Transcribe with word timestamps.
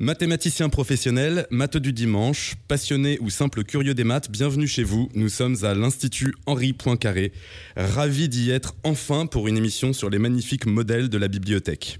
Mathématicien 0.00 0.68
professionnel, 0.68 1.48
maths 1.50 1.76
du 1.76 1.92
dimanche, 1.92 2.54
passionné 2.68 3.18
ou 3.20 3.30
simple 3.30 3.64
curieux 3.64 3.94
des 3.94 4.04
maths, 4.04 4.30
bienvenue 4.30 4.68
chez 4.68 4.84
vous. 4.84 5.08
Nous 5.14 5.28
sommes 5.28 5.56
à 5.64 5.74
l'Institut 5.74 6.36
Henri 6.46 6.72
Poincaré. 6.72 7.32
Ravi 7.74 8.28
d'y 8.28 8.50
être 8.50 8.76
enfin 8.84 9.26
pour 9.26 9.48
une 9.48 9.56
émission 9.56 9.92
sur 9.92 10.08
les 10.08 10.20
magnifiques 10.20 10.66
modèles 10.66 11.08
de 11.08 11.18
la 11.18 11.26
bibliothèque. 11.26 11.98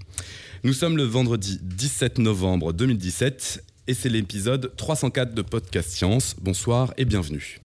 Nous 0.63 0.71
sommes 0.71 0.95
le 0.95 1.03
vendredi 1.03 1.59
17 1.61 2.19
novembre 2.19 2.71
2017 2.71 3.65
et 3.87 3.93
c'est 3.93 4.07
l'épisode 4.07 4.73
304 4.77 5.33
de 5.33 5.41
Podcast 5.41 5.89
Science. 5.89 6.37
Bonsoir 6.41 6.93
et 6.95 7.03
bienvenue. 7.03 7.59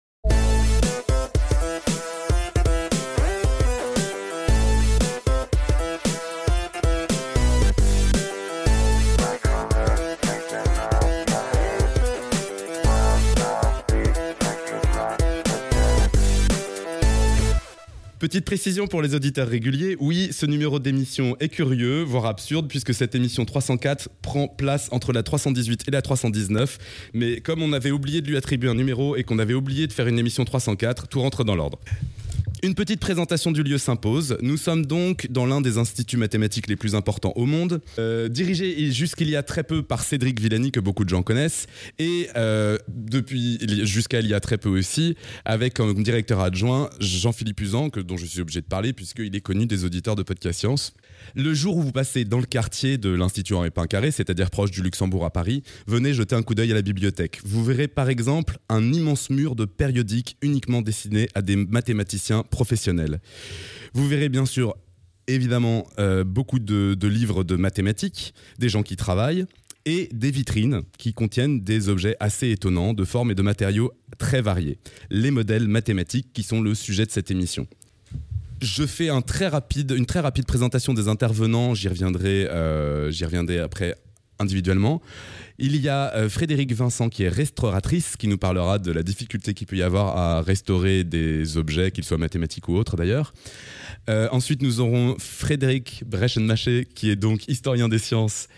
Petite 18.22 18.44
précision 18.44 18.86
pour 18.86 19.02
les 19.02 19.16
auditeurs 19.16 19.48
réguliers, 19.48 19.96
oui, 19.98 20.28
ce 20.30 20.46
numéro 20.46 20.78
d'émission 20.78 21.36
est 21.40 21.48
curieux, 21.48 22.04
voire 22.04 22.26
absurde, 22.26 22.68
puisque 22.68 22.94
cette 22.94 23.16
émission 23.16 23.44
304 23.44 24.10
prend 24.22 24.46
place 24.46 24.88
entre 24.92 25.12
la 25.12 25.24
318 25.24 25.88
et 25.88 25.90
la 25.90 26.02
319. 26.02 26.78
Mais 27.14 27.40
comme 27.40 27.62
on 27.62 27.72
avait 27.72 27.90
oublié 27.90 28.20
de 28.20 28.28
lui 28.28 28.36
attribuer 28.36 28.70
un 28.70 28.76
numéro 28.76 29.16
et 29.16 29.24
qu'on 29.24 29.40
avait 29.40 29.54
oublié 29.54 29.88
de 29.88 29.92
faire 29.92 30.06
une 30.06 30.20
émission 30.20 30.44
304, 30.44 31.08
tout 31.08 31.20
rentre 31.20 31.42
dans 31.42 31.56
l'ordre. 31.56 31.80
Une 32.64 32.76
petite 32.76 33.00
présentation 33.00 33.50
du 33.50 33.64
lieu 33.64 33.76
s'impose. 33.76 34.38
Nous 34.40 34.56
sommes 34.56 34.86
donc 34.86 35.26
dans 35.28 35.46
l'un 35.46 35.60
des 35.60 35.78
instituts 35.78 36.16
mathématiques 36.16 36.68
les 36.68 36.76
plus 36.76 36.94
importants 36.94 37.32
au 37.34 37.44
monde, 37.44 37.80
euh, 37.98 38.28
dirigé 38.28 38.92
jusqu'il 38.92 39.28
y 39.28 39.34
a 39.34 39.42
très 39.42 39.64
peu 39.64 39.82
par 39.82 40.04
Cédric 40.04 40.38
Villani, 40.38 40.70
que 40.70 40.78
beaucoup 40.78 41.02
de 41.02 41.08
gens 41.08 41.24
connaissent, 41.24 41.66
et 41.98 42.28
euh, 42.36 42.78
depuis 42.86 43.58
jusqu'à 43.84 44.20
il 44.20 44.28
y 44.28 44.34
a 44.34 44.38
très 44.38 44.58
peu 44.58 44.68
aussi, 44.68 45.16
avec 45.44 45.74
comme 45.74 46.04
directeur 46.04 46.38
adjoint 46.38 46.88
Jean-Philippe 47.00 47.62
Usan, 47.62 47.88
dont 47.88 48.16
je 48.16 48.26
suis 48.26 48.40
obligé 48.40 48.60
de 48.60 48.66
parler 48.66 48.92
puisqu'il 48.92 49.34
est 49.34 49.40
connu 49.40 49.66
des 49.66 49.84
auditeurs 49.84 50.14
de 50.14 50.22
Podcast 50.22 50.60
Science. 50.60 50.94
Le 51.34 51.54
jour 51.54 51.76
où 51.76 51.82
vous 51.82 51.92
passez 51.92 52.24
dans 52.24 52.38
le 52.38 52.46
quartier 52.46 52.96
de 52.96 53.10
l'Institut 53.10 53.54
Henri 53.54 53.70
Pincaré, 53.70 54.12
c'est-à-dire 54.12 54.50
proche 54.50 54.70
du 54.70 54.82
Luxembourg 54.82 55.24
à 55.24 55.30
Paris, 55.30 55.64
venez 55.88 56.14
jeter 56.14 56.36
un 56.36 56.42
coup 56.42 56.54
d'œil 56.54 56.70
à 56.70 56.74
la 56.74 56.82
bibliothèque. 56.82 57.40
Vous 57.44 57.64
verrez 57.64 57.88
par 57.88 58.08
exemple 58.08 58.58
un 58.68 58.92
immense 58.92 59.30
mur 59.30 59.56
de 59.56 59.64
périodiques 59.64 60.36
uniquement 60.42 60.80
destinés 60.80 61.28
à 61.34 61.42
des 61.42 61.56
mathématiciens 61.56 62.44
professionnels. 62.52 63.20
Vous 63.94 64.06
verrez 64.06 64.28
bien 64.28 64.46
sûr 64.46 64.76
évidemment 65.26 65.86
euh, 65.98 66.22
beaucoup 66.24 66.58
de, 66.58 66.96
livres 67.06 67.42
de 67.42 67.56
mathématiques, 67.56 68.34
des 68.58 68.68
gens 68.68 68.82
qui 68.82 68.96
travaillent, 68.96 69.46
et 69.84 70.08
des 70.12 70.30
vitrines 70.30 70.82
qui 70.96 71.12
contiennent 71.12 71.60
des 71.60 71.88
objets 71.88 72.16
assez 72.20 72.50
étonnants, 72.50 72.94
de 72.94 73.04
formes 73.04 73.32
et 73.32 73.34
de 73.34 73.42
matériaux 73.42 73.92
très 74.18 74.40
variés. 74.40 74.78
Les 75.10 75.32
modèles 75.32 75.66
mathématiques 75.66 76.32
qui 76.32 76.44
sont 76.44 76.60
le 76.60 76.76
sujet 76.76 77.04
de 77.04 77.10
cette 77.10 77.32
émission. 77.32 77.66
Je 78.60 78.86
fais 78.86 79.08
une 79.08 79.22
très 79.24 79.48
rapide 79.48 80.46
présentation 80.46 80.94
des 80.94 81.08
intervenants. 81.08 81.74
J'y 81.74 81.88
reviendrai, 81.88 82.46
euh, 82.46 83.10
j'y 83.10 83.24
reviendrai 83.24 83.58
après 83.58 83.96
individuellement. 84.38 85.02
Il 85.58 85.76
y 85.76 85.88
a 85.88 86.14
euh, 86.14 86.28
Frédéric 86.28 86.72
Vincent 86.72 87.08
qui 87.08 87.24
est 87.24 87.28
restauratrice, 87.28 88.16
qui 88.16 88.28
nous 88.28 88.38
parlera 88.38 88.78
de 88.78 88.90
la 88.90 89.02
difficulté 89.02 89.54
qu'il 89.54 89.66
peut 89.66 89.76
y 89.76 89.82
avoir 89.82 90.16
à 90.16 90.42
restaurer 90.42 91.04
des 91.04 91.56
objets, 91.56 91.90
qu'ils 91.90 92.04
soient 92.04 92.18
mathématiques 92.18 92.68
ou 92.68 92.74
autres 92.74 92.96
d'ailleurs. 92.96 93.32
Euh, 94.08 94.28
ensuite, 94.32 94.62
nous 94.62 94.80
aurons 94.80 95.16
Frédéric 95.18 96.02
Brechenmaché, 96.06 96.86
qui 96.94 97.10
est 97.10 97.16
donc 97.16 97.46
historien 97.48 97.88
des 97.88 97.98
sciences, 97.98 98.48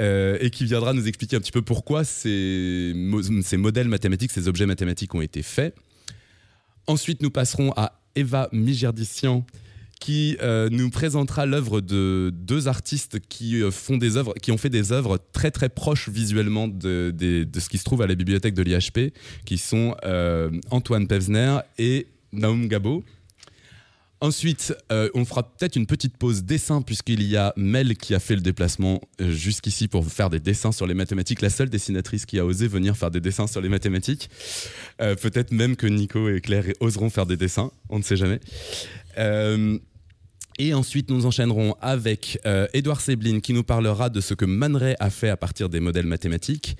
euh, 0.00 0.36
et 0.40 0.50
qui 0.50 0.64
viendra 0.64 0.92
nous 0.92 1.06
expliquer 1.06 1.36
un 1.36 1.40
petit 1.40 1.52
peu 1.52 1.62
pourquoi 1.62 2.04
ces, 2.04 2.94
ces 3.42 3.56
modèles 3.56 3.88
mathématiques, 3.88 4.32
ces 4.32 4.48
objets 4.48 4.66
mathématiques 4.66 5.14
ont 5.14 5.22
été 5.22 5.42
faits. 5.42 5.74
Ensuite, 6.86 7.22
nous 7.22 7.30
passerons 7.30 7.72
à 7.76 8.00
Eva 8.16 8.48
Migerdissian 8.52 9.46
qui 10.00 10.38
euh, 10.40 10.68
nous 10.70 10.88
présentera 10.90 11.46
l'œuvre 11.46 11.82
de 11.82 12.32
deux 12.34 12.66
artistes 12.68 13.20
qui 13.28 13.62
euh, 13.62 13.70
font 13.70 13.98
des 13.98 14.16
œuvres, 14.16 14.32
qui 14.42 14.50
ont 14.50 14.56
fait 14.56 14.70
des 14.70 14.92
œuvres 14.92 15.18
très 15.32 15.50
très 15.50 15.68
proches 15.68 16.08
visuellement 16.08 16.66
de, 16.66 17.14
ce 17.20 17.68
qui 17.68 17.78
se 17.78 17.84
trouve 17.84 18.02
à 18.02 18.06
la 18.06 18.14
bibliothèque 18.14 18.54
de 18.54 18.62
l'IHP, 18.62 19.12
qui 19.44 19.58
sont 19.58 19.94
euh, 20.04 20.50
Antoine 20.70 21.06
Pevsner 21.06 21.58
et 21.78 22.06
Naum 22.32 22.66
Gabo. 22.66 23.04
Ensuite, 24.22 24.74
on 24.90 25.24
fera 25.24 25.42
peut-être 25.42 25.76
une 25.76 25.86
petite 25.86 26.18
pause 26.18 26.44
dessin 26.44 26.82
puisqu'il 26.82 27.22
y 27.22 27.38
a 27.38 27.54
Mel 27.56 27.96
qui 27.96 28.14
a 28.14 28.20
fait 28.20 28.34
le 28.34 28.42
déplacement 28.42 29.00
jusqu'ici 29.18 29.88
pour 29.88 30.06
faire 30.06 30.28
des 30.28 30.40
dessins 30.40 30.72
sur 30.72 30.86
les 30.86 30.92
mathématiques, 30.92 31.40
la 31.40 31.48
seule 31.48 31.70
dessinatrice 31.70 32.26
qui 32.26 32.38
a 32.38 32.44
osé 32.44 32.68
venir 32.68 32.98
faire 32.98 33.10
des 33.10 33.22
dessins 33.22 33.46
sur 33.46 33.62
les 33.62 33.70
mathématiques. 33.70 34.28
peut-être 34.98 35.52
même 35.52 35.74
que 35.74 35.86
Nico 35.86 36.28
et 36.28 36.42
Claire 36.42 36.66
oseront 36.80 37.08
faire 37.08 37.24
des 37.24 37.38
dessins, 37.38 37.70
on 37.88 37.96
ne 37.96 38.02
sait 38.02 38.16
jamais. 38.16 38.40
Et 40.62 40.74
ensuite, 40.74 41.08
nous 41.08 41.24
enchaînerons 41.24 41.74
avec 41.80 42.38
euh, 42.44 42.66
Edouard 42.74 43.00
Seblin 43.00 43.40
qui 43.40 43.54
nous 43.54 43.62
parlera 43.62 44.10
de 44.10 44.20
ce 44.20 44.34
que 44.34 44.44
Man 44.44 44.76
Ray 44.76 44.94
a 45.00 45.08
fait 45.08 45.30
à 45.30 45.36
partir 45.38 45.70
des 45.70 45.80
modèles 45.80 46.04
mathématiques. 46.04 46.76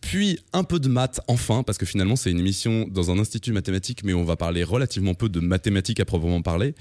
Puis 0.00 0.38
un 0.52 0.62
peu 0.62 0.78
de 0.78 0.86
maths 0.86 1.20
enfin, 1.26 1.64
parce 1.64 1.76
que 1.76 1.86
finalement 1.86 2.14
c'est 2.14 2.30
une 2.30 2.38
émission 2.38 2.86
dans 2.88 3.10
un 3.10 3.18
institut 3.18 3.50
mathématique, 3.50 4.04
mais 4.04 4.14
on 4.14 4.22
va 4.22 4.36
parler 4.36 4.62
relativement 4.62 5.14
peu 5.14 5.28
de 5.28 5.40
mathématiques 5.40 5.98
à 5.98 6.04
proprement 6.04 6.40
parler. 6.40 6.76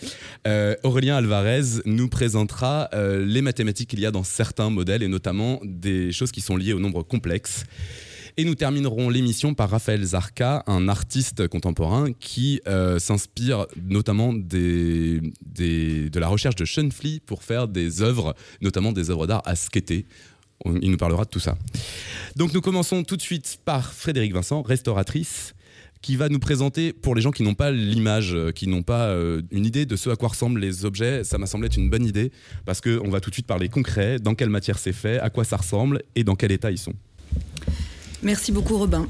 Euh, 0.45 0.75
Aurélien 0.83 1.15
Alvarez 1.15 1.81
nous 1.85 2.09
présentera 2.09 2.89
euh, 2.93 3.25
les 3.25 3.41
mathématiques 3.41 3.89
qu'il 3.89 3.99
y 3.99 4.05
a 4.05 4.11
dans 4.11 4.23
certains 4.23 4.69
modèles, 4.69 5.01
et 5.01 5.07
notamment 5.07 5.59
des 5.63 6.11
choses 6.11 6.31
qui 6.31 6.41
sont 6.41 6.57
liées 6.57 6.73
au 6.73 6.79
nombre 6.79 7.01
complexe. 7.01 7.63
Et 8.37 8.43
nous 8.43 8.55
terminerons 8.55 9.09
l'émission 9.09 9.53
par 9.53 9.69
Raphaël 9.69 10.03
Zarka, 10.03 10.63
un 10.67 10.89
artiste 10.89 11.47
contemporain 11.47 12.11
qui 12.19 12.59
euh, 12.67 12.99
s'inspire 12.99 13.65
notamment 13.81 14.33
de 14.33 15.21
la 16.13 16.27
recherche 16.27 16.55
de 16.55 16.65
Schoenfly 16.65 17.21
pour 17.21 17.43
faire 17.43 17.69
des 17.69 18.01
œuvres, 18.01 18.35
notamment 18.61 18.91
des 18.91 19.09
œuvres 19.09 19.25
d'art 19.25 19.41
à 19.45 19.55
skater. 19.55 20.05
Il 20.81 20.91
nous 20.91 20.97
parlera 20.97 21.23
de 21.23 21.29
tout 21.29 21.39
ça. 21.39 21.57
Donc 22.35 22.53
nous 22.53 22.59
commençons 22.59 23.03
tout 23.03 23.15
de 23.15 23.21
suite 23.21 23.59
par 23.63 23.93
Frédéric 23.93 24.33
Vincent, 24.33 24.61
restauratrice 24.63 25.53
qui 26.01 26.17
va 26.17 26.27
nous 26.27 26.39
présenter, 26.39 26.91
pour 26.91 27.15
les 27.15 27.21
gens 27.21 27.31
qui 27.31 27.41
n'ont 27.41 27.55
pas 27.55 27.71
l'image, 27.71 28.35
euh, 28.35 28.51
qui 28.51 28.67
n'ont 28.67 28.83
pas 28.83 29.07
euh, 29.07 29.41
une 29.49 29.65
idée 29.65 29.85
de 29.87 29.95
ce 29.95 30.09
à 30.09 30.15
quoi 30.15 30.29
ressemblent 30.29 30.59
les 30.59 30.85
objets, 30.85 31.23
ça 31.23 31.39
m'a 31.39 31.47
semblé 31.47 31.65
être 31.65 31.77
une 31.77 31.89
bonne 31.89 32.05
idée, 32.05 32.31
parce 32.65 32.79
qu'on 32.79 33.09
va 33.09 33.21
tout 33.21 33.31
de 33.31 33.35
suite 33.35 33.47
parler 33.47 33.69
concret, 33.69 34.19
dans 34.19 34.35
quelle 34.35 34.51
matière 34.51 34.77
c'est 34.77 34.93
fait, 34.93 35.19
à 35.19 35.31
quoi 35.31 35.45
ça 35.45 35.57
ressemble 35.57 36.03
et 36.15 36.23
dans 36.23 36.35
quel 36.35 36.51
état 36.51 36.69
ils 36.69 36.77
sont. 36.77 36.93
Merci 38.25 38.51
beaucoup 38.51 38.75
Robin. 38.77 39.05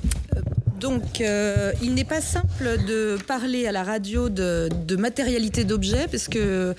Euh, 0.75 0.79
donc, 0.79 1.21
euh, 1.21 1.71
il 1.81 1.93
n'est 1.93 2.05
pas 2.05 2.21
simple 2.21 2.77
de 2.87 3.17
parler 3.27 3.67
à 3.67 3.71
la 3.71 3.83
radio 3.83 4.29
de, 4.29 4.95
matérialité 4.95 5.63
d'objets, 5.63 6.07
parce 6.09 6.27
que 6.27 6.73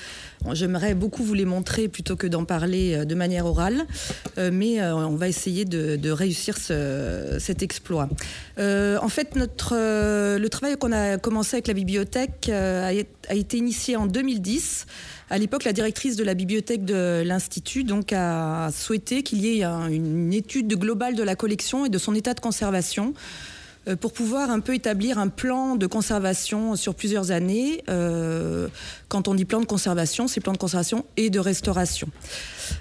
j'aimerais 0.52 0.94
beaucoup 0.94 1.22
vous 1.22 1.34
les 1.34 1.44
montrer 1.44 1.88
plutôt 1.88 2.16
que 2.16 2.26
d'en 2.26 2.44
parler 2.44 2.94
euh, 2.94 3.04
de 3.04 3.14
manière 3.14 3.46
orale, 3.46 3.86
mais 4.36 4.82
on 4.82 5.16
va 5.16 5.28
essayer 5.28 5.64
de, 5.64 6.10
réussir 6.10 6.56
cet 6.56 7.62
exploit. 7.62 8.08
en 8.58 9.08
fait, 9.08 9.36
notre, 9.36 9.74
le 9.74 10.48
travail 10.48 10.76
qu'on 10.76 10.92
a 10.92 11.18
commencé 11.18 11.56
avec 11.56 11.66
la 11.66 11.74
bibliothèque 11.74 12.48
a, 12.48 12.92
été 12.92 13.56
initié 13.56 13.96
en 13.96 14.06
2010 14.06 14.86
à 15.28 15.38
l'époque, 15.38 15.64
la 15.64 15.72
directrice 15.72 16.14
de 16.14 16.22
la 16.22 16.34
bibliothèque 16.34 16.84
de 16.84 17.22
l'Institut 17.26 17.84
a 18.12 18.70
souhaité 18.72 19.24
qu'il 19.24 19.40
y 19.40 19.60
ait 19.60 19.64
une 19.64 20.32
étude 20.32 20.72
globale 20.74 21.16
de 21.16 21.24
la 21.24 21.34
collection 21.34 21.84
et 21.84 21.88
de 21.88 21.98
son 21.98 22.14
état 22.14 22.32
de 22.32 22.40
conservation. 22.40 23.12
euh, 23.12 23.55
pour 23.94 24.12
pouvoir 24.12 24.50
un 24.50 24.58
peu 24.58 24.74
établir 24.74 25.18
un 25.18 25.28
plan 25.28 25.76
de 25.76 25.86
conservation 25.86 26.74
sur 26.74 26.96
plusieurs 26.96 27.30
années. 27.30 27.84
Euh, 27.88 28.66
quand 29.08 29.28
on 29.28 29.34
dit 29.34 29.44
plan 29.44 29.60
de 29.60 29.66
conservation, 29.66 30.26
c'est 30.26 30.40
plan 30.40 30.52
de 30.52 30.58
conservation 30.58 31.04
et 31.16 31.30
de 31.30 31.38
restauration. 31.38 32.08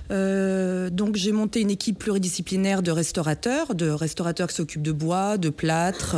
Euh, 0.10 0.90
donc 0.90 1.16
j'ai 1.16 1.32
monté 1.32 1.62
une 1.62 1.70
équipe 1.70 2.00
pluridisciplinaire 2.00 2.82
de 2.82 2.90
restaurateurs, 2.90 3.76
de 3.76 3.90
restaurateurs 3.90 4.48
qui 4.48 4.56
s'occupent 4.56 4.82
de 4.82 4.92
bois, 4.92 5.38
de 5.38 5.50
plâtre, 5.50 6.16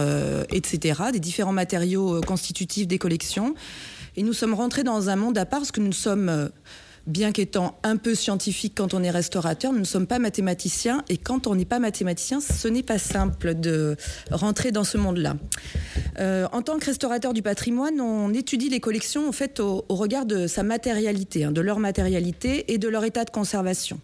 etc., 0.51 1.01
des 1.11 1.19
différents 1.19 1.51
matériaux 1.51 2.21
constitutifs 2.21 2.87
des 2.87 2.97
collections. 2.97 3.55
Et 4.17 4.23
nous 4.23 4.33
sommes 4.33 4.55
rentrés 4.55 4.83
dans 4.83 5.09
un 5.09 5.15
monde 5.15 5.37
à 5.37 5.45
part 5.45 5.59
parce 5.59 5.71
que 5.71 5.79
nous 5.79 5.93
sommes, 5.93 6.27
euh, 6.27 6.49
bien 7.07 7.31
qu'étant 7.31 7.79
un 7.83 7.97
peu 7.97 8.13
scientifiques 8.13 8.73
quand 8.75 8.93
on 8.93 9.01
est 9.01 9.09
restaurateur, 9.09 9.71
nous 9.71 9.79
ne 9.79 9.85
sommes 9.85 10.07
pas 10.07 10.19
mathématiciens. 10.19 11.03
Et 11.09 11.17
quand 11.17 11.47
on 11.47 11.55
n'est 11.55 11.65
pas 11.65 11.79
mathématicien, 11.79 12.39
ce 12.41 12.67
n'est 12.67 12.83
pas 12.83 12.99
simple 12.99 13.55
de 13.55 13.95
rentrer 14.29 14.71
dans 14.71 14.83
ce 14.83 14.97
monde-là. 14.97 15.37
Euh, 16.19 16.47
en 16.51 16.61
tant 16.61 16.77
que 16.77 16.85
restaurateur 16.85 17.33
du 17.33 17.41
patrimoine, 17.41 17.99
on 18.01 18.33
étudie 18.33 18.69
les 18.69 18.79
collections 18.79 19.31
au, 19.59 19.95
regard 19.95 20.25
de 20.25 20.47
sa 20.47 20.63
matérialité, 20.63 21.45
hein, 21.45 21.51
de 21.51 21.61
leur 21.61 21.79
matérialité 21.79 22.73
et 22.73 22.77
de 22.77 22.87
leur 22.87 23.05
état 23.05 23.23
de 23.23 23.29
conservation. 23.29 23.99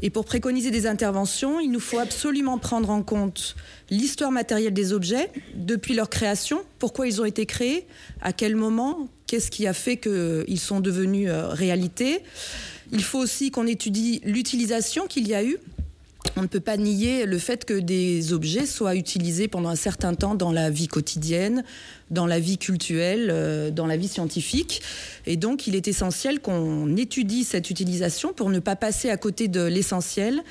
Et 0.00 0.08
pour 0.08 0.24
préconiser 0.24 0.70
des 0.70 0.86
interventions, 0.86 1.60
il 1.60 1.70
nous 1.70 1.80
faut 1.80 1.98
absolument 1.98 2.56
prendre 2.58 2.88
en 2.90 3.02
compte 3.02 3.56
l'histoire 3.90 4.30
matérielle 4.30 4.72
des 4.72 4.92
objets 4.92 5.30
depuis 5.54 5.94
leur 5.94 6.08
création, 6.08 6.62
pourquoi 6.78 7.06
ils 7.06 7.20
ont 7.20 7.24
été 7.26 7.44
créés, 7.44 7.86
à 8.22 8.32
quel 8.32 8.56
moment, 8.56 9.08
qu'est-ce 9.32 9.50
qui 9.50 9.66
a 9.66 9.72
fait 9.72 9.96
qu'ils 9.96 10.60
sont 10.60 10.80
devenus 10.80 11.30
euh, 11.30 11.48
réalité. 11.48 12.20
Il 12.92 13.02
faut 13.02 13.18
aussi 13.18 13.50
qu'on 13.50 13.66
étudie 13.66 14.20
l'utilisation 14.24 15.06
qu'il 15.06 15.26
y 15.26 15.34
a 15.34 15.42
eu 15.42 15.56
on 16.36 16.42
ne 16.42 16.46
peut 16.46 16.60
pas 16.60 16.76
nier 16.76 17.26
le 17.26 17.36
fait 17.36 17.64
que 17.64 17.74
des 17.74 18.32
objets 18.32 18.64
soient 18.64 18.94
utilisés 18.94 19.48
pendant 19.48 19.68
un 19.68 19.76
certain 19.76 20.14
temps 20.14 20.34
dans 20.34 20.52
la 20.52 20.70
vie 20.70 20.86
quotidienne, 20.86 21.64
dans 22.10 22.26
la 22.26 22.38
vie 22.38 22.58
culturelle, 22.58 23.28
euh, 23.30 23.70
dans 23.70 23.86
la 23.86 23.96
vie 23.96 24.08
scientifique. 24.08 24.82
Et 25.26 25.36
donc, 25.36 25.66
il 25.66 25.74
est 25.74 25.88
essentiel 25.88 26.40
qu'on 26.40 26.96
étudie 26.96 27.44
cette 27.44 27.70
utilisation 27.70 28.32
pour 28.32 28.50
ne 28.50 28.60
pas 28.60 28.76
passer 28.76 29.10
à 29.10 29.16
côté 29.16 29.48
de 29.48 29.62
l'essentiel. 29.62 30.42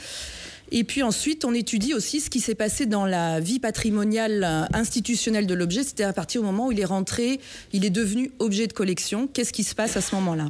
Et 0.73 0.85
puis 0.85 1.03
ensuite, 1.03 1.43
on 1.43 1.53
étudie 1.53 1.93
aussi 1.93 2.21
ce 2.21 2.29
qui 2.29 2.39
s'est 2.39 2.55
passé 2.55 2.85
dans 2.85 3.05
la 3.05 3.41
vie 3.41 3.59
patrimoniale 3.59 4.67
institutionnelle 4.73 5.45
de 5.45 5.53
l'objet, 5.53 5.83
c'est-à-dire 5.83 6.07
à 6.07 6.13
partir 6.13 6.41
du 6.41 6.47
moment 6.47 6.67
où 6.67 6.71
il 6.71 6.79
est 6.79 6.85
rentré, 6.85 7.41
il 7.73 7.83
est 7.83 7.89
devenu 7.89 8.31
objet 8.39 8.67
de 8.67 8.73
collection. 8.73 9.27
Qu'est-ce 9.27 9.51
qui 9.51 9.65
se 9.65 9.75
passe 9.75 9.97
à 9.97 10.01
ce 10.01 10.15
moment-là? 10.15 10.49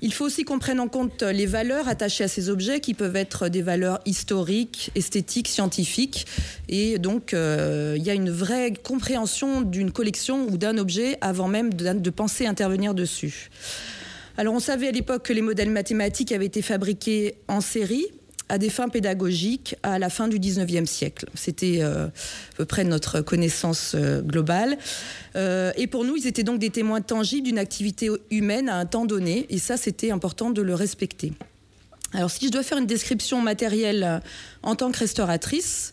Il 0.00 0.12
faut 0.12 0.24
aussi 0.24 0.44
qu'on 0.44 0.58
prenne 0.58 0.80
en 0.80 0.88
compte 0.88 1.22
les 1.22 1.46
valeurs 1.46 1.88
attachées 1.88 2.24
à 2.24 2.28
ces 2.28 2.50
objets 2.50 2.80
qui 2.80 2.94
peuvent 2.94 3.16
être 3.16 3.48
des 3.48 3.62
valeurs 3.62 4.00
historiques, 4.06 4.90
esthétiques, 4.94 5.48
scientifiques. 5.48 6.26
Et 6.68 6.98
donc, 6.98 7.32
euh, 7.32 7.94
il 7.96 8.02
y 8.02 8.10
a 8.10 8.14
une 8.14 8.30
vraie 8.30 8.72
compréhension 8.72 9.62
d'une 9.62 9.92
collection 9.92 10.46
ou 10.48 10.58
d'un 10.58 10.76
objet 10.78 11.16
avant 11.20 11.48
même 11.48 11.72
de, 11.72 11.92
de 11.92 12.10
penser 12.10 12.46
intervenir 12.46 12.92
dessus. 12.92 13.50
Alors, 14.36 14.54
on 14.54 14.60
savait 14.60 14.88
à 14.88 14.92
l'époque 14.92 15.24
que 15.26 15.32
les 15.32 15.42
modèles 15.42 15.70
mathématiques 15.70 16.32
avaient 16.32 16.46
été 16.46 16.60
fabriqués 16.60 17.36
en 17.48 17.60
série 17.60 18.06
à 18.48 18.58
des 18.58 18.70
fins 18.70 18.88
pédagogiques 18.88 19.76
à 19.82 19.98
la 19.98 20.10
fin 20.10 20.28
du 20.28 20.38
19e 20.38 20.86
siècle. 20.86 21.26
C'était 21.34 21.78
euh, 21.80 22.06
à 22.06 22.56
peu 22.56 22.64
près 22.64 22.84
notre 22.84 23.20
connaissance 23.20 23.92
euh, 23.94 24.20
globale. 24.20 24.76
Euh, 25.36 25.72
et 25.76 25.86
pour 25.86 26.04
nous, 26.04 26.16
ils 26.16 26.26
étaient 26.26 26.42
donc 26.42 26.58
des 26.58 26.70
témoins 26.70 27.00
tangibles 27.00 27.46
d'une 27.46 27.58
activité 27.58 28.10
humaine 28.30 28.68
à 28.68 28.76
un 28.76 28.86
temps 28.86 29.06
donné, 29.06 29.46
et 29.48 29.58
ça, 29.58 29.76
c'était 29.76 30.10
important 30.10 30.50
de 30.50 30.62
le 30.62 30.74
respecter. 30.74 31.32
Alors 32.12 32.30
si 32.30 32.46
je 32.46 32.52
dois 32.52 32.62
faire 32.62 32.78
une 32.78 32.86
description 32.86 33.40
matérielle 33.40 34.22
en 34.62 34.76
tant 34.76 34.92
que 34.92 34.98
restauratrice, 34.98 35.92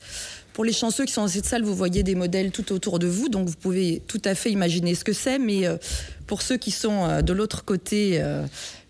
pour 0.54 0.64
les 0.64 0.74
chanceux 0.74 1.06
qui 1.06 1.14
sont 1.14 1.22
dans 1.22 1.28
cette 1.28 1.46
salle, 1.46 1.64
vous 1.64 1.74
voyez 1.74 2.04
des 2.04 2.14
modèles 2.14 2.52
tout 2.52 2.74
autour 2.74 3.00
de 3.00 3.08
vous, 3.08 3.28
donc 3.28 3.48
vous 3.48 3.56
pouvez 3.56 4.04
tout 4.06 4.22
à 4.26 4.36
fait 4.36 4.52
imaginer 4.52 4.94
ce 4.94 5.04
que 5.04 5.14
c'est, 5.14 5.40
mais 5.40 5.64
pour 6.28 6.44
ceux 6.44 6.58
qui 6.58 6.70
sont 6.70 7.24
de 7.24 7.34
l'autre 7.34 7.66
côté 7.66 8.22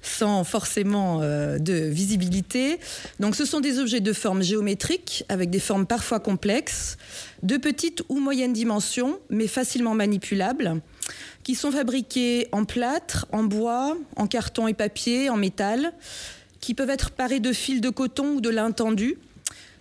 sans 0.01 0.43
forcément 0.43 1.19
euh, 1.21 1.57
de 1.57 1.73
visibilité. 1.73 2.79
Donc 3.19 3.35
ce 3.35 3.45
sont 3.45 3.59
des 3.59 3.79
objets 3.79 3.99
de 3.99 4.13
forme 4.13 4.41
géométrique 4.41 5.23
avec 5.29 5.49
des 5.49 5.59
formes 5.59 5.85
parfois 5.85 6.19
complexes, 6.19 6.97
de 7.43 7.57
petites 7.57 8.03
ou 8.09 8.19
moyennes 8.19 8.53
dimensions, 8.53 9.19
mais 9.29 9.47
facilement 9.47 9.93
manipulables, 9.93 10.81
qui 11.43 11.55
sont 11.55 11.71
fabriqués 11.71 12.47
en 12.51 12.65
plâtre, 12.65 13.27
en 13.31 13.43
bois, 13.43 13.97
en 14.15 14.27
carton 14.27 14.67
et 14.67 14.73
papier, 14.73 15.29
en 15.29 15.37
métal, 15.37 15.93
qui 16.59 16.73
peuvent 16.73 16.89
être 16.89 17.11
parés 17.11 17.39
de 17.39 17.53
fils 17.53 17.81
de 17.81 17.89
coton 17.89 18.35
ou 18.35 18.41
de 18.41 18.49
lin 18.49 18.71
tendu, 18.71 19.17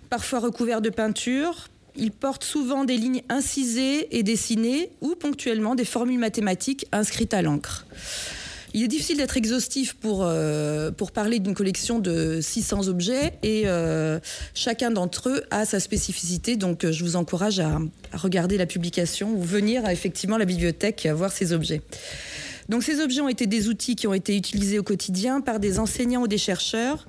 parfois 0.08 0.40
recouverts 0.40 0.80
de 0.80 0.90
peinture. 0.90 1.68
Ils 1.96 2.12
portent 2.12 2.44
souvent 2.44 2.84
des 2.84 2.96
lignes 2.96 3.22
incisées 3.28 4.16
et 4.16 4.22
dessinées 4.22 4.90
ou 5.00 5.16
ponctuellement 5.16 5.74
des 5.74 5.84
formules 5.84 6.20
mathématiques 6.20 6.86
inscrites 6.92 7.34
à 7.34 7.42
l'encre. 7.42 7.84
Il 8.72 8.84
est 8.84 8.88
difficile 8.88 9.16
d'être 9.16 9.36
exhaustif 9.36 9.94
pour, 9.94 10.20
euh, 10.22 10.92
pour 10.92 11.10
parler 11.10 11.40
d'une 11.40 11.54
collection 11.54 11.98
de 11.98 12.40
600 12.40 12.86
objets 12.86 13.32
et 13.42 13.62
euh, 13.66 14.20
chacun 14.54 14.92
d'entre 14.92 15.28
eux 15.28 15.42
a 15.50 15.64
sa 15.64 15.80
spécificité. 15.80 16.56
Donc 16.56 16.84
euh, 16.84 16.92
je 16.92 17.02
vous 17.02 17.16
encourage 17.16 17.58
à, 17.58 17.80
à, 18.12 18.16
regarder 18.16 18.58
la 18.58 18.66
publication 18.66 19.32
ou 19.32 19.42
venir 19.42 19.88
effectivement 19.88 20.36
à 20.36 20.38
la 20.38 20.44
bibliothèque 20.44 21.08
voir 21.12 21.32
ces 21.32 21.52
objets. 21.52 21.82
Donc 22.68 22.84
ces 22.84 23.00
objets 23.00 23.20
ont 23.20 23.28
été 23.28 23.48
des 23.48 23.68
outils 23.68 23.96
qui 23.96 24.06
ont 24.06 24.14
été 24.14 24.36
utilisés 24.36 24.78
au 24.78 24.84
quotidien 24.84 25.40
par 25.40 25.58
des 25.58 25.80
enseignants 25.80 26.22
ou 26.22 26.28
des 26.28 26.38
chercheurs 26.38 27.08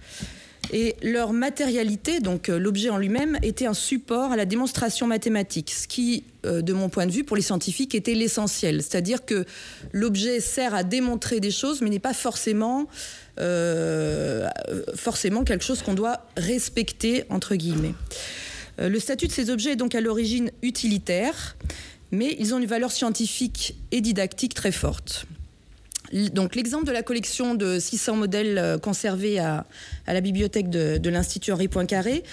et 0.71 0.95
leur 1.03 1.33
matérialité, 1.33 2.21
donc 2.21 2.47
euh, 2.47 2.57
l'objet 2.57 2.89
en 2.89 2.97
lui-même, 2.97 3.37
était 3.43 3.65
un 3.65 3.73
support 3.73 4.31
à 4.31 4.37
la 4.37 4.45
démonstration 4.45 5.05
mathématique, 5.05 5.71
ce 5.71 5.87
qui, 5.87 6.23
euh, 6.45 6.61
de 6.61 6.71
mon 6.71 6.87
point 6.87 7.05
de 7.05 7.11
vue, 7.11 7.25
pour 7.25 7.35
les 7.35 7.41
scientifiques, 7.41 7.93
était 7.93 8.13
l'essentiel. 8.13 8.81
C'est-à-dire 8.81 9.25
que 9.25 9.45
l'objet 9.91 10.39
sert 10.39 10.73
à 10.73 10.83
démontrer 10.83 11.41
des 11.41 11.51
choses, 11.51 11.81
mais 11.81 11.89
n'est 11.89 11.99
pas 11.99 12.13
forcément, 12.13 12.87
euh, 13.39 14.47
forcément 14.95 15.43
quelque 15.43 15.65
chose 15.65 15.81
qu'on 15.81 15.93
doit 15.93 16.25
respecter, 16.37 17.25
entre 17.29 17.55
guillemets. 17.55 17.93
Le 18.77 18.97
statut 18.99 19.27
de 19.27 19.31
ces 19.31 19.51
objets 19.51 19.73
est 19.73 19.75
donc 19.75 19.93
à 19.93 20.01
l'origine 20.01 20.49
utilitaire, 20.63 21.55
mais 22.11 22.35
ils 22.39 22.55
ont 22.55 22.57
une 22.57 22.65
valeur 22.65 22.91
scientifique 22.91 23.75
et 23.91 24.01
didactique 24.01 24.55
très 24.55 24.71
forte. 24.71 25.27
Donc 26.11 26.55
l'exemple 26.55 26.85
de 26.85 26.91
la 26.91 27.03
collection 27.03 27.55
de 27.55 27.79
600 27.79 28.15
modèles 28.15 28.57
euh, 28.57 28.77
conservés 28.77 29.39
à, 29.39 29.65
la 30.07 30.21
bibliothèque 30.21 30.69
de, 30.69 31.09
l'Institut 31.09 31.51
Henri 31.51 31.67
Poincaré 31.67 32.23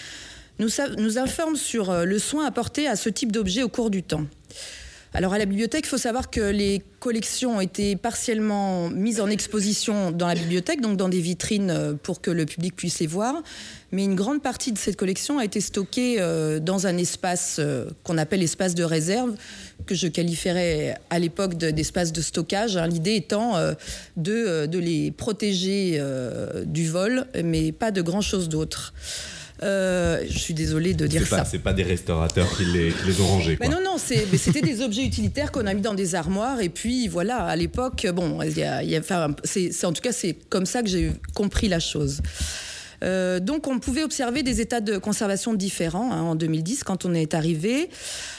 nous, 0.59 0.69
nous 0.97 1.19
informe 1.19 1.57
sur 1.57 1.91
euh, 1.91 2.05
le 2.05 2.19
soin 2.19 2.45
apporté 2.45 2.89
à 2.89 2.97
ce 2.97 3.09
type 3.09 3.31
d'objet 3.31 3.63
au 3.63 3.69
cours 3.69 3.91
du 3.91 4.03
temps. 4.03 4.25
Alors 5.15 5.33
à 5.33 5.39
la 5.39 5.47
bibliothèque, 5.47 5.87
il 5.87 5.89
faut 5.89 5.97
savoir 5.97 6.29
que 6.29 6.41
les 6.41 6.83
collections 6.99 7.57
ont 7.57 7.61
été 7.61 7.97
partiellement 7.97 8.91
mises 8.91 9.21
en 9.21 9.29
exposition 9.29 10.11
dans 10.11 10.27
la 10.27 10.35
bibliothèque, 10.35 10.83
donc 10.83 10.97
dans 10.97 11.09
des 11.09 11.21
vitrines 11.21 11.71
euh, 11.71 11.95
pour 11.95 12.21
que 12.21 12.31
le 12.31 12.45
public 12.45 12.75
puisse 12.77 12.99
les 12.99 13.07
voir. 13.07 13.43
Mais 13.93 14.05
une 14.05 14.17
grande 14.17 14.43
partie 14.43 14.73
de 14.73 14.79
cette 14.79 14.97
collection 14.97 15.39
a 15.39 15.45
été 15.45 15.61
stockée 15.61 16.19
dans 16.61 16.87
un 16.87 16.99
espace 16.99 17.59
qu'on 18.05 18.19
appelle 18.19 18.43
espace 18.43 18.75
de 18.75 18.85
réserve, 18.85 19.35
que 19.89 19.95
je 19.95 20.07
qualifierais 20.07 20.97
à 21.11 21.19
l'époque 21.19 21.57
d'espace 21.57 22.13
de, 22.13 22.21
stockage. 22.21 22.77
Hein. 22.77 22.87
L'idée 22.87 23.15
étant 23.15 23.57
de, 24.17 24.67
de, 24.67 24.79
les 24.79 25.11
protéger 25.11 26.01
du 26.67 26.89
vol, 26.89 27.27
mais 27.43 27.73
pas 27.73 27.91
de 27.91 28.03
grand-chose 28.03 28.49
d'autre. 28.49 28.93
Euh, 29.63 30.25
je 30.29 30.39
suis 30.39 30.55
désolée 30.55 30.95
de 30.95 31.07
dire 31.07 31.29
pas, 31.29 31.39
ça. 31.39 31.45
C'est 31.45 31.59
pas 31.59 31.73
des 31.73 31.83
restaurateurs 31.83 32.49
qui 32.57 32.65
les, 32.65 32.93
qui 32.93 33.07
les 33.07 33.21
ont 33.21 33.27
rangés. 33.27 33.57
Quoi. 33.57 33.69
Non, 33.69 33.81
non, 33.85 33.97
c'était 33.99 34.61
des 34.61 34.83
objets 34.83 35.05
utilitaires 35.05 35.51
qu'on 35.51 35.67
a 35.67 35.75
mis 35.75 35.81
dans 35.81 35.95
des 35.95 36.15
armoires. 36.15 36.61
Et 36.61 36.69
puis 36.69 37.09
voilà, 37.09 37.45
à 37.45 37.57
l'époque, 37.57 38.07
bon, 38.15 38.41
y 38.43 38.63
a, 38.63 38.83
y 38.83 38.95
a, 38.95 39.01
enfin, 39.01 39.29
en 39.29 39.93
tout 39.93 40.03
cas, 40.03 40.13
c'est 40.13 40.37
comme 40.49 40.67
ça 40.67 40.83
que 40.83 40.89
j'ai 40.89 41.13
compris 41.35 41.69
la 41.69 41.81
chose. 41.81 42.21
Euh, 43.05 43.41
donc 43.41 43.67
on 43.67 43.79
pouvait 43.79 44.03
observer 44.03 44.43
des 44.43 44.61
états 44.61 44.81
de 44.81 44.99
conservation 44.99 45.55
différents 45.55 46.13
hein, 46.13 46.23
en 46.23 46.35
2010 46.35 46.85
quand 46.85 47.05
on 47.05 47.15
est 47.15 47.35
arrivé. 47.35 47.89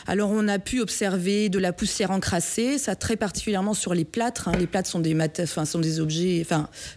Alors 0.07 0.31
on 0.31 0.47
a 0.47 0.59
pu 0.59 0.81
observer 0.81 1.49
de 1.49 1.59
la 1.59 1.73
poussière 1.73 2.11
encrassée, 2.11 2.77
ça 2.77 2.95
très 2.95 3.15
particulièrement 3.15 3.73
sur 3.73 3.93
les 3.93 4.05
plâtres. 4.05 4.47
Hein. 4.47 4.53
Les 4.59 4.67
plâtres 4.67 4.89
sont 4.89 4.99
des, 4.99 5.99
objets, 5.99 6.45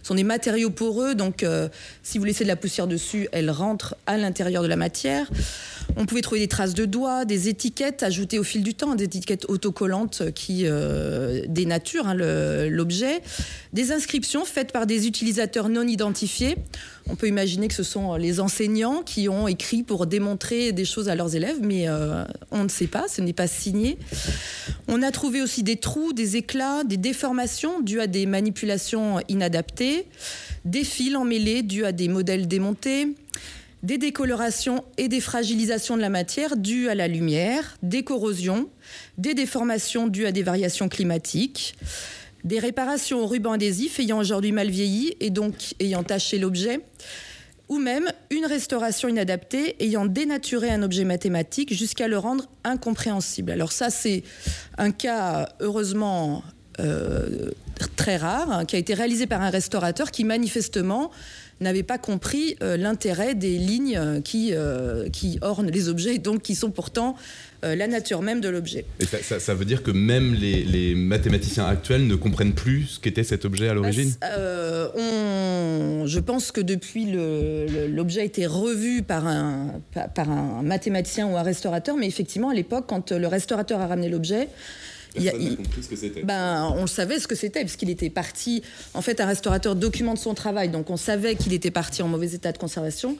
sont 0.03 0.15
des 0.15 0.23
matériaux 0.23 0.69
poreux, 0.69 1.15
donc 1.15 1.43
euh, 1.43 1.69
si 2.01 2.17
vous 2.17 2.25
laissez 2.25 2.43
de 2.43 2.49
la 2.49 2.55
poussière 2.55 2.87
dessus, 2.87 3.27
elle 3.31 3.49
rentre 3.49 3.95
à 4.05 4.17
l'intérieur 4.17 4.63
de 4.63 4.67
la 4.67 4.75
matière. 4.75 5.29
On 5.95 6.05
pouvait 6.05 6.21
trouver 6.21 6.41
des 6.41 6.47
traces 6.47 6.73
de 6.73 6.85
doigts, 6.85 7.25
des 7.25 7.49
étiquettes 7.49 8.03
ajoutées 8.03 8.39
au 8.39 8.43
fil 8.43 8.63
du 8.63 8.73
temps, 8.73 8.95
des 8.95 9.03
étiquettes 9.03 9.45
autocollantes 9.47 10.31
qui 10.33 10.63
euh, 10.65 11.43
dénaturent 11.47 12.07
hein, 12.07 12.15
l'objet, 12.15 13.21
des 13.73 13.91
inscriptions 13.91 14.45
faites 14.45 14.71
par 14.71 14.87
des 14.87 15.07
utilisateurs 15.07 15.69
non 15.69 15.87
identifiés. 15.87 16.55
On 17.09 17.15
peut 17.15 17.27
imaginer 17.27 17.67
que 17.67 17.73
ce 17.73 17.83
sont 17.83 18.15
les 18.15 18.39
enseignants 18.39 19.03
qui 19.03 19.27
ont 19.27 19.47
écrit 19.47 19.83
pour 19.83 20.07
démontrer 20.07 20.71
des 20.71 20.85
choses 20.85 21.09
à 21.09 21.15
leurs 21.15 21.35
élèves, 21.35 21.57
mais 21.61 21.89
euh, 21.89 22.23
on 22.51 22.63
ne 22.63 22.69
sait 22.69 22.87
pas, 22.87 23.07
ce 23.09 23.21
n'est 23.21 23.33
pas 23.33 23.47
signé. 23.47 23.97
On 24.87 25.01
a 25.01 25.11
trouvé 25.11 25.41
aussi 25.41 25.63
des 25.63 25.75
trous, 25.75 26.13
des 26.13 26.37
éclats, 26.37 26.83
des 26.83 26.97
déformations 26.97 27.81
dues 27.81 27.99
à 27.99 28.07
des 28.07 28.25
manipulations 28.25 29.19
inadaptées, 29.27 30.05
des 30.63 30.83
fils 30.83 31.15
emmêlés 31.15 31.61
dus 31.61 31.83
à 31.83 31.91
des 31.91 32.07
modèles 32.07 32.47
démontés, 32.47 33.09
des 33.83 33.97
décolorations 33.97 34.83
et 34.97 35.09
des 35.09 35.19
fragilisations 35.19 35.97
de 35.97 36.01
la 36.01 36.09
matière 36.09 36.55
dues 36.55 36.87
à 36.87 36.95
la 36.95 37.09
lumière, 37.09 37.77
des 37.83 38.03
corrosions, 38.03 38.69
des 39.17 39.33
déformations 39.33 40.07
dues 40.07 40.25
à 40.25 40.31
des 40.31 40.43
variations 40.43 40.87
climatiques, 40.87 41.75
des 42.43 42.59
réparations 42.59 43.21
au 43.23 43.27
ruban 43.27 43.53
adhésif 43.53 43.99
ayant 43.99 44.19
aujourd'hui 44.19 44.51
mal 44.51 44.69
vieilli 44.69 45.15
et 45.19 45.29
donc 45.29 45.75
ayant 45.79 46.03
taché 46.03 46.37
l'objet, 46.37 46.81
ou 47.69 47.79
même 47.79 48.11
une 48.29 48.45
restauration 48.45 49.07
inadaptée 49.07 49.75
ayant 49.79 50.05
dénaturé 50.05 50.69
un 50.69 50.83
objet 50.83 51.05
mathématique 51.05 51.73
jusqu'à 51.73 52.07
le 52.07 52.17
rendre 52.17 52.49
incompréhensible. 52.63 53.51
Alors 53.51 53.71
ça, 53.71 53.89
c'est 53.89 54.23
un 54.77 54.91
cas 54.91 55.49
heureusement 55.59 56.43
euh, 56.79 57.51
très 57.95 58.17
rare, 58.17 58.51
hein, 58.51 58.65
qui 58.65 58.75
a 58.75 58.79
été 58.79 58.93
réalisé 58.93 59.27
par 59.27 59.41
un 59.41 59.49
restaurateur 59.49 60.11
qui 60.11 60.23
manifestement 60.23 61.11
n'avait 61.61 61.83
pas 61.83 61.97
compris 61.97 62.55
euh, 62.61 62.77
l'intérêt 62.77 63.35
des 63.35 63.57
lignes 63.57 63.97
euh, 63.97 64.21
qui, 64.21 64.53
qui 65.11 65.39
ornent 65.41 65.69
les 65.69 65.89
objets, 65.89 66.15
et 66.15 66.19
donc 66.19 66.41
qui 66.41 66.55
sont 66.55 66.71
pourtant 66.71 67.15
euh, 67.63 67.75
la 67.75 67.87
nature 67.87 68.21
même 68.21 68.41
de 68.41 68.49
l'objet. 68.49 68.85
Et 68.99 69.05
ça, 69.05 69.17
ça, 69.21 69.39
ça, 69.39 69.53
veut 69.53 69.65
dire 69.65 69.83
que 69.83 69.91
même 69.91 70.33
les, 70.33 70.63
les, 70.63 70.95
mathématiciens 70.95 71.65
actuels 71.65 72.07
ne 72.07 72.15
comprennent 72.15 72.53
plus 72.53 72.85
ce 72.85 72.99
qu'était 72.99 73.23
cet 73.23 73.45
objet 73.45 73.69
à 73.69 73.73
l'origine? 73.73 74.13
Euh, 74.23 74.89
on... 74.95 76.05
Je 76.05 76.19
pense 76.19 76.51
que 76.51 76.61
depuis 76.61 77.07
l'objet 77.89 78.21
a 78.21 78.23
été 78.23 78.45
revu 78.45 79.03
par 79.03 79.27
un, 79.27 79.81
par 80.13 80.29
un 80.29 80.61
mathématicien 80.61 81.27
ou 81.27 81.37
un 81.37 81.43
restaurateur, 81.43 81.95
mais 81.95 82.07
effectivement 82.07 82.49
à 82.49 82.53
l'époque, 82.53 82.85
quand 82.87 83.11
le 83.11 83.27
restaurateur 83.27 83.79
a 83.79 83.87
ramené 83.87 84.09
l'objet, 84.09 84.49
compris 85.13 85.83
ce 85.83 85.89
que 85.89 85.95
c'était. 85.95 86.23
Ben, 86.23 86.73
on 86.75 86.87
savait 86.87 87.19
ce 87.19 87.27
que 87.27 87.35
c'était, 87.35 87.61
puisqu'il 87.61 87.89
était 87.89 88.09
parti. 88.09 88.63
En 88.93 89.01
fait, 89.01 89.21
un 89.21 89.25
restaurateur 89.25 89.75
documente 89.75 90.17
son 90.17 90.33
travail, 90.33 90.69
donc 90.69 90.89
on 90.89 90.97
savait 90.97 91.35
qu'il 91.35 91.53
était 91.53 91.71
parti 91.71 92.01
en 92.01 92.07
mauvais 92.07 92.33
état 92.33 92.51
de 92.51 92.57
conservation. 92.57 93.17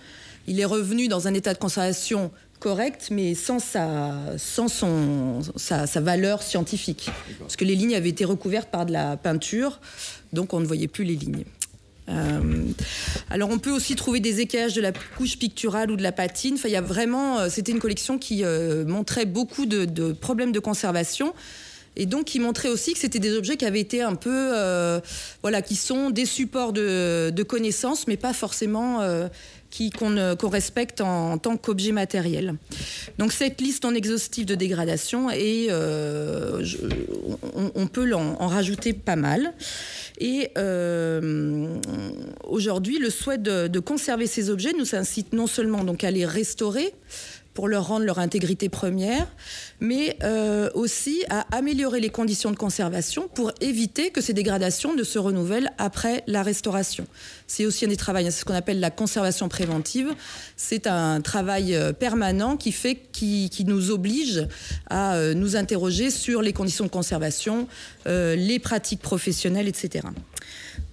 Il 0.47 0.59
est 0.59 0.65
revenu 0.65 1.07
dans 1.07 1.27
un 1.27 1.33
état 1.33 1.53
de 1.53 1.59
conservation 1.59 2.31
correct, 2.63 3.09
mais 3.12 3.35
sans, 3.35 3.59
sa, 3.59 4.13
sans 4.38 4.69
son, 4.69 5.41
sa, 5.57 5.85
valeur 6.00 6.41
scientifique. 6.41 7.09
Parce 7.39 7.57
que 7.57 7.65
les 7.65 7.75
lignes 7.75 7.95
avaient 7.95 8.09
été 8.09 8.23
recouvertes 8.23 8.69
par 8.69 8.85
de 8.85 8.93
la 8.93 9.17
peinture, 9.17 9.81
donc 10.31 10.53
on 10.53 10.62
ne 10.62 10.65
voyait 10.65 10.88
plus 10.88 11.03
les 11.03 11.15
lignes. 11.15 11.43
Euh, 12.09 12.65
alors 13.29 13.50
on 13.50 13.59
peut 13.59 13.71
aussi 13.71 13.95
trouver 13.95 14.19
des 14.19 14.41
écailles 14.41 14.73
de 14.73 14.81
la 14.81 14.91
couche 14.91 15.38
picturale 15.38 15.91
ou 15.91 15.95
de 15.95 16.03
la 16.03 16.12
patine. 16.12 16.55
Enfin, 16.55 16.67
il 16.69 16.73
y 16.73 16.77
a 16.77 16.81
vraiment, 16.81 17.39
euh, 17.39 17.47
c'était 17.50 17.71
une 17.71 17.79
collection 17.79 18.17
qui 18.17 18.43
euh, 18.43 18.85
montrait 18.85 19.25
beaucoup 19.25 19.65
de, 19.65 20.12
problèmes 20.13 20.51
de 20.51 20.59
conservation. 20.59 21.33
Et 21.95 22.07
donc, 22.07 22.25
qui 22.25 22.39
montrait 22.39 22.69
aussi 22.69 22.93
que 22.93 23.00
c'était 23.00 23.19
des 23.19 23.38
objets 23.38 23.55
qui 23.55 23.65
avaient 23.65 23.79
été 23.79 24.01
un 24.01 24.15
peu, 24.15 24.50
voilà, 25.43 25.62
qui 25.62 25.75
sont 25.75 26.09
des 26.09 26.25
supports 26.25 26.73
de, 26.73 27.29
de 27.29 27.43
connaissances, 27.43 28.07
mais 28.07 28.17
pas 28.17 28.33
forcément 28.33 29.00
qu'on 29.92 30.50
respecte 30.50 31.01
en, 31.01 31.38
tant 31.38 31.58
qu'objet 31.58 31.92
matériel. 31.92 32.56
Donc 33.18 33.32
cette 33.32 33.60
liste 33.62 33.84
non 33.84 33.96
exhaustive 33.96 34.46
de 34.46 34.56
dégradation, 34.56 35.30
et 35.32 35.68
euh, 35.70 36.63
on, 37.75 37.88
peut 37.88 38.13
en, 38.13 38.48
rajouter 38.48 38.94
pas 38.94 39.15
mal. 39.15 39.53
Et 40.20 40.51
euh, 40.58 41.75
aujourd'hui, 42.44 43.00
le 43.00 43.10
souhait 43.10 43.38
de, 43.38 43.68
de, 43.68 43.80
conserver 43.80 44.27
ces 44.27 44.50
objets 44.50 44.74
nous 44.77 44.96
incite 44.96 45.34
non 45.34 45.48
seulement 45.48 45.84
donc 45.84 46.03
à 46.03 46.12
les 46.12 46.25
restaurer, 46.25 46.94
pour 47.53 47.67
leur 47.67 47.88
rendre 47.88 48.05
leur 48.05 48.19
intégrité 48.19 48.69
première, 48.69 49.27
mais 49.79 50.17
euh, 50.24 50.69
aussi 50.74 51.24
à 51.29 51.45
améliorer 51.55 52.00
les 52.00 52.10
conditions 52.10 52.51
de 52.51 52.55
conservation 52.55 53.27
pour 53.27 53.51
éviter 53.62 54.10
que 54.10 54.22
ces 54.22 54.33
dégradations 54.33 54.95
ne 54.95 55.03
se 55.03 55.19
renouvellent 55.19 55.72
après 55.77 56.24
la 56.27 56.41
restauration. 56.41 57.05
C'est 57.48 57.65
aussi 57.65 57.86
un 57.86 57.89
des 57.89 57.98
travaux, 57.98 58.19
ce 58.29 58.45
qu'on 58.45 58.53
appelle 58.53 58.79
la 58.79 58.89
conservation 58.89 59.50
préventive. 59.50 60.13
C'est 60.57 60.88
un 60.88 61.22
travail 61.22 61.75
euh, 61.75 61.93
permanent 61.93 62.57
qui 62.57 62.72
fait, 62.72 63.00
qui, 63.12 63.50
nous 63.65 63.91
oblige 63.91 64.48
à 64.89 65.15
euh, 65.15 65.33
nous 65.33 65.55
interroger 65.55 66.10
sur 66.10 66.41
les 66.41 66.53
conditions 66.53 66.86
de 66.86 66.89
conservation, 66.89 67.67
les 68.05 68.60
pratiques 68.60 69.00
professionnelles, 69.00 69.67
etc. 69.67 70.07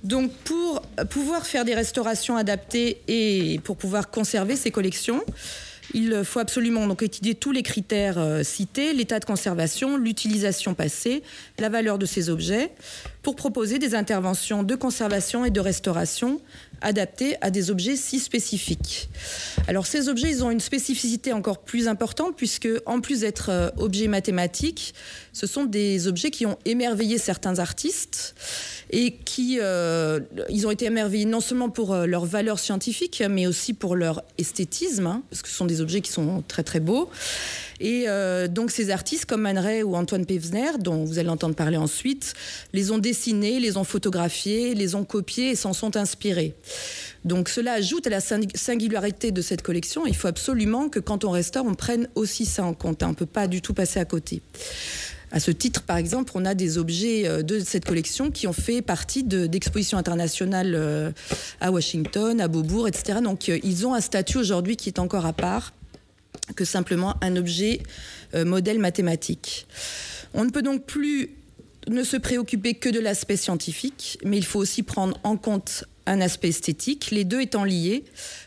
Donc 0.04 0.32
pour 0.44 0.82
pouvoir 1.10 1.46
faire 1.46 1.64
des 1.64 1.74
restaurations 1.74 2.36
adaptées 2.36 3.00
et 3.08 3.60
pour 3.64 3.76
pouvoir 3.76 4.10
conserver 4.10 4.56
ces 4.56 4.70
collections, 4.70 5.22
il 5.94 6.24
faut 6.24 6.40
absolument 6.40 6.86
donc 6.86 7.02
étudier 7.02 7.34
tous 7.34 7.52
les 7.52 7.62
critères 7.62 8.18
euh, 8.18 8.42
cités, 8.42 8.92
l'état 8.92 9.18
de 9.18 9.24
conservation, 9.24 9.96
l'utilisation 9.96 10.74
passée, 10.74 11.22
la 11.58 11.68
valeur 11.68 11.98
de 11.98 12.06
ces 12.06 12.30
objets, 12.30 12.72
pour 13.22 13.36
proposer 13.36 13.78
des 13.78 13.94
interventions 13.94 14.62
de 14.62 14.74
conservation 14.74 15.44
et 15.44 15.50
de 15.50 15.60
restauration 15.60 16.40
adaptées 16.80 17.36
à 17.40 17.50
des 17.50 17.70
objets 17.70 17.96
si 17.96 18.18
spécifiques. 18.18 19.10
Alors 19.68 19.86
ces 19.86 20.08
objets, 20.08 20.30
ils 20.30 20.44
ont 20.44 20.50
une 20.50 20.60
spécificité 20.60 21.32
encore 21.32 21.58
plus 21.58 21.88
importante 21.88 22.36
puisque 22.36 22.68
en 22.86 23.00
plus 23.00 23.20
d'être 23.20 23.50
euh, 23.50 23.70
objets 23.78 24.08
mathématiques, 24.08 24.94
ce 25.32 25.46
sont 25.46 25.64
des 25.64 26.08
objets 26.08 26.30
qui 26.30 26.46
ont 26.46 26.58
émerveillé 26.64 27.18
certains 27.18 27.58
artistes 27.58 28.34
et 28.90 29.12
qui 29.12 29.58
euh, 29.60 30.20
ils 30.48 30.66
ont 30.66 30.70
été 30.70 30.86
émerveillés 30.86 31.24
non 31.24 31.40
seulement 31.40 31.70
pour 31.70 31.94
euh, 31.94 32.06
leur 32.06 32.24
valeur 32.24 32.58
scientifique, 32.58 33.22
mais 33.30 33.46
aussi 33.46 33.72
pour 33.72 33.94
leur 33.94 34.22
esthétisme, 34.36 35.06
hein, 35.06 35.22
parce 35.30 35.42
que 35.42 35.48
ce 35.48 35.54
sont 35.54 35.66
des 35.66 35.80
objets 35.80 36.00
qui 36.00 36.10
sont 36.10 36.42
très 36.46 36.64
très 36.64 36.80
beaux. 36.80 37.08
Et 37.78 38.04
euh, 38.08 38.48
donc 38.48 38.70
ces 38.70 38.90
artistes 38.90 39.24
comme 39.24 39.42
Man 39.42 39.58
ou 39.84 39.94
Antoine 39.94 40.26
Pevsner, 40.26 40.72
dont 40.78 41.04
vous 41.04 41.18
allez 41.18 41.28
entendre 41.28 41.54
parler 41.54 41.76
ensuite, 41.76 42.34
les 42.72 42.90
ont 42.90 42.98
dessinés, 42.98 43.60
les 43.60 43.76
ont 43.76 43.84
photographiés, 43.84 44.74
les 44.74 44.94
ont 44.94 45.04
copiés 45.04 45.50
et 45.50 45.54
s'en 45.54 45.72
sont 45.72 45.96
inspirés. 45.96 46.54
Donc 47.24 47.48
cela 47.48 47.74
ajoute 47.74 48.06
à 48.06 48.10
la 48.10 48.20
singularité 48.20 49.30
de 49.30 49.42
cette 49.42 49.62
collection. 49.62 50.06
Il 50.06 50.16
faut 50.16 50.28
absolument 50.28 50.88
que 50.88 50.98
quand 50.98 51.24
on 51.24 51.30
restaure, 51.30 51.64
on 51.66 51.74
prenne 51.74 52.08
aussi 52.14 52.44
ça 52.44 52.64
en 52.64 52.74
compte. 52.74 53.02
Hein. 53.02 53.08
On 53.08 53.10
ne 53.10 53.14
peut 53.14 53.26
pas 53.26 53.46
du 53.46 53.62
tout 53.62 53.74
passer 53.74 54.00
à 54.00 54.04
côté. 54.04 54.42
À 55.32 55.38
ce 55.38 55.50
titre, 55.50 55.82
par 55.82 55.96
exemple, 55.96 56.32
on 56.34 56.44
a 56.44 56.54
des 56.54 56.78
objets 56.78 57.26
euh, 57.26 57.42
de 57.42 57.60
cette 57.60 57.84
collection 57.84 58.30
qui 58.30 58.46
ont 58.46 58.52
fait 58.52 58.82
partie 58.82 59.22
d'expositions 59.22 59.98
internationales 59.98 60.74
euh, 60.74 61.12
à 61.60 61.70
Washington, 61.70 62.40
à 62.40 62.48
Beaubourg, 62.48 62.88
etc. 62.88 63.20
Donc 63.22 63.48
ils 63.48 63.86
ont 63.86 63.94
un 63.94 64.00
statut 64.00 64.38
aujourd'hui 64.38 64.76
qui 64.76 64.88
est 64.88 64.98
encore 64.98 65.26
à 65.26 65.32
part 65.32 65.72
que 66.56 66.64
simplement 66.64 67.14
un 67.20 67.36
objet 67.36 67.80
euh, 68.34 68.44
modèle 68.44 68.78
mathématique. 68.78 69.66
On 70.34 70.44
ne 70.44 70.50
peut 70.50 70.62
donc 70.62 70.84
plus 70.84 71.30
ne 71.88 72.02
se 72.02 72.16
préoccuper 72.16 72.74
que 72.74 72.88
de 72.88 73.00
l'aspect 73.00 73.36
scientifique, 73.36 74.18
mais 74.24 74.36
il 74.36 74.44
faut 74.44 74.58
aussi 74.58 74.82
prendre 74.82 75.18
en 75.24 75.36
compte 75.36 75.84
un 76.10 76.20
aspect 76.20 76.48
esthétique, 76.48 77.10
les 77.10 77.24
deux 77.24 77.40
étant 77.40 77.64
liés 77.64 78.04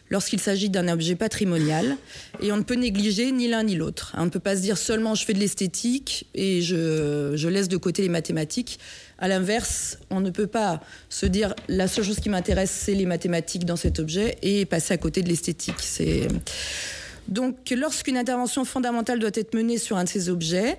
lorsqu'il 0.09 0.39
s'agit 0.39 0.69
d'un 0.69 0.87
objet 0.89 1.15
patrimonial. 1.15 1.97
Et 2.41 2.51
on 2.51 2.57
ne 2.57 2.63
peut 2.63 2.75
négliger 2.75 3.31
ni 3.31 3.47
l'un 3.47 3.63
ni 3.63 3.75
l'autre. 3.75 4.13
On 4.17 4.25
ne 4.25 4.29
peut 4.29 4.39
pas 4.39 4.55
se 4.55 4.61
dire 4.61 4.77
seulement 4.77 5.15
je 5.15 5.25
fais 5.25 5.33
de 5.33 5.39
l'esthétique 5.39 6.27
et 6.35 6.61
je, 6.61 7.33
je, 7.35 7.47
laisse 7.47 7.69
de 7.69 7.77
côté 7.77 8.01
les 8.01 8.09
mathématiques. 8.09 8.79
À 9.17 9.27
l'inverse, 9.27 9.97
on 10.09 10.19
ne 10.19 10.29
peut 10.29 10.47
pas 10.47 10.81
se 11.09 11.25
dire 11.25 11.55
la 11.69 11.87
seule 11.87 12.03
chose 12.03 12.19
qui 12.19 12.29
m'intéresse, 12.29 12.71
c'est 12.71 12.95
les 12.95 13.05
mathématiques 13.05 13.65
dans 13.65 13.77
cet 13.77 13.99
objet 13.99 14.37
et 14.41 14.65
passer 14.65 14.93
à 14.93 14.97
côté 14.97 15.21
de 15.21 15.29
l'esthétique. 15.29 15.79
C'est 15.79 16.27
donc, 17.27 17.73
lorsqu'une 17.75 18.17
intervention 18.17 18.65
fondamentale 18.65 19.19
doit 19.19 19.31
être 19.33 19.53
menée 19.55 19.77
sur 19.77 19.97
un 19.97 20.03
de 20.03 20.09
ces 20.09 20.29
objets, 20.29 20.77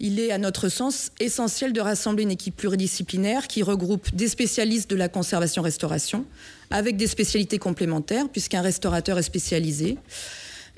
il 0.00 0.20
est, 0.20 0.32
à 0.32 0.38
notre 0.38 0.68
sens, 0.68 1.10
essentiel 1.20 1.72
de 1.72 1.80
rassembler 1.80 2.24
une 2.24 2.30
équipe 2.30 2.56
pluridisciplinaire 2.56 3.48
qui 3.48 3.62
regroupe 3.62 4.14
des 4.14 4.28
spécialistes 4.28 4.90
de 4.90 4.96
la 4.96 5.08
conservation-restauration 5.08 6.24
avec 6.70 6.96
des 6.96 7.06
spécialités 7.06 7.58
complémentaires, 7.58 8.28
puisqu'un 8.28 8.60
restaurateur 8.60 9.18
est 9.18 9.22
spécialisé, 9.22 9.98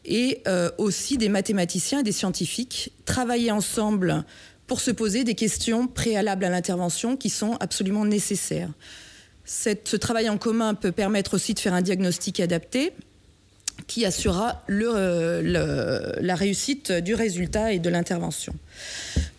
et 0.05 0.43
euh, 0.47 0.71
aussi 0.79 1.19
des 1.19 1.29
mathématiciens 1.29 2.01
et 2.01 2.03
des 2.03 2.13
scientifiques, 2.13 2.93
travailler 3.05 3.51
ensemble 3.51 4.25
pour 4.67 4.81
se 4.81 4.91
poser 4.91 5.25
des 5.25 5.35
questions 5.35 5.87
préalables 5.87 6.45
à 6.45 6.51
l'intervention 6.51 7.17
qui 7.17 7.31
sont 7.31 7.57
absolument 7.61 8.05
nécessaires. 8.05 8.71
ce 9.45 9.97
travail 9.97 10.29
en 10.29 10.39
commun 10.39 10.75
peut 10.75 10.93
permettre 10.93 11.35
aussi 11.35 11.55
de 11.55 11.61
faire 11.61 11.75
un 11.75 11.83
diagnostic 11.83 12.41
adapté 12.41 12.93
qui 13.87 14.05
assurera 14.05 14.63
la 14.69 16.35
réussite 16.35 16.93
du 16.93 17.15
résultat 17.15 17.73
et 17.73 17.79
de 17.79 17.89
l'intervention. 17.89 18.55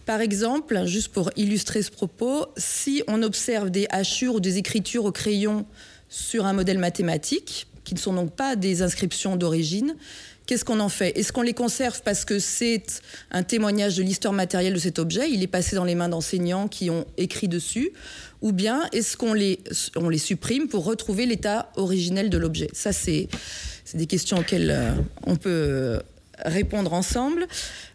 Par 0.06 0.22
exemple, 0.22 0.86
juste 0.86 1.10
pour 1.10 1.32
illustrer 1.36 1.82
ce 1.82 1.92
propos, 1.92 2.46
si 2.56 3.04
on 3.08 3.24
observe 3.24 3.70
des 3.70 3.88
hachures 3.90 4.36
ou 4.36 4.40
des 4.40 4.58
écritures 4.58 5.04
au 5.04 5.12
crayon 5.12 5.66
sur 6.08 6.46
un 6.46 6.54
modèle 6.54 6.80
mathématique, 6.80 7.68
qui 7.84 7.94
ne 7.94 8.00
sont 8.00 8.14
donc 8.14 8.32
pas 8.32 8.56
des 8.56 8.82
inscriptions 8.82 9.36
d'origine, 9.36 9.96
qu'est-ce 10.46 10.66
qu'on 10.66 10.80
en 10.80 10.90
fait? 10.90 11.18
Est-ce 11.18 11.32
qu'on 11.32 11.42
les 11.42 11.54
conserve 11.54 12.02
parce 12.04 12.26
que 12.26 12.40
c'est 12.40 13.02
un 13.32 13.44
témoignage 13.44 13.98
de 13.98 14.04
l'histoire 14.04 14.34
matérielle 14.34 14.74
de 14.74 14.80
cet 14.80 14.98
objet 14.98 15.30
Il 15.30 15.44
est 15.44 15.48
passé 15.48 15.76
dans 15.76 15.84
les 15.84 15.96
mains 15.96 16.10
d'enseignants 16.10 16.68
qui 16.68 16.90
ont 16.90 17.06
écrit 17.18 17.48
dessus 17.48 17.92
Ou 18.42 18.52
bien 18.52 18.88
est-ce 18.94 19.18
qu'on 19.18 19.34
les, 19.34 19.60
les 20.10 20.18
supprime 20.18 20.68
pour 20.68 20.86
retrouver 20.86 21.26
l'état 21.26 21.72
originel 21.76 22.30
de 22.30 22.38
l'objet? 22.38 22.70
Ça, 22.74 22.94
c'est 22.94 23.28
c'est 23.88 23.98
des 23.98 24.06
questions 24.06 24.40
auxquelles 24.40 24.70
euh, 24.70 24.92
on 25.26 25.38
peut 25.38 25.50
euh, 25.50 26.00
répondre 26.44 26.92
ensemble. 26.92 27.48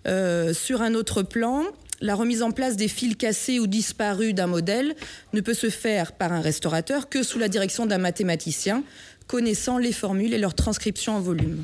Euh, 0.09 0.55
sur 0.55 0.81
un 0.81 0.95
autre 0.95 1.23
plan, 1.23 1.65
la 2.01 2.15
remise 2.15 2.43
en 2.43 2.51
place 2.51 2.77
des 2.77 2.89
fils 2.89 3.15
cassés 3.15 3.61
ou 3.61 3.67
disparus 3.67 4.35
d'un 4.35 4.47
modèle 4.47 4.95
ne 5.35 5.43
peut 5.43 5.53
se 5.53 5.69
faire 5.69 6.13
par 6.13 6.33
un 6.33 6.41
restaurateur 6.41 7.11
que 7.11 7.23
sous 7.23 7.39
la 7.39 7.49
direction 7.49 7.85
d'un 7.85 7.99
mathématicien 7.99 8.85
connaissant 9.27 9.77
les 9.77 9.93
formules 9.93 10.33
et 10.33 10.39
leur 10.39 10.55
transcription 10.55 11.15
en 11.15 11.21
volume. 11.21 11.63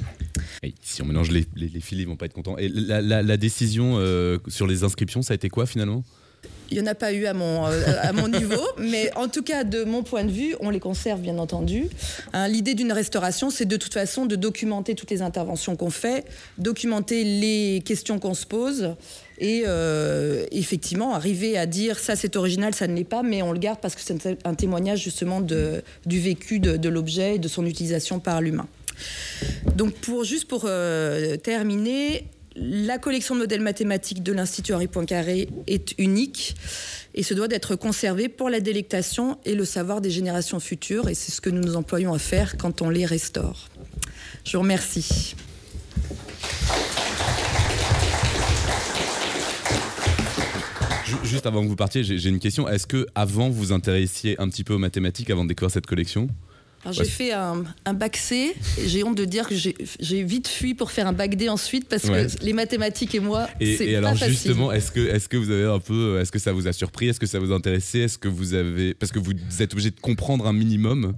si 0.82 1.00
on 1.00 1.06
mélange 1.06 1.30
les, 1.30 1.47
fils, 1.80 1.99
ils 1.99 2.06
vont 2.06 2.16
pas 2.16 2.26
être 2.26 2.35
contents. 2.35 2.58
Et 2.58 2.68
la, 2.68 3.37
décision 3.38 3.99
sur 4.47 4.66
les 4.66 4.85
inscriptions, 4.85 5.23
ça 5.23 5.32
a 5.32 5.37
été 5.37 5.49
quoi 5.49 5.66
finalement? 5.66 6.04
Il 6.71 6.77
n'y 6.77 6.83
en 6.83 6.87
a 6.87 6.95
pas 6.95 7.13
eu 7.13 7.27
à 7.27 7.35
mon, 7.35 7.67
euh, 7.67 8.29
niveau, 8.29 8.63
mais 8.79 9.11
en 9.17 9.29
tout 9.29 9.43
cas, 9.43 9.65
de 9.65 9.85
mon 9.85 10.03
point 10.03 10.25
de 10.25 10.31
vue, 10.31 10.55
on 10.61 10.71
les 10.71 10.81
conserve 10.81 11.21
bien 11.21 11.39
entendu. 11.39 11.89
Hein, 12.33 12.49
l'idée 12.49 12.75
d'une 12.75 12.93
restauration, 12.93 13.51
c'est 13.51 13.65
de 13.65 13.77
toute 13.77 13.95
façon 13.95 14.27
de 14.27 14.37
documenter 14.37 14.95
toutes 14.95 15.11
les 15.11 15.23
interventions 15.23 15.77
qu'on 15.77 15.91
fait, 15.91 16.25
documenter 16.59 17.25
les 17.25 17.83
questions 17.85 18.19
qu'on 18.19 18.35
se 18.35 18.47
pose 18.47 18.95
et 19.41 19.65
euh, 19.67 20.45
effectivement 20.51 21.15
arriver 21.15 21.57
à 21.57 21.67
dire 21.67 21.99
ça 21.99 22.17
c'est 22.17 22.37
original, 22.37 22.75
ça 22.75 22.87
ne 22.87 22.95
l'est 22.95 23.05
pas, 23.05 23.23
mais 23.23 23.43
on 23.43 23.53
le 23.53 23.59
garde 23.59 23.79
parce 23.81 23.95
que 23.95 24.01
c'est 24.03 24.39
un 24.45 24.55
témoignage 24.55 25.03
justement 25.03 25.41
de, 25.41 25.83
du 26.07 26.21
vécu 26.21 26.59
de, 26.59 26.89
l'objet 26.89 27.37
et 27.37 27.39
de 27.39 27.49
son 27.49 27.65
utilisation 27.67 28.19
par 28.19 28.41
l'humain. 28.41 28.67
Donc 29.77 29.95
pour, 29.95 30.25
juste 30.25 30.47
pour 30.47 30.63
euh, 30.65 31.37
terminer, 31.37 32.27
la 32.61 32.99
collection 32.99 33.35
de 33.35 33.41
modèles 33.41 33.61
mathématiques 33.61 34.23
de 34.23 34.33
l'Institut 34.33 34.75
Henri 34.75 34.88
Poincaré 34.88 35.49
est 35.67 35.95
unique 35.99 36.57
et 37.15 37.23
se 37.23 37.35
doit 37.35 37.49
d'être 37.49 37.77
conservée 37.77 38.29
pour 38.29 38.50
la 38.50 38.61
délectation 38.61 39.38
et 39.45 39.55
le 39.55 39.65
savoir 39.65 40.00
des 40.00 40.11
générations 40.11 40.61
futures. 40.61 41.09
Et 41.09 41.15
c'est 41.15 41.33
ce 41.33 41.41
que 41.41 41.50
nous 41.50 41.62
nous 41.62 41.77
employons 41.77 42.12
à 42.12 42.19
faire 42.19 42.57
quand 42.57 42.83
on 42.83 42.91
les 42.91 43.07
restaure. 43.07 43.69
Je 44.45 44.57
vous 44.57 44.62
remercie. 44.62 45.35
juste 51.25 51.47
avant 51.47 51.62
que 51.62 51.69
vous 51.69 51.77
partiez, 51.77 52.05
j'ai 52.05 52.29
une 52.29 52.38
question. 52.38 52.69
Est-ce 52.69 52.87
que 52.87 53.07
avant 53.15 53.50
vous 53.50 53.73
intéressiez 53.73 54.41
un 54.41 54.49
petit 54.49 54.65
peu 54.65 54.75
aux 54.75 54.79
mathématiques 54.79 55.31
avant 55.31 55.45
de 55.45 55.49
découvrir 55.49 55.71
cette 55.71 55.87
collection? 55.87 56.29
J'ai 56.92 57.04
fait 57.04 57.33
un, 57.33 57.64
bac 57.95 58.16
C. 58.16 58.54
J'ai 58.87 59.04
honte 59.04 59.16
de 59.16 59.25
dire 59.25 59.49
que 59.49 59.54
j'ai 59.54 60.23
vite 60.23 60.49
fui 60.49 60.75
pour 60.75 60.90
faire 60.90 61.07
un 61.07 61.12
bac 61.12 61.37
D 61.37 61.49
ensuite 61.49 61.88
parce 61.88 62.02
que 62.04 62.45
les 62.45 62.52
mathématiques 62.52 63.14
et 63.14 63.21
moi, 63.21 63.49
c'est 63.61 63.87
Et 63.87 63.97
alors 63.97 64.14
justement, 64.14 64.73
est-ce 64.73 64.92
que, 64.92 65.00
est 65.00 65.28
que 65.28 65.37
vous 65.37 65.50
avez 65.50 65.64
un 65.64 65.80
peu, 65.80 66.21
est-ce 66.21 66.33
que 66.33 66.38
ça 66.38 66.52
vous 66.52 66.68
a 66.68 66.73
surpris, 66.73 67.09
est-ce 67.09 67.21
que 67.21 67.26
ça 67.26 67.38
vous 67.38 67.52
a 67.52 67.54
intéressé, 67.54 68.00
est-ce 68.00 68.18
que 68.18 68.28
vous 68.28 68.54
avez, 68.54 68.95
parce 68.95 69.12
que 69.12 69.18
vous 69.18 69.33
êtes 69.61 69.73
obligé 69.73 69.90
de 69.90 70.00
comprendre 70.00 70.47
un 70.47 70.52
minimum 70.52 71.14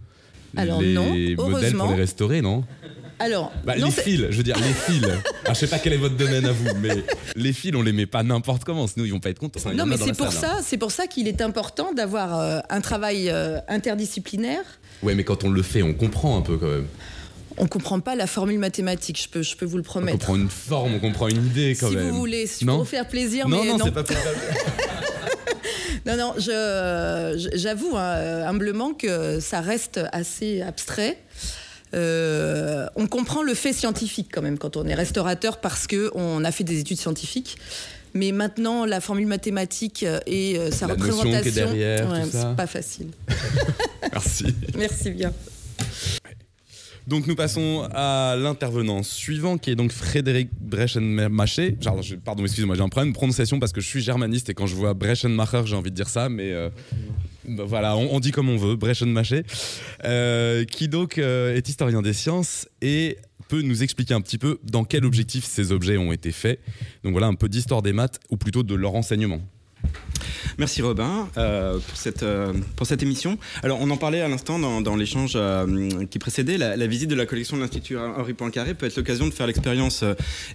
alors 0.57 0.81
les 0.81 0.93
non, 0.93 1.15
modèles 1.37 1.75
pour 1.75 1.91
les 1.91 1.95
restaurer, 1.95 2.43
non? 2.43 2.65
Alors, 3.21 3.53
bah, 3.65 3.77
les 3.77 3.91
fils, 3.91 4.27
je 4.31 4.37
veux 4.37 4.43
dire, 4.43 4.57
les 4.57 4.63
fils. 4.73 5.03
Je 5.03 5.51
je 5.51 5.55
sais 5.55 5.67
pas 5.67 5.79
quel 5.79 5.93
est 5.93 5.99
votre 5.99 6.17
domaine 6.17 6.47
à 6.47 6.53
vous, 6.53 6.75
mais 6.81 7.05
les 7.37 7.53
fils, 7.53 7.73
on 7.75 7.83
les 7.83 7.93
met 7.93 8.07
pas 8.07 8.23
n'importe 8.23 8.65
comment, 8.65 8.87
sinon 8.87 9.05
ils 9.05 9.13
vont 9.13 9.21
pas 9.21 9.29
être 9.29 9.39
contents. 9.39 9.61
non, 9.75 9.85
mais 9.85 9.99
c'est 9.99 10.17
pour, 10.17 10.33
ça, 10.33 10.61
c'est 10.63 10.79
pour 10.79 10.91
ça 10.91 11.07
qu'il 11.07 11.29
est 11.29 11.43
important 11.43 11.93
d'avoir 11.93 12.41
euh, 12.41 12.61
un 12.71 12.81
travail 12.81 13.29
euh, 13.29 13.59
interdisciplinaire. 13.69 14.65
Ouais, 15.03 15.15
mais 15.15 15.25
quand 15.25 15.45
on 15.45 15.51
le 15.51 15.63
fait, 15.63 15.83
on 15.83 15.95
comprend 15.95 16.39
un 16.39 16.43
peu 16.43 16.57
quand 16.57 16.69
même. 16.69 16.87
On 17.57 17.67
comprend 17.67 18.01
pas 18.01 18.15
la 18.15 18.27
formule 18.27 18.59
mathématique, 18.59 19.21
je 19.23 19.29
peux, 19.29 19.43
je 19.43 19.57
peux 19.57 19.67
vous 19.67 19.77
le 19.77 19.83
promettre. 19.83 20.15
On 20.15 20.19
comprend 20.19 20.37
une 20.37 20.49
forme, 20.49 20.95
on 20.95 20.99
comprend 21.01 21.29
une 21.29 21.45
idée 21.47 21.77
quand 21.79 21.91
même. 21.91 22.05
Si 22.05 22.11
vous 22.11 22.17
voulez, 22.17 22.47
si 22.47 22.65
pour 22.65 22.79
vous 22.79 22.85
faire 22.85 23.09
plaisir, 23.09 23.49
non, 23.49 23.63
mais 23.63 23.71
non, 23.71 23.79
non, 23.79 23.85
c'est 23.85 23.93
pas 23.93 24.05
pour 24.05 24.17
Non, 26.07 26.17
non, 26.17 26.35
j'avoue 26.39 27.97
hein, 27.97 28.47
humblement 28.47 28.95
que 28.95 29.41
ça 29.41 29.61
reste 29.61 30.01
assez 30.13 30.63
abstrait. 30.63 31.19
Euh, 31.93 32.87
on 32.95 33.07
comprend 33.07 33.43
le 33.43 33.55
fait 33.55 33.73
scientifique 33.73 34.29
quand 34.33 34.43
même 34.43 34.59
quand 34.59 34.77
on 34.77 34.87
est 34.87 34.95
restaurateur 34.95 35.59
parce 35.61 35.87
qu'on 35.87 36.45
a 36.45 36.53
fait 36.53 36.65
des 36.65 36.79
études 36.79 36.99
scientifiques. 36.99 37.59
Mais 38.15 38.33
maintenant, 38.33 38.85
la 38.85 39.01
formule 39.01 39.27
mathématique 39.27 40.05
et 40.27 40.59
euh, 40.59 40.71
sa 40.71 40.87
représentation, 40.87 41.69
c'est 42.31 42.57
pas 42.57 42.67
facile. 42.67 43.09
Merci. 44.13 44.55
Merci 44.77 45.11
bien. 45.11 45.33
Donc 47.07 47.27
nous 47.27 47.35
passons 47.35 47.89
à 47.93 48.37
l'intervenant 48.39 49.03
suivant 49.03 49.59
qui 49.59 49.71
est 49.71 49.75
donc 49.75 49.91
Frédéric 49.91 50.51
Breschenmacher. 50.61 51.77
Pardon, 52.25 52.45
excusez-moi, 52.45 52.77
j'ai 52.77 52.83
un 52.83 52.89
problème 52.89 53.13
de 53.13 53.17
prononciation 53.17 53.59
parce 53.59 53.73
que 53.73 53.81
je 53.81 53.89
suis 53.89 54.01
germaniste 54.01 54.49
et 54.51 54.55
quand 54.55 54.67
je 54.67 54.77
vois 54.77 54.95
Breschenmacher, 54.95 55.63
j'ai 55.65 55.77
envie 55.77 55.91
de 55.91 55.97
dire 55.97 56.09
ça, 56.09 56.29
mais 56.29 56.53
euh, 56.53 56.69
voilà, 57.59 57.97
on, 57.97 58.21
dit 58.21 58.31
comme 58.31 58.49
on 58.49 58.57
veut, 58.57 58.77
Breschenmacher, 58.77 59.43
euh, 60.05 60.65
qui 60.65 60.89
donc 60.89 61.19
euh, 61.19 61.55
est 61.55 61.69
historien 61.69 62.03
des 62.03 62.13
sciences 62.13 62.69
et 62.83 63.19
peut 63.49 63.63
nous 63.63 63.83
expliquer 63.83 64.15
un 64.15 64.21
petit 64.21 64.39
peu 64.39 64.59
dans 64.63 64.85
quel 64.85 65.05
objectif 65.05 65.45
ces 65.45 65.73
objets 65.73 65.97
ont 65.97 66.13
été 66.13 66.33
faits. 66.33 66.61
Donc 67.03 67.13
voilà 67.13 67.27
un 67.27 67.35
peu 67.35 67.49
d'histoire 67.49 67.83
des 67.83 67.93
maths 67.93 68.21
ou 68.31 68.37
plutôt 68.37 68.63
de 68.63 68.75
leur 68.75 68.95
enseignement. 68.95 69.41
Merci 70.59 70.83
Robin 70.83 71.29
euh, 71.37 71.79
pour, 71.79 71.97
cette, 71.97 72.23
euh, 72.23 72.53
pour 72.77 72.87
cette 72.87 73.03
émission. 73.03 73.39
Alors 73.63 73.79
on 73.81 73.91
en 73.91 73.97
parlait 73.97 74.21
à 74.21 74.29
l'instant 74.29 74.59
dans, 74.59 74.97
l'échange 74.97 75.33
euh, 75.35 76.05
qui 76.11 76.19
précédait, 76.19 76.59
la, 76.59 76.87
visite 76.87 77.09
de 77.09 77.15
la 77.15 77.27
collection 77.27 77.57
de 77.57 77.63
l'Institut 77.63 77.97
Henri 77.97 78.35
Poincaré 78.35 78.75
peut 78.75 78.87
être 78.87 78.97
l'occasion 78.97 79.27
de 79.27 79.33
faire 79.33 79.47
l'expérience 79.47 80.05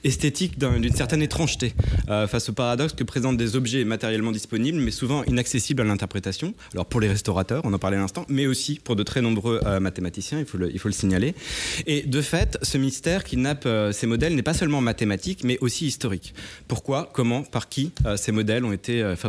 esthétique 0.04 0.60
d'une 0.60 0.94
certaine 0.96 1.22
étrangeté 1.22 1.74
face 2.08 2.50
au 2.50 2.54
paradoxe 2.54 2.94
que 2.94 3.04
présentent 3.04 3.38
des 3.38 3.56
objets 3.56 3.84
matériellement 3.84 4.32
disponibles 4.32 4.80
mais 4.80 4.92
souvent 4.92 5.24
inaccessibles 5.24 5.82
à 5.82 5.86
l'interprétation. 5.86 6.54
Alors 6.74 6.86
pour 6.86 7.00
les 7.00 7.08
restaurateurs, 7.08 7.62
on 7.64 7.74
en 7.74 7.80
parlait 7.80 7.98
à 7.98 8.02
l'instant, 8.02 8.26
mais 8.30 8.48
aussi 8.48 8.80
pour 8.84 8.96
de 8.96 9.04
très 9.04 9.22
nombreux 9.22 9.60
mathématiciens, 9.80 10.40
il 10.40 10.46
faut, 10.46 10.58
le, 10.58 10.72
il 10.72 10.80
faut 10.80 10.90
le 10.90 10.94
signaler. 10.94 11.34
Et 11.88 12.04
de 12.04 12.22
fait, 12.22 12.58
ce 12.62 12.78
mystère 12.78 13.24
qui 13.24 13.38
nappe 13.38 13.68
ces 13.92 14.08
modèles 14.08 14.36
n'est 14.36 14.44
pas 14.44 14.54
seulement 14.54 14.82
mathématique 14.82 15.44
mais 15.44 15.58
aussi 15.62 15.88
historique. 15.88 16.34
Pourquoi, 16.68 17.10
comment, 17.14 17.44
par 17.44 17.70
qui 17.70 17.92
ces 18.18 18.32
modèles 18.32 18.66
ont 18.66 18.74
été 18.74 19.16
fabriqués 19.16 19.25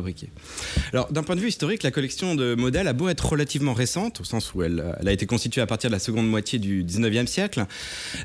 alors, 0.93 1.11
d'un 1.12 1.23
point 1.23 1.37
de 1.37 1.41
vue 1.41 1.49
historique, 1.49 1.83
la 1.83 1.91
collection 1.91 2.35
de 2.35 2.55
modèles 2.55 2.88
a 2.88 2.93
beau 2.93 3.09
être 3.09 3.26
relativement 3.29 3.75
récente, 3.75 4.21
au 4.21 4.25
sens 4.25 4.55
où 4.55 4.62
elle, 4.62 4.97
a 5.05 5.12
été 5.12 5.26
constituée 5.26 5.61
à 5.61 5.67
partir 5.67 5.91
de 5.91 5.93
la 5.93 5.99
seconde 5.99 6.29
moitié 6.29 6.59
du 6.59 6.85
19e 6.85 7.26
siècle, 7.26 7.67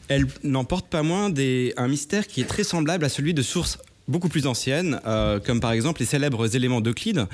elle 0.08 0.28
n'emporte 0.44 0.88
pas 0.88 1.04
moins 1.04 1.32
un 1.78 1.88
mystère 1.88 2.28
qui 2.28 2.42
est 2.42 2.46
très 2.46 2.64
semblable 2.64 3.06
à 3.06 3.10
celui 3.10 3.34
de 3.34 3.42
sources 3.42 3.78
beaucoup 4.08 4.30
plus 4.30 4.48
anciennes, 4.48 5.00
euh, 5.06 5.40
comme 5.40 5.60
par 5.60 5.72
exemple 5.72 6.02
les 6.02 6.06
célèbres 6.06 6.56
éléments 6.56 6.82
d'Euclide, 6.82 7.28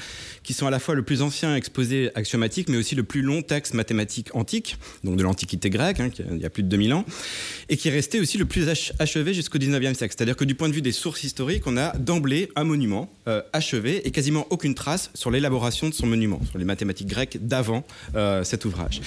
qui 0.43 0.53
sont 0.53 0.67
à 0.67 0.69
la 0.69 0.79
fois 0.79 0.95
le 0.95 1.03
plus 1.03 1.21
ancien 1.21 1.55
exposé 1.55 2.11
axiomatique, 2.15 2.69
mais 2.69 2.77
aussi 2.77 2.95
le 2.95 3.03
plus 3.03 3.21
long 3.21 3.41
texte 3.41 3.73
mathématique 3.73 4.35
antique, 4.35 4.77
donc 5.03 5.17
de 5.17 5.23
l'Antiquité 5.23 5.69
grecque, 5.69 5.99
hein, 5.99 6.09
il 6.31 6.37
y 6.37 6.45
a 6.45 6.49
plus 6.49 6.63
de 6.63 6.69
2000 6.69 6.93
ans, 6.93 7.05
et 7.69 7.77
qui 7.77 7.87
est 7.87 7.91
resté 7.91 8.19
aussi 8.19 8.37
le 8.37 8.45
plus 8.45 8.67
achevé 8.99 9.33
jusqu'au 9.33 9.57
19e 9.57 9.93
siècle. 9.93 10.13
C'est-à-dire 10.17 10.35
que 10.35 10.45
du 10.45 10.55
point 10.55 10.69
de 10.69 10.73
vue 10.73 10.81
des 10.81 10.91
sources 10.91 11.23
historiques, 11.23 11.63
on 11.65 11.77
a 11.77 11.95
d'emblée 11.97 12.49
un 12.55 12.63
monument 12.63 13.09
euh, 13.27 13.41
achevé 13.53 14.07
et 14.07 14.11
quasiment 14.11 14.45
aucune 14.49 14.75
trace 14.75 15.09
sur 15.13 15.31
l'élaboration 15.31 15.89
de 15.89 15.93
son 15.93 16.05
monument, 16.05 16.41
sur 16.49 16.59
les 16.59 16.65
mathématiques 16.65 17.07
grecques 17.07 17.37
d'avant 17.41 17.83
euh, 18.15 18.43
cet 18.43 18.65
ouvrage. 18.65 19.01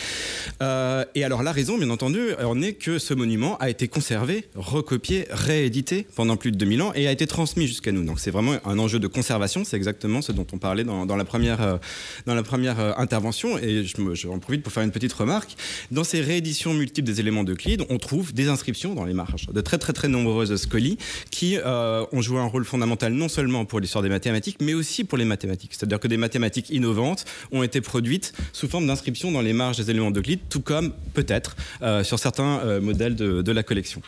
et 1.15 1.25
alors 1.25 1.43
la 1.43 1.53
raison, 1.53 1.79
bien 1.79 1.91
entendu, 1.91 2.35
en 2.43 2.61
est 2.63 2.75
que 2.75 2.99
ce 2.99 3.15
monument 3.15 3.57
a 3.59 3.71
été 3.71 3.89
conservé, 3.89 4.49
recopié, 4.55 5.27
réédité 5.31 6.07
pendant 6.15 6.37
plus 6.37 6.53
de 6.53 6.57
2000 6.57 6.83
ans 6.83 6.93
et 6.95 7.07
a 7.07 7.13
été 7.13 7.27
transmis 7.27 7.60
jusqu'à 7.67 7.93
nous. 7.93 8.05
Donc 8.05 8.21
c'est 8.21 8.31
vraiment 8.31 8.57
un 8.65 8.79
enjeu 8.79 8.99
de 8.99 9.07
conservation, 9.07 9.65
c'est 9.65 9.77
exactement 9.77 10.23
ce 10.23 10.33
dont 10.33 10.47
on 10.53 10.59
parlait 10.59 10.85
dans, 10.85 11.17
la 11.17 11.25
première, 11.25 11.61
euh, 11.61 11.79
dans 12.27 12.35
la 12.35 12.43
première 12.43 12.81
euh, 12.81 12.93
intervention. 12.97 13.59
Et 13.59 13.85
je, 13.85 14.29
en 14.29 14.39
profite 14.39 14.63
pour 14.63 14.73
faire 14.73 14.83
une 14.83 14.91
petite 14.91 15.13
remarque. 15.13 15.57
Dans 15.91 16.05
ces 16.05 16.21
rééditions 16.21 16.75
multiples 16.75 17.07
des 17.07 17.21
éléments 17.21 17.45
d'Euclide, 17.45 17.85
on 17.89 17.99
trouve 17.99 18.33
des 18.33 18.49
inscriptions 18.49 18.95
dans 18.95 19.05
les 19.05 19.15
marges, 19.15 19.47
de 19.53 19.61
très 19.61 19.79
très 19.79 19.93
très 19.93 20.09
nombreuses 20.09 20.55
scolies 20.57 20.99
qui 21.31 21.57
euh, 21.59 22.05
ont 22.13 22.23
joué 22.23 22.39
un 22.39 22.47
rôle 22.47 22.65
fondamental 22.65 23.13
non 23.13 23.29
seulement 23.29 23.65
pour 23.65 23.81
l'histoire 23.81 24.03
des 24.03 24.09
mathématiques, 24.09 24.59
mais 24.61 24.75
aussi 24.75 25.05
pour 25.05 25.19
les 25.19 25.25
mathématiques. 25.25 25.73
C'est-à-dire 25.73 26.01
que 26.01 26.09
des 26.09 26.17
mathématiques 26.17 26.71
innovantes 26.71 27.25
ont 27.53 27.63
été 27.63 27.81
produites 27.81 28.33
sous 28.53 28.69
forme 28.69 28.87
d'inscriptions 28.87 29.33
dans 29.33 29.41
les 29.41 29.53
marges 29.53 29.79
des 29.79 29.91
éléments 29.91 30.11
d'Euclide, 30.11 30.41
tout 30.49 30.61
comme 30.61 30.93
peut-être 31.15 31.57
sur 32.03 32.19
certains 32.19 32.81
modèles 32.81 33.17
de, 33.17 33.53
la 33.53 33.63
collection. 33.63 34.01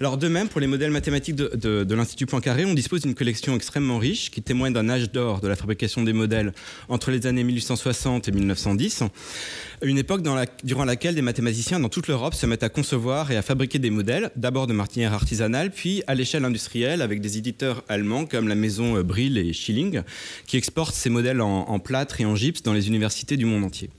Alors 0.00 0.16
de 0.16 0.28
même, 0.28 0.48
pour 0.48 0.60
les 0.60 0.68
modèles 0.68 0.92
mathématiques 0.92 1.34
de, 1.34 1.50
de, 1.54 1.82
de 1.82 1.94
l'Institut 1.94 2.26
Poincaré, 2.26 2.64
on 2.64 2.74
dispose 2.76 3.02
d'une 3.02 3.14
collection 3.14 3.56
extrêmement 3.56 3.98
riche 3.98 4.30
qui 4.30 4.42
témoigne 4.42 4.72
d'un 4.72 4.88
âge 4.88 5.10
d'or 5.10 5.40
de 5.40 5.48
la 5.48 5.56
fabrication 5.56 6.02
des 6.02 6.12
modèles 6.12 6.52
entre 6.88 7.10
les 7.10 7.26
années 7.26 7.42
1860 7.42 8.28
et 8.28 8.32
1910, 8.32 9.02
une 9.82 9.98
époque 9.98 10.22
durant 10.62 10.84
laquelle 10.84 11.14
des 11.14 11.22
mathématiciens 11.22 11.80
dans 11.80 11.88
toute 11.88 12.08
l'Europe 12.08 12.34
se 12.34 12.46
mettent 12.46 12.62
à 12.62 12.68
concevoir 12.68 13.30
et 13.30 13.36
à 13.36 13.42
fabriquer 13.42 13.78
des 13.78 13.90
modèles, 13.90 14.30
d'abord 14.36 14.66
de 14.66 14.72
martinière 14.72 15.12
artisanale, 15.12 15.70
puis 15.70 16.02
à 16.06 16.14
l'échelle 16.14 16.44
industrielle 16.44 17.02
avec 17.02 17.20
des 17.20 17.36
éditeurs 17.36 17.82
allemands 17.88 18.26
comme 18.26 18.48
la 18.48 18.54
maison 18.54 19.00
Brill 19.02 19.36
et 19.38 19.52
Schilling, 19.52 20.02
qui 20.46 20.56
exportent 20.56 20.94
ces 20.94 21.10
modèles 21.10 21.40
en, 21.40 21.68
en 21.68 21.78
plâtre 21.78 22.20
et 22.20 22.24
en 22.24 22.36
gypse 22.36 22.62
dans 22.62 22.72
les 22.72 22.88
universités 22.88 23.36
du 23.36 23.44
monde 23.44 23.64
entier. 23.64 23.90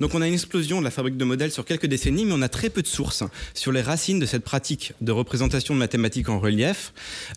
Donc 0.00 0.14
on 0.14 0.22
a 0.22 0.26
une 0.26 0.34
explosion 0.34 0.80
de 0.80 0.84
la 0.84 0.90
fabrique 0.90 1.16
de 1.16 1.24
modèles 1.24 1.52
sur 1.52 1.64
quelques 1.64 1.86
décennies, 1.86 2.24
mais 2.24 2.32
on 2.34 2.42
a 2.42 2.48
très 2.48 2.70
peu 2.70 2.82
de 2.82 2.86
sources 2.86 3.24
sur 3.54 3.72
les 3.72 3.82
racines 3.82 4.18
de 4.18 4.26
cette 4.26 4.44
pratique 4.44 4.92
de 5.00 5.12
représentation 5.12 5.74
de 5.74 5.78
mathématiques 5.78 6.28
en 6.28 6.38
relief. 6.38 6.92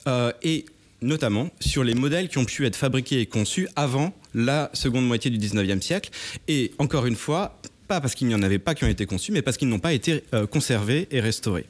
Euh, 0.08 0.31
et 0.43 0.65
notamment 1.01 1.49
sur 1.60 1.84
les 1.84 1.93
modèles 1.93 2.29
qui 2.29 2.38
ont 2.38 2.45
pu 2.45 2.65
être 2.65 2.75
fabriqués 2.75 3.21
et 3.21 3.25
conçus 3.25 3.67
avant 3.75 4.13
la 4.34 4.69
seconde 4.73 5.08
moitié 5.08 5.31
du 5.31 5.38
19e 5.38 5.81
siècle. 5.81 6.10
Et 6.47 6.71
encore 6.77 7.05
une 7.05 7.15
fois, 7.15 7.60
pas 7.88 8.01
parce 8.01 8.15
qu'il 8.15 8.27
n'y 8.27 8.36
en 8.36 8.43
avait 8.43 8.60
pas 8.60 8.75
qui 8.75 8.84
ont 8.84 8.89
été 8.89 9.05
conçus, 9.05 9.31
mais 9.31 9.41
parce 9.41 9.58
qu'ils 9.58 9.69
n'ont 9.69 9.79
pas 9.79 9.93
été 9.93 10.23
euh, 10.34 10.47
conservés 10.47 11.08
et 11.12 11.19
restaurés. 11.19 11.65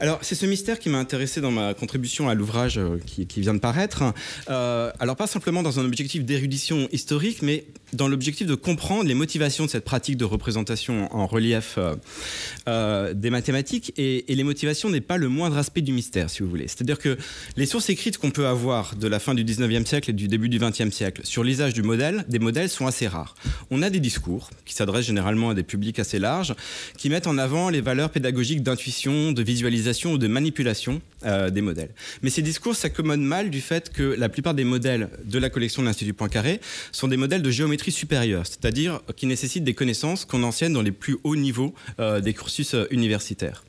Alors, 0.00 0.18
c'est 0.22 0.34
ce 0.34 0.46
mystère 0.46 0.78
qui 0.78 0.88
m'a 0.88 0.98
intéressé 0.98 1.40
dans 1.40 1.50
ma 1.50 1.74
contribution 1.74 2.28
à 2.28 2.34
l'ouvrage 2.34 2.78
euh, 2.78 2.98
qui, 3.06 3.40
vient 3.40 3.54
de 3.54 3.58
paraître. 3.58 4.02
Euh, 4.48 4.90
alors, 4.98 5.16
pas 5.16 5.26
simplement 5.26 5.62
dans 5.62 5.78
un 5.78 5.84
objectif 5.84 6.24
d'érudition 6.24 6.88
historique, 6.92 7.42
mais 7.42 7.64
dans 7.92 8.08
l'objectif 8.08 8.46
de 8.46 8.54
comprendre 8.54 9.04
les 9.04 9.14
motivations 9.14 9.66
de 9.66 9.70
cette 9.70 9.84
pratique 9.84 10.16
de 10.16 10.24
représentation 10.24 11.14
en 11.14 11.26
relief 11.26 11.78
euh, 12.66 13.14
des 13.14 13.30
mathématiques. 13.30 13.92
Et, 13.96 14.24
les 14.34 14.42
motivations 14.42 14.90
n'est 14.90 15.00
pas 15.00 15.16
le 15.16 15.28
moindre 15.28 15.56
aspect 15.56 15.80
du 15.80 15.92
mystère, 15.92 16.28
si 16.28 16.42
vous 16.42 16.48
voulez. 16.48 16.66
C'est-à-dire 16.66 16.98
que 16.98 17.16
les 17.56 17.66
sources 17.66 17.88
écrites 17.88 18.18
qu'on 18.18 18.32
peut 18.32 18.46
avoir 18.46 18.96
de 18.96 19.06
la 19.06 19.20
fin 19.20 19.34
du 19.34 19.44
19e 19.44 19.86
siècle 19.86 20.10
et 20.10 20.12
du 20.12 20.26
début 20.26 20.48
du 20.48 20.58
20e 20.58 20.90
siècle 20.90 21.20
sur 21.24 21.44
l'usage 21.44 21.72
du 21.72 21.82
modèle, 21.82 22.24
des 22.28 22.40
modèles 22.40 22.68
sont 22.68 22.88
assez 22.88 23.06
rares. 23.06 23.36
On 23.70 23.80
a 23.80 23.90
des 23.90 24.00
discours 24.00 24.50
qui 24.64 24.74
s'adressent 24.74 25.06
généralement 25.06 25.50
à 25.50 25.54
des 25.54 25.62
publics 25.62 26.00
assez 26.00 26.18
larges, 26.18 26.54
qui 26.98 27.10
mettent 27.10 27.28
en 27.28 27.38
avant 27.38 27.68
les 27.68 27.80
valeurs 27.80 28.10
pédagogiques 28.10 28.62
d'intuition, 28.62 29.30
de 29.30 29.42
visualisation 29.42 29.83
ou 30.04 30.18
de 30.18 30.26
manipulation 30.26 31.00
euh, 31.24 31.50
des 31.50 31.60
modèles. 31.60 31.90
Mais 32.22 32.30
ces 32.30 32.42
discours 32.42 32.76
s'accommodent 32.76 33.20
mal 33.20 33.50
du 33.50 33.60
fait 33.60 33.92
que 33.92 34.02
la 34.02 34.28
plupart 34.28 34.54
des 34.54 34.64
modèles 34.64 35.08
de 35.24 35.38
la 35.38 35.50
collection 35.50 35.82
de 35.82 35.86
l'Institut 35.86 36.12
Poincaré 36.12 36.60
sont 36.92 37.08
des 37.08 37.16
modèles 37.16 37.42
de 37.42 37.50
géométrie 37.50 37.92
supérieure, 37.92 38.46
c'est-à-dire 38.46 39.00
qui 39.16 39.26
nécessitent 39.26 39.64
des 39.64 39.74
connaissances 39.74 40.24
qu'on 40.24 40.42
enseigne 40.42 40.72
dans 40.72 40.82
les 40.82 40.92
plus 40.92 41.16
hauts 41.24 41.36
niveaux 41.36 41.74
euh, 42.00 42.20
des 42.20 42.34
cursus 42.34 42.74
euh, 42.74 42.86
universitaires. 42.90 43.64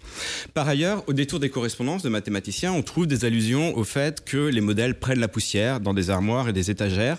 Par 0.54 0.67
ailleurs, 0.67 1.04
au 1.08 1.13
détour 1.13 1.39
des 1.39 1.49
correspondances 1.49 2.04
de 2.04 2.10
mathématiciens, 2.10 2.71
on 2.71 2.82
trouve 2.82 3.08
des 3.08 3.25
allusions 3.25 3.75
au 3.78 3.84
fait 3.84 4.23
que 4.23 4.38
les 4.38 4.62
modèles 4.62 4.99
prennent 4.99 5.19
la 5.19 5.28
poussière 5.28 5.80
dans 5.80 5.93
des 5.93 6.10
armoires 6.10 6.49
et 6.49 6.54
des 6.54 6.71
étagères, 6.71 7.17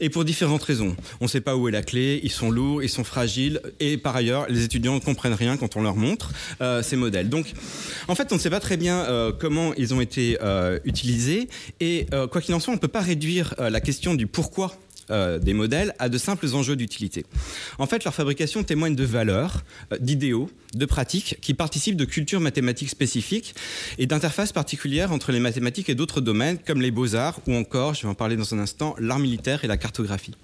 et 0.00 0.10
pour 0.10 0.24
différentes 0.24 0.62
raisons. 0.62 0.96
On 1.20 1.24
ne 1.24 1.30
sait 1.30 1.40
pas 1.40 1.56
où 1.56 1.68
est 1.68 1.72
la 1.72 1.82
clé, 1.82 2.20
ils 2.22 2.30
sont 2.30 2.50
lourds, 2.50 2.82
ils 2.82 2.88
sont 2.88 3.04
fragiles, 3.04 3.60
et 3.80 3.96
par 3.96 4.16
ailleurs, 4.16 4.46
les 4.48 4.64
étudiants 4.64 4.94
ne 4.94 5.00
comprennent 5.00 5.34
rien 5.34 5.56
quand 5.56 5.76
on 5.76 5.82
leur 5.82 5.96
montre 5.96 6.32
ces 6.82 6.96
modèles. 6.96 7.28
Donc, 7.28 7.52
en 8.08 8.14
fait, 8.14 8.32
on 8.32 8.36
ne 8.36 8.40
sait 8.40 8.50
pas 8.50 8.60
très 8.60 8.76
bien 8.76 9.04
euh, 9.04 9.32
comment 9.32 9.74
ils 9.74 9.94
ont 9.94 10.00
été 10.00 10.38
euh, 10.42 10.78
utilisés. 10.84 11.48
Et 11.80 12.06
euh, 12.12 12.26
quoi 12.26 12.40
qu'il 12.40 12.54
en 12.54 12.60
soit, 12.60 12.72
on 12.72 12.76
ne 12.76 12.80
peut 12.80 12.88
pas 12.88 13.00
réduire 13.00 13.54
la 13.58 13.80
question 13.80 14.14
du 14.14 14.26
pourquoi 14.26 14.74
des 15.10 15.54
modèles 15.54 15.94
à 15.98 16.08
de 16.08 16.18
simples 16.18 16.46
enjeux 16.54 16.76
d'utilité. 16.76 17.24
En 17.78 17.86
fait, 17.86 18.04
leur 18.04 18.14
fabrication 18.14 18.62
témoigne 18.62 18.94
de 18.94 19.04
valeurs, 19.04 19.62
d'idéaux, 20.00 20.48
de 20.74 20.86
pratiques 20.86 21.38
qui 21.40 21.54
participent 21.54 21.96
de 21.96 22.04
cultures 22.04 22.40
mathématiques 22.40 22.90
spécifiques 22.90 23.54
et 23.98 24.06
d'interfaces 24.06 24.52
particulières 24.52 25.12
entre 25.12 25.32
les 25.32 25.40
mathématiques 25.40 25.88
et 25.88 25.94
d'autres 25.94 26.20
domaines 26.20 26.58
comme 26.58 26.80
les 26.80 26.90
beaux-arts 26.90 27.40
ou 27.46 27.54
encore, 27.54 27.94
je 27.94 28.02
vais 28.02 28.08
en 28.08 28.14
parler 28.14 28.36
dans 28.36 28.54
un 28.54 28.58
instant, 28.58 28.94
l'art 28.98 29.18
militaire 29.18 29.64
et 29.64 29.68
la 29.68 29.76
cartographie. 29.76 30.34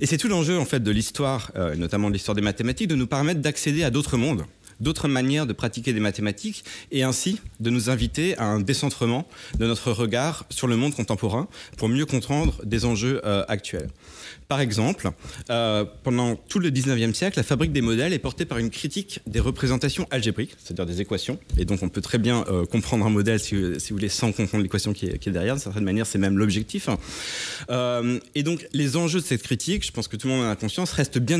Et 0.00 0.06
c'est 0.06 0.18
tout 0.18 0.28
l'enjeu 0.28 0.58
en 0.58 0.64
fait 0.64 0.80
de 0.80 0.90
l'histoire, 0.90 1.50
euh, 1.56 1.74
notamment 1.74 2.08
de 2.08 2.14
l'histoire 2.14 2.34
des 2.34 2.42
mathématiques, 2.42 2.88
de 2.88 2.94
nous 2.94 3.06
permettre 3.06 3.40
d'accéder 3.40 3.82
à 3.84 3.90
d'autres 3.90 4.16
mondes 4.16 4.44
d'autres 4.82 5.08
manières 5.08 5.46
de 5.46 5.52
pratiquer 5.52 5.92
des 5.92 6.00
mathématiques 6.00 6.64
et 6.90 7.02
ainsi 7.02 7.40
de 7.60 7.70
nous 7.70 7.88
inviter 7.88 8.36
à 8.38 8.44
un 8.44 8.60
décentrement 8.60 9.26
de 9.58 9.66
notre 9.66 9.92
regard 9.92 10.44
sur 10.50 10.66
le 10.66 10.76
monde 10.76 10.94
contemporain 10.94 11.48
pour 11.78 11.88
mieux 11.88 12.06
comprendre 12.06 12.60
des 12.64 12.84
enjeux 12.84 13.20
euh, 13.24 13.44
actuels. 13.48 13.88
Par 14.48 14.60
exemple, 14.60 15.10
euh, 15.50 15.84
pendant 16.02 16.36
tout 16.36 16.58
le 16.58 16.70
19e 16.70 17.14
siècle, 17.14 17.38
la 17.38 17.42
fabrique 17.42 17.72
des 17.72 17.80
modèles 17.80 18.12
est 18.12 18.18
portée 18.18 18.44
par 18.44 18.58
une 18.58 18.70
critique 18.70 19.20
des 19.26 19.40
représentations 19.40 20.06
algébriques, 20.10 20.56
c'est-à-dire 20.62 20.86
des 20.86 21.00
équations. 21.00 21.38
Et 21.58 21.64
donc 21.64 21.82
on 21.82 21.88
peut 21.88 22.00
très 22.00 22.18
bien 22.18 22.44
euh, 22.48 22.64
comprendre 22.66 23.06
un 23.06 23.10
modèle, 23.10 23.40
si, 23.40 23.54
vous 23.54 23.78
voulez, 23.90 24.08
sans 24.08 24.32
comprendre 24.32 24.62
l'équation 24.62 24.92
qui, 24.92 25.06
est 25.06 25.28
derrière. 25.28 25.54
D'une 25.54 25.62
certaine 25.62 25.84
manière, 25.84 26.06
c'est 26.06 26.18
même 26.18 26.38
l'objectif. 26.38 26.88
Euh, 27.70 28.18
et 28.34 28.42
donc 28.42 28.66
les 28.72 28.96
enjeux 28.96 29.20
de 29.20 29.24
cette 29.24 29.42
critique, 29.42 29.86
je 29.86 29.92
pense 29.92 30.08
que 30.08 30.16
tout 30.16 30.28
le 30.28 30.34
monde 30.34 30.46
en 30.46 30.50
a 30.50 30.56
conscience, 30.56 30.92
restent 30.92 31.18
bien, 31.18 31.38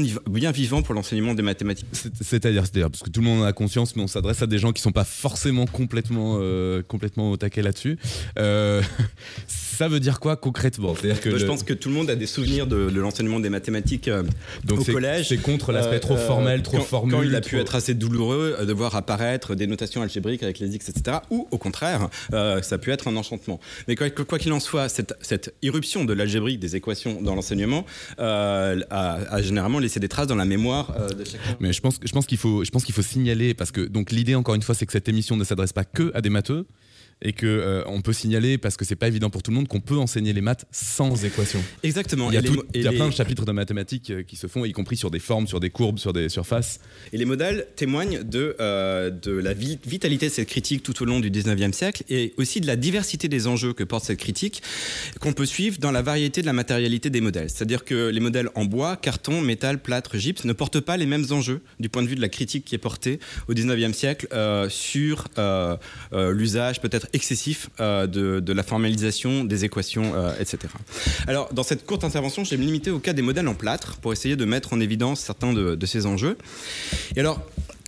vivants 0.53 0.83
pour 0.83 0.95
l'enseignement 0.95 1.35
des 1.35 1.43
mathématiques. 1.43 1.87
C'est-à-dire, 2.21 2.63
c'est-à-dire, 2.63 2.91
parce 2.91 3.03
que 3.03 3.11
tout 3.11 3.21
le 3.21 3.27
monde 3.27 3.43
en 3.43 3.45
a 3.45 3.53
conscience, 3.53 3.97
mais 3.97 4.03
on 4.03 4.09
s'adresse 4.09 4.43
à 4.43 4.47
des 4.47 4.59
gens 4.59 4.73
qui 4.73 4.81
ne 4.81 4.85
sont 4.85 4.93
pas 4.93 5.05
forcément 5.05 5.67
complètement, 5.67 6.41
complètement 6.89 7.31
au 7.31 7.37
taquet 7.37 7.63
là-dessus. 7.63 7.99
ça 9.73 9.89
veut 9.89 10.01
dire 10.01 10.21
quoi 10.21 10.37
concrètement? 10.37 10.95
Que 10.95 11.39
je 11.39 11.47
pense 11.47 11.63
que 11.63 11.73
tout 11.73 11.89
le 11.89 11.95
monde 11.95 12.11
a 12.11 12.15
des 12.15 12.27
souvenirs 12.27 12.67
de, 12.67 12.77
l'enseignement 12.77 13.41
des 13.41 13.51
mathématiques 13.51 14.09
euh, 14.09 14.23
au 14.71 14.77
collège. 14.85 15.29
C'est 15.29 15.39
contre 15.39 15.73
l'aspect 15.73 16.01
trop 16.01 16.15
euh, 16.15 16.27
formel, 16.27 16.63
trop 16.63 16.79
formel. 16.81 17.17
Quand 17.17 17.23
il 17.23 17.35
a 17.35 17.41
pu 17.41 17.59
être 17.59 17.75
assez 17.75 17.95
douloureux 17.95 18.57
euh, 18.59 18.65
de 18.65 18.73
voir 18.73 18.95
apparaître 18.95 19.55
des 19.55 19.67
notations 19.67 20.03
algébriques 20.03 20.43
avec 20.43 20.59
les 20.59 20.75
x, 20.75 20.89
etc. 20.89 21.19
Ou 21.31 21.49
au 21.51 21.59
contraire, 21.59 22.09
ça 22.31 22.75
a 22.75 22.79
pu 22.79 22.91
être 22.91 23.09
un 23.09 23.17
enchantement. 23.17 23.61
Mais 23.89 23.97
quoi 23.97 24.39
qu'il 24.39 24.53
en 24.53 24.61
soit, 24.61 24.89
cette, 24.89 25.15
cette, 25.21 25.55
irruption 25.63 26.05
de 26.05 26.13
l'algébrique 26.13 26.61
des 26.61 26.77
équations 26.77 27.23
dans 27.23 27.35
l'enseignement 27.35 27.85
a, 28.19 28.75
a, 28.91 29.43
généralement 29.43 29.79
laissé 29.79 30.01
des 30.01 30.09
traces 30.09 30.27
dans 30.27 30.37
la 30.37 30.45
mémoire 30.45 30.95
de 31.17 31.25
chacun. 31.25 31.57
Mais 31.61 31.73
je 31.73 31.81
pense, 31.81 31.99
je 32.03 32.13
pense 32.13 32.27
qu'il 32.27 32.39
faut, 32.39 32.65
je 32.65 32.71
pense 32.71 32.85
qu'il 32.85 32.95
faut 32.95 33.03
signaler 33.03 33.55
parce 33.55 33.71
que 33.71 33.81
donc 33.81 34.11
l'idée 34.11 34.35
encore 34.35 34.55
une 34.55 34.63
fois, 34.63 34.75
c'est 34.75 34.87
que 34.87 34.93
cette 34.93 35.09
émission 35.09 35.37
ne 35.37 35.45
s'adresse 35.45 35.73
pas 35.73 35.85
que 35.85 36.11
à 36.15 36.21
des 36.21 36.31
matheux 36.31 36.67
et 37.23 37.33
que 37.33 37.47
euh, 37.47 37.83
on 37.87 38.03
peut 38.03 38.13
signaler 38.13 38.59
parce 38.59 38.77
que 38.77 38.85
c'est 38.85 38.97
pas 38.97 39.09
évident 39.09 39.31
pour 39.31 39.43
tout 39.43 39.51
le 39.51 39.57
monde 39.57 39.69
qu'on 39.69 39.81
peut 39.81 39.97
enseigner 39.97 40.33
les 40.33 40.41
maths 40.41 40.67
sans 40.73 41.25
équations. 41.25 41.63
Exactement. 41.83 42.31
Il 42.31 42.35
y 42.35 42.39
a, 42.39 42.43
il 42.75 42.83
y 42.83 42.89
a 42.89 42.93
plein 42.93 43.09
de 43.09 43.15
chapitres 43.15 43.45
de 43.45 43.53
mathématiques 43.53 44.11
euh, 44.11 44.23
qui 44.23 44.37
se 44.37 44.49
font, 44.49 44.65
y 44.65 44.73
compris 44.73 44.97
sur 44.97 45.11
des 45.11 45.21
formes, 45.21 45.47
sur 45.47 45.61
des 45.61 45.71
courbes, 45.71 45.99
sur 45.99 46.13
des 46.13 46.29
surfaces. 46.29 46.81
Et 47.13 47.17
les 47.17 47.25
modèles 47.25 47.67
témoignent 47.77 48.23
de, 48.23 48.57
euh, 48.61 49.11
de 49.11 49.33
la 49.33 49.55
vitalité 49.55 50.27
de 50.27 50.33
cette 50.33 50.49
critique 50.49 50.83
tout 50.83 51.01
au 51.03 51.07
long 51.07 51.21
du 51.21 51.31
19e 51.31 51.73
siècle 51.73 52.03
et 52.11 52.35
aussi 52.37 52.61
de 52.61 52.67
la 52.67 52.77
diversité 52.77 53.29
des 53.29 53.47
enjeux 53.47 53.73
que 53.73 53.85
porte 53.85 54.05
cette 54.05 54.19
critique 54.19 54.63
qu'on 55.21 55.33
peut 55.33 55.47
suivre 55.47 55.79
dans 55.79 55.93
la 55.93 56.03
variété 56.03 56.41
de 56.41 56.47
la 56.47 56.53
matérialité 56.53 57.09
des 57.11 57.21
modèles. 57.21 57.51
C'est-à-dire 57.51 57.85
que 57.85 58.09
les 58.09 58.21
modèles 58.21 58.49
en 58.55 58.65
bois, 58.65 58.97
carton, 58.97 59.41
métal, 59.41 59.81
plâtre, 59.81 60.17
gypse 60.17 60.45
ne 60.45 60.53
portent 60.53 60.81
pas 60.81 60.97
les 60.97 61.07
mêmes 61.07 61.27
enjeux 61.31 61.61
du 61.79 61.89
point 61.89 62.03
de 62.03 62.09
vue 62.09 62.17
de 62.17 62.21
la 62.21 62.29
critique 62.29 62.65
qui 62.65 62.75
est 62.75 62.79
portée 62.79 63.21
au 63.49 63.55
19e 63.55 63.93
siècle 63.93 64.27
sur 64.69 65.29
l'usage 66.13 66.81
peut-être 66.81 67.07
excessif 67.13 67.71
euh, 67.81 68.07
de, 68.07 68.53
la 68.53 68.63
formalisation 68.63 69.45
des 69.45 69.65
équations, 69.65 70.13
euh, 70.15 70.35
etc. 70.39 70.59
Alors, 71.27 71.53
dans 71.53 71.63
cette 71.63 71.87
courte 71.87 72.05
intervention, 72.05 72.45
je 72.45 72.51
vais 72.51 72.57
me 72.57 72.65
limiter 72.65 72.91
au 72.91 72.99
cas 72.99 73.13
des 73.13 73.23
modèles 73.23 73.49
en 73.49 73.55
plâtre 73.55 73.97
pour 73.97 74.13
essayer 74.13 74.37
de 74.37 74.45
mettre 74.45 74.73
en 74.73 74.81
évidence 74.81 75.21
certains 75.21 75.53
de, 75.53 75.75
de 75.75 75.87
ces 75.87 76.07
enjeux. 76.07 76.37
Et 77.17 77.21
alors, 77.21 77.41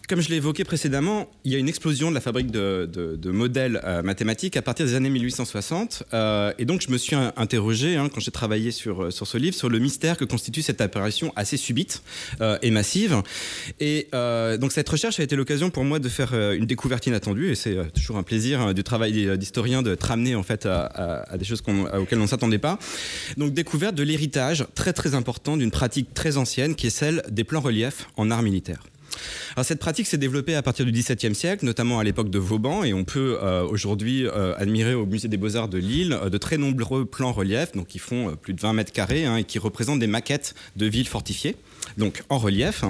comme 0.09 0.21
je 0.21 0.29
l'ai 0.29 0.37
évoqué 0.37 0.65
précédemment, 0.65 1.31
il 1.45 1.53
y 1.53 1.55
a 1.55 1.59
une 1.59 1.69
explosion 1.69 2.11
de 2.11 2.15
la 2.15 2.21
fabrique 2.21 2.51
de, 2.51 3.31
modèles 3.31 3.81
euh, 3.85 4.03
mathématiques 4.03 4.57
à 4.57 4.63
partir 4.63 4.87
des 4.87 4.95
années 4.95 5.11
1860. 5.11 6.05
Euh, 6.13 6.53
et 6.59 6.65
donc, 6.65 6.83
je 6.83 6.91
me 6.91 6.99
suis 6.99 7.17
interrogé, 7.37 7.97
hein, 7.97 8.09
quand 8.13 8.21
j'ai 8.21 8.31
travaillé 8.31 8.71
sur, 8.71 9.05
euh, 9.05 9.11
sur 9.11 9.27
ce 9.27 9.39
livre, 9.39 9.57
sur 9.57 9.69
le 9.69 9.79
mystère 9.79 10.17
que 10.17 10.25
constitue 10.25 10.63
cette 10.63 10.81
apparition 10.81 11.33
assez 11.37 11.57
subite 11.57 12.03
et 12.63 12.71
massive. 12.71 13.23
Et 13.81 14.09
donc, 14.13 14.73
cette 14.73 14.89
recherche 14.89 15.21
a 15.21 15.23
été 15.23 15.37
l'occasion 15.37 15.71
pour 15.71 15.85
moi 15.85 15.99
de 15.99 16.09
faire 16.09 16.35
une 16.53 16.67
découverte 16.67 17.07
inattendue. 17.07 17.51
Et 17.51 17.55
c'est 17.55 17.77
toujours 17.93 18.17
un 18.17 18.23
plaisir 18.23 18.61
hein, 18.61 18.73
du 18.73 18.83
travail 18.83 19.39
d'historien 19.39 19.83
de 19.83 19.95
te 19.95 20.07
ramener 20.07 20.35
en 20.35 20.43
fait 20.43 20.67
à, 20.67 21.37
des 21.37 21.45
choses 21.45 21.63
auxquelles 21.67 22.19
on 22.19 22.23
ne 22.23 22.27
s'attendait 22.27 22.59
pas. 22.59 22.79
Donc, 23.37 23.53
découverte 23.53 23.95
de 23.95 24.03
l'héritage 24.03 24.67
très 24.75 24.93
très 24.93 25.15
important 25.15 25.57
d'une 25.57 25.71
pratique 25.71 26.15
très 26.15 26.37
ancienne 26.37 26.75
qui 26.75 26.89
est 26.89 26.91
celle 26.91 27.23
des 27.31 27.45
plans 27.45 27.61
reliefs 27.61 28.09
en 28.17 28.31
art 28.31 28.43
militaire. 28.43 28.83
Cette 29.63 29.79
pratique 29.79 30.07
s'est 30.07 30.19
développée 30.19 30.55
à 30.55 30.63
partir 30.63 30.85
du 30.85 30.93
XVIIe 30.93 31.35
siècle, 31.35 31.65
notamment 31.65 31.99
à 31.99 32.05
l'époque 32.05 32.31
de 32.31 32.39
Vauban, 32.39 32.85
et 32.85 32.93
on 32.93 33.05
peut 33.05 33.39
euh, 33.43 33.65
aujourd'hui 33.65 34.27
euh, 34.27 34.55
admirer 34.57 34.95
au 34.95 35.07
musée 35.07 35.29
des 35.29 35.37
Beaux-Arts 35.37 35.69
de 35.69 35.79
Lille 35.79 36.19
euh, 36.21 36.29
de 36.29 36.39
très 36.39 36.57
nombreux 36.57 37.05
plans 37.05 37.33
reliefs, 37.33 37.73
donc 37.73 37.87
qui 37.87 37.99
font 37.99 38.35
plus 38.37 38.55
de 38.55 38.61
20 38.61 38.73
mètres 38.73 38.93
carrés 38.93 39.25
hein, 39.25 39.37
et 39.37 39.45
qui 39.45 39.59
représentent 39.59 40.01
des 40.01 40.07
maquettes 40.07 40.55
de 40.77 40.87
villes 40.87 41.09
fortifiées 41.09 41.57
donc 41.97 42.23
en 42.29 42.39
relief. 42.39 42.85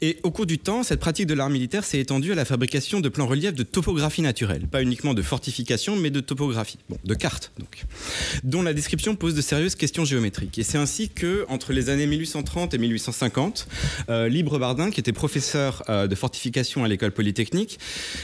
Et 0.00 0.18
au 0.22 0.30
cours 0.30 0.46
du 0.46 0.58
temps, 0.58 0.82
cette 0.82 1.00
pratique 1.00 1.26
de 1.26 1.34
l'art 1.34 1.50
militaire 1.50 1.84
s'est 1.84 1.98
étendue 1.98 2.32
à 2.32 2.34
la 2.34 2.44
fabrication 2.44 3.00
de 3.00 3.08
plans 3.08 3.26
reliefs 3.26 3.54
de 3.54 3.62
topographie 3.62 4.22
naturelle, 4.22 4.66
pas 4.66 4.82
uniquement 4.82 5.14
de 5.14 5.22
fortification, 5.22 5.96
mais 5.96 6.10
de 6.10 6.20
topographie, 6.20 6.78
de 7.04 7.14
cartes 7.14 7.52
donc, 7.58 7.84
dont 8.44 8.62
la 8.62 8.74
description 8.74 9.16
pose 9.16 9.34
de 9.34 9.40
sérieuses 9.40 9.74
questions 9.74 10.04
géométriques. 10.04 10.58
Et 10.58 10.62
c'est 10.62 10.78
ainsi 10.78 11.08
que, 11.08 11.46
entre 11.48 11.72
les 11.72 11.90
années 11.90 12.06
1830 12.06 12.74
et 12.74 12.78
1850, 12.78 13.68
euh, 14.08 14.28
Libre 14.28 14.58
Bardin, 14.58 14.90
qui 14.90 15.00
était 15.00 15.12
professeur 15.12 15.82
euh, 15.88 16.06
de 16.06 16.14
fortification 16.14 16.84
à 16.84 16.88
l'école 16.88 17.12
polytechnique, 17.12 17.78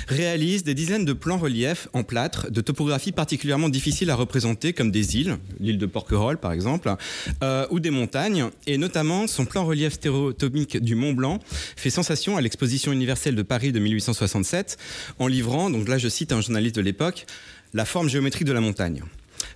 réalise 0.09 0.65
des 0.65 0.75
dizaines 0.75 1.05
de 1.05 1.13
plans 1.13 1.39
reliefs 1.39 1.89
en 1.93 2.03
plâtre 2.03 2.51
de 2.51 2.61
topographie 2.61 3.13
particulièrement 3.13 3.69
difficile 3.69 4.11
à 4.11 4.15
représenter, 4.15 4.73
comme 4.73 4.91
des 4.91 5.17
îles, 5.17 5.39
l'île 5.61 5.79
de 5.79 5.87
Porquerolles 5.87 6.39
par 6.39 6.53
exemple, 6.53 6.95
euh, 7.43 7.67
ou 7.71 7.81
des 7.81 7.91
montagnes, 7.91 8.51
et 8.67 8.79
notamment 8.79 9.27
son 9.27 9.45
plan 9.45 9.65
relief 9.65 9.94
stéréotomique 9.95 10.77
du 10.77 10.95
Mont 10.95 11.13
Blanc 11.13 11.39
fait 11.77 11.91
sensation 11.91 12.37
à 12.37 12.41
l'exposition 12.41 12.93
universelle 12.93 13.35
de 13.35 13.43
Paris 13.43 13.73
de 13.73 13.79
1867 13.79 14.77
en 15.19 15.27
livrant, 15.27 15.71
donc 15.71 15.89
là 15.89 15.99
je 15.99 16.09
cite 16.09 16.33
un 16.33 16.41
journaliste 16.41 16.77
de 16.77 16.83
l'époque, 16.83 17.27
la 17.73 17.85
forme 17.85 18.09
géométrique 18.09 18.45
de 18.45 18.53
la 18.53 18.61
montagne 18.61 19.03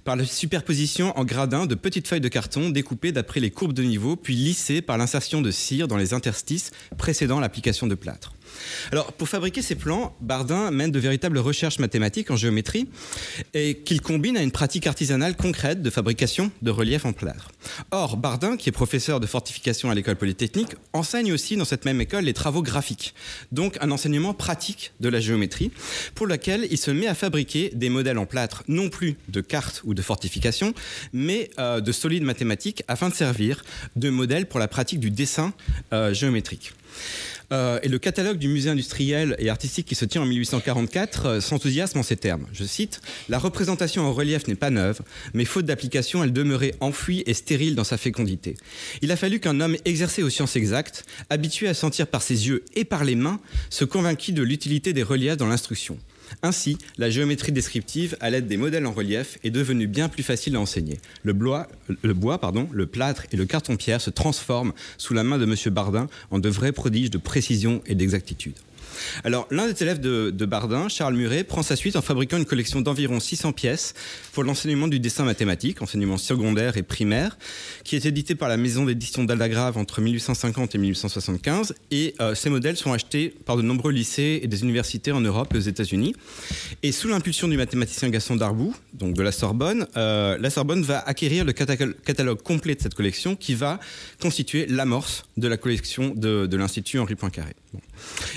par 0.05 0.17
la 0.17 0.25
superposition 0.25 1.17
en 1.19 1.25
gradins 1.25 1.67
de 1.67 1.75
petites 1.75 2.09
feuilles 2.09 2.21
de 2.21 2.29
carton 2.29 2.71
découpées 2.71 3.13
d'après 3.13 3.41
les 3.41 3.51
courbes 3.51 3.73
de 3.73 3.83
niveau, 3.83 4.17
puis 4.17 4.35
lissées 4.35 4.83
par 4.83 4.99
l'insertion 4.99 5.41
de 5.41 5.51
cire 5.51 5.89
dans 5.89 5.97
les 5.97 6.15
interstices 6.15 6.71
précédant 6.97 7.41
l'application 7.41 7.87
de 7.87 7.95
plâtre. 7.95 8.33
Alors, 8.93 9.13
pour 9.13 9.29
fabriquer 9.29 9.63
ces 9.63 9.75
plans, 9.75 10.17
Bardin 10.21 10.71
mène 10.71 10.91
de 10.91 10.99
véritables 10.99 11.39
recherches 11.39 11.79
mathématiques 11.79 12.31
en 12.31 12.37
géométrie 12.37 12.89
et 13.55 13.77
qu'il 13.77 14.01
combine 14.01 14.37
à 14.37 14.43
une 14.43 14.51
pratique 14.51 14.87
artisanale 14.87 15.37
concrète 15.37 15.83
de 15.83 15.91
fabrication 15.91 16.51
de 16.63 16.71
relief 16.71 17.05
en 17.05 17.13
plâtre. 17.13 17.51
Or, 17.91 18.17
Bardin, 18.17 18.57
qui 18.57 18.69
est 18.69 18.73
professeur 18.73 19.21
de 19.21 19.27
fortification 19.27 19.91
à 19.91 19.95
l'école 19.95 20.17
polytechnique, 20.17 20.73
enseigne 20.93 21.33
aussi 21.33 21.57
dans 21.57 21.65
cette 21.65 21.85
même 21.85 22.01
école 22.01 22.25
les 22.25 22.35
travaux 22.35 22.63
graphiques, 22.63 23.15
donc 23.53 23.77
un 23.81 23.91
enseignement 23.91 24.35
pratique 24.35 24.93
de 25.01 25.09
la 25.09 25.21
géométrie, 25.21 25.71
pour 26.15 26.27
lequel 26.27 26.67
il 26.71 26.79
se 26.79 26.91
met 26.91 27.07
à 27.07 27.15
fabriquer 27.15 27.71
des 27.75 27.89
modèles 27.89 28.19
en 28.19 28.27
plâtre, 28.27 28.63
non 28.69 28.89
plus 28.89 29.17
de 29.29 29.41
cartes 29.41 29.83
ou 29.85 29.95
de 29.95 30.03
fortification, 30.03 30.75
mais 31.13 31.51
euh, 31.59 31.81
de 31.81 31.93
solides 31.93 32.23
mathématiques 32.23 32.83
afin 32.89 33.09
de 33.09 33.15
servir 33.15 33.65
de 33.97 34.11
modèle 34.11 34.47
pour 34.47 34.61
la 34.61 34.69
pratique 34.69 35.01
du 35.01 35.11
dessin 35.11 35.53
euh, 35.93 36.13
géométrique. 36.13 36.73
Euh, 37.51 37.79
et 37.83 37.89
le 37.89 37.99
catalogue 37.99 38.39
du 38.39 38.49
musée 38.49 38.69
industriel 38.69 39.35
et 39.39 39.49
artistique 39.49 39.87
qui 39.87 39.95
se 39.95 40.05
tient 40.05 40.23
en 40.23 40.27
1844 40.27 41.27
euh, 41.27 41.41
s'enthousiasme 41.41 41.99
en 41.99 42.03
ces 42.03 42.17
termes. 42.17 42.47
Je 42.53 42.65
cite 42.65 43.01
La 43.29 43.39
représentation 43.39 44.03
en 44.07 44.13
relief 44.13 44.47
n'est 44.49 44.55
pas 44.55 44.71
neuve, 44.71 45.01
mais 45.33 45.47
faute 45.47 45.65
d'application, 45.65 46.23
elle 46.23 46.33
demeurait 46.33 46.75
enfouie 46.81 47.23
et 47.27 47.35
stérile 47.35 47.75
dans 47.75 47.85
sa 47.85 47.97
fécondité. 47.97 48.55
Il 49.01 49.11
a 49.13 49.17
fallu 49.17 49.41
qu'un 49.41 49.61
homme 49.61 49.77
exercé 49.85 50.23
aux 50.23 50.31
sciences 50.31 50.57
exactes, 50.57 51.07
habitué 51.31 51.69
à 51.69 51.75
sentir 51.75 52.07
par 52.07 52.23
ses 52.23 52.49
yeux 52.49 52.65
et 52.75 52.85
par 52.85 53.05
les 53.05 53.15
mains, 53.15 53.41
se 53.71 53.85
convainquît 53.85 54.33
de 54.33 54.43
l'utilité 54.43 54.93
des 54.93 55.03
reliefs 55.03 55.37
dans 55.37 55.49
l'instruction. 55.49 55.99
Ainsi, 56.43 56.79
la 56.97 57.11
géométrie 57.11 57.53
descriptive, 57.53 58.17
à 58.21 58.31
l'aide 58.31 58.47
des 58.47 58.57
modèles 58.57 58.87
en 58.87 58.93
relief, 58.93 59.39
est 59.45 59.51
devenue 59.51 59.87
bien 59.87 60.09
plus 60.09 60.23
facile 60.23 60.57
à 60.57 60.61
enseigner. 60.61 60.99
Le 61.23 61.33
bois, 61.33 61.69
le, 62.03 62.87
plâtre 62.87 63.25
et 63.33 63.37
le 63.37 63.47
carton-pierre 63.47 64.01
se 64.01 64.11
transforment 64.11 64.73
sous 64.97 65.15
la 65.15 65.25
main 65.25 65.39
de 65.39 65.45
M. 65.45 65.55
Bardin 65.73 66.09
en 66.31 66.39
de 66.39 66.49
vrais 66.49 66.73
prodiges 66.73 67.11
de 67.11 67.19
précision 67.19 67.83
et 67.87 67.95
d'exactitude. 67.95 68.55
Alors, 69.25 69.47
l'un 69.51 69.67
des 69.67 69.83
élèves 69.83 70.01
de, 70.01 70.47
Bardin, 70.47 70.89
Charles 70.89 71.15
Muret, 71.15 71.45
prend 71.45 71.63
sa 71.63 71.77
suite 71.77 71.97
en 71.97 72.03
fabriquant 72.03 72.39
une 72.39 72.47
collection 72.47 72.81
d'environ 72.81 73.21
600 73.21 73.53
pièces 73.53 73.95
pour 74.33 74.45
l'enseignement 74.45 74.89
du 74.89 75.01
dessin 75.01 75.25
mathématique, 75.25 75.83
enseignement 75.83 76.17
secondaire 76.17 76.77
et 76.77 76.83
primaire, 76.83 77.39
qui 77.85 77.97
est 77.97 78.07
édité 78.07 78.35
par 78.35 78.49
la 78.49 78.57
maison 78.57 78.85
d'édition 78.85 79.25
d'Aldagrave 79.25 79.77
entre 79.77 80.01
1850 80.01 80.75
et 80.75 80.79
1875. 80.79 81.75
Et 81.91 82.15
euh, 82.21 82.35
ces 82.35 82.51
modèles 82.51 82.77
sont 82.77 82.93
achetés 82.93 83.35
par 83.45 83.57
de 83.57 83.63
nombreux 83.63 83.93
lycées 83.93 84.41
et 84.43 84.47
des 84.47 84.63
universités 84.63 85.13
en 85.13 85.21
Europe 85.21 85.53
et 85.55 85.59
aux 85.59 85.61
États-Unis. 85.61 86.15
Et 86.83 86.93
sous 86.93 87.09
l'impulsion 87.09 87.49
du 87.49 87.57
mathématicien 87.57 88.09
Gaston 88.09 88.37
Darbou, 88.37 88.75
donc 88.95 89.15
de 89.15 89.23
la 89.23 89.33
Sorbonne, 89.33 89.87
euh, 89.97 90.39
la 90.39 90.51
Sorbonne 90.51 90.83
va 90.83 91.01
acquérir 91.01 91.45
le 91.45 91.53
catalogue 91.53 92.43
complet 92.43 92.75
de 92.75 92.81
cette 92.81 92.95
collection 92.95 93.37
qui 93.37 93.55
va 93.55 93.81
constituer 94.21 94.67
l'amorce 94.67 95.25
de 95.37 95.49
la 95.49 95.57
collection 95.57 96.13
de, 96.15 96.57
l'Institut 96.57 96.99
Henri 96.99 97.15
Poincaré. 97.15 97.55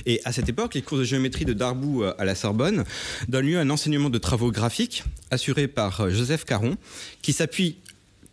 Et 0.06 0.22
à 0.26 0.32
cette 0.32 0.50
époque, 0.50 0.74
les 0.74 0.82
cours 0.82 0.98
de 0.98 1.04
géométrie 1.04 1.46
de 1.46 1.54
Darbou 1.54 2.04
euh, 2.04 2.14
à 2.18 2.26
la 2.26 2.36
Sorbonne 2.36 2.84
donnent 3.28 3.48
lieu 3.48 3.58
à 3.58 3.62
un 3.62 3.70
enseignement 3.70 4.10
de 4.10 4.18
travaux 4.18 4.52
graphiques 4.52 5.04
assuré 5.30 5.68
par 5.68 6.02
euh, 6.02 6.10
Joseph 6.10 6.46
Caron, 6.46 6.78
qui 7.22 7.34
s'appuie 7.34 7.78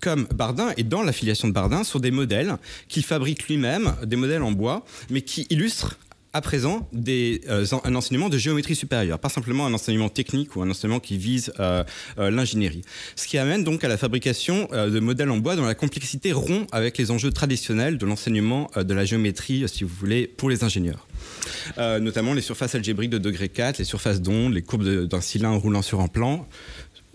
comme 0.00 0.26
Bardin 0.34 0.72
et 0.76 0.84
dans 0.84 1.02
l'affiliation 1.02 1.48
de 1.48 1.52
Bardin 1.52 1.84
sur 1.84 2.00
des 2.00 2.10
modèles 2.10 2.56
qu'il 2.88 3.04
fabrique 3.04 3.48
lui-même, 3.48 3.94
des 4.04 4.16
modèles 4.16 4.42
en 4.42 4.52
bois, 4.52 4.84
mais 5.10 5.22
qui 5.22 5.46
illustrent 5.50 5.96
à 6.32 6.40
présent 6.40 6.88
euh, 7.08 7.66
un 7.84 7.94
enseignement 7.94 8.28
de 8.28 8.36
géométrie 8.36 8.74
supérieure, 8.74 9.18
pas 9.18 9.28
simplement 9.28 9.66
un 9.66 9.72
enseignement 9.72 10.08
technique 10.08 10.56
ou 10.56 10.62
un 10.62 10.70
enseignement 10.70 11.00
qui 11.00 11.16
vise 11.16 11.52
euh, 11.58 11.82
euh, 12.18 12.30
l'ingénierie. 12.30 12.82
Ce 13.16 13.26
qui 13.26 13.38
amène 13.38 13.64
donc 13.64 13.82
à 13.84 13.88
la 13.88 13.96
fabrication 13.96 14.68
de 14.72 15.00
modèles 15.00 15.30
en 15.30 15.38
bois 15.38 15.56
dont 15.56 15.64
la 15.64 15.74
complexité 15.74 16.32
rompt 16.32 16.68
avec 16.72 16.98
les 16.98 17.10
enjeux 17.10 17.30
traditionnels 17.30 17.98
de 17.98 18.06
l'enseignement 18.06 18.70
de 18.76 18.94
la 18.94 19.04
géométrie, 19.04 19.64
si 19.68 19.84
vous 19.84 19.94
voulez, 19.94 20.26
pour 20.26 20.50
les 20.50 20.64
ingénieurs. 20.64 21.06
notamment 21.78 22.34
les 22.34 22.42
surfaces 22.42 22.74
algébriques 22.74 23.10
de 23.10 23.18
degré 23.18 23.48
4, 23.48 23.78
les 23.78 23.84
surfaces 23.84 24.20
d'ondes, 24.20 24.52
les 24.52 24.62
courbes 24.62 25.06
d'un 25.06 25.20
cylindre 25.20 25.60
roulant 25.60 25.82
sur 25.82 26.00
un 26.00 26.08
plan, 26.08 26.46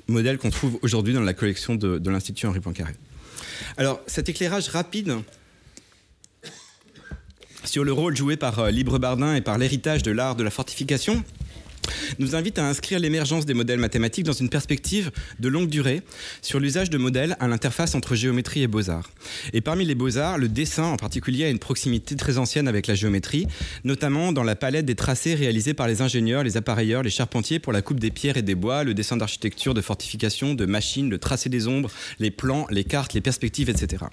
modèles 0.07 0.37
qu'on 0.37 0.49
trouve 0.49 0.79
aujourd'hui 0.81 1.13
dans 1.13 1.21
la 1.21 1.33
collection 1.33 1.75
de, 1.75 1.97
de 1.97 2.09
l'Institut 2.09 2.47
Henri 2.47 2.59
Poincaré. 2.59 2.93
Alors 3.77 4.01
cet 4.07 4.29
éclairage 4.29 4.69
rapide 4.69 5.15
sur 7.65 7.83
le 7.83 7.93
rôle 7.93 8.15
joué 8.15 8.37
par 8.37 8.59
euh, 8.59 8.71
Libre 8.71 8.99
Bardin 8.99 9.35
et 9.35 9.41
par 9.41 9.57
l'héritage 9.57 10.03
de 10.03 10.11
l'art 10.11 10.35
de 10.35 10.43
la 10.43 10.49
fortification, 10.49 11.23
nous 12.19 12.35
invite 12.35 12.59
à 12.59 12.67
inscrire 12.67 12.99
l'émergence 12.99 13.45
des 13.45 13.53
modèles 13.53 13.79
mathématiques 13.79 14.25
dans 14.25 14.33
une 14.33 14.49
perspective 14.49 15.11
de 15.39 15.47
longue 15.47 15.69
durée 15.69 16.01
sur 16.41 16.59
l'usage 16.59 16.89
de 16.89 16.97
modèles 16.97 17.35
à 17.39 17.47
l'interface 17.47 17.95
entre 17.95 18.15
géométrie 18.15 18.63
et 18.63 18.67
beaux-arts. 18.67 19.09
Et 19.53 19.61
parmi 19.61 19.85
les 19.85 19.95
beaux-arts, 19.95 20.37
le 20.37 20.47
dessin 20.47 20.85
en 20.85 20.97
particulier 20.97 21.45
a 21.45 21.49
une 21.49 21.59
proximité 21.59 22.15
très 22.15 22.37
ancienne 22.37 22.67
avec 22.67 22.87
la 22.87 22.95
géométrie, 22.95 23.47
notamment 23.83 24.31
dans 24.31 24.43
la 24.43 24.55
palette 24.55 24.85
des 24.85 24.95
tracés 24.95 25.35
réalisés 25.35 25.73
par 25.73 25.87
les 25.87 26.01
ingénieurs, 26.01 26.43
les 26.43 26.57
appareilleurs, 26.57 27.03
les 27.03 27.09
charpentiers 27.09 27.59
pour 27.59 27.73
la 27.73 27.81
coupe 27.81 27.99
des 27.99 28.11
pierres 28.11 28.37
et 28.37 28.41
des 28.41 28.55
bois, 28.55 28.83
le 28.83 28.93
dessin 28.93 29.17
d'architecture, 29.17 29.73
de 29.73 29.81
fortification, 29.81 30.53
de 30.53 30.65
machines, 30.65 31.09
le 31.09 31.17
tracé 31.17 31.49
des 31.49 31.67
ombres, 31.67 31.89
les 32.19 32.31
plans, 32.31 32.67
les 32.69 32.83
cartes, 32.83 33.13
les 33.13 33.21
perspectives, 33.21 33.69
etc. 33.69 34.05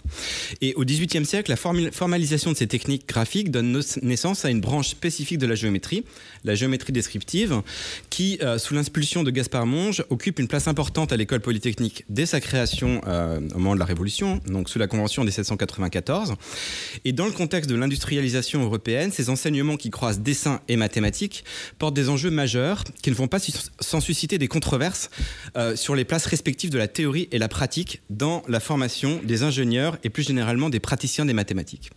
Et 0.61 0.74
au 0.74 0.85
XVIIIe 0.85 1.24
siècle, 1.24 1.50
la 1.50 1.56
formalisation 1.56 2.52
de 2.52 2.56
ces 2.56 2.66
techniques 2.66 3.09
graphiques 3.09 3.50
donne 3.50 3.80
naissance 4.02 4.44
à 4.44 4.50
une 4.50 4.61
branche 4.61 4.88
spécifique 4.88 5.38
de 5.38 5.46
la 5.46 5.54
géométrie, 5.54 6.04
la 6.44 6.54
géométrie 6.54 6.92
descriptive, 6.92 7.60
qui, 8.11 8.38
euh, 8.42 8.59
sous 8.59 8.75
l'impulsion 8.75 9.23
de 9.23 9.31
Gaspard 9.31 9.66
Monge, 9.66 10.05
occupe 10.11 10.38
une 10.38 10.49
place 10.49 10.68
importante 10.68 11.12
à 11.12 11.16
l'école 11.16 11.40
polytechnique 11.40 12.05
dès 12.09 12.27
sa 12.27 12.40
création 12.40 13.01
euh, 13.07 13.40
au 13.55 13.59
moment 13.59 13.75
de 13.75 13.81
la 13.81 13.85
Révolution, 13.85 14.40
donc 14.46 14.68
sous 14.68 14.79
la 14.79 14.87
Convention 14.87 15.25
des 15.25 15.31
1794. 15.31 16.35
Et 17.05 17.12
dans 17.12 17.27
le 17.27 17.33
contexte 17.33 17.70
de 17.70 17.77
l'industrialisation 17.77 18.62
européenne, 18.62 19.11
ces 19.12 19.31
enseignements 19.31 19.77
qui 19.77 19.90
croisent 19.90 20.20
dessin 20.20 20.61
et 20.68 20.77
mathématiques 20.77 21.44
portent 21.79 21.94
des 21.94 22.09
enjeux 22.09 22.31
majeurs 22.31 22.85
qui 23.03 23.11
ne 23.11 23.14
vont 23.14 23.29
pas 23.29 23.38
sans 23.81 24.01
susciter 24.01 24.38
des 24.38 24.49
controverses 24.49 25.11
euh, 25.57 25.77
sur 25.77 25.94
les 25.94 26.05
places 26.05 26.27
respectives 26.27 26.70
de 26.70 26.79
la 26.79 26.88
théorie 26.88 27.29
et 27.33 27.38
la 27.38 27.49
pratique 27.49 28.03
dans 28.11 28.42
la 28.49 28.61
formation 28.61 29.20
des 29.25 29.42
ingénieurs 29.42 29.99
et 30.05 30.11
plus 30.11 30.23
généralement 30.23 30.70
des 30.70 30.81
praticiens 30.81 31.25
des 31.25 31.33
mathématiques. 31.33 31.90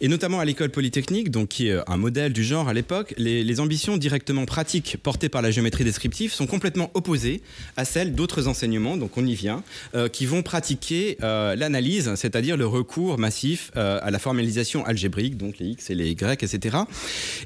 Et 0.00 0.08
notamment 0.08 0.40
à 0.40 0.44
l'école 0.44 0.70
polytechnique, 0.70 1.30
donc 1.30 1.48
qui 1.48 1.68
est 1.68 1.78
un 1.86 1.96
modèle 1.96 2.32
du 2.32 2.44
genre 2.44 2.68
à 2.68 2.74
l'époque, 2.74 3.14
les 3.16 3.60
ambitions 3.60 3.96
directement 3.96 4.44
pratiques 4.44 4.77
portées 5.02 5.28
par 5.28 5.42
la 5.42 5.50
géométrie 5.50 5.84
descriptive 5.84 6.32
sont 6.32 6.46
complètement 6.46 6.90
opposées 6.94 7.42
à 7.76 7.84
celles 7.84 8.14
d'autres 8.14 8.48
enseignements, 8.48 8.96
donc 8.96 9.16
on 9.16 9.26
y 9.26 9.34
vient, 9.34 9.62
euh, 9.94 10.08
qui 10.08 10.26
vont 10.26 10.42
pratiquer 10.42 11.18
euh, 11.22 11.54
l'analyse, 11.56 12.12
c'est-à-dire 12.16 12.56
le 12.56 12.66
recours 12.66 13.18
massif 13.18 13.70
euh, 13.76 13.98
à 14.02 14.10
la 14.10 14.18
formalisation 14.18 14.84
algébrique, 14.84 15.36
donc 15.36 15.58
les 15.58 15.66
x 15.66 15.90
et 15.90 15.94
les 15.94 16.10
y, 16.10 16.42
etc., 16.42 16.78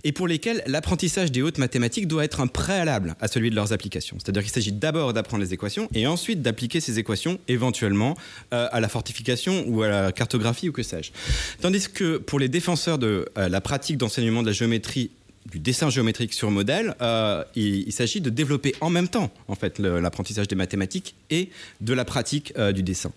et 0.05 0.13
pour 0.13 0.29
lesquels 0.29 0.63
l'apprentissage 0.67 1.33
des 1.33 1.43
hautes 1.43 1.59
mathématiques 1.59 2.09
doit 2.09 2.25
être 2.25 2.41
un 2.41 2.47
préalable 2.47 3.15
à 3.21 3.29
celui 3.29 3.51
de 3.51 3.55
leurs 3.55 3.73
applications. 3.73 4.17
C'est-à-dire 4.23 4.43
qu'il 4.43 4.53
s'agit 4.53 4.73
d'abord 4.73 5.13
d'apprendre 5.13 5.43
les 5.43 5.53
équations 5.53 5.89
et 5.95 6.07
ensuite 6.07 6.43
d'appliquer 6.43 6.81
ces 6.81 6.99
équations 6.99 7.39
éventuellement 7.49 8.17
à 8.51 8.81
la 8.81 8.89
fortification 8.89 9.65
ou 9.67 9.83
à 9.83 9.89
la 9.89 10.13
cartographie 10.13 10.69
ou 10.69 10.73
que 10.73 10.83
sais-je. 10.83 11.11
Tandis 11.61 11.89
que 11.89 12.19
pour 12.19 12.39
les 12.39 12.49
défenseurs 12.49 12.99
de 12.99 13.29
la 13.37 13.61
pratique 13.61 13.97
d'enseignement 13.97 14.43
de 14.43 14.49
la 14.49 14.53
géométrie 14.53 15.11
du 15.51 15.59
dessin 15.59 15.91
géométrique 15.91 16.33
sur 16.33 16.51
modèle, 16.51 16.95
euh, 17.01 17.45
il, 17.55 17.93
s'agit 17.93 18.21
de 18.21 18.31
développer 18.31 18.75
en 18.81 18.91
même 18.91 19.09
temps 19.09 19.31
en 19.49 19.55
fait 19.55 19.79
l'apprentissage 19.79 20.49
des 20.49 20.55
mathématiques 20.55 21.15
et 21.31 21.51
de 21.81 21.93
la 21.93 22.05
pratique 22.05 22.53
euh, 22.59 22.73
du 22.73 22.83
dessin. 22.83 23.13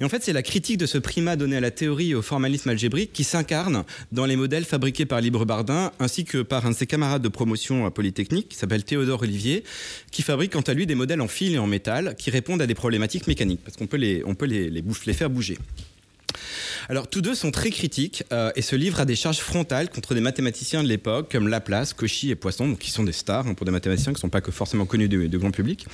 Et 0.00 0.04
en 0.04 0.08
fait, 0.08 0.22
c'est 0.22 0.32
la 0.32 0.42
critique 0.42 0.78
de 0.78 0.86
ce 0.86 0.98
primat 0.98 1.36
donné 1.36 1.56
à 1.56 1.60
la 1.60 1.70
théorie 1.70 2.10
et 2.10 2.14
au 2.14 2.22
formalisme 2.22 2.70
algébrique 2.70 3.12
qui 3.12 3.24
s'incarne 3.24 3.84
dans 4.12 4.26
les 4.26 4.36
modèles 4.36 4.64
fabriqués 4.64 5.06
par 5.06 5.20
Libre 5.20 5.44
Bardin 5.44 5.92
ainsi 5.98 6.24
que 6.24 6.42
par 6.42 6.66
un 6.66 6.70
de 6.70 6.76
ses 6.76 6.86
camarades 6.86 7.22
de 7.22 7.28
promotion 7.28 7.86
à 7.86 7.90
Polytechnique 7.90 8.48
qui 8.48 8.56
s'appelle 8.56 8.84
Théodore 8.84 9.22
Olivier, 9.22 9.64
qui 10.10 10.22
fabrique 10.22 10.52
quant 10.52 10.60
à 10.60 10.74
lui 10.74 10.86
des 10.86 10.94
modèles 10.94 11.20
en 11.20 11.28
fil 11.28 11.54
et 11.54 11.58
en 11.58 11.66
métal 11.66 12.14
qui 12.16 12.30
répondent 12.30 12.62
à 12.62 12.66
des 12.66 12.74
problématiques 12.74 13.26
mécaniques 13.26 13.60
parce 13.64 13.76
qu'on 13.76 13.86
peut 13.86 13.96
les, 13.96 14.22
on 14.24 14.34
peut 14.34 14.46
les, 14.46 14.70
les 14.70 15.12
faire 15.12 15.30
bouger. 15.30 15.58
Alors, 16.88 17.08
tous 17.08 17.20
deux 17.20 17.34
sont 17.34 17.50
très 17.50 17.70
critiques 17.70 18.22
euh, 18.32 18.52
et 18.54 18.62
se 18.62 18.76
livrent 18.76 19.00
à 19.00 19.04
des 19.04 19.16
charges 19.16 19.38
frontales 19.38 19.90
contre 19.90 20.14
des 20.14 20.20
mathématiciens 20.20 20.84
de 20.84 20.88
l'époque, 20.88 21.32
comme 21.32 21.48
Laplace, 21.48 21.92
Cauchy 21.92 22.30
et 22.30 22.36
Poisson, 22.36 22.76
qui 22.76 22.92
sont 22.92 23.02
des 23.02 23.12
stars 23.12 23.48
hein, 23.48 23.54
pour 23.54 23.66
des 23.66 23.72
mathématiciens 23.72 24.12
qui 24.12 24.18
ne 24.18 24.20
sont 24.20 24.28
pas 24.28 24.40
que 24.40 24.52
forcément 24.52 24.86
connus 24.86 25.08
du, 25.08 25.38
grand 25.38 25.50
public, 25.50 25.86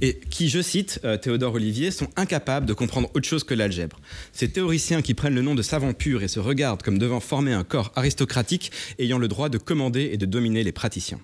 et 0.00 0.18
qui, 0.30 0.48
je 0.48 0.60
cite 0.60 1.00
euh, 1.04 1.16
Théodore 1.16 1.54
Olivier, 1.54 1.92
sont 1.92 2.08
incapables 2.16 2.66
de 2.66 2.72
comprendre 2.72 3.08
autre 3.14 3.28
chose 3.28 3.44
que 3.44 3.54
l'algèbre. 3.54 4.00
Ces 4.32 4.48
théoriciens 4.48 5.00
qui 5.00 5.14
prennent 5.14 5.34
le 5.34 5.42
nom 5.42 5.54
de 5.54 5.62
savants 5.62 5.92
purs 5.92 6.24
et 6.24 6.28
se 6.28 6.40
regardent 6.40 6.82
comme 6.82 6.98
devant 6.98 7.20
former 7.20 7.52
un 7.52 7.62
corps 7.62 7.92
aristocratique 7.94 8.72
ayant 8.98 9.18
le 9.18 9.28
droit 9.28 9.48
de 9.48 9.58
commander 9.58 10.10
et 10.12 10.16
de 10.16 10.26
dominer 10.26 10.64
les 10.64 10.72
praticiens. 10.72 11.20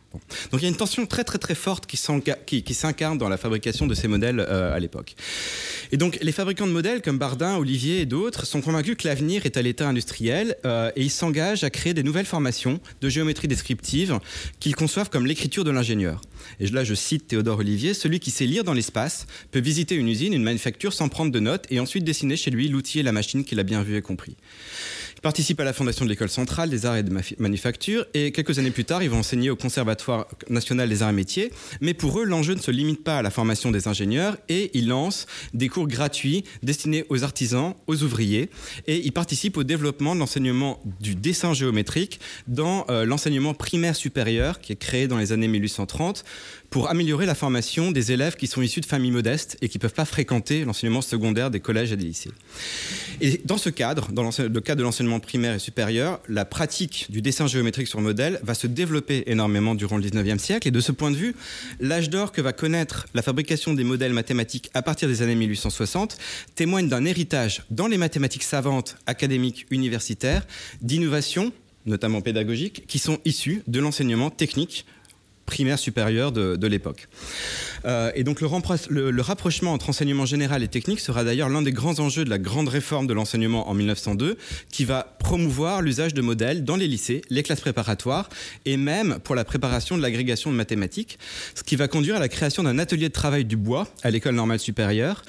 Donc 0.52 0.60
il 0.60 0.62
y 0.62 0.66
a 0.66 0.68
une 0.68 0.76
tension 0.76 1.06
très 1.06 1.24
très 1.24 1.38
très 1.38 1.56
forte 1.56 1.86
qui 1.86 1.96
s'incarne 1.96 3.18
dans 3.18 3.28
la 3.28 3.36
fabrication 3.36 3.88
de 3.88 3.94
ces 3.94 4.06
modèles 4.06 4.38
euh, 4.40 4.74
à 4.74 4.78
l'époque. 4.78 5.16
Et 5.90 5.96
donc 5.96 6.18
les 6.22 6.32
fabricants 6.32 6.66
de 6.66 6.72
modèles 6.72 7.02
comme 7.02 7.18
Bardin, 7.18 7.56
Olivier 7.56 8.00
et 8.00 8.06
d'autres 8.06 8.46
sont 8.46 8.60
convaincus 8.60 8.96
que 8.96 9.07
l'avenir 9.08 9.46
est 9.46 9.56
à 9.56 9.62
l'état 9.62 9.88
industriel 9.88 10.56
euh, 10.66 10.90
et 10.94 11.02
ils 11.02 11.10
s'engagent 11.10 11.64
à 11.64 11.70
créer 11.70 11.94
des 11.94 12.02
nouvelles 12.02 12.26
formations 12.26 12.78
de 13.00 13.08
géométrie 13.08 13.48
descriptive 13.48 14.18
qu'ils 14.60 14.76
conçoivent 14.76 15.08
comme 15.08 15.26
l'écriture 15.26 15.64
de 15.64 15.70
l'ingénieur. 15.70 16.20
Et 16.60 16.66
là, 16.66 16.84
je 16.84 16.94
cite 16.94 17.26
Théodore 17.28 17.60
Olivier, 17.60 17.94
celui 17.94 18.20
qui 18.20 18.30
sait 18.30 18.44
lire 18.44 18.64
dans 18.64 18.74
l'espace 18.74 19.26
peut 19.50 19.60
visiter 19.60 19.94
une 19.94 20.08
usine, 20.08 20.34
une 20.34 20.42
manufacture 20.42 20.92
sans 20.92 21.08
prendre 21.08 21.32
de 21.32 21.40
notes 21.40 21.64
et 21.70 21.80
ensuite 21.80 22.04
dessiner 22.04 22.36
chez 22.36 22.50
lui 22.50 22.68
l'outil 22.68 23.00
et 23.00 23.02
la 23.02 23.12
machine 23.12 23.44
qu'il 23.44 23.58
a 23.60 23.62
bien 23.62 23.82
vu 23.82 23.96
et 23.96 24.02
compris. 24.02 24.36
Il 25.18 25.20
participe 25.20 25.58
à 25.58 25.64
la 25.64 25.72
fondation 25.72 26.04
de 26.04 26.10
l'école 26.10 26.28
centrale 26.28 26.70
des 26.70 26.86
arts 26.86 26.94
et 26.94 27.02
de 27.02 27.12
manufacture 27.40 28.06
et 28.14 28.30
quelques 28.30 28.60
années 28.60 28.70
plus 28.70 28.84
tard, 28.84 29.02
ils 29.02 29.10
vont 29.10 29.18
enseigner 29.18 29.50
au 29.50 29.56
Conservatoire 29.56 30.28
national 30.48 30.88
des 30.88 31.02
arts 31.02 31.10
et 31.10 31.12
métiers. 31.12 31.52
Mais 31.80 31.92
pour 31.92 32.20
eux, 32.20 32.24
l'enjeu 32.24 32.54
ne 32.54 32.60
se 32.60 32.70
limite 32.70 33.02
pas 33.02 33.18
à 33.18 33.22
la 33.22 33.32
formation 33.32 33.72
des 33.72 33.88
ingénieurs 33.88 34.36
et 34.48 34.70
ils 34.74 34.86
lancent 34.86 35.26
des 35.54 35.68
cours 35.68 35.88
gratuits 35.88 36.44
destinés 36.62 37.04
aux 37.08 37.24
artisans, 37.24 37.74
aux 37.88 38.00
ouvriers 38.04 38.48
et 38.86 39.04
ils 39.04 39.10
participent 39.10 39.56
au 39.56 39.64
développement 39.64 40.14
de 40.14 40.20
l'enseignement 40.20 40.80
du 41.00 41.16
dessin 41.16 41.52
géométrique 41.52 42.20
dans 42.46 42.86
euh, 42.88 43.04
l'enseignement 43.04 43.54
primaire 43.54 43.96
supérieur 43.96 44.60
qui 44.60 44.72
est 44.72 44.76
créé 44.76 45.08
dans 45.08 45.18
les 45.18 45.32
années 45.32 45.48
1830 45.48 46.24
pour 46.70 46.90
améliorer 46.90 47.26
la 47.26 47.34
formation 47.34 47.92
des 47.92 48.12
élèves 48.12 48.36
qui 48.36 48.46
sont 48.46 48.60
issus 48.60 48.80
de 48.80 48.86
familles 48.86 49.10
modestes 49.10 49.56
et 49.62 49.68
qui 49.68 49.78
ne 49.78 49.80
peuvent 49.80 49.94
pas 49.94 50.04
fréquenter 50.04 50.64
l'enseignement 50.64 51.00
secondaire 51.00 51.50
des 51.50 51.60
collèges 51.60 51.92
et 51.92 51.96
des 51.96 52.04
lycées. 52.04 52.30
Et 53.20 53.40
dans 53.44 53.58
ce 53.58 53.70
cadre, 53.70 54.12
dans 54.12 54.22
le 54.22 54.60
cadre 54.60 54.78
de 54.78 54.82
l'enseignement 54.82 55.20
primaire 55.20 55.54
et 55.54 55.58
supérieur, 55.58 56.20
la 56.28 56.44
pratique 56.44 57.06
du 57.10 57.22
dessin 57.22 57.46
géométrique 57.46 57.88
sur 57.88 58.00
modèle 58.00 58.40
va 58.42 58.54
se 58.54 58.66
développer 58.66 59.24
énormément 59.26 59.74
durant 59.74 59.96
le 59.96 60.02
19e 60.02 60.38
siècle. 60.38 60.68
Et 60.68 60.70
de 60.70 60.80
ce 60.80 60.92
point 60.92 61.10
de 61.10 61.16
vue, 61.16 61.34
l'âge 61.80 62.10
d'or 62.10 62.32
que 62.32 62.40
va 62.40 62.52
connaître 62.52 63.06
la 63.14 63.22
fabrication 63.22 63.72
des 63.74 63.84
modèles 63.84 64.12
mathématiques 64.12 64.70
à 64.74 64.82
partir 64.82 65.08
des 65.08 65.22
années 65.22 65.34
1860 65.34 66.18
témoigne 66.54 66.88
d'un 66.88 67.04
héritage 67.04 67.62
dans 67.70 67.86
les 67.86 67.98
mathématiques 67.98 68.42
savantes, 68.42 68.96
académiques, 69.06 69.66
universitaires, 69.70 70.46
d'innovations 70.82 71.52
notamment 71.86 72.20
pédagogiques, 72.20 72.86
qui 72.86 72.98
sont 72.98 73.18
issues 73.24 73.62
de 73.66 73.80
l'enseignement 73.80 74.30
technique 74.30 74.84
primaire 75.48 75.78
supérieure 75.78 76.30
de, 76.30 76.66
l'époque. 76.66 77.08
Euh, 77.86 78.12
et 78.14 78.22
donc 78.22 78.42
le, 78.42 79.10
le, 79.10 79.22
rapprochement 79.22 79.72
entre 79.72 79.88
enseignement 79.88 80.26
général 80.26 80.62
et 80.62 80.68
technique 80.68 81.00
sera 81.00 81.24
d'ailleurs 81.24 81.48
l'un 81.48 81.62
des 81.62 81.72
grands 81.72 81.98
enjeux 82.00 82.26
de 82.26 82.30
la 82.30 82.38
grande 82.38 82.68
réforme 82.68 83.06
de 83.06 83.14
l'enseignement 83.14 83.70
en 83.70 83.72
1902, 83.74 84.36
qui 84.70 84.84
va 84.84 85.16
promouvoir 85.18 85.80
l'usage 85.80 86.12
de 86.12 86.20
modèles 86.20 86.64
dans 86.64 86.76
les 86.76 86.86
lycées, 86.86 87.22
les 87.30 87.42
classes 87.42 87.62
préparatoires 87.62 88.28
et 88.66 88.76
même 88.76 89.18
pour 89.24 89.34
la 89.34 89.44
préparation 89.44 89.96
de 89.96 90.02
l'agrégation 90.02 90.50
de 90.52 90.56
mathématiques, 90.56 91.18
ce 91.54 91.62
qui 91.62 91.76
va 91.76 91.88
conduire 91.88 92.16
à 92.16 92.20
la 92.20 92.28
création 92.28 92.62
d'un 92.62 92.78
atelier 92.78 93.08
de 93.08 93.14
travail 93.14 93.46
du 93.46 93.56
bois 93.56 93.88
à 94.02 94.10
l'école 94.10 94.34
normale 94.34 94.58
supérieure, 94.58 95.22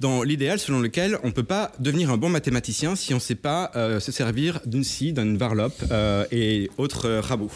dans 0.00 0.22
l'idéal 0.22 0.58
selon 0.58 0.80
lequel 0.80 1.18
on 1.22 1.26
ne 1.26 1.32
peut 1.32 1.42
pas 1.42 1.72
devenir 1.80 2.10
un 2.10 2.16
bon 2.16 2.30
mathématicien 2.30 2.96
si 2.96 3.12
on 3.12 3.16
ne 3.16 3.20
sait 3.20 3.34
pas 3.34 3.70
euh, 3.76 4.00
se 4.00 4.10
servir 4.10 4.60
d'une 4.64 4.84
scie, 4.84 5.12
d'une 5.12 5.36
varlope 5.36 5.84
euh, 5.90 6.24
et 6.30 6.70
autres 6.78 7.10
rabots. 7.18 7.52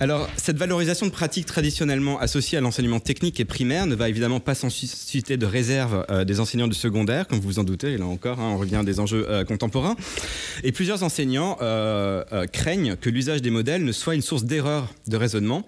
Alors, 0.00 0.28
cette 0.36 0.56
valorisation 0.56 1.06
de 1.06 1.12
pratiques 1.12 1.46
traditionnellement 1.46 2.18
associée 2.18 2.58
à 2.58 2.60
l'enseignement 2.60 2.98
technique 2.98 3.38
et 3.38 3.44
primaire 3.44 3.86
ne 3.86 3.94
va 3.94 4.08
évidemment 4.08 4.40
pas 4.40 4.56
sans 4.56 4.68
susciter 4.68 5.36
de 5.36 5.46
réserve 5.46 6.04
euh, 6.10 6.24
des 6.24 6.40
enseignants 6.40 6.66
du 6.66 6.74
secondaire, 6.74 7.28
comme 7.28 7.38
vous 7.38 7.46
vous 7.46 7.58
en 7.60 7.64
doutez, 7.64 7.92
et 7.92 7.96
là 7.96 8.06
encore, 8.06 8.40
hein, 8.40 8.50
on 8.54 8.58
revient 8.58 8.76
à 8.76 8.82
des 8.82 8.98
enjeux 8.98 9.24
euh, 9.28 9.44
contemporains. 9.44 9.94
Et 10.64 10.72
plusieurs 10.72 11.04
enseignants 11.04 11.58
euh, 11.62 12.24
craignent 12.48 12.96
que 12.96 13.08
l'usage 13.08 13.40
des 13.40 13.50
modèles 13.50 13.84
ne 13.84 13.92
soit 13.92 14.16
une 14.16 14.22
source 14.22 14.42
d'erreur 14.42 14.92
de 15.06 15.16
raisonnement, 15.16 15.64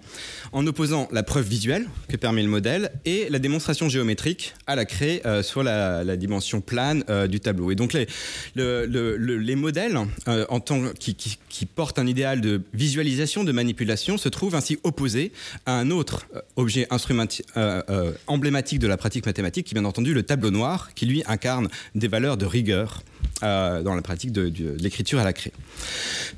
en 0.51 0.67
opposant 0.67 1.07
la 1.13 1.23
preuve 1.23 1.47
visuelle 1.47 1.87
que 2.09 2.17
permet 2.17 2.43
le 2.43 2.49
modèle 2.49 2.91
et 3.05 3.27
la 3.29 3.39
démonstration 3.39 3.87
géométrique 3.87 4.55
à 4.65 4.75
la 4.75 4.83
craie 4.85 5.21
sur 5.41 5.63
la, 5.63 6.17
dimension 6.17 6.61
plane 6.61 7.03
du 7.27 7.39
tableau. 7.39 7.71
Et 7.71 7.75
donc, 7.75 7.93
les, 7.93 8.07
les 8.55 9.55
modèles 9.55 9.97
en 10.25 10.59
tant, 10.59 10.81
qui, 10.99 11.15
qui 11.15 11.65
portent 11.65 11.99
un 11.99 12.07
idéal 12.07 12.41
de 12.41 12.61
visualisation, 12.73 13.43
de 13.43 13.51
manipulation, 13.51 14.16
se 14.17 14.29
trouve 14.29 14.55
ainsi 14.55 14.79
opposé 14.83 15.31
à 15.65 15.73
un 15.73 15.91
autre 15.91 16.27
euh, 16.35 16.41
objet 16.55 16.87
euh, 16.91 17.81
euh, 17.89 18.13
emblématique 18.27 18.79
de 18.79 18.87
la 18.87 18.97
pratique 18.97 19.25
mathématique, 19.25 19.67
qui 19.67 19.73
bien 19.73 19.85
entendu 19.85 20.13
le 20.13 20.23
tableau 20.23 20.51
noir, 20.51 20.93
qui 20.95 21.05
lui 21.05 21.23
incarne 21.27 21.69
des 21.95 22.07
valeurs 22.07 22.37
de 22.37 22.45
rigueur 22.45 23.01
dans 23.41 23.95
la 23.95 24.01
pratique 24.01 24.31
de, 24.31 24.51
l'écriture 24.79 25.19
à 25.19 25.23
la 25.23 25.33
craie. 25.33 25.51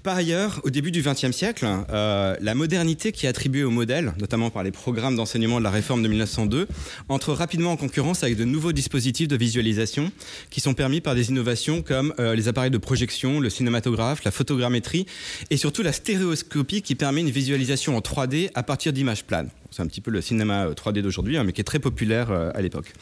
Par 0.04 0.16
ailleurs, 0.16 0.62
au 0.64 0.70
début 0.70 0.92
du 0.92 1.02
XXe 1.02 1.32
siècle, 1.32 1.68
la 1.90 2.56
modernité 2.56 3.12
qui 3.12 3.26
est 3.26 3.30
attribuée 3.30 3.64
au 3.64 3.72
modèle, 3.72 4.14
notamment 4.20 4.50
par 4.50 4.64
les 4.64 4.72
programmes 4.72 5.16
d'enseignement 5.16 5.60
de 5.60 5.64
la 5.64 5.70
réforme 5.70 6.04
de 6.04 6.08
1902, 6.08 6.68
entre 7.08 7.34
rapidement 7.34 7.72
en 7.72 7.78
concurrence 7.78 8.24
avec 8.24 8.38
de 8.38 8.46
nouveaux 8.46 8.72
dispositifs 8.72 9.28
de 9.28 9.38
visualisation 9.38 10.12
qui 10.50 10.62
sont 10.62 10.74
permis 10.74 11.02
par 11.02 11.16
des 11.16 11.30
innovations 11.30 11.82
comme 11.82 12.14
les 12.18 12.48
appareils 12.48 12.72
de 12.72 12.78
projection, 12.78 13.40
le 13.40 13.50
cinématographe, 13.50 14.24
la 14.24 14.32
photogrammétrie 14.32 15.06
et 15.50 15.58
surtout 15.58 15.84
la 15.84 15.94
stéréoscopie 15.94 16.82
qui 16.82 16.96
permet 16.96 17.22
une 17.22 17.30
visualisation 17.30 17.96
en 17.98 18.02
3D 18.02 18.50
à 18.56 18.64
partir 18.64 18.94
d'images 18.94 19.24
planes. 19.24 19.50
C'est 19.72 19.82
un 19.82 19.88
petit 19.88 20.02
peu 20.02 20.12
le 20.12 20.22
cinéma 20.22 20.68
3D 20.72 21.00
euh, 21.00 21.02
d'aujourd'hui, 21.04 21.38
hein, 21.38 21.44
mais 21.44 21.54
qui 21.54 21.62
est 21.62 21.66
très 21.66 21.80
populaire 21.80 22.32
euh, 22.32 22.52
à 22.54 22.62
l'époque. 22.62 22.94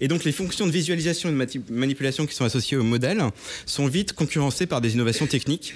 Et 0.00 0.08
donc 0.08 0.24
les 0.24 0.32
fonctions 0.32 0.66
de 0.66 0.72
visualisation 0.72 1.28
et 1.28 1.32
de 1.32 1.60
manipulation 1.70 2.26
qui 2.26 2.34
sont 2.34 2.44
associées 2.44 2.76
au 2.76 2.82
modèle 2.82 3.22
sont 3.66 3.86
vite 3.86 4.12
concurrencées 4.12 4.66
par 4.66 4.80
des 4.80 4.94
innovations 4.94 5.26
techniques 5.26 5.74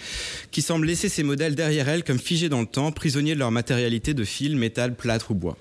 qui 0.50 0.62
semblent 0.62 0.86
laisser 0.86 1.08
ces 1.08 1.22
modèles 1.22 1.54
derrière 1.54 1.88
elles 1.88 2.04
comme 2.04 2.18
figés 2.18 2.48
dans 2.48 2.60
le 2.60 2.66
temps, 2.66 2.92
prisonniers 2.92 3.34
de 3.34 3.38
leur 3.38 3.50
matérialité 3.50 4.14
de 4.14 4.24
fil, 4.24 4.56
métal, 4.56 4.94
plâtre 4.94 5.30
ou 5.30 5.34
bois. 5.34 5.56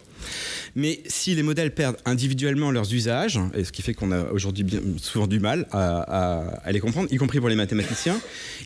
Mais 0.75 1.01
si 1.07 1.33
les 1.35 1.43
modèles 1.43 1.73
perdent 1.73 1.97
individuellement 2.05 2.71
leurs 2.71 2.93
usages, 2.93 3.39
et 3.55 3.63
ce 3.63 3.71
qui 3.71 3.81
fait 3.81 3.93
qu'on 3.93 4.11
a 4.11 4.31
aujourd'hui 4.31 4.65
souvent 5.01 5.27
du 5.27 5.39
mal 5.39 5.67
à, 5.71 6.71
les 6.71 6.79
comprendre, 6.79 7.07
y 7.11 7.17
compris 7.17 7.39
pour 7.39 7.49
les 7.49 7.55
mathématiciens, 7.55 8.19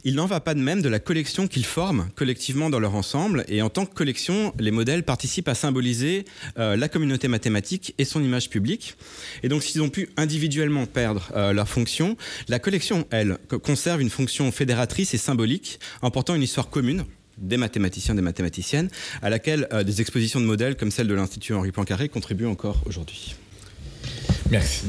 il 0.03 0.15
n'en 0.15 0.25
va 0.25 0.39
pas 0.39 0.53
de 0.53 0.59
même 0.59 0.81
de 0.81 0.89
la 0.89 0.99
collection 0.99 1.47
qu'ils 1.47 1.65
forment 1.65 2.09
collectivement 2.15 2.69
dans 2.69 2.79
leur 2.79 2.95
ensemble. 2.95 3.45
Et 3.47 3.61
en 3.61 3.69
tant 3.69 3.85
que 3.85 3.93
collection, 3.93 4.53
les 4.59 4.71
modèles 4.71 5.03
participent 5.03 5.47
à 5.47 5.55
symboliser 5.55 6.25
euh, 6.57 6.75
la 6.75 6.89
communauté 6.89 7.27
mathématique 7.27 7.93
et 7.97 8.05
son 8.05 8.23
image 8.23 8.49
publique. 8.49 8.95
Et 9.43 9.49
donc 9.49 9.63
s'ils 9.63 9.81
ont 9.81 9.89
pu 9.89 10.09
individuellement 10.17 10.85
perdre 10.85 11.31
euh, 11.35 11.53
leur 11.53 11.69
fonction, 11.69 12.17
la 12.47 12.59
collection, 12.59 13.05
elle, 13.11 13.37
conserve 13.63 14.01
une 14.01 14.09
fonction 14.09 14.51
fédératrice 14.51 15.13
et 15.13 15.17
symbolique, 15.17 15.79
en 16.01 16.11
portant 16.11 16.35
une 16.35 16.43
histoire 16.43 16.69
commune 16.69 17.05
des 17.41 17.57
mathématiciens, 17.57 18.15
des 18.15 18.21
mathématiciennes, 18.21 18.89
à 19.21 19.29
laquelle 19.29 19.67
euh, 19.73 19.83
des 19.83 20.01
expositions 20.01 20.39
de 20.39 20.45
modèles 20.45 20.75
comme 20.75 20.91
celle 20.91 21.07
de 21.07 21.13
l'Institut 21.13 21.53
Henri 21.53 21.71
Poincaré 21.71 22.09
contribuent 22.09 22.47
encore 22.47 22.81
aujourd'hui. 22.85 23.35
Merci. 24.49 24.85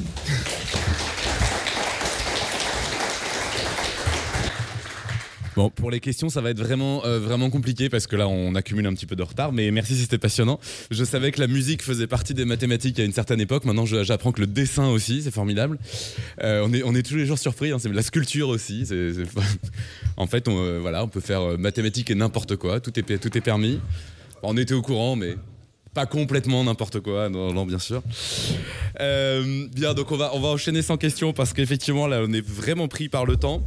Bon, 5.54 5.68
pour 5.68 5.90
les 5.90 6.00
questions, 6.00 6.30
ça 6.30 6.40
va 6.40 6.50
être 6.50 6.58
vraiment, 6.58 7.04
euh, 7.04 7.18
vraiment 7.18 7.50
compliqué 7.50 7.90
parce 7.90 8.06
que 8.06 8.16
là, 8.16 8.26
on 8.26 8.54
accumule 8.54 8.86
un 8.86 8.94
petit 8.94 9.04
peu 9.04 9.16
de 9.16 9.22
retard. 9.22 9.52
Mais 9.52 9.70
merci, 9.70 9.96
c'était 9.96 10.16
passionnant. 10.16 10.58
Je 10.90 11.04
savais 11.04 11.30
que 11.30 11.40
la 11.40 11.46
musique 11.46 11.82
faisait 11.82 12.06
partie 12.06 12.32
des 12.32 12.46
mathématiques 12.46 12.98
à 12.98 13.04
une 13.04 13.12
certaine 13.12 13.40
époque. 13.40 13.66
Maintenant, 13.66 13.84
j'apprends 13.84 14.32
que 14.32 14.40
le 14.40 14.46
dessin 14.46 14.88
aussi, 14.88 15.22
c'est 15.22 15.30
formidable. 15.30 15.78
Euh, 16.42 16.66
on, 16.66 16.72
est, 16.72 16.82
on 16.84 16.94
est 16.94 17.02
tous 17.02 17.16
les 17.16 17.26
jours 17.26 17.38
surpris. 17.38 17.70
Hein. 17.70 17.78
c'est 17.78 17.92
la 17.92 18.02
sculpture 18.02 18.48
aussi. 18.48 18.88
en 20.16 20.26
fait, 20.26 20.48
on, 20.48 20.58
euh, 20.58 20.78
voilà, 20.80 21.04
on 21.04 21.08
peut 21.08 21.20
faire 21.20 21.58
mathématiques 21.58 22.10
et 22.10 22.14
n'importe 22.14 22.56
quoi. 22.56 22.80
Tout 22.80 22.98
est, 22.98 23.18
tout 23.18 23.36
est 23.36 23.42
permis. 23.42 23.78
On 24.42 24.56
était 24.56 24.74
au 24.74 24.82
courant, 24.82 25.16
mais 25.16 25.36
pas 25.92 26.06
complètement 26.06 26.64
n'importe 26.64 27.00
quoi, 27.00 27.28
non, 27.28 27.52
non, 27.52 27.66
bien 27.66 27.78
sûr. 27.78 28.02
bien, 28.98 29.92
donc 29.94 30.10
on 30.10 30.16
va, 30.16 30.30
on 30.34 30.40
va 30.40 30.48
enchaîner 30.48 30.80
sans 30.80 30.96
questions 30.96 31.34
parce 31.34 31.52
qu'effectivement, 31.52 32.06
là, 32.06 32.22
on 32.26 32.32
est 32.32 32.44
vraiment 32.44 32.88
pris 32.88 33.10
par 33.10 33.26
le 33.26 33.36
temps. 33.36 33.62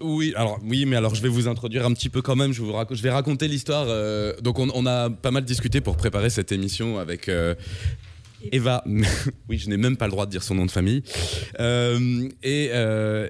Oui, 0.00 0.32
alors 0.36 0.58
oui, 0.64 0.86
mais 0.86 0.96
alors 0.96 1.14
je 1.14 1.22
vais 1.22 1.28
vous 1.28 1.48
introduire 1.48 1.84
un 1.84 1.92
petit 1.92 2.08
peu 2.08 2.22
quand 2.22 2.36
même. 2.36 2.52
Je, 2.52 2.62
vais 3.02 3.10
raconter 3.10 3.48
l'histoire. 3.48 3.86
Euh, 3.88 4.34
donc 4.40 4.58
on, 4.58 4.86
a 4.86 5.10
pas 5.10 5.30
mal 5.30 5.44
discuté 5.44 5.80
pour 5.80 5.96
préparer 5.96 6.30
cette 6.30 6.52
émission 6.52 6.98
avec 6.98 7.28
euh, 7.28 7.54
Eva. 8.52 8.84
oui, 9.48 9.58
je 9.58 9.68
n'ai 9.68 9.76
même 9.76 9.96
pas 9.96 10.06
le 10.06 10.12
droit 10.12 10.26
de 10.26 10.30
dire 10.30 10.42
son 10.42 10.54
nom 10.54 10.66
de 10.66 10.70
famille. 10.70 11.02
Euh, 11.58 12.28
et, 12.42 12.70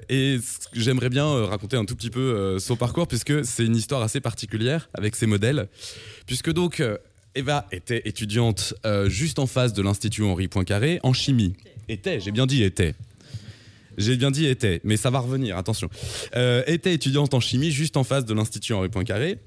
et 0.09 0.39
j'aimerais 0.73 1.09
bien 1.09 1.45
raconter 1.45 1.77
un 1.77 1.85
tout 1.85 1.95
petit 1.95 2.11
peu 2.11 2.57
son 2.59 2.75
parcours 2.75 3.07
puisque 3.07 3.45
c'est 3.45 3.65
une 3.65 3.75
histoire 3.75 4.01
assez 4.01 4.21
particulière 4.21 4.89
avec 4.93 5.15
ses 5.15 5.25
modèles. 5.25 5.67
Puisque 6.27 6.51
donc 6.51 6.83
Eva 7.35 7.67
était 7.71 8.03
étudiante 8.05 8.73
juste 9.07 9.39
en 9.39 9.47
face 9.47 9.73
de 9.73 9.81
l'institut 9.81 10.23
Henri 10.23 10.47
Poincaré 10.47 10.99
en 11.03 11.13
chimie. 11.13 11.55
Était, 11.87 12.19
j'ai 12.19 12.31
bien 12.31 12.45
dit 12.45 12.63
était. 12.63 12.93
J'ai 13.99 14.15
bien 14.15 14.31
dit 14.31 14.45
était, 14.45 14.79
mais 14.85 14.95
ça 14.95 15.09
va 15.09 15.19
revenir, 15.19 15.57
attention. 15.57 15.89
Euh, 16.35 16.63
était 16.67 16.93
étudiante 16.93 17.33
en 17.33 17.41
chimie 17.41 17.69
juste 17.69 17.97
en 17.97 18.05
face 18.05 18.23
de 18.23 18.33
l'Institut 18.33 18.73
Henri 18.73 18.87
Poincaré 18.87 19.39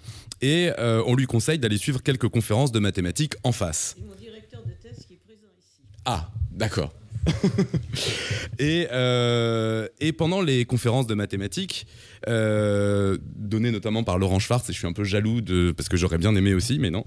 et 0.43 0.71
euh, 0.79 1.03
on 1.07 1.15
lui 1.15 1.27
conseille 1.27 1.59
d'aller 1.59 1.79
suivre 1.79 2.03
quelques 2.03 2.29
conférences 2.29 2.71
de 2.71 2.79
mathématiques 2.79 3.35
en 3.45 3.53
face. 3.53 3.97
mon 4.07 4.15
directeur 4.15 4.63
de 4.63 4.73
thèse 4.73 5.07
qui 5.07 5.15
est 5.15 5.21
présent 5.25 5.49
ici. 5.59 5.81
Ah, 6.05 6.31
d'accord. 6.51 6.93
et, 8.59 8.89
euh, 8.93 9.89
et, 10.01 10.13
pendant 10.13 10.41
les 10.41 10.65
conférences 10.65 11.07
de 11.07 11.15
mathématiques, 11.15 11.87
euh, 12.29 13.19
données 13.37 13.71
notamment 13.71 14.03
par 14.03 14.19
Laurent 14.19 14.39
Schwartz, 14.39 14.69
et 14.69 14.73
je 14.73 14.79
suis 14.79 14.87
un 14.87 14.93
peu 14.93 15.05
jaloux 15.05 15.41
de, 15.41 15.73
parce 15.73 15.89
que 15.89 15.97
j'aurais 15.97 16.19
bien 16.19 16.35
aimé 16.35 16.55
aussi, 16.55 16.79
mais 16.79 16.91
non, 16.91 17.05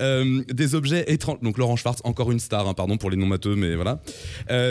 euh, 0.00 0.42
des 0.48 0.74
objets 0.74 1.04
étranges, 1.12 1.40
donc 1.42 1.58
Laurent 1.58 1.76
Schwartz, 1.76 2.00
encore 2.04 2.30
une 2.30 2.40
star, 2.40 2.68
hein, 2.68 2.74
pardon 2.74 2.96
pour 2.96 3.10
les 3.10 3.16
non-matheux, 3.16 3.56
mais 3.56 3.74
voilà, 3.74 4.00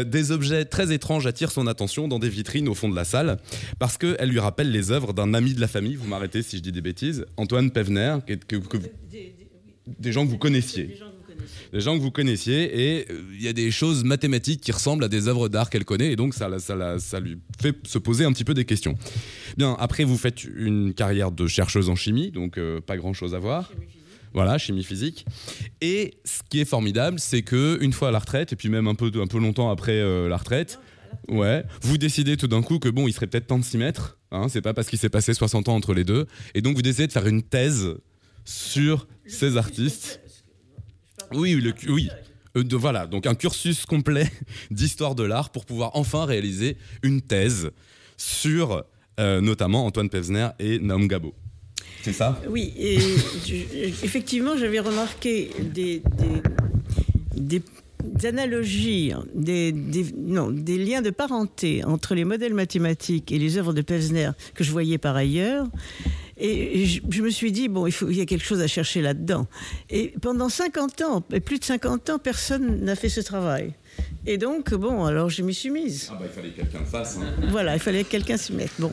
des 0.05 0.31
objets 0.31 0.65
très 0.65 0.93
étranges 0.93 1.27
attirent 1.27 1.51
son 1.51 1.67
attention 1.67 2.07
dans 2.07 2.19
des 2.19 2.29
vitrines 2.29 2.67
au 2.67 2.73
fond 2.73 2.89
de 2.89 2.95
la 2.95 3.05
salle, 3.05 3.37
parce 3.79 3.97
qu'elles 3.97 4.29
lui 4.29 4.39
rappellent 4.39 4.71
les 4.71 4.91
œuvres 4.91 5.13
d'un 5.13 5.33
ami 5.33 5.53
de 5.53 5.61
la 5.61 5.67
famille, 5.67 5.95
vous 5.95 6.07
m'arrêtez 6.07 6.41
si 6.41 6.57
je 6.57 6.61
dis 6.61 6.71
des 6.71 6.81
bêtises, 6.81 7.25
Antoine 7.37 7.71
Pevner, 7.71 8.17
que, 8.25 8.35
des, 9.99 10.11
gens 10.11 10.25
que 10.25 10.31
vous 10.31 10.37
connaissiez 10.37 10.97
des 11.73 11.81
gens 11.81 11.97
que 11.97 12.01
vous 12.01 12.11
connaissiez, 12.11 12.99
et 12.99 13.11
euh, 13.11 13.21
il 13.33 13.41
y 13.41 13.47
a 13.47 13.53
des 13.53 13.71
choses 13.71 14.03
mathématiques 14.03 14.61
qui 14.61 14.71
ressemblent 14.71 15.03
à 15.03 15.07
des 15.07 15.27
œuvres 15.27 15.49
d'art 15.49 15.69
qu'elle 15.69 15.85
connaît, 15.85 16.11
et 16.11 16.15
donc 16.15 16.33
ça, 16.33 16.59
ça, 16.59 16.99
ça, 16.99 17.19
lui 17.19 17.37
fait 17.61 17.75
se 17.85 17.97
poser 17.97 18.25
un 18.25 18.31
petit 18.31 18.43
peu 18.43 18.53
des 18.53 18.65
questions. 18.65 18.95
Bien, 19.57 19.75
après, 19.79 20.03
vous 20.03 20.17
faites 20.17 20.43
une 20.43 20.93
carrière 20.93 21.31
de 21.31 21.47
chercheuse 21.47 21.89
en 21.89 21.95
chimie, 21.95 22.31
donc 22.31 22.57
euh, 22.57 22.81
pas 22.81 22.97
grand-chose 22.97 23.35
à 23.35 23.39
voir. 23.39 23.71
Voilà, 24.33 24.57
chimie 24.57 24.83
physique. 24.83 25.25
Et 25.81 26.15
ce 26.25 26.41
qui 26.49 26.59
est 26.59 26.65
formidable, 26.65 27.19
c'est 27.19 27.41
que 27.41 27.77
une 27.81 27.93
fois 27.93 28.09
à 28.09 28.11
la 28.11 28.19
retraite, 28.19 28.53
et 28.53 28.55
puis 28.55 28.69
même 28.69 28.87
un 28.87 28.95
peu, 28.95 29.11
un 29.15 29.27
peu 29.27 29.39
longtemps 29.39 29.71
après 29.71 29.99
euh, 29.99 30.27
la 30.27 30.37
retraite, 30.37 30.79
ouais, 31.29 31.63
vous 31.81 31.97
décidez 31.97 32.37
tout 32.37 32.47
d'un 32.47 32.61
coup 32.61 32.79
que 32.79 32.89
bon, 32.89 33.07
il 33.07 33.13
serait 33.13 33.27
peut-être 33.27 33.47
temps 33.47 33.59
de 33.59 33.63
s'y 33.63 33.77
mettre. 33.77 34.17
Hein, 34.31 34.47
c'est 34.49 34.61
pas 34.61 34.73
parce 34.73 34.89
qu'il 34.89 34.99
s'est 34.99 35.09
passé 35.09 35.33
60 35.33 35.69
ans 35.69 35.75
entre 35.75 35.93
les 35.93 36.03
deux. 36.03 36.27
Et 36.53 36.61
donc 36.61 36.75
vous 36.75 36.81
décidez 36.81 37.07
de 37.07 37.11
faire 37.11 37.27
une 37.27 37.43
thèse 37.43 37.95
sur 38.45 39.07
ces 39.25 39.57
artistes. 39.57 40.21
Oui, 41.33 41.53
le, 41.55 41.73
oui. 41.89 42.09
Euh, 42.55 42.63
voilà, 42.73 43.07
donc 43.07 43.25
un 43.27 43.35
cursus 43.35 43.85
complet 43.85 44.31
d'histoire 44.71 45.15
de 45.15 45.23
l'art 45.23 45.49
pour 45.49 45.65
pouvoir 45.65 45.91
enfin 45.93 46.25
réaliser 46.25 46.77
une 47.03 47.21
thèse 47.21 47.71
sur 48.17 48.83
euh, 49.19 49.41
notamment 49.41 49.85
Antoine 49.85 50.09
Pevsner 50.09 50.49
et 50.59 50.79
Naum 50.79 51.07
Gabo. 51.07 51.33
C'est 52.01 52.13
ça? 52.13 52.39
Oui, 52.49 52.73
et 52.77 52.95
effectivement, 54.03 54.55
j'avais 54.57 54.79
remarqué 54.79 55.51
des, 55.73 56.01
des, 57.35 57.61
analogies, 58.23 59.13
des, 59.35 59.73
non, 60.15 60.51
des 60.51 60.77
liens 60.77 61.01
de 61.01 61.09
parenté 61.09 61.83
entre 61.83 62.15
les 62.15 62.25
modèles 62.25 62.53
mathématiques 62.53 63.31
et 63.31 63.39
les 63.39 63.57
œuvres 63.57 63.73
de 63.73 63.81
Pevsner 63.81 64.31
que 64.53 64.63
je 64.63 64.71
voyais 64.71 64.97
par 64.97 65.15
ailleurs. 65.15 65.67
Et 66.39 66.85
je, 66.85 67.21
me 67.21 67.29
suis 67.29 67.51
dit, 67.51 67.67
bon, 67.67 67.87
il, 67.87 67.91
faut, 67.91 68.09
il 68.09 68.17
y 68.17 68.21
a 68.21 68.25
quelque 68.25 68.45
chose 68.45 68.61
à 68.61 68.67
chercher 68.67 69.01
là-dedans. 69.01 69.47
Et 69.89 70.13
pendant 70.21 70.49
50 70.49 71.01
ans, 71.01 71.23
et 71.31 71.39
plus 71.39 71.57
de 71.57 71.63
50 71.63 72.11
ans, 72.11 72.19
personne 72.19 72.83
n'a 72.83 72.95
fait 72.95 73.09
ce 73.09 73.21
travail. 73.21 73.73
Et 74.25 74.37
donc, 74.37 74.73
bon, 74.73 75.05
alors 75.05 75.29
je 75.29 75.41
m'y 75.41 75.53
suis 75.53 75.69
mise. 75.69 76.09
Ah 76.11 76.17
bah, 76.19 76.25
il 76.27 76.31
fallait 76.31 76.49
que 76.49 76.57
quelqu'un 76.57 76.79
le 76.79 76.85
fasse. 76.85 77.17
Hein. 77.17 77.33
Voilà, 77.49 77.73
il 77.73 77.79
fallait 77.79 78.03
que 78.03 78.09
quelqu'un 78.09 78.37
s'y 78.37 78.53
mette. 78.53 78.71
Bon. 78.77 78.91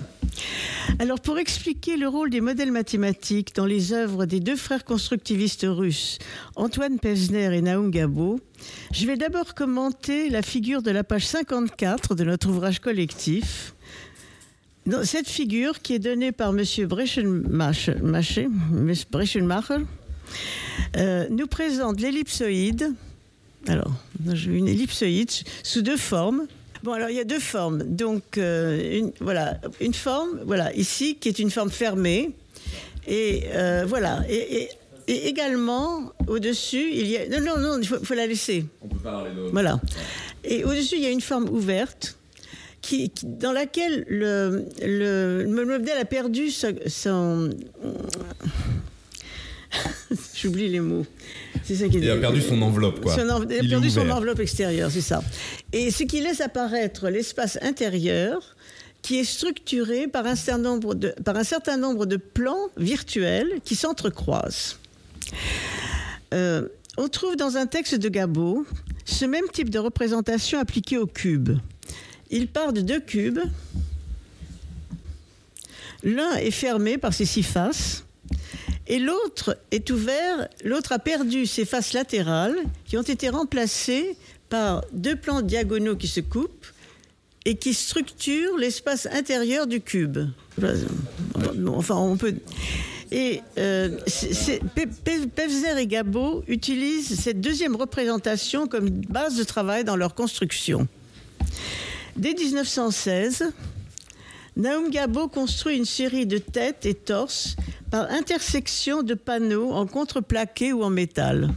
Alors, 0.98 1.20
pour 1.20 1.38
expliquer 1.38 1.96
le 1.96 2.08
rôle 2.08 2.30
des 2.30 2.40
modèles 2.40 2.72
mathématiques 2.72 3.54
dans 3.54 3.66
les 3.66 3.92
œuvres 3.92 4.26
des 4.26 4.40
deux 4.40 4.56
frères 4.56 4.84
constructivistes 4.84 5.66
russes, 5.68 6.18
Antoine 6.56 6.98
Pesner 6.98 7.54
et 7.54 7.60
Naum 7.60 7.90
Gabo, 7.90 8.40
je 8.92 9.06
vais 9.06 9.16
d'abord 9.16 9.54
commenter 9.54 10.30
la 10.30 10.42
figure 10.42 10.82
de 10.82 10.90
la 10.90 11.04
page 11.04 11.26
54 11.26 12.14
de 12.14 12.24
notre 12.24 12.48
ouvrage 12.48 12.78
collectif. 12.78 13.73
Cette 15.04 15.28
figure, 15.28 15.80
qui 15.80 15.94
est 15.94 15.98
donnée 15.98 16.32
par 16.32 16.50
M. 16.50 16.62
Brechenmacher, 16.86 17.96
euh, 20.96 21.26
nous 21.30 21.46
présente 21.46 22.00
l'ellipsoïde. 22.00 22.92
Alors, 23.66 23.92
j'ai 24.32 24.52
une 24.52 24.68
ellipsoïde 24.68 25.30
sous 25.62 25.82
deux 25.82 25.96
formes. 25.96 26.46
Bon, 26.82 26.92
alors 26.92 27.08
il 27.08 27.16
y 27.16 27.20
a 27.20 27.24
deux 27.24 27.40
formes. 27.40 27.82
Donc, 27.82 28.36
euh, 28.36 28.98
une, 28.98 29.12
voilà, 29.20 29.58
une 29.80 29.94
forme, 29.94 30.40
voilà, 30.44 30.74
ici, 30.74 31.16
qui 31.16 31.28
est 31.28 31.38
une 31.38 31.50
forme 31.50 31.70
fermée. 31.70 32.32
Et 33.06 33.44
euh, 33.54 33.84
voilà. 33.88 34.22
Et, 34.28 34.68
également, 35.06 36.12
au-dessus, 36.28 36.90
il 36.92 37.06
y 37.06 37.16
a. 37.16 37.28
Non, 37.28 37.40
non, 37.40 37.58
non, 37.58 37.78
il 37.78 37.86
faut, 37.86 38.14
la 38.14 38.26
laisser. 38.26 38.64
On 38.82 38.88
peut 38.88 38.98
parler 38.98 39.30
de. 39.34 39.50
Voilà. 39.50 39.80
Et 40.44 40.64
au-dessus, 40.64 40.96
il 40.96 41.02
y 41.02 41.06
a 41.06 41.10
une 41.10 41.20
forme 41.20 41.48
ouverte. 41.48 42.16
Qui, 42.86 43.10
dans 43.22 43.52
laquelle 43.52 44.04
le, 44.08 44.66
le, 44.82 45.64
modèle 45.64 45.96
a 45.98 46.04
perdu 46.04 46.50
son 46.50 47.50
J'oublie 50.34 50.68
les 50.68 50.80
mots. 50.80 51.06
C'est 51.62 51.76
ça 51.76 51.88
qui 51.88 51.96
Il 51.96 52.10
a 52.10 52.18
perdu 52.18 52.42
son 52.42 52.60
enveloppe, 52.60 53.00
quoi. 53.00 53.16
il 53.16 53.20
a 53.20 53.68
perdu 53.68 53.88
son 53.88 54.10
enveloppe 54.10 54.40
extérieure, 54.40 54.90
c'est 54.90 55.00
ça. 55.00 55.22
Et 55.72 55.90
ce 55.90 56.02
qui 56.02 56.20
laisse 56.20 56.42
apparaître 56.42 57.08
l'espace 57.08 57.58
intérieur 57.62 58.54
qui 59.00 59.18
est 59.18 59.24
structuré 59.24 60.06
par 60.06 60.26
un, 60.26 60.34
certain 60.34 60.60
nombre 60.60 60.94
de, 60.94 61.14
par 61.24 61.36
un 61.36 61.44
certain 61.44 61.78
nombre 61.78 62.04
de 62.04 62.16
plans 62.16 62.68
virtuels 62.76 63.60
qui 63.64 63.76
s'entrecroisent. 63.76 64.78
Euh, 66.34 66.68
on 66.96 67.08
trouve 67.08 67.36
dans 67.36 67.56
un 67.56 67.66
texte 67.66 67.94
de 67.96 68.08
Gabo 68.08 68.66
ce 69.04 69.24
même 69.24 69.44
type 69.52 69.70
de 69.70 69.78
représentation 69.78 70.58
appliquée 70.58 70.98
au 70.98 71.06
cube. 71.06 71.50
Il 72.30 72.48
part 72.48 72.72
de 72.72 72.80
deux 72.80 73.00
cubes. 73.00 73.40
L'un 76.02 76.34
est 76.36 76.50
fermé 76.50 76.98
par 76.98 77.14
ses 77.14 77.24
six 77.24 77.42
faces 77.42 78.04
et 78.86 78.98
l'autre 78.98 79.56
est 79.70 79.90
ouvert, 79.90 80.48
l'autre 80.64 80.92
a 80.92 80.98
perdu 80.98 81.46
ses 81.46 81.64
faces 81.64 81.94
latérales 81.94 82.56
qui 82.84 82.98
ont 82.98 83.02
été 83.02 83.30
remplacées 83.30 84.16
par 84.50 84.84
deux 84.92 85.16
plans 85.16 85.40
diagonaux 85.40 85.96
qui 85.96 86.06
se 86.06 86.20
coupent 86.20 86.66
et 87.46 87.56
qui 87.56 87.72
structurent 87.72 88.56
l'espace 88.58 89.06
intérieur 89.06 89.66
du 89.66 89.80
cube. 89.80 90.18
Enfin. 91.68 92.16
Et 93.10 93.42
euh, 93.58 93.98
et 95.78 95.86
Gabo 95.86 96.42
utilisent 96.48 97.20
cette 97.20 97.40
deuxième 97.40 97.76
représentation 97.76 98.66
comme 98.66 98.88
base 98.88 99.36
de 99.36 99.44
travail 99.44 99.84
dans 99.84 99.96
leur 99.96 100.14
construction. 100.14 100.88
Dès 102.16 102.34
1916, 102.34 103.52
Naum 104.56 104.90
Gabo 104.90 105.26
construit 105.28 105.76
une 105.76 105.84
série 105.84 106.26
de 106.26 106.38
têtes 106.38 106.86
et 106.86 106.94
torses 106.94 107.56
par 107.90 108.10
intersection 108.10 109.02
de 109.02 109.14
panneaux 109.14 109.72
en 109.72 109.86
contreplaqué 109.86 110.72
ou 110.72 110.84
en 110.84 110.90
métal. 110.90 111.50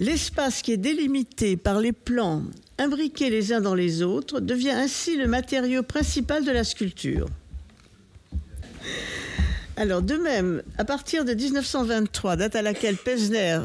L'espace 0.00 0.62
qui 0.62 0.72
est 0.72 0.76
délimité 0.76 1.56
par 1.56 1.80
les 1.80 1.92
plans 1.92 2.42
imbriqués 2.78 3.30
les 3.30 3.52
uns 3.52 3.60
dans 3.60 3.74
les 3.74 4.02
autres 4.02 4.40
devient 4.40 4.70
ainsi 4.70 5.16
le 5.16 5.26
matériau 5.26 5.82
principal 5.82 6.44
de 6.44 6.50
la 6.50 6.64
sculpture. 6.64 7.28
Alors, 9.76 10.02
de 10.02 10.14
même, 10.14 10.62
à 10.78 10.84
partir 10.84 11.24
de 11.24 11.34
1923, 11.34 12.36
date 12.36 12.54
à 12.54 12.62
laquelle 12.62 12.96
Pesner. 12.96 13.60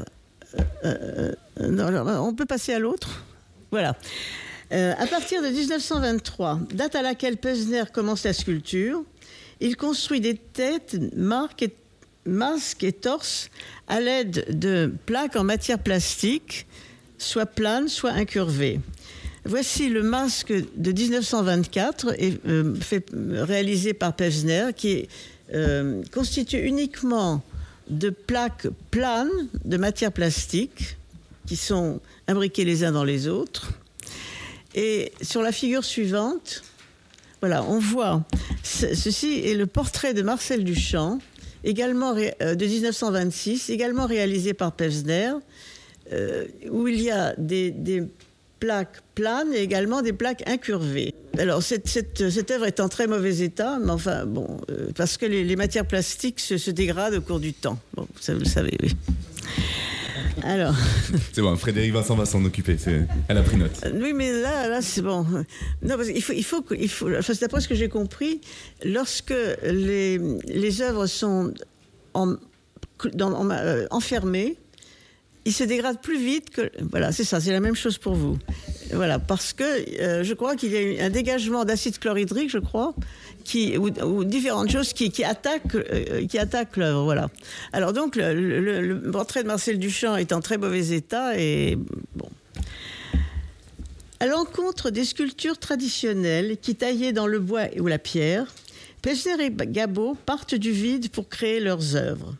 Euh, 0.83 1.31
euh, 1.57 2.17
on 2.19 2.33
peut 2.33 2.47
passer 2.47 2.73
à 2.73 2.79
l'autre? 2.79 3.23
Voilà. 3.71 3.95
Euh, 4.71 4.93
à 4.97 5.07
partir 5.07 5.41
de 5.41 5.47
1923, 5.47 6.59
date 6.73 6.95
à 6.95 7.01
laquelle 7.01 7.37
Pesner 7.37 7.83
commence 7.91 8.23
la 8.23 8.33
sculpture, 8.33 9.03
il 9.59 9.75
construit 9.75 10.21
des 10.21 10.35
têtes, 10.35 10.97
masques 11.15 12.83
et 12.83 12.91
torses 12.91 13.49
à 13.87 13.99
l'aide 13.99 14.45
de 14.57 14.93
plaques 15.05 15.35
en 15.35 15.43
matière 15.43 15.79
plastique, 15.79 16.67
soit 17.17 17.47
planes, 17.47 17.87
soit 17.87 18.11
incurvées. 18.11 18.79
Voici 19.45 19.89
le 19.89 20.03
masque 20.03 20.53
de 20.75 20.91
1924, 20.91 22.13
et, 22.21 22.39
euh, 22.47 22.75
fait, 22.75 23.05
réalisé 23.13 23.93
par 23.93 24.13
Pesner, 24.13 24.67
qui 24.75 25.07
euh, 25.53 26.03
constitué 26.11 26.67
uniquement 26.67 27.41
de 27.89 28.11
plaques 28.11 28.67
planes 28.91 29.49
de 29.65 29.77
matière 29.77 30.11
plastique 30.11 30.97
qui 31.49 31.55
sont 31.55 31.99
imbriquées 32.27 32.63
les 32.63 32.83
uns 32.83 32.91
dans 32.91 33.03
les 33.03 33.27
autres. 33.27 33.71
Et 34.75 35.11
sur 35.19 35.41
la 35.41 35.51
figure 35.51 35.83
suivante, 35.83 36.61
voilà, 37.41 37.63
on 37.63 37.79
voit 37.79 38.23
ceci 38.63 39.41
est 39.43 39.55
le 39.55 39.65
portrait 39.65 40.13
de 40.13 40.21
Marcel 40.21 40.63
Duchamp, 40.63 41.17
également 41.63 42.15
euh, 42.15 42.53
de 42.53 42.65
1926, 42.65 43.71
également 43.71 44.05
réalisé 44.05 44.53
par 44.53 44.73
Pevsner, 44.73 45.31
euh, 46.13 46.45
où 46.69 46.87
il 46.87 47.01
y 47.01 47.09
a 47.09 47.33
des, 47.39 47.73
plaques 48.59 49.01
planes 49.15 49.53
et 49.53 49.61
également 49.61 50.03
des 50.03 50.13
plaques 50.13 50.43
incurvées. 50.45 51.15
Alors 51.39 51.63
cette, 51.63 51.87
cette, 51.87 52.51
œuvre 52.51 52.65
est 52.65 52.79
en 52.79 52.89
très 52.89 53.07
mauvais 53.07 53.39
état, 53.39 53.79
mais 53.81 53.91
enfin 53.91 54.25
bon, 54.25 54.59
euh, 54.69 54.89
parce 54.95 55.17
que 55.17 55.25
les, 55.25 55.55
matières 55.55 55.85
plastiques 55.85 56.41
se, 56.41 56.57
se, 56.57 56.69
dégradent 56.69 57.15
au 57.15 57.21
cours 57.21 57.39
du 57.39 57.53
temps. 57.53 57.79
Bon, 57.95 58.05
ça 58.19 58.33
vous 58.33 58.39
le 58.39 58.45
savez, 58.45 58.77
oui. 58.83 58.91
Alors. 60.43 60.75
C'est 61.33 61.41
bon, 61.41 61.55
Frédéric 61.55 61.93
Vincent 61.93 62.15
va 62.15 62.25
s'en 62.25 62.43
occuper. 62.45 62.77
Elle 63.27 63.37
a 63.37 63.43
pris 63.43 63.57
note. 63.57 63.71
Oui, 63.93 64.13
mais 64.13 64.31
là, 64.31 64.67
là 64.67 64.81
c'est 64.81 65.01
bon. 65.01 65.25
Non, 65.81 65.95
parce 65.97 66.09
qu'il 66.09 66.21
faut, 66.21 66.33
il 66.33 66.43
faut, 66.43 66.63
il 66.77 66.89
faut. 66.89 67.09
Enfin, 67.17 67.33
d'après 67.41 67.61
ce 67.61 67.67
que 67.67 67.75
j'ai 67.75 67.89
compris, 67.89 68.41
lorsque 68.83 69.33
les, 69.63 70.19
les 70.47 70.81
œuvres 70.81 71.07
sont 71.07 71.53
en, 72.13 72.35
dans, 73.13 73.49
euh, 73.51 73.85
enfermées, 73.91 74.57
ils 75.45 75.53
se 75.53 75.63
dégradent 75.63 76.01
plus 76.01 76.19
vite 76.19 76.49
que. 76.49 76.69
Voilà, 76.91 77.11
c'est 77.11 77.23
ça, 77.23 77.39
c'est 77.39 77.51
la 77.51 77.59
même 77.59 77.75
chose 77.75 77.97
pour 77.97 78.13
vous. 78.13 78.37
Voilà, 78.93 79.19
parce 79.19 79.53
que 79.53 79.63
euh, 79.63 80.23
je 80.23 80.33
crois 80.33 80.55
qu'il 80.55 80.71
y 80.71 80.99
a 80.99 81.05
un 81.05 81.09
dégagement 81.09 81.65
d'acide 81.65 81.97
chlorhydrique, 81.97 82.49
je 82.49 82.57
crois, 82.57 82.93
qui, 83.43 83.77
ou, 83.77 84.23
différentes 84.23 84.71
choses 84.71 84.93
qui, 84.93 85.23
attaquent, 85.23 85.75
euh, 85.75 86.25
attaquent 86.37 86.77
l'œuvre. 86.77 87.03
Voilà. 87.03 87.29
Alors 87.73 87.93
donc, 87.93 88.15
le, 88.15 88.99
portrait 89.11 89.43
de 89.43 89.47
Marcel 89.47 89.79
Duchamp 89.79 90.17
est 90.17 90.33
en 90.33 90.41
très 90.41 90.57
mauvais 90.57 90.89
état 90.89 91.37
et 91.39 91.77
bon. 92.15 92.29
À 94.21 94.27
l'encontre 94.27 94.89
des 94.89 95.05
sculptures 95.05 95.57
traditionnelles 95.57 96.57
qui 96.61 96.75
taillaient 96.75 97.13
dans 97.13 97.27
le 97.27 97.39
bois 97.39 97.67
ou 97.79 97.87
la 97.87 97.99
pierre, 97.99 98.53
Pesner 99.01 99.45
et 99.45 99.49
Gabo 99.49 100.17
partent 100.25 100.55
du 100.55 100.71
vide 100.71 101.09
pour 101.09 101.29
créer 101.29 101.61
leurs 101.61 101.95
œuvres. 101.95 102.35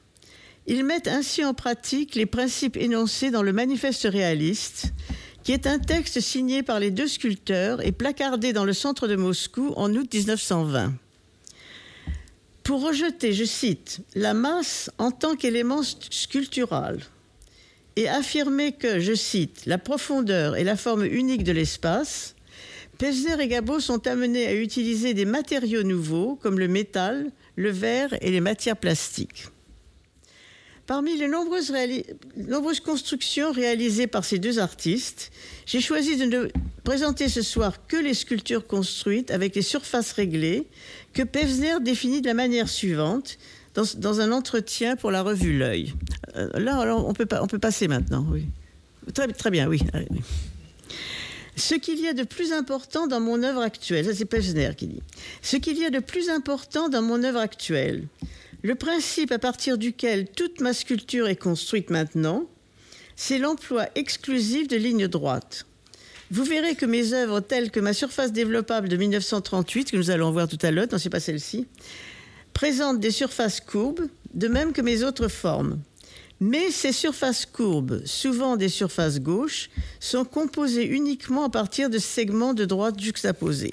Ils 0.70 0.84
mettent 0.84 1.08
ainsi 1.08 1.44
en 1.44 1.56
pratique 1.56 2.14
les 2.14 2.28
principes 2.28 2.78
énoncés 2.78 3.32
dans 3.32 3.42
le 3.42 3.52
manifeste 3.52 4.08
réaliste, 4.08 4.94
qui 5.44 5.52
est 5.52 5.66
un 5.66 5.80
texte 5.80 6.20
signé 6.20 6.62
par 6.62 6.80
les 6.80 6.92
deux 6.92 7.08
sculpteurs 7.08 7.84
et 7.84 7.92
placardé 7.92 8.54
dans 8.54 8.66
le 8.66 8.74
centre 8.74 9.08
de 9.08 9.16
Moscou 9.16 9.74
en 9.78 9.92
août 9.96 10.14
1920. 10.14 10.94
Pour 12.62 12.86
rejeter, 12.86 13.34
je 13.34 13.46
cite, 13.46 14.02
la 14.14 14.36
masse 14.36 14.92
en 15.00 15.10
tant 15.10 15.36
qu'élément 15.36 15.82
sculptural 15.82 17.00
et 17.96 18.08
affirmer 18.08 18.74
que, 18.74 19.00
je 19.00 19.16
cite, 19.16 19.66
la 19.66 19.80
profondeur 19.80 20.56
est 20.56 20.64
la 20.64 20.78
forme 20.78 21.04
unique 21.04 21.44
de 21.44 21.52
l'espace, 21.52 22.36
Pesner 23.00 23.42
et 23.42 23.48
Gabo 23.48 23.80
sont 23.80 24.06
amenés 24.06 24.46
à 24.46 24.54
utiliser 24.54 25.16
des 25.16 25.26
matériaux 25.26 25.82
nouveaux 25.82 26.36
comme 26.36 26.60
le 26.60 26.68
métal, 26.68 27.32
le 27.56 27.72
verre 27.72 28.16
et 28.22 28.30
les 28.30 28.42
matières 28.42 28.78
plastiques. 28.78 29.48
Parmi 30.90 31.16
les 31.16 31.28
nombreuses, 31.28 31.72
constructions 32.80 33.52
réalisées 33.52 34.08
par 34.08 34.26
ces 34.26 34.40
deux 34.40 34.58
artistes, 34.58 35.32
j'ai 35.68 35.82
choisi 35.82 36.18
de 36.18 36.26
ne 36.26 36.48
présenter 36.84 37.30
ce 37.30 37.44
soir 37.44 37.86
que 37.86 37.96
les 37.96 38.16
sculptures 38.16 38.66
construites 38.66 39.30
avec 39.30 39.56
les 39.56 39.62
surfaces 39.62 40.14
réglées 40.14 40.66
que 41.14 41.22
Pevsner 41.22 41.76
définit 41.80 42.22
de 42.22 42.26
la 42.26 42.34
manière 42.34 42.68
suivante 42.68 43.38
dans, 43.76 44.20
un 44.20 44.32
entretien 44.32 44.96
pour 44.96 45.12
la 45.12 45.22
revue 45.22 45.56
L'œil. 45.56 45.94
Euh, 46.36 46.50
là, 46.58 46.96
on, 46.98 47.14
peut 47.14 47.60
passer 47.60 47.88
maintenant. 47.88 48.26
Très, 49.14 49.52
bien, 49.52 49.70
oui. 49.70 49.82
Ce 51.56 51.76
qu'il 51.76 52.00
y 52.00 52.08
a 52.08 52.14
de 52.14 52.24
plus 52.24 52.52
important 52.52 53.06
dans 53.06 53.20
mon 53.20 53.44
œuvre 53.44 53.62
actuelle, 53.62 54.06
ça 54.06 54.16
c'est 54.16 54.26
Pesner 54.26 54.72
qui 54.76 54.88
dit, 54.88 55.04
ce 55.44 55.58
qu'il 55.58 55.78
y 55.78 55.86
a 55.86 55.92
de 55.92 56.00
plus 56.00 56.32
important 56.32 56.90
dans 56.90 57.04
mon 57.04 57.24
œuvre 57.24 57.42
actuelle, 57.42 58.08
le 58.62 58.76
principe 58.76 59.32
à 59.32 59.40
partir 59.40 59.78
duquel 59.78 60.28
toute 60.30 60.62
ma 60.62 60.74
sculpture 60.74 61.28
est 61.28 61.36
construite 61.36 61.90
maintenant, 61.90 62.46
c'est 63.16 63.40
l'emploi 63.40 63.88
exclusif 63.96 64.68
de 64.68 64.76
lignes 64.76 65.08
droites. 65.08 65.66
Vous 66.32 66.44
verrez 66.44 66.76
que 66.76 66.86
mes 66.86 67.14
œuvres 67.14 67.40
telles 67.40 67.72
que 67.72 67.80
ma 67.80 67.94
surface 67.94 68.32
développable 68.32 68.88
de 68.88 68.98
1938, 68.98 69.92
que 69.92 69.98
nous 69.98 70.12
allons 70.12 70.32
voir 70.32 70.48
tout 70.48 70.60
à 70.62 70.72
l'heure, 70.72 70.88
non 70.92 70.98
c'est 70.98 71.10
pas 71.10 71.20
celle-ci, 71.20 71.68
présentent 72.54 73.00
des 73.00 73.12
surfaces 73.12 73.62
courbes, 73.62 74.08
de 74.34 74.48
même 74.48 74.74
que 74.74 74.82
mes 74.82 75.04
autres 75.04 75.28
formes. 75.28 75.80
Mais 76.40 76.72
ces 76.72 76.94
surfaces 76.94 77.46
courbes, 77.46 78.02
souvent 78.06 78.58
des 78.58 78.70
surfaces 78.70 79.20
gauches, 79.20 79.70
sont 80.00 80.24
composées 80.24 80.86
uniquement 80.86 81.46
à 81.46 81.50
partir 81.50 81.90
de 81.90 81.98
segments 81.98 82.54
de 82.54 82.66
droite 82.66 83.00
juxtaposés. 83.00 83.72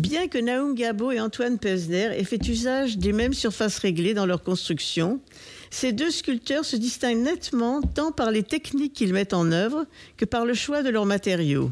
Bien 0.00 0.28
que 0.28 0.38
Naum 0.38 0.74
Gabo 0.74 1.12
et 1.12 1.20
Antoine 1.20 1.58
Pesner 1.58 2.08
aient 2.16 2.24
fait 2.24 2.48
usage 2.48 2.96
des 2.96 3.12
mêmes 3.12 3.34
surfaces 3.34 3.76
réglées 3.76 4.14
dans 4.14 4.24
leur 4.24 4.42
construction, 4.42 5.20
ces 5.68 5.92
deux 5.92 6.10
sculpteurs 6.10 6.64
se 6.64 6.76
distinguent 6.76 7.22
nettement 7.22 7.82
tant 7.82 8.10
par 8.10 8.30
les 8.30 8.42
techniques 8.42 8.94
qu'ils 8.94 9.12
mettent 9.12 9.34
en 9.34 9.52
œuvre 9.52 9.84
que 10.16 10.24
par 10.24 10.46
le 10.46 10.54
choix 10.54 10.82
de 10.82 10.88
leurs 10.88 11.04
matériaux. 11.04 11.70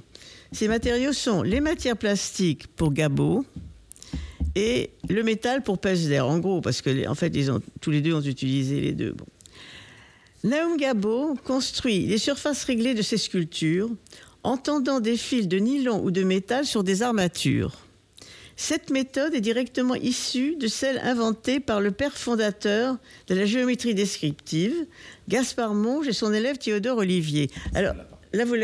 Ces 0.53 0.69
matériaux 0.69 1.15
sont 1.15 1.43
les 1.43 1.61
matières 1.61 1.97
plastiques 1.97 2.67
pour 2.67 2.93
Gabo, 2.93 3.47
et 4.55 4.91
le 5.09 5.23
métal 5.23 5.63
pour 5.63 5.79
Pesder, 5.79 6.21
en 6.21 6.39
gros, 6.39 6.61
parce 6.61 6.83
que 6.83 7.09
en 7.09 7.15
fait, 7.15 7.33
tous 7.81 7.91
les 7.91 8.03
deux 8.03 8.13
ont 8.13 8.21
utilisé 8.21 8.83
les 8.83 8.93
deux. 8.93 9.13
Bon. 9.13 9.25
Naum 10.45 10.77
Gabo 10.77 11.35
construit 11.47 12.05
les 12.05 12.19
surfaces 12.19 12.65
réglées 12.65 12.93
de 12.93 13.03
ses 13.03 13.17
sculptures 13.17 13.89
en 14.43 14.59
tendant 14.59 15.01
des 15.01 15.17
fils 15.17 15.49
de 15.49 15.57
nylon 15.57 16.05
ou 16.05 16.11
de 16.11 16.25
métal 16.25 16.67
sur 16.67 16.85
des 16.85 17.03
armatures. 17.03 17.88
Cette 18.61 18.91
méthode 18.91 19.35
est 19.35 19.41
directement 19.41 19.95
issue 19.95 20.57
de 20.57 20.67
celle 20.67 20.99
inventée 20.99 21.61
par 21.61 21.81
le 21.81 21.93
père 21.93 22.19
fondateur 22.19 22.97
de 23.29 23.37
la 23.37 23.47
géométrie 23.47 23.95
descriptive, 23.95 24.75
Gaspard 25.29 25.75
Monge 25.75 26.09
et 26.09 26.13
son 26.13 26.35
élève 26.35 26.59
Théodore 26.59 26.99
Olivier. 26.99 27.51
Alors, 27.73 27.95
là, 28.33 28.45
vous, 28.45 28.57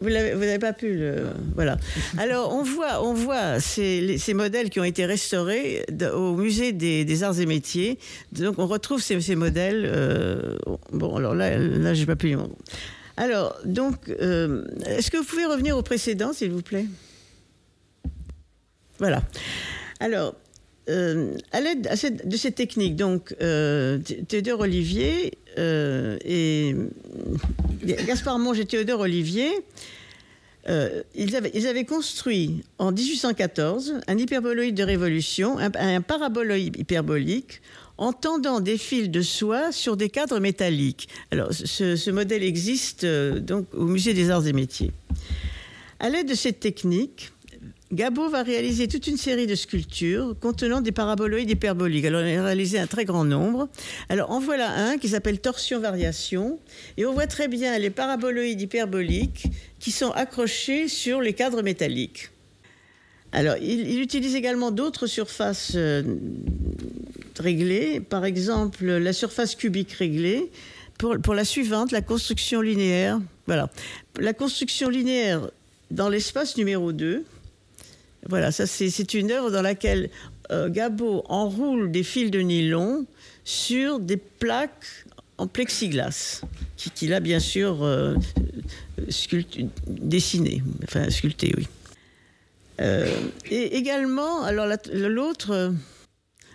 vous 0.00 0.08
n'avez 0.08 0.60
pas 0.60 0.72
pu 0.72 0.94
le. 0.94 1.24
Voilà. 1.56 1.76
Alors, 2.18 2.54
on 2.54 2.62
voit, 2.62 3.04
on 3.04 3.12
voit 3.12 3.58
ces, 3.58 4.16
ces 4.16 4.32
modèles 4.32 4.70
qui 4.70 4.78
ont 4.78 4.84
été 4.84 5.04
restaurés 5.06 5.84
au 6.14 6.36
musée 6.36 6.70
des, 6.70 7.22
arts 7.24 7.40
et 7.40 7.46
métiers. 7.46 7.98
Donc, 8.30 8.60
on 8.60 8.68
retrouve 8.68 9.02
ces, 9.02 9.20
ces 9.20 9.34
modèles. 9.34 9.90
Euh, 9.92 10.56
bon, 10.92 11.16
alors 11.16 11.34
là, 11.34 11.58
là 11.58 11.94
j'ai 11.94 12.06
pas 12.06 12.14
pu. 12.16 12.36
Alors, 13.16 13.58
donc, 13.64 13.96
euh, 14.08 14.64
est-ce 14.86 15.10
que 15.10 15.16
vous 15.16 15.24
pouvez 15.24 15.46
revenir 15.46 15.76
au 15.76 15.82
précédent, 15.82 16.32
s'il 16.32 16.52
vous 16.52 16.62
plaît? 16.62 16.86
Voilà. 19.00 19.22
Alors, 19.98 20.34
euh, 20.88 21.36
à 21.52 21.60
l'aide 21.60 21.88
de 22.24 22.36
cette 22.36 22.54
technique, 22.54 22.94
donc, 22.96 23.34
Théodore 24.28 24.60
Olivier 24.60 25.38
et 25.58 26.74
Gaspard 27.84 28.38
Monge 28.38 28.60
et 28.60 28.66
Théodore 28.66 29.00
Olivier, 29.00 29.50
euh, 30.68 31.02
ils, 31.14 31.36
avaient, 31.36 31.84
construit 31.84 32.62
en 32.78 32.92
1814 32.92 33.94
un 34.06 34.18
hyperboloïde 34.18 34.74
de 34.74 34.82
révolution, 34.82 35.56
un, 35.58 36.00
paraboloïde 36.02 36.76
hyperbolique, 36.78 37.62
en 37.96 38.12
tendant 38.12 38.60
des 38.60 38.76
fils 38.76 39.08
de 39.08 39.22
soie 39.22 39.72
sur 39.72 39.96
des 39.96 40.10
cadres 40.10 40.38
métalliques. 40.38 41.08
Alors, 41.30 41.52
ce, 41.52 42.10
modèle 42.10 42.42
existe 42.42 43.04
euh, 43.04 43.40
donc 43.40 43.66
au 43.74 43.84
Musée 43.84 44.12
des 44.12 44.30
Arts 44.30 44.46
et 44.46 44.52
Métiers. 44.52 44.92
À 45.98 46.08
l'aide 46.08 46.28
de 46.28 46.34
cette 46.34 46.60
technique, 46.60 47.32
Gabo 47.92 48.28
va 48.28 48.44
réaliser 48.44 48.86
toute 48.86 49.08
une 49.08 49.16
série 49.16 49.48
de 49.48 49.56
sculptures 49.56 50.36
contenant 50.40 50.80
des 50.80 50.92
paraboloïdes 50.92 51.50
hyperboliques. 51.50 52.04
Alors, 52.04 52.20
il 52.22 52.38
a 52.38 52.44
réalisé 52.44 52.78
un 52.78 52.86
très 52.86 53.04
grand 53.04 53.24
nombre. 53.24 53.68
Alors, 54.08 54.30
en 54.30 54.38
voilà 54.38 54.70
un 54.70 54.96
qui 54.96 55.08
s'appelle 55.08 55.40
Torsion-Variation. 55.40 56.60
Et 56.96 57.04
on 57.04 57.12
voit 57.12 57.26
très 57.26 57.48
bien 57.48 57.76
les 57.80 57.90
paraboloïdes 57.90 58.60
hyperboliques 58.60 59.46
qui 59.80 59.90
sont 59.90 60.12
accrochés 60.12 60.86
sur 60.86 61.20
les 61.20 61.32
cadres 61.32 61.62
métalliques. 61.62 62.30
Alors, 63.32 63.56
il, 63.56 64.00
utilise 64.00 64.36
également 64.36 64.70
d'autres 64.70 65.08
surfaces 65.08 65.72
euh, 65.74 66.02
réglées, 67.40 68.00
par 68.00 68.24
exemple 68.24 68.84
la 68.84 69.12
surface 69.12 69.56
cubique 69.56 69.92
réglée, 69.92 70.50
pour, 70.96 71.16
pour 71.20 71.34
la 71.34 71.44
suivante, 71.44 71.90
la 71.90 72.02
construction 72.02 72.60
linéaire. 72.60 73.20
Voilà. 73.46 73.68
La 74.20 74.32
construction 74.32 74.88
linéaire 74.88 75.50
dans 75.90 76.08
l'espace 76.08 76.56
numéro 76.56 76.92
2 76.92 77.24
voilà, 78.28 78.52
ça 78.52 78.66
c'est 78.66 79.14
une 79.14 79.30
œuvre 79.30 79.50
dans 79.50 79.62
laquelle 79.62 80.10
euh, 80.50 80.68
Gabo 80.68 81.24
enroule 81.28 81.90
des 81.90 82.02
fils 82.02 82.30
de 82.30 82.40
nylon 82.40 83.06
sur 83.44 83.98
des 83.98 84.16
plaques 84.16 85.04
en 85.38 85.46
plexiglas, 85.46 86.42
qu'il 86.94 87.14
a 87.14 87.20
bien 87.20 87.40
sûr 87.40 87.82
euh, 87.82 88.14
dessiné, 89.86 90.62
enfin 90.84 91.08
sculpté, 91.08 91.54
oui. 91.56 91.66
Euh, 92.80 93.06
et 93.50 93.76
également, 93.76 94.42
alors 94.42 94.66
l'autre 94.92 95.72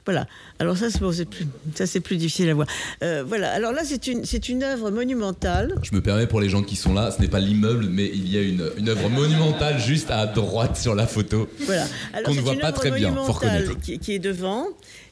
voilà. 0.06 0.28
Alors 0.60 0.78
ça, 0.78 0.90
c'est 0.90 1.26
plus, 1.26 1.48
ça 1.74 1.88
c'est 1.88 2.00
plus 2.00 2.18
difficile 2.18 2.50
à 2.50 2.54
voir. 2.54 2.68
Euh, 3.04 3.24
voilà. 3.28 3.52
Alors 3.52 3.72
là, 3.72 3.82
c'est 3.84 4.08
une, 4.08 4.24
c'est 4.24 4.50
une 4.50 4.64
œuvre 4.64 4.92
monumentale. 4.92 5.76
Je 5.84 5.96
me 5.96 6.02
permets 6.02 6.28
pour 6.28 6.40
les 6.40 6.50
gens 6.50 6.64
qui 6.64 6.76
sont 6.76 6.94
là, 6.94 7.12
ce 7.12 7.22
n'est 7.22 7.28
pas 7.28 7.40
l'immeuble, 7.40 7.88
mais 7.90 8.06
il 8.06 8.32
y 8.32 8.38
a 8.38 8.42
une, 8.42 8.70
une 8.78 8.90
œuvre 8.90 9.10
monumentale 9.10 9.80
juste 9.80 10.12
à 10.12 10.26
droite 10.28 10.78
sur 10.78 10.96
la 10.96 11.08
photo. 11.08 11.50
Voilà. 11.62 11.86
Qu'on 12.24 12.34
ne 12.34 12.42
voit 12.42 12.56
pas 12.56 12.72
très 12.72 12.92
bien. 12.92 13.14
Faut 13.14 13.34
reconnaître. 13.34 13.80
Qui, 13.80 14.00
qui 14.00 14.14
est 14.14 14.20
devant. 14.20 14.68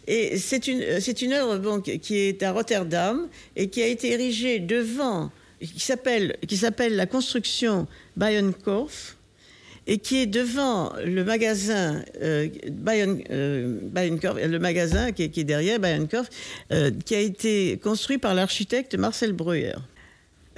Et 0.06 0.38
c'est 0.38 0.68
une, 0.68 1.00
c'est 1.00 1.22
une 1.22 1.34
œuvre 1.34 1.58
bon, 1.58 1.80
qui 1.82 2.18
est 2.18 2.44
à 2.44 2.52
Rotterdam 2.52 3.28
et 3.56 3.70
qui 3.70 3.82
a 3.82 3.88
été 3.88 4.12
érigée 4.12 4.60
devant, 4.60 5.32
qui 5.62 5.80
s'appelle, 5.80 6.36
qui 6.46 6.58
s'appelle 6.58 6.98
la 6.98 7.06
construction 7.06 7.88
Bijenkorf 8.18 9.16
et 9.88 9.98
qui 9.98 10.18
est 10.18 10.26
devant 10.26 10.94
le 11.04 11.24
magasin 11.24 12.02
euh, 12.22 12.48
euh 12.70 13.78
le 13.96 14.58
magasin 14.58 15.12
qui 15.12 15.24
est, 15.24 15.44
derrière 15.44 15.80
Bayernkorf, 15.80 16.30
euh, 16.72 16.92
qui 17.06 17.16
a 17.16 17.20
été 17.20 17.80
construit 17.84 18.18
par 18.18 18.34
l'architecte 18.34 18.96
Marcel 18.96 19.34
Breuer. 19.34 19.74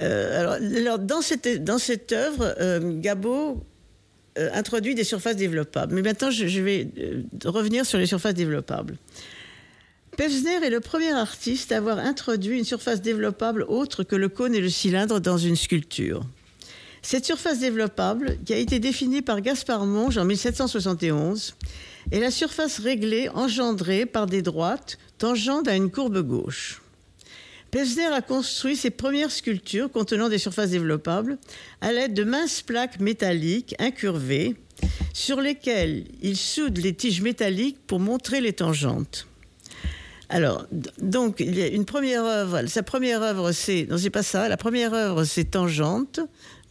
Euh, 0.02 0.56
alors, 0.58 0.98
dans, 0.98 1.22
cette, 1.22 2.12
œuvre, 2.12 3.00
Gabo 3.00 3.64
introduit 4.36 4.94
des 4.94 5.04
surfaces 5.04 5.36
développables. 5.36 5.94
Mais 5.94 6.02
maintenant, 6.02 6.30
je, 6.30 6.46
je 6.46 6.60
vais 6.60 6.88
revenir 7.44 7.86
sur 7.86 7.98
les 7.98 8.06
surfaces 8.06 8.34
développables. 8.34 8.96
Pevsner 10.16 10.64
est 10.64 10.70
le 10.70 10.80
premier 10.80 11.12
artiste 11.12 11.72
à 11.72 11.78
avoir 11.78 11.98
introduit 11.98 12.58
une 12.58 12.64
surface 12.64 13.02
développable 13.02 13.64
autre 13.68 14.02
que 14.02 14.16
le 14.16 14.28
cône 14.28 14.54
et 14.54 14.60
le 14.60 14.70
cylindre 14.70 15.20
dans 15.20 15.36
une 15.36 15.56
sculpture. 15.56 16.24
Cette 17.08 17.24
surface 17.24 17.60
développable, 17.60 18.36
qui 18.44 18.52
a 18.52 18.56
été 18.56 18.80
définie 18.80 19.22
par 19.22 19.40
Gaspard 19.40 19.86
Monge 19.86 20.18
en 20.18 20.24
1771, 20.24 21.54
est 22.10 22.18
la 22.18 22.32
surface 22.32 22.80
réglée 22.80 23.28
engendrée 23.28 24.06
par 24.06 24.26
des 24.26 24.42
droites 24.42 24.98
tangentes 25.16 25.68
à 25.68 25.76
une 25.76 25.92
courbe 25.92 26.20
gauche. 26.26 26.82
Pesner 27.70 28.06
a 28.06 28.22
construit 28.22 28.74
ses 28.74 28.90
premières 28.90 29.30
sculptures 29.30 29.88
contenant 29.88 30.28
des 30.28 30.38
surfaces 30.38 30.70
développables 30.70 31.38
à 31.80 31.92
l'aide 31.92 32.12
de 32.12 32.24
minces 32.24 32.62
plaques 32.62 32.98
métalliques 32.98 33.76
incurvées 33.78 34.56
sur 35.14 35.40
lesquelles 35.40 36.06
il 36.22 36.36
soude 36.36 36.78
les 36.78 36.92
tiges 36.92 37.22
métalliques 37.22 37.78
pour 37.86 38.00
montrer 38.00 38.40
les 38.40 38.52
tangentes. 38.52 39.28
Alors, 40.28 40.66
donc, 40.98 41.40
il 41.40 41.56
y 41.56 41.62
a 41.62 41.68
une 41.68 41.84
première 41.84 42.24
œuvre. 42.24 42.66
Sa 42.66 42.82
première 42.82 43.22
œuvre, 43.22 43.52
c'est. 43.52 43.86
Non, 43.88 43.96
c'est 43.96 44.10
pas 44.10 44.24
ça. 44.24 44.48
La 44.48 44.56
première 44.56 44.92
œuvre, 44.92 45.24
c'est 45.24 45.44
Tangente. 45.44 46.20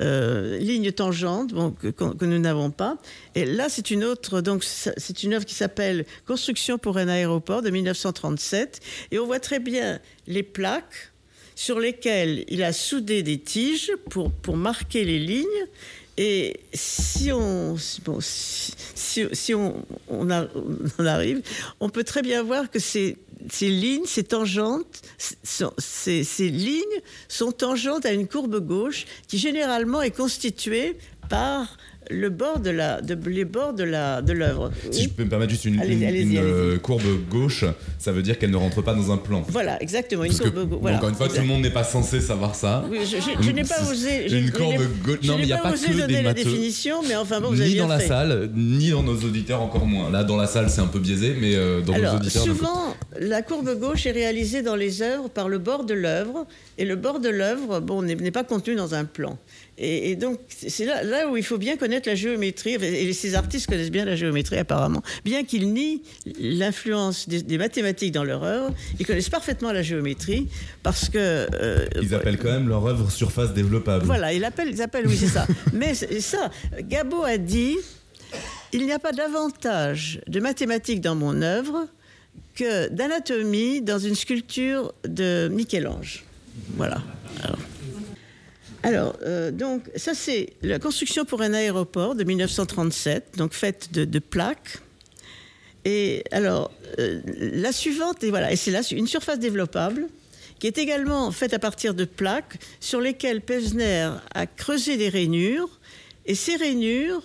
Euh, 0.01 0.58
ligne 0.58 0.91
tangente 0.91 1.53
que, 1.80 2.26
nous 2.26 2.39
n'avons 2.39 2.70
pas. 2.70 2.97
Et 3.34 3.45
là, 3.45 3.70
c'est 3.70 3.91
une 3.91 4.03
autre, 4.03 4.41
donc 4.41 4.66
c'est 4.66 5.24
une 5.24 5.34
œuvre 5.34 5.45
qui 5.45 5.56
s'appelle 5.56 6.06
Construction 6.28 6.78
pour 6.78 6.97
un 6.97 7.08
aéroport 7.08 7.62
de 7.62 7.70
1937. 7.70 8.82
Et 9.12 9.20
on 9.20 9.26
voit 9.26 9.39
très 9.39 9.60
bien 9.60 10.01
les 10.28 10.43
plaques 10.43 11.14
sur 11.56 11.80
lesquelles 11.80 12.43
il 12.49 12.62
a 12.64 12.74
soudé 12.74 13.24
des 13.24 13.39
tiges 13.39 13.93
pour, 14.10 14.32
pour 14.32 14.58
marquer 14.58 15.06
les 15.06 15.20
lignes. 15.20 15.45
Et 16.18 16.62
si 16.74 17.32
on, 17.32 17.76
si, 17.78 19.53
on, 19.53 19.86
on, 20.10 20.30
arrive, 20.30 21.41
on 21.82 21.89
peut 21.89 22.06
très 22.06 22.22
bien 22.22 22.41
voir 22.41 22.70
que 22.70 22.80
ces, 22.80 23.18
ces 23.49 23.69
lignes, 23.69 24.05
ces 24.05 24.23
tangentes, 24.23 25.01
ces, 25.17 26.49
lignes 26.49 27.01
sont 27.27 27.51
tangentes 27.51 28.05
à 28.05 28.11
une 28.11 28.27
courbe 28.27 28.59
gauche 28.65 29.05
qui 29.27 29.38
généralement 29.38 30.01
est 30.01 30.15
constituée 30.15 30.97
par 31.29 31.77
le 32.10 32.30
bord 32.30 32.60
de 32.60 32.70
la, 32.70 33.01
de, 33.01 33.18
les 33.30 33.45
bords 33.45 33.74
de 33.74 33.84
la, 33.84 34.22
de 34.22 34.34
l'œuvre. 34.34 34.72
Si 34.91 35.03
je 35.03 35.10
peux 35.10 35.24
me 35.24 35.30
permettre 35.30 35.51
juste 35.51 35.66
une, 35.66 35.82
une, 35.82 36.80
courbe 36.80 37.03
gauche, 37.30 37.66
ça 37.97 38.12
veut 38.12 38.22
dire 38.22 38.38
qu'elle 38.38 38.51
ne 38.51 38.58
rentre 38.58 38.82
pas 38.82 38.93
dans 38.93 39.12
un 39.12 39.18
plan. 39.18 39.43
Voilà, 39.49 39.82
exactement. 39.82 40.24
Une 40.24 40.38
courbe 40.38 40.70
gauche. 40.70 40.91
Encore 40.91 41.10
une 41.10 41.16
fois, 41.16 41.28
tout 41.28 41.41
le 41.41 41.47
monde 41.47 41.62
n'est 41.62 41.70
pas 41.70 41.84
censé 41.84 42.22
savoir 42.22 42.56
ça. 42.56 42.86
Oui, 42.89 42.99
je, 43.03 43.51
n'ai 43.51 43.64
pas 43.64 43.82
osé. 43.89 44.32
Une 44.38 44.51
courbe 44.51 44.82
gauche. 45.03 45.20
Non, 45.24 45.36
mais 45.38 45.43
il 45.43 45.47
n'y 45.47 45.53
a 45.53 45.58
pas 45.58 45.72
que 45.74 45.97
donner 45.97 46.22
la 46.22 46.34
définition, 46.34 47.01
mais 47.08 47.16
enfin 47.16 47.39
bon, 47.39 47.49
vous 47.49 47.62
avez 47.62 47.72
Ni 47.72 47.78
dans 47.78 47.88
la 47.88 47.99
salle, 47.99 48.49
ni 48.56 48.91
dans 48.91 49.03
nos 49.03 49.16
auditeurs 49.16 49.62
encore 49.62 49.86
moins. 49.86 50.10
Là, 50.10 50.24
dans 50.24 50.38
la 50.38 50.47
salle, 50.47 50.70
c'est 50.70 50.82
un 50.82 50.88
peu 50.88 50.99
biaisé, 50.99 51.36
mais 51.39 51.56
euh, 51.56 51.82
dans 51.82 51.97
nos 51.97 52.16
auditeurs. 52.16 52.43
Souvent, 52.43 52.95
la 53.20 53.41
courbe 53.41 53.80
gauche 53.80 54.06
est 54.06 54.12
réalisée 54.12 54.62
dans 54.62 54.76
les 54.76 55.01
œuvres 55.01 55.30
par 55.30 55.49
le 55.49 55.58
bord 55.58 55.86
de 55.86 55.93
l'œuvre, 55.93 56.45
et 56.78 56.86
le 56.86 56.95
bord 56.95 57.20
de 57.20 57.30
l'œuvre, 57.30 57.80
bon, 57.80 58.01
n'est 58.01 58.32
pas 58.32 58.43
contenu 58.43 58.76
dans 58.76 58.93
un 58.93 59.06
plan. 59.06 59.38
Et, 59.78 60.15
donc, 60.15 60.39
c'est 60.47 60.86
là, 60.86 61.03
là, 61.03 61.28
où 61.28 61.36
il 61.36 61.43
faut 61.43 61.57
bien 61.57 61.76
connaître 61.76 62.07
la 62.07 62.15
géométrie. 62.15 62.76
Et 62.76 63.11
ces 63.13 63.36
artistes 63.36 63.67
connaissent 63.67 63.91
bien 63.91 64.05
la 64.05 64.15
géométrie, 64.15 64.57
apparemment. 64.57 65.01
Bien 65.26 65.43
qu'ils 65.43 65.73
nient 65.73 66.01
l'influence 66.39 67.28
des, 67.28 67.57
mathématiques 67.57 68.13
dans 68.13 68.23
leur 68.23 68.43
œuvre, 68.43 68.73
ils 68.99 69.05
connaissent 69.05 69.30
parfaitement 69.30 69.71
la 69.71 69.82
géométrie 69.82 70.47
parce 70.82 71.09
que. 71.09 71.47
Euh, 71.53 71.88
ils 72.01 72.15
appellent 72.15 72.38
quand 72.38 72.51
même 72.51 72.69
leur 72.69 72.86
œuvre 72.86 73.11
surface 73.11 73.53
développable. 73.53 74.05
Voilà, 74.05 74.34
ils 74.34 74.45
appellent, 74.45 74.69
ils 74.69 74.82
appellent 74.82 75.07
oui, 75.07 75.17
c'est 75.17 75.28
ça. 75.28 75.45
Mais 75.73 75.93
ça, 75.93 76.49
Gabo 76.82 77.23
a 77.23 77.38
dit 77.38 77.76
il 78.71 78.86
n'y 78.86 78.91
a 78.91 78.99
pas 78.99 79.11
davantage 79.11 80.21
de 80.28 80.39
mathématiques 80.39 81.01
dans 81.01 81.15
mon 81.15 81.41
œuvre 81.41 81.88
que 82.55 82.89
d'anatomie 82.89 83.82
dans 83.82 83.99
une 83.99 84.15
sculpture 84.15 84.93
de 85.07 85.49
Michel-Ange. 85.51 86.23
Voilà. 86.76 87.01
Alors, 87.43 87.59
euh, 88.93 89.51
donc, 89.51 89.83
ça, 89.95 90.13
c'est 90.13 90.53
la 90.61 90.79
construction 90.79 91.25
pour 91.25 91.41
un 91.41 91.53
aéroport 91.53 92.15
de 92.15 92.23
1937, 92.23 93.38
donc 93.38 93.53
faite 93.53 93.91
de, 93.91 94.19
plaques. 94.19 94.79
Et 95.86 96.23
alors, 96.31 96.71
euh, 96.99 97.21
la 97.25 97.71
suivante, 97.71 98.23
et 98.23 98.29
voilà, 98.29 98.51
et 98.51 98.55
c'est 98.55 98.71
là 98.71 98.81
une 98.91 99.07
surface 99.07 99.39
développable 99.39 100.07
qui 100.59 100.67
est 100.67 100.77
également 100.77 101.31
faite 101.31 101.53
à 101.53 101.59
partir 101.59 101.93
de 101.93 102.05
plaques 102.05 102.57
sur 102.79 103.01
lesquelles 103.01 103.41
Pesner 103.41 104.09
a 104.33 104.47
creusé 104.47 104.97
des 104.97 105.09
rainures. 105.09 105.79
Et 106.25 106.33
ces 106.33 106.55
rainures 106.55 107.21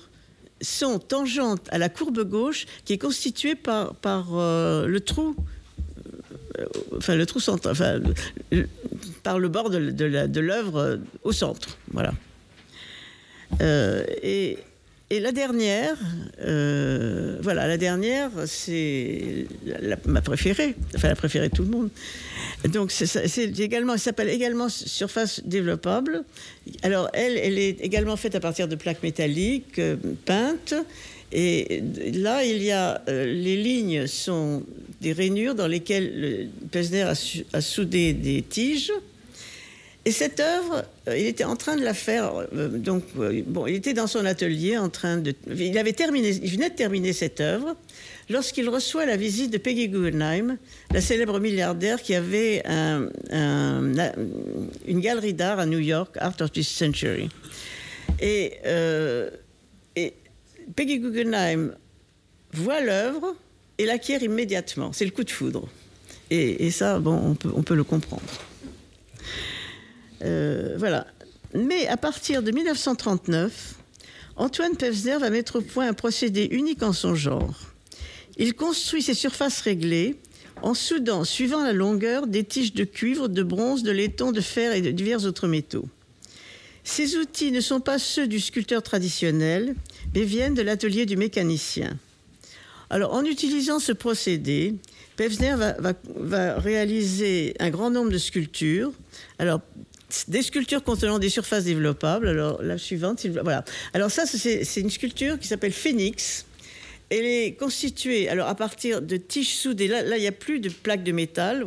sont 0.61 0.98
tangentes 0.98 1.66
à 1.70 1.78
la 1.78 1.88
courbe 1.88 2.22
gauche 2.28 2.66
qui 2.84 2.92
est 2.92 2.98
constituée 2.98 3.54
par, 3.54 3.94
par 3.94 4.36
euh, 4.36 4.86
le 4.86 5.00
trou 5.00 5.34
enfin 6.96 7.16
le 7.16 7.26
trou 7.26 7.40
central, 7.40 7.72
enfin, 7.72 8.00
par 9.22 9.38
le 9.38 9.48
bord 9.48 9.70
de, 9.70 10.40
l'œuvre 10.40 10.76
euh, 10.78 10.96
au 11.22 11.32
centre. 11.32 11.78
Voilà. 11.92 12.12
Euh, 13.61 14.04
et, 14.22 14.58
la 15.18 15.32
dernière, 15.32 15.96
euh, 16.42 17.38
voilà, 17.42 17.66
la 17.66 17.76
dernière, 17.76 18.30
c'est 18.46 19.46
ma 20.06 20.20
préférée, 20.20 20.76
enfin 20.94 21.08
la 21.08 21.16
préférée 21.16 21.48
de 21.48 21.56
tout 21.56 21.64
le 21.64 21.70
monde. 21.70 21.90
Donc 22.68 22.92
c'est 22.92 23.58
également, 23.58 23.94
elle 23.94 23.98
s'appelle 23.98 24.28
également 24.28 24.68
surface 24.68 25.42
développable. 25.44 26.22
Alors 26.82 27.11
elle, 27.12 27.36
elle 27.38 27.58
est 27.58 27.80
également 27.80 28.16
faite 28.16 28.36
à 28.36 28.40
partir 28.40 28.68
de 28.68 28.76
plaques 28.76 29.02
métalliques 29.02 29.80
peintes 30.26 30.74
et 31.32 31.82
là, 32.14 32.44
il 32.44 32.62
y 32.62 32.72
a 32.72 33.02
euh, 33.08 33.24
les 33.24 33.56
lignes 33.56 34.06
sont 34.06 34.64
des 35.00 35.12
rainures 35.12 35.54
dans 35.54 35.68
lesquelles 35.68 36.50
le 36.72 37.04
a, 37.52 37.61
soudé 37.61 38.12
des 38.12 38.42
tiges. 38.42 38.92
Et 40.07 40.12
cette 40.12 40.40
œuvre, 40.40 40.84
euh, 41.09 41.18
il 41.18 41.26
était 41.26 41.44
en 41.44 41.57
train 41.57 41.76
de 41.76 41.84
la 41.84 41.92
faire. 41.92 42.32
Euh, 42.55 42.68
donc, 42.68 43.05
bon, 43.14 43.66
il 43.66 43.74
était 43.74 43.92
dans 43.92 44.07
son 44.07 44.24
atelier 44.24 44.78
en 44.78 44.88
train 44.88 45.18
de. 45.18 45.34
Il 45.55 45.76
avait 45.76 45.92
terminé. 45.92 46.30
Il 46.30 46.51
venait 46.51 46.70
de 46.70 46.74
terminer 46.74 47.12
cette 47.12 47.40
œuvre 47.40 47.76
lorsqu'il 48.30 48.68
reçoit 48.70 49.05
la 49.05 49.16
visite 49.16 49.53
de 49.53 49.59
Peggy 49.59 49.88
Guggenheim, 49.88 50.57
la 50.92 51.01
célèbre 51.03 51.38
milliardaire 51.38 52.01
qui 52.01 52.14
avait 52.14 52.62
une 52.64 53.90
galerie 54.88 55.34
d'art 55.34 55.59
à 55.59 55.66
New 55.66 55.80
York, 55.80 56.16
Art 56.18 56.36
of 56.40 56.53
this 56.53 56.68
Century. 56.68 57.28
Et, 58.20 58.53
Peggy 60.76 61.01
Guggenheim 61.01 61.74
voit 62.53 62.80
l'œuvre 62.80 63.34
et 63.78 63.84
l'acquiert 63.84 64.22
immédiatement. 64.22 64.92
C'est 64.92 65.05
le 65.05 65.11
coup 65.11 65.24
de 65.24 65.30
foudre. 65.30 65.68
Et, 66.30 66.70
ça, 66.70 67.01
bon, 67.01 67.36
on 67.53 67.62
peut 67.62 67.74
le 67.74 67.84
comprendre. 67.84 68.22
Euh, 70.23 70.75
voilà. 70.79 71.07
Mais 71.55 71.87
à 71.89 71.97
partir 71.97 72.43
de 72.43 72.51
1939, 72.51 73.75
Antoine 74.37 74.77
Pevsner 74.77 75.18
va 75.18 75.31
mettre 75.31 75.59
au 75.59 75.61
point 75.61 75.89
un 75.89 75.93
procédé 75.93 76.49
unique 76.51 76.83
en 76.83 76.93
son 76.93 77.14
genre. 77.14 77.55
Il 78.37 78.55
construit 78.55 79.03
ses 79.03 79.14
surfaces 79.14 79.61
réglées 79.61 80.16
en 80.62 80.75
soudant, 80.75 81.25
suivant 81.25 81.62
la 81.62 81.73
longueur, 81.73 82.27
des 82.27 82.45
tiges 82.45 82.75
de 82.75 82.85
cuivre, 82.85 83.29
de 83.29 83.43
bronze, 83.43 83.83
de 83.83 83.91
laiton, 83.91 84.33
de 84.33 84.41
fer 84.41 84.73
et 84.73 84.83
de 84.83 84.91
divers 84.91 85.25
autres 85.25 85.49
métaux. 85.49 85.89
Ces 86.85 87.16
outils 87.16 87.53
ne 87.53 87.61
sont 87.61 87.81
pas 87.81 87.99
ceux 87.99 88.27
du 88.27 88.41
sculpteur 88.41 88.83
traditionnel, 88.83 89.75
mais 90.14 90.25
viennent 90.25 90.55
de 90.55 90.62
l'atelier 90.62 91.07
du 91.07 91.16
mécanicien. 91.16 91.97
Alors, 92.89 93.14
en 93.14 93.25
utilisant 93.25 93.79
ce 93.79 93.93
procédé, 93.93 94.75
Pevsner 95.16 95.55
va, 95.57 96.59
réaliser 96.59 97.55
un 97.61 97.71
grand 97.71 97.91
nombre 97.91 98.11
de 98.11 98.18
sculptures. 98.18 98.93
Alors, 99.39 99.61
des 100.28 100.42
sculptures 100.42 100.82
contenant 100.82 101.18
des 101.18 101.28
surfaces 101.28 101.64
développables. 101.64 102.28
Alors, 102.28 102.62
la 102.62 102.78
suivante, 102.78 103.24
voilà. 103.26 103.64
Alors, 103.94 104.11
ça, 104.11 104.26
c'est 104.26 104.80
une 104.80 104.90
sculpture 104.90 105.38
qui 105.38 105.48
s'appelle 105.48 105.72
Phoenix. 105.72 106.44
Elle 107.08 107.24
est 107.24 107.52
constituée 107.58 108.28
alors 108.28 108.46
à 108.46 108.54
partir 108.54 109.02
de 109.02 109.16
tiges 109.16 109.54
soudées. 109.54 109.88
Là, 109.88 110.16
il 110.16 110.20
n'y 110.20 110.28
a 110.28 110.32
plus 110.32 110.61
de 110.61 110.68
plaques 110.68 111.02
de 111.02 111.12
métal. 111.12 111.66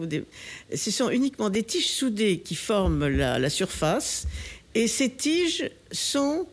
Ce 0.74 0.90
sont 0.90 1.10
uniquement 1.10 1.50
des 1.50 1.64
tiges 1.64 1.90
soudées 1.90 2.40
qui 2.40 2.56
forment 2.56 3.08
la 3.08 3.50
surface. 3.50 4.26
Et 4.76 4.88
ces 4.88 5.10
tiges 5.10 5.70
sont 5.92 6.48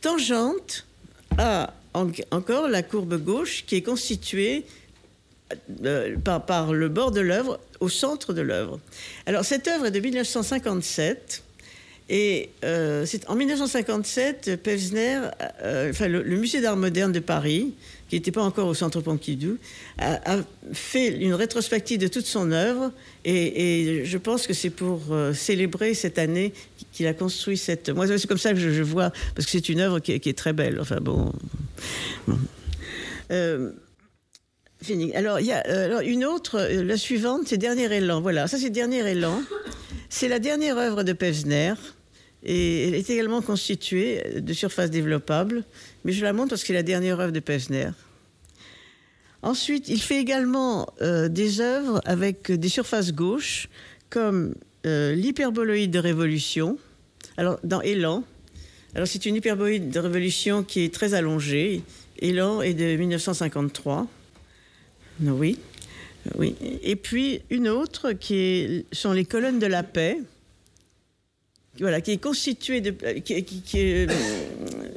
tangentes 0.00 0.86
à 1.38 1.74
encore 2.30 2.68
la 2.68 2.82
courbe 2.82 3.22
gauche 3.22 3.64
qui 3.66 3.76
est 3.76 3.82
constituée 3.82 4.64
euh, 5.84 6.16
par, 6.16 6.72
le 6.72 6.88
bord 6.88 7.10
de 7.10 7.20
l'œuvre 7.20 7.60
au 7.80 7.88
centre 7.88 8.32
de 8.32 8.40
l'œuvre. 8.40 8.80
Alors 9.26 9.44
cette 9.44 9.68
œuvre 9.68 9.86
est 9.86 9.90
de 9.90 10.00
1957 10.00 11.42
et 12.10 12.50
euh, 12.64 13.06
en 13.28 13.34
1957, 13.34 14.60
Pevsner, 14.62 15.20
euh, 15.62 15.90
enfin, 15.90 16.06
le, 16.06 16.22
musée 16.22 16.60
d'art 16.60 16.76
moderne 16.76 17.12
de 17.12 17.20
Paris, 17.20 17.72
qui 18.10 18.16
n'était 18.16 18.30
pas 18.30 18.42
encore 18.42 18.68
au 18.68 18.74
Centre 18.74 19.00
Pompidou, 19.00 19.56
a, 19.98 20.36
fait 20.72 21.08
une 21.08 21.32
rétrospective 21.32 21.98
de 21.98 22.08
toute 22.08 22.26
son 22.26 22.52
œuvre. 22.52 22.92
Et, 23.24 24.02
je 24.04 24.18
pense 24.18 24.46
que 24.46 24.52
c'est 24.52 24.68
pour 24.68 25.00
célébrer 25.32 25.94
cette 25.94 26.18
année 26.18 26.52
qu'il 26.92 27.06
a 27.06 27.14
construit 27.14 27.56
cette. 27.56 27.88
Moi, 27.88 28.06
c'est 28.06 28.26
comme 28.26 28.36
ça 28.36 28.52
que 28.52 28.58
je, 28.58 28.82
vois, 28.82 29.10
parce 29.34 29.46
que 29.46 29.52
c'est 29.52 29.70
une 29.70 29.80
œuvre 29.80 29.98
qui, 30.00 30.12
est 30.12 30.38
très 30.38 30.52
belle. 30.52 30.78
Enfin 30.80 30.98
bon. 31.00 31.32
Alors, 35.14 35.40
il 35.40 35.46
y 35.46 35.52
a 35.52 35.58
alors, 35.60 36.00
une 36.00 36.24
autre, 36.24 36.60
la 36.60 36.96
suivante, 36.96 37.42
c'est 37.46 37.58
Dernier 37.58 37.92
élan. 37.92 38.20
Voilà, 38.20 38.46
ça 38.46 38.58
c'est 38.58 38.70
Dernier 38.70 39.08
élan. 39.08 39.42
C'est 40.08 40.28
la 40.28 40.38
dernière 40.38 40.78
œuvre 40.78 41.02
de 41.02 41.12
Pevsner. 41.12 41.74
Et 42.44 42.86
elle 42.86 42.94
est 42.94 43.08
également 43.10 43.40
constituée 43.40 44.40
de 44.40 44.52
surfaces 44.52 44.90
développables, 44.90 45.64
mais 46.04 46.12
je 46.12 46.22
la 46.22 46.32
montre 46.32 46.50
parce 46.50 46.60
que 46.60 46.68
c'est 46.68 46.74
la 46.74 46.82
dernière 46.82 47.18
œuvre 47.18 47.32
de 47.32 47.40
Pevsner. 47.40 47.90
Ensuite, 49.42 49.88
il 49.88 50.00
fait 50.00 50.20
également 50.20 50.86
euh, 51.02 51.28
des 51.28 51.60
œuvres 51.60 52.00
avec 52.04 52.52
des 52.52 52.68
surfaces 52.68 53.12
gauches, 53.12 53.68
comme 54.08 54.54
euh, 54.86 55.14
l'hyperboloïde 55.14 55.90
de 55.90 55.98
révolution, 55.98 56.78
alors 57.36 57.58
dans 57.64 57.80
Élan. 57.80 58.22
Alors 58.94 59.08
c'est 59.08 59.26
une 59.26 59.34
hyperboloïde 59.34 59.90
de 59.90 59.98
révolution 59.98 60.62
qui 60.62 60.84
est 60.84 60.94
très 60.94 61.14
allongée. 61.14 61.82
Élan 62.20 62.62
est 62.62 62.74
de 62.74 62.96
1953. 62.96 64.06
Oui. 65.20 65.58
Oui. 66.36 66.54
Et 66.82 66.96
puis 66.96 67.42
une 67.50 67.68
autre 67.68 68.12
qui 68.12 68.86
sont 68.92 69.12
les 69.12 69.24
colonnes 69.24 69.58
de 69.58 69.66
la 69.66 69.82
paix. 69.82 70.18
Voilà, 71.80 72.00
qui 72.00 72.12
est 72.12 72.22
constituée 72.22 72.80
de. 72.80 72.90
Qui, 73.18 73.44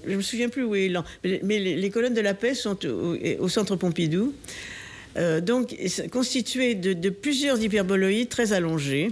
je 0.06 0.12
ne 0.12 0.16
me 0.16 0.22
souviens 0.22 0.48
plus 0.48 0.64
où 0.64 0.76
est 0.76 0.84
Élan, 0.84 1.04
mais, 1.24 1.60
les, 1.60 1.90
colonnes 1.90 2.14
de 2.14 2.22
la 2.22 2.34
paix 2.36 2.54
sont 2.54 2.78
au, 2.86 3.50
centre 3.50 3.76
Pompidou. 3.76 4.34
Euh, 5.18 5.42
donc, 5.42 5.76
constituées 6.12 6.76
de, 6.76 7.10
plusieurs 7.10 7.62
hyperboloïdes 7.62 8.30
très 8.30 8.54
allongés. 8.54 9.12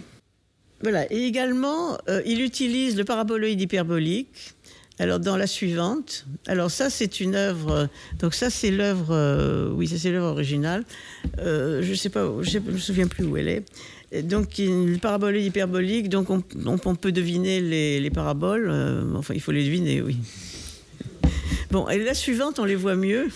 Voilà. 0.82 1.12
Et 1.12 1.26
également, 1.26 1.98
euh, 2.08 2.22
il 2.26 2.42
utilise 2.42 2.96
le 2.96 3.04
paraboloïde 3.04 3.60
hyperbolique 3.60 4.54
alors 4.98 5.20
dans 5.20 5.36
la 5.36 5.48
suivante, 5.48 6.26
alors 6.48 6.72
ça 6.72 6.90
c'est 6.90 7.20
une 7.20 7.36
œuvre, 7.36 7.90
donc 8.20 8.34
ça 8.34 8.50
c'est 8.50 8.72
l'œuvre, 8.72 9.08
euh, 9.12 9.70
oui 9.72 9.88
ça 9.88 9.98
c'est 9.98 10.12
l'œuvre 10.12 10.28
originale. 10.28 10.86
Euh, 11.40 11.82
je 11.84 11.94
sais 11.94 12.10
pas, 12.10 12.32
je, 12.42 12.60
me 12.60 12.78
souviens 12.78 13.08
plus 13.08 13.26
où 13.26 13.36
elle 13.36 13.50
est. 13.50 14.22
donc 14.22 14.58
une 14.58 15.00
parabole 15.00 15.36
hyperbolique, 15.36 16.08
donc 16.08 16.30
on, 16.30 16.42
peut 16.96 17.12
deviner 17.12 17.60
les, 17.60 18.10
paraboles. 18.10 18.70
Euh, 18.70 19.04
enfin 19.16 19.34
il 19.34 19.42
faut 19.42 19.52
les 19.52 19.66
deviner, 19.66 20.02
oui. 20.02 20.18
Bon, 21.72 21.90
et 21.90 22.02
la 22.02 22.14
suivante, 22.14 22.60
on 22.60 22.64
les 22.64 22.76
voit 22.76 22.96
mieux. 22.96 23.28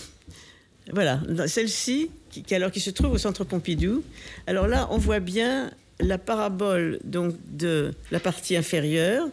Voilà, 0.92 1.20
celle-ci, 1.46 2.10
alors 2.52 2.70
qui 2.70 2.80
se 2.80 2.90
trouve 2.90 3.12
au 3.12 3.18
centre 3.18 3.44
Pompidou. 3.44 4.02
Alors 4.46 4.66
là, 4.66 4.88
on 4.90 4.96
voit 4.96 5.20
bien 5.20 5.70
la 6.00 6.18
parabole 6.18 6.98
donc 7.04 7.34
de 7.52 7.92
la 8.10 8.20
partie 8.20 8.56
inférieure. 8.56 9.28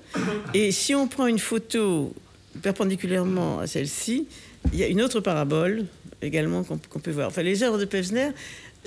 Et 0.54 0.72
si 0.72 0.96
on 0.96 1.08
prend 1.08 1.28
une 1.28 1.40
photo 1.40 2.14
perpendiculairement 2.62 3.60
à 3.60 3.68
celle-ci, 3.68 4.28
il 4.74 4.80
y 4.80 4.84
a 4.84 4.88
une 4.88 5.02
autre 5.02 5.20
parabole 5.20 5.86
également 6.22 6.64
qu'on 6.64 7.00
peut 7.00 7.12
voir. 7.12 7.28
Enfin, 7.28 7.44
les 7.44 7.64
œuvres 7.64 7.78
de 7.78 7.86
Pevsner 7.86 8.30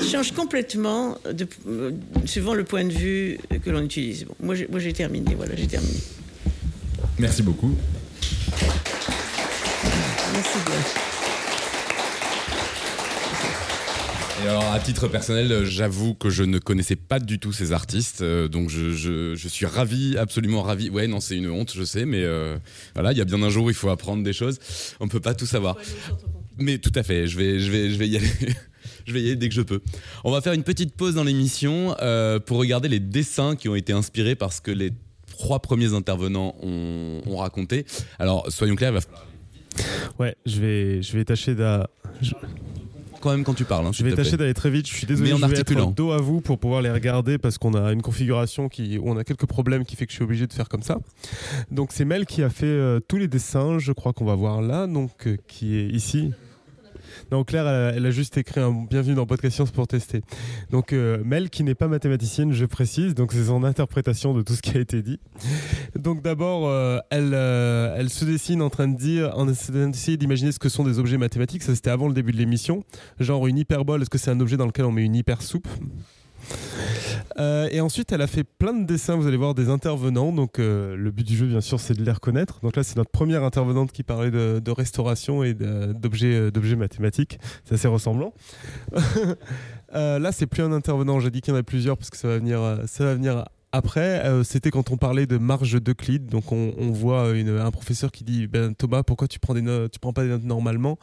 changent 0.01 0.33
complètement 0.33 1.17
de, 1.31 1.47
euh, 1.69 1.93
suivant 2.25 2.55
le 2.55 2.65
point 2.65 2.85
de 2.85 2.93
vue 2.93 3.39
que 3.65 3.71
l'on 3.71 3.83
utilise. 3.83 4.25
Bon, 4.25 4.35
moi, 4.41 4.55
j'ai 4.55 4.93
terminé. 4.93 5.35
Voilà, 5.35 5.55
j'ai 5.57 5.67
terminé. 5.67 5.99
Merci 7.19 7.43
beaucoup. 7.43 7.75
Merci 10.33 10.59
bien. 10.67 11.20
Et 14.43 14.49
alors, 14.49 14.73
à 14.73 14.81
titre 14.81 15.07
personnel, 15.09 15.65
j'avoue 15.65 16.15
que 16.15 16.31
je 16.31 16.43
ne 16.45 16.59
connaissais 16.59 16.97
pas 16.97 17.19
du 17.19 17.39
tout 17.39 17.53
ces 17.53 17.73
artistes, 17.73 18.23
euh, 18.23 18.49
donc 18.49 18.71
je, 18.71 19.35
suis 19.37 19.67
ravi, 19.67 20.17
absolument 20.17 20.63
ravi. 20.63 20.89
Ouais, 20.89 21.07
non, 21.07 21.21
c'est 21.21 21.37
une 21.37 21.51
honte, 21.51 21.73
je 21.75 21.85
sais, 21.85 22.07
mais 22.07 22.23
euh, 22.23 22.57
voilà, 22.95 23.13
il 23.13 23.19
y 23.19 23.21
a 23.21 23.25
bien 23.25 23.43
un 23.43 23.51
jour 23.51 23.67
où 23.67 23.71
il 23.71 23.77
faut 23.77 23.91
apprendre 23.91 24.23
des 24.23 24.33
choses. 24.33 24.59
On 24.99 25.05
ne 25.05 25.11
peut 25.11 25.21
pas 25.21 25.35
tout 25.35 25.47
savoir. 25.47 25.77
Mais 26.59 26.79
tout 26.79 26.93
à 26.95 27.03
fait, 27.03 27.27
je 27.27 27.37
vais, 27.37 27.61
je 27.61 27.71
vais, 27.71 27.91
je 27.91 27.99
vais 27.99 28.09
y 28.09 28.17
aller. 28.17 28.31
je 29.07 29.13
vais 29.13 29.21
y 29.21 29.27
aller 29.27 29.37
dès 29.37 29.49
que 29.49 29.55
je 29.55 29.63
peux. 29.63 29.83
On 30.25 30.31
va 30.31 30.41
faire 30.41 30.55
une 30.55 30.65
petite 30.65 30.95
pause 30.95 31.15
dans 31.15 31.25
l'émission 31.25 31.95
euh, 32.01 32.39
pour 32.39 32.59
regarder 32.59 32.89
les 32.89 33.01
dessins 33.01 33.57
qui 33.57 33.69
ont 33.69 33.75
été 33.75 33.93
inspirés 33.93 34.37
par 34.37 34.55
ce 34.55 34.63
que 34.63 34.71
les 34.71 34.93
trois 35.31 35.61
premiers 35.61 35.93
intervenants 35.93 36.55
ont, 36.63 37.37
raconté. 37.37 37.85
Alors, 38.19 38.51
soyons 38.51 38.77
clairs, 38.77 38.91
il 38.91 38.95
va 38.95 39.01
falloir... 39.01 39.27
Ouais, 40.19 40.35
je 40.47 40.61
vais, 40.61 41.03
je 41.03 41.17
vais 41.17 41.25
tâcher 41.25 41.55
de 41.55 41.63
quand 43.21 43.31
même 43.31 43.45
quand 43.45 43.55
tu 43.55 43.65
parles. 43.65 43.87
Hein, 43.87 43.91
je 43.93 44.05
vais 44.05 44.15
tâcher 44.15 44.37
d'aller 44.37 44.55
très 44.55 44.71
vite. 44.71 44.89
Je 44.89 44.95
suis 44.95 45.07
désolé. 45.07 45.31
Mais 45.31 45.35
en 45.37 45.49
je 45.49 45.55
vais 45.55 45.61
être 45.61 45.95
dos 45.95 46.13
à 46.13 46.19
vous 46.19 46.41
pour 46.41 46.59
pouvoir 46.59 46.83
les 46.83 46.91
regarder 46.91 47.39
parce 47.39 47.59
qu'on 47.59 47.75
a 47.75 47.93
une 47.93 48.03
configuration 48.03 48.69
qui, 48.69 48.99
où 48.99 49.09
on 49.09 49.17
a 49.17 49.25
quelques 49.25 49.47
problèmes 49.47 49.85
qui 49.85 49.97
fait 49.97 50.07
que 50.07 50.13
je 50.13 50.17
suis 50.17 50.25
obligé 50.25 50.47
de 50.47 50.53
faire 50.53 50.69
comme 50.69 50.83
ça. 50.83 50.99
Donc 51.71 51.91
c'est 51.93 52.05
Mel 52.05 52.27
qui 52.27 52.43
a 52.43 52.51
fait 52.51 52.67
euh, 52.67 53.01
tous 53.01 53.19
les 53.19 53.29
dessins. 53.29 53.79
Je 53.79 53.93
crois 53.93 54.13
qu'on 54.13 54.25
va 54.25 54.35
voir 54.35 54.63
là, 54.63 54.87
donc 54.87 55.27
euh, 55.27 55.37
qui 55.47 55.77
est 55.77 55.89
ici. 55.89 56.33
Non, 57.31 57.45
Claire, 57.45 57.67
elle 57.69 58.07
a, 58.07 58.11
juste 58.11 58.37
écrit 58.37 58.61
un 58.61 58.73
bienvenue 58.89 59.15
dans 59.15 59.27
Podcast 59.27 59.55
Science 59.55 59.71
pour 59.71 59.87
tester. 59.87 60.23
Donc, 60.71 60.93
euh, 60.93 61.23
Mel, 61.25 61.51
qui 61.51 61.63
n'est 61.63 61.75
pas 61.75 61.89
mathématicienne, 61.89 62.53
je 62.53 62.65
précise, 62.65 63.15
donc 63.15 63.33
c'est 63.33 63.45
son 63.45 63.65
interprétation 63.65 64.35
de 64.35 64.43
tout 64.43 64.55
ce 64.55 64.63
qui 64.63 64.77
a 64.77 64.81
été 64.81 65.03
dit. 65.03 65.19
Donc, 65.97 66.23
d'abord, 66.23 66.69
euh, 66.69 66.99
elle, 67.11 67.33
euh, 67.35 67.95
elle 67.97 68.11
se 68.11 68.25
dessine 68.25 68.63
en 68.63 68.71
train 68.71 68.89
de 68.89 68.97
dire, 68.97 69.33
en 69.37 69.49
essayant 69.49 69.91
d'imaginer 70.17 70.53
ce 70.53 70.59
que 70.59 70.69
sont 70.69 70.85
des 70.85 70.99
objets 70.99 71.19
mathématiques. 71.19 71.63
Ça, 71.63 71.75
c'était 71.75 71.91
avant 71.91 72.09
le 72.09 72.15
début 72.15 72.33
de 72.33 72.39
l'émission. 72.39 72.85
Genre, 73.19 73.47
une 73.47 73.59
hyperbole, 73.59 74.03
est-ce 74.03 74.11
que 74.11 74.19
c'est 74.19 74.31
un 74.31 74.41
objet 74.41 74.57
dans 74.57 74.67
lequel 74.67 74.85
on 74.85 74.93
met 74.93 75.05
une 75.05 75.15
hyper 75.15 75.43
soupe 75.43 75.69
euh, 77.39 77.69
et 77.71 77.81
ensuite, 77.81 78.13
elle 78.13 78.23
a 78.23 78.27
fait 78.27 78.45
plein 78.45 78.75
de 78.75 78.85
dessins, 78.85 79.17
vous 79.17 79.27
allez 79.27 79.37
voir, 79.37 79.55
des 79.55 79.69
intervenants. 79.69 80.33
Donc, 80.33 80.59
euh, 80.59 80.97
le 80.97 81.11
but 81.11 81.27
du 81.27 81.37
jeu, 81.37 81.47
bien 81.47 81.61
sûr, 81.61 81.81
c'est 81.81 81.95
de 81.95 82.05
les 82.05 82.13
reconnaître. 82.13 82.61
Donc 82.61 82.77
là, 82.77 82.83
c'est 82.83 82.97
notre 82.97 83.11
première 83.11 83.45
intervenante 83.45 83.93
qui 83.93 84.03
parlait 84.03 84.31
de, 84.31 84.71
restauration 84.71 85.43
et 85.43 85.57
euh, 85.61 85.93
d'objets 85.93 86.77
mathématiques. 86.77 87.39
C'est 87.65 87.75
assez 87.75 87.89
ressemblant. 87.89 88.35
là, 89.93 90.33
c'est 90.33 90.47
plus 90.47 90.63
un 90.63 90.73
intervenant. 90.73 91.21
J'ai 91.21 91.31
dit 91.31 91.41
qu'il 91.41 91.53
y 91.55 91.57
en 91.57 91.61
a 91.61 91.63
plusieurs 91.63 91.97
parce 91.97 92.11
que 92.11 92.17
ça 92.17 92.29
va 92.29 92.39
venir, 92.39 92.61
ça 92.87 93.05
va 93.05 93.15
venir 93.15 93.45
après, 93.73 94.25
c'était 94.43 94.71
quand 94.71 94.91
on 94.91 94.97
parlait 94.97 95.27
de 95.27 95.39
marge 95.39 95.81
d'Euclide. 95.81 96.27
Donc, 96.27 96.53
on, 96.53 96.91
voit 96.91 97.31
un 97.31 97.71
professeur 97.71 98.11
qui 98.11 98.25
dit 98.25 98.47
ben, 98.47 98.75
Thomas, 98.75 99.03
pourquoi 99.03 99.29
tu 99.29 99.39
prends 99.39 99.55
des 99.55 99.63
notes, 99.63 99.93
tu 99.93 99.99
prends 99.99 100.13
pas 100.13 100.23
des 100.23 100.29
notes 100.29 100.45
normalement? 100.45 100.99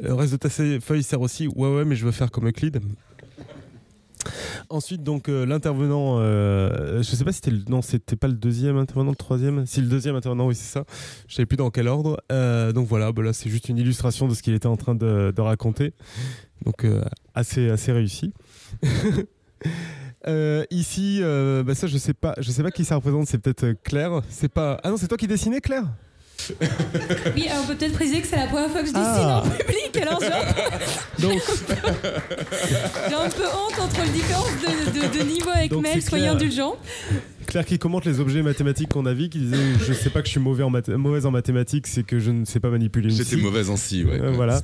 Le 0.00 0.14
reste 0.14 0.32
de 0.32 0.36
ta 0.36 0.48
feuille 0.48 1.02
sert 1.02 1.20
aussi. 1.20 1.48
Ouais, 1.48 1.74
ouais, 1.74 1.84
mais 1.84 1.96
je 1.96 2.04
veux 2.04 2.12
faire 2.12 2.30
comme 2.30 2.48
Euclide. 2.48 2.80
Ensuite, 4.68 5.02
donc 5.02 5.28
euh, 5.28 5.44
l'intervenant, 5.44 6.16
euh, 6.18 6.98
je 6.98 7.02
sais 7.02 7.24
pas 7.24 7.32
si 7.32 7.36
c'était 7.36 7.50
le, 7.50 7.62
non, 7.68 7.82
c'était 7.82 8.16
pas 8.16 8.28
le 8.28 8.34
deuxième 8.34 8.76
intervenant, 8.76 9.10
le 9.10 9.16
troisième? 9.16 9.66
Si 9.66 9.80
le 9.80 9.88
deuxième 9.88 10.16
intervenant, 10.16 10.46
oui, 10.46 10.54
c'est 10.54 10.70
ça. 10.72 10.84
Je 11.28 11.34
savais 11.34 11.46
plus 11.46 11.56
dans 11.56 11.70
quel 11.70 11.88
ordre. 11.88 12.22
Euh, 12.30 12.72
donc 12.72 12.86
voilà, 12.88 13.12
bah 13.12 13.22
là, 13.22 13.32
c'est 13.32 13.50
juste 13.50 13.68
une 13.68 13.78
illustration 13.78 14.28
de 14.28 14.34
ce 14.34 14.42
qu'il 14.42 14.54
était 14.54 14.66
en 14.66 14.76
train 14.76 14.94
de, 14.94 15.32
raconter. 15.40 15.92
Donc 16.64 16.86
assez, 17.34 17.68
assez 17.68 17.90
réussi. 17.90 18.32
ici, 20.70 21.20
bah 21.22 21.74
ça, 21.74 21.86
je 21.86 21.98
sais 21.98 22.14
pas, 22.14 22.34
je 22.38 22.50
sais 22.50 22.62
pas 22.62 22.70
qui 22.70 22.84
ça 22.84 22.96
représente. 22.96 23.26
C'est 23.26 23.38
peut-être 23.38 23.72
Claire. 23.82 24.22
C'est 24.28 24.48
pas. 24.48 24.80
Ah 24.84 24.90
non, 24.90 24.96
c'est 24.96 25.08
toi 25.08 25.18
qui 25.18 25.26
dessinais, 25.26 25.60
Claire? 25.60 25.86
Oui, 27.36 27.46
on 27.52 27.66
peut 27.66 27.74
peut-être 27.74 27.94
préciser 27.94 28.20
que 28.20 28.26
c'est 28.26 28.36
la 28.36 28.46
première 28.46 28.70
fois 28.70 28.82
que 28.82 28.88
je 28.88 28.92
dessine 28.92 29.04
ah. 29.06 29.42
en 29.44 29.50
public, 29.50 29.96
alors 30.00 30.20
j'ai 30.20 31.22
Donc... 31.22 31.42
j'ai 33.08 33.14
un 33.14 33.30
peu 33.30 33.44
honte 33.44 33.78
entre 33.80 34.00
le 34.02 34.12
différence 34.12 34.50
de, 34.60 35.22
niveau 35.24 35.50
avec 35.50 35.72
Mel, 35.72 36.02
soyez 36.02 36.28
indulgents. 36.28 36.76
Claire 37.46 37.64
qui 37.64 37.78
commente 37.78 38.04
les 38.04 38.20
objets 38.20 38.42
mathématiques 38.42 38.90
qu'on 38.90 39.06
a 39.06 39.12
vu, 39.12 39.28
qui 39.28 39.38
disait 39.38 39.56
je 39.86 39.92
sais 39.92 40.10
pas 40.10 40.20
que 40.20 40.26
je 40.26 40.32
suis 40.32 40.40
mauvais 40.40 40.62
en 40.62 40.70
mauvaise 40.98 41.26
en 41.26 41.30
mathématiques, 41.30 41.86
c'est 41.86 42.02
que 42.02 42.18
je 42.18 42.30
ne 42.30 42.44
sais 42.44 42.60
pas 42.60 42.70
manipuler 42.70 43.10
une 43.10 43.16
J'étais 43.16 43.36
mauvaise 43.36 43.70
en 43.70 43.76
si, 43.76 44.04
ouais. 44.04 44.20
Euh, 44.20 44.32
voilà. 44.32 44.60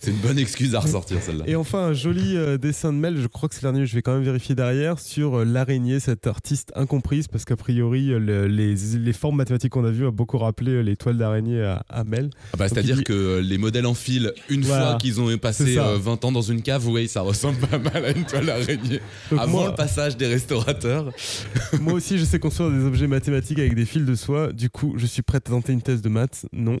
C'est 0.00 0.12
une 0.12 0.18
bonne 0.18 0.38
excuse 0.38 0.76
à 0.76 0.80
ressortir 0.80 1.20
celle-là. 1.20 1.44
Et 1.48 1.56
enfin, 1.56 1.78
un 1.78 1.92
joli 1.92 2.36
euh, 2.36 2.56
dessin 2.56 2.92
de 2.92 2.98
Mel, 2.98 3.16
je 3.20 3.26
crois 3.26 3.48
que 3.48 3.56
c'est 3.56 3.64
le 3.64 3.72
dernier, 3.72 3.84
je 3.84 3.94
vais 3.96 4.02
quand 4.02 4.14
même 4.14 4.22
vérifier 4.22 4.54
derrière, 4.54 5.00
sur 5.00 5.40
euh, 5.40 5.44
l'araignée, 5.44 5.98
cette 5.98 6.28
artiste 6.28 6.72
incomprise, 6.76 7.26
parce 7.26 7.44
qu'a 7.44 7.56
priori, 7.56 8.12
euh, 8.12 8.46
les, 8.46 8.76
les, 8.76 9.12
formes 9.12 9.36
mathématiques 9.36 9.72
qu'on 9.72 9.84
a 9.84 9.90
vues 9.90 10.06
ont 10.06 10.12
beaucoup 10.12 10.38
rappelé 10.38 10.84
les 10.84 10.96
toiles 10.96 11.18
d'araignée 11.18 11.60
à, 11.88 12.04
Mel. 12.04 12.30
Ah 12.52 12.58
bah, 12.58 12.68
C'est-à-dire 12.68 13.02
que 13.02 13.40
les 13.40 13.58
modèles 13.58 13.86
en 13.86 13.94
fil, 13.94 14.32
une 14.48 14.62
fois 14.62 14.98
qu'ils 15.00 15.20
ont 15.20 15.36
passé 15.36 15.76
20 15.76 16.24
ans 16.24 16.32
dans 16.32 16.42
une 16.42 16.62
cave, 16.62 16.86
oui, 16.86 17.08
ça 17.08 17.22
ressemble 17.22 17.58
pas 17.58 17.78
mal 17.78 18.04
à 18.04 18.10
une 18.12 18.24
toile 18.24 18.46
d'araignée. 18.46 19.00
Avant 19.36 19.66
le 19.66 19.74
passage 19.74 20.16
des 20.16 20.28
restaurateurs. 20.28 21.12
moi 21.80 21.94
aussi, 21.94 22.18
je 22.18 22.24
sais 22.24 22.38
construire 22.38 22.70
des 22.70 22.84
objets 22.84 23.08
mathématiques 23.08 23.58
avec 23.58 23.74
des 23.74 23.84
fils 23.84 24.04
de 24.04 24.14
soie. 24.14 24.52
Du 24.52 24.70
coup, 24.70 24.94
je 24.96 25.06
suis 25.06 25.22
prête 25.22 25.48
à 25.48 25.50
tenter 25.50 25.72
une 25.72 25.82
thèse 25.82 26.02
de 26.02 26.08
maths. 26.08 26.46
Non, 26.52 26.78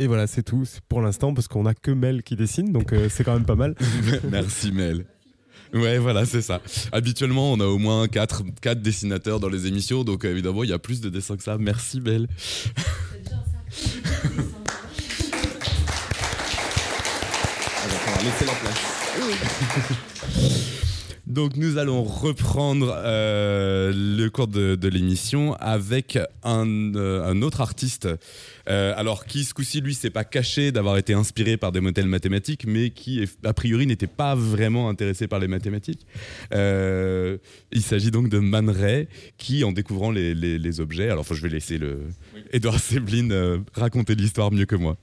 et 0.00 0.06
voilà, 0.06 0.26
c'est 0.26 0.42
tout 0.42 0.64
pour 0.88 1.02
l'instant 1.02 1.34
parce 1.34 1.46
qu'on 1.46 1.66
a 1.66 1.74
que 1.74 1.90
Mel 1.90 2.22
qui 2.22 2.34
dessine, 2.34 2.72
donc 2.72 2.94
euh, 2.94 3.08
c'est 3.10 3.22
quand 3.22 3.34
même 3.34 3.44
pas 3.44 3.54
mal. 3.54 3.74
Merci 4.30 4.72
Mel. 4.72 5.04
Ouais, 5.74 5.98
voilà, 5.98 6.24
c'est 6.24 6.40
ça. 6.40 6.62
Habituellement, 6.90 7.52
on 7.52 7.60
a 7.60 7.66
au 7.66 7.76
moins 7.76 8.08
4, 8.08 8.44
quatre 8.62 8.80
dessinateurs 8.80 9.40
dans 9.40 9.50
les 9.50 9.66
émissions, 9.66 10.02
donc 10.02 10.24
euh, 10.24 10.30
évidemment, 10.30 10.64
il 10.64 10.70
y 10.70 10.72
a 10.72 10.78
plus 10.78 11.02
de 11.02 11.10
dessins 11.10 11.36
que 11.36 11.42
ça. 11.42 11.58
Merci 11.58 12.00
Mel. 12.00 12.28
laisser 18.22 18.46
la 18.46 18.54
place. 18.54 19.00
Donc 21.30 21.56
nous 21.56 21.78
allons 21.78 22.02
reprendre 22.02 22.92
euh, 22.92 23.92
le 23.94 24.28
cours 24.30 24.48
de, 24.48 24.88
l'émission 24.88 25.54
avec 25.60 26.18
un, 26.42 27.42
autre 27.42 27.60
artiste 27.60 28.08
euh, 28.70 28.94
alors 28.96 29.26
qui 29.26 29.42
ce 29.42 29.52
coup-ci 29.52 29.80
lui 29.80 29.94
s'est 29.94 30.10
pas 30.10 30.22
caché 30.22 30.70
d'avoir 30.70 30.96
été 30.96 31.12
inspiré 31.12 31.56
par 31.56 31.72
des 31.72 31.80
modèles 31.80 32.06
mathématiques, 32.06 32.64
mais 32.66 32.90
qui 32.90 33.28
a 33.44 33.52
priori 33.52 33.84
n'était 33.86 34.06
pas 34.06 34.36
vraiment 34.36 34.88
intéressé 34.88 35.26
par 35.26 35.40
les 35.40 35.48
mathématiques. 35.48 36.06
Euh, 36.54 37.38
il 37.72 37.82
s'agit 37.82 38.12
donc 38.12 38.28
de 38.28 38.38
Man 38.38 38.70
Ray 38.70 39.08
qui, 39.38 39.64
en 39.64 39.72
découvrant 39.72 40.12
les, 40.12 40.80
objets, 40.80 41.10
alors 41.10 41.24
je 41.28 41.42
vais 41.42 41.48
laisser 41.48 41.78
le 41.78 42.02
Edouard 42.52 42.78
Seblin 42.78 43.30
euh, 43.32 43.58
raconter 43.74 44.14
l'histoire 44.14 44.52
mieux 44.52 44.66
que 44.66 44.76
moi. 44.76 44.96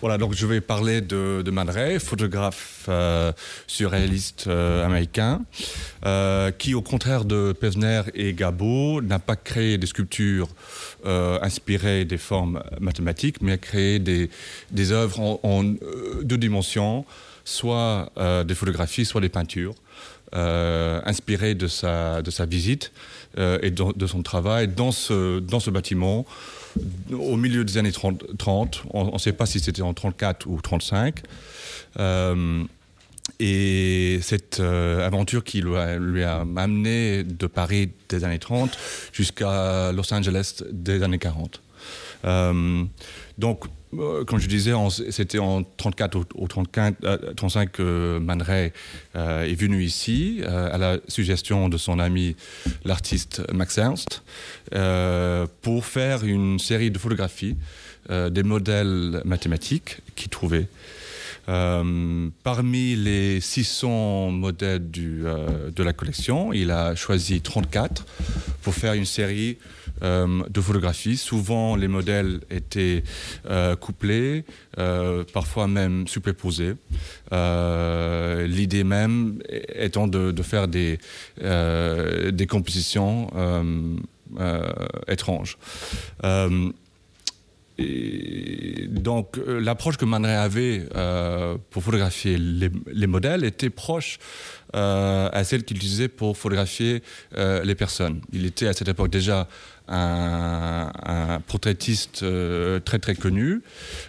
Voilà, 0.00 0.16
donc 0.16 0.34
je 0.34 0.46
vais 0.46 0.60
parler 0.60 1.00
de, 1.00 1.42
de 1.42 1.50
Man 1.50 1.68
Ray, 1.68 1.98
photographe 1.98 2.88
surréaliste 3.66 4.46
américain, 4.46 5.44
qui 6.58 6.74
au 6.74 6.82
contraire 6.82 7.24
de 7.24 7.52
Pesner 7.52 8.02
et 8.14 8.32
Gabo 8.32 9.02
n'a 9.02 9.18
pas 9.18 9.34
créé 9.34 9.76
des 9.76 9.86
sculptures 9.86 10.48
inspirées 11.04 12.04
des 12.04 12.18
formes 12.18 12.62
mathématiques 12.80 13.07
mais 13.40 13.52
à 13.52 13.58
créer 13.58 13.98
des, 13.98 14.92
œuvres 14.92 15.40
en, 15.42 15.64
euh, 15.64 16.22
deux 16.22 16.38
dimensions, 16.38 17.04
soit 17.44 18.10
euh, 18.18 18.44
des 18.44 18.54
photographies, 18.54 19.04
soit 19.04 19.20
des 19.20 19.28
peintures, 19.28 19.74
euh, 20.34 21.00
inspirées 21.04 21.54
de 21.54 21.66
sa, 21.66 22.20
visite 22.46 22.92
et 23.36 23.70
de, 23.70 24.06
son 24.06 24.22
travail 24.22 24.68
dans 24.68 24.92
ce, 24.92 25.70
bâtiment 25.70 26.26
au 27.12 27.36
milieu 27.36 27.64
des 27.64 27.78
années 27.78 27.92
30. 27.92 28.82
on 28.90 29.12
ne 29.12 29.18
sait 29.18 29.32
pas 29.32 29.46
si 29.46 29.60
c'était 29.60 29.82
en 29.82 29.94
34 29.94 30.46
ou 30.46 30.60
35. 30.60 31.22
et 33.40 34.18
cette 34.22 34.60
aventure 34.60 35.44
qui 35.44 35.62
lui 35.62 36.24
a, 36.24 36.40
amené 36.56 37.22
de 37.22 37.46
Paris 37.46 37.90
des 38.08 38.24
années 38.24 38.38
30 38.38 38.76
jusqu'à 39.12 39.92
Los 39.92 40.12
Angeles 40.12 40.62
des 40.70 41.02
années 41.02 41.18
40. 41.18 41.62
Donc, 42.24 43.64
comme 44.26 44.38
je 44.38 44.48
disais, 44.48 44.72
c'était 45.10 45.38
en 45.38 45.62
34 45.62 46.18
ou, 46.34 46.46
35, 46.46 47.72
que 47.72 48.18
Man 48.18 48.42
Ray 48.42 48.72
est 49.14 49.54
venu 49.54 49.82
ici 49.82 50.40
à 50.46 50.76
la 50.78 50.98
suggestion 51.08 51.68
de 51.68 51.76
son 51.76 51.98
ami 51.98 52.36
l'artiste 52.84 53.42
Max 53.52 53.78
Ernst 53.78 54.22
pour 55.62 55.86
faire 55.86 56.24
une 56.24 56.58
série 56.58 56.90
de 56.90 56.98
photographies 56.98 57.56
des 58.10 58.42
modèles 58.42 59.22
mathématiques 59.24 59.98
qu'il 60.16 60.28
trouvait 60.28 60.68
euh, 61.48 62.28
parmi 62.42 62.94
les 62.94 63.40
600 63.40 64.30
modèles 64.32 64.82
euh, 64.98 65.70
de 65.70 65.82
la 65.82 65.94
collection, 65.94 66.52
il 66.52 66.70
a 66.70 66.94
choisi 66.94 67.40
34 67.40 68.04
pour 68.60 68.74
faire 68.74 68.92
une 68.92 69.06
série 69.06 69.56
euh, 70.02 70.42
de 70.48 70.60
photographies. 70.60 71.16
Souvent, 71.16 71.76
les 71.76 71.88
modèles 71.88 72.40
étaient 72.50 73.02
couplés, 73.80 74.44
parfois 75.32 75.66
même 75.66 76.06
superposés. 76.06 76.74
L'idée 77.32 78.84
même 78.84 79.42
étant 79.74 80.06
de, 80.06 80.42
faire 80.42 80.68
des, 80.68 80.98
compositions 82.48 83.28
étranges 85.08 85.56
donc 88.88 89.38
euh, 89.38 89.60
l'approche 89.60 89.96
que 89.96 90.04
Man 90.04 90.24
Ray 90.24 90.34
avait 90.34 90.82
euh, 90.96 91.56
pour 91.70 91.82
photographier 91.82 92.36
les, 92.36 93.06
modèles 93.06 93.44
était 93.44 93.70
proche 93.70 94.18
euh, 94.74 95.28
à 95.32 95.44
celle 95.44 95.64
qu'il 95.64 95.76
utilisait 95.76 96.08
pour 96.08 96.36
photographier 96.36 97.02
les 97.36 97.74
personnes. 97.74 98.20
Il 98.32 98.44
était 98.46 98.66
à 98.66 98.72
cette 98.72 98.88
époque 98.88 99.10
déjà 99.10 99.48
un, 99.88 101.40
portraitiste 101.46 102.22
euh, 102.22 102.80
très 102.80 102.98
très 102.98 103.14
connu 103.14 103.62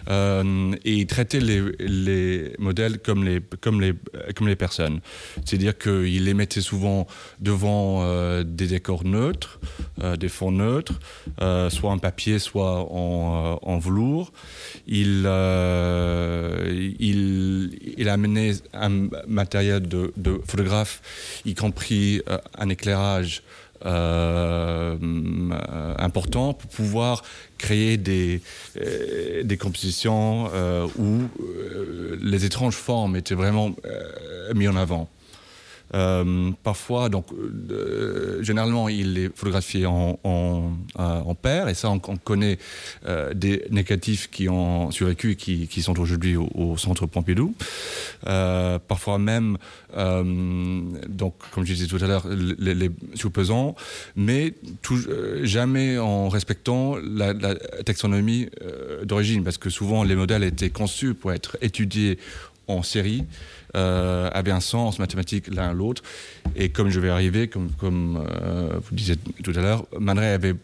euh, 0.08 0.72
et 0.84 0.92
il 0.94 1.06
traitait 1.06 1.40
les, 1.40 1.62
les, 1.78 2.54
modèles 2.58 2.98
comme 2.98 3.24
les, 3.24 3.40
comme 3.60 3.80
les, 3.80 3.94
comme 4.36 4.48
les 4.48 4.56
personnes. 4.56 5.00
C'est-à-dire 5.44 5.76
qu'il 5.78 6.24
les 6.24 6.34
mettait 6.34 6.60
souvent 6.60 7.06
devant 7.40 8.02
euh, 8.02 8.44
des 8.44 8.66
décors 8.66 9.04
neutres, 9.04 9.60
des 10.18 10.28
fonds 10.28 10.52
neutres, 10.52 11.00
soit 11.70 11.90
en 11.90 11.98
papier, 11.98 12.38
soit 12.38 12.86
en, 12.90 13.78
velours. 13.78 14.32
Il, 14.86 15.26
il, 16.98 17.78
il 17.96 18.08
amenait 18.08 18.52
un 18.74 19.08
matériel 19.26 19.86
de 19.88 20.40
photographe, 20.46 21.02
y 21.44 21.54
compris 21.54 22.22
un 22.58 22.68
éclairage 22.68 23.42
euh, 23.86 24.96
important 25.98 26.52
pour 26.52 26.70
pouvoir 26.70 27.22
créer 27.56 27.96
des, 27.96 28.42
euh, 28.78 29.42
des 29.42 29.56
compositions 29.56 30.50
euh, 30.52 30.86
où 30.98 31.22
les 32.20 32.44
étranges 32.44 32.76
formes 32.76 33.16
étaient 33.16 33.34
vraiment 33.34 33.74
mis 34.54 34.68
en 34.68 34.76
avant. 34.76 35.08
Euh, 35.94 36.50
parfois, 36.62 37.08
donc, 37.08 37.26
euh, 37.32 38.42
généralement, 38.42 38.88
il 38.88 39.18
est 39.18 39.36
photographié 39.36 39.86
en, 39.86 40.18
euh, 40.98 41.34
paire, 41.42 41.68
et 41.68 41.74
ça, 41.74 41.90
on, 41.90 42.00
on 42.08 42.16
connaît 42.16 42.58
des 43.34 43.64
négatifs 43.70 44.30
qui 44.30 44.48
ont 44.48 44.90
survécu 44.90 45.32
et 45.32 45.36
qui, 45.36 45.82
sont 45.82 45.98
aujourd'hui 45.98 46.36
au, 46.36 46.76
centre 46.76 47.06
Pompidou. 47.06 47.54
parfois 48.22 49.18
même, 49.18 49.56
donc, 49.96 51.34
comme 51.52 51.64
je 51.64 51.72
disais 51.72 51.86
tout 51.86 52.02
à 52.02 52.06
l'heure, 52.06 52.26
les, 52.28 52.74
les 52.74 52.90
sous-pesants, 53.14 53.74
mais 54.16 54.54
jamais 55.42 55.98
en 55.98 56.28
respectant 56.28 56.96
la 56.96 57.34
taxonomie 57.84 58.48
d'origine, 59.04 59.44
parce 59.44 59.58
que 59.58 59.70
souvent, 59.70 60.04
les 60.04 60.16
modèles 60.16 60.44
étaient 60.44 60.70
conçus 60.70 61.14
pour 61.14 61.32
être 61.32 61.56
étudiés 61.62 62.18
en 62.66 62.82
série 62.82 63.24
euh, 63.76 64.30
avait 64.32 64.50
un 64.50 64.60
sens 64.60 64.98
mathématique 64.98 65.46
l'un 65.48 65.72
l'autre. 65.72 66.02
Et 66.56 66.70
comme 66.70 66.90
je 66.90 67.00
vais 67.00 67.10
arriver, 67.10 67.48
comme, 67.48 67.70
comme 67.72 68.24
euh, 68.42 68.78
vous 68.82 68.94
disiez 68.94 69.16
tout 69.16 69.52
à 69.54 69.60
l'heure, 69.60 69.86
Man 69.98 70.18
Ray 70.18 70.30
avait, 70.30 70.54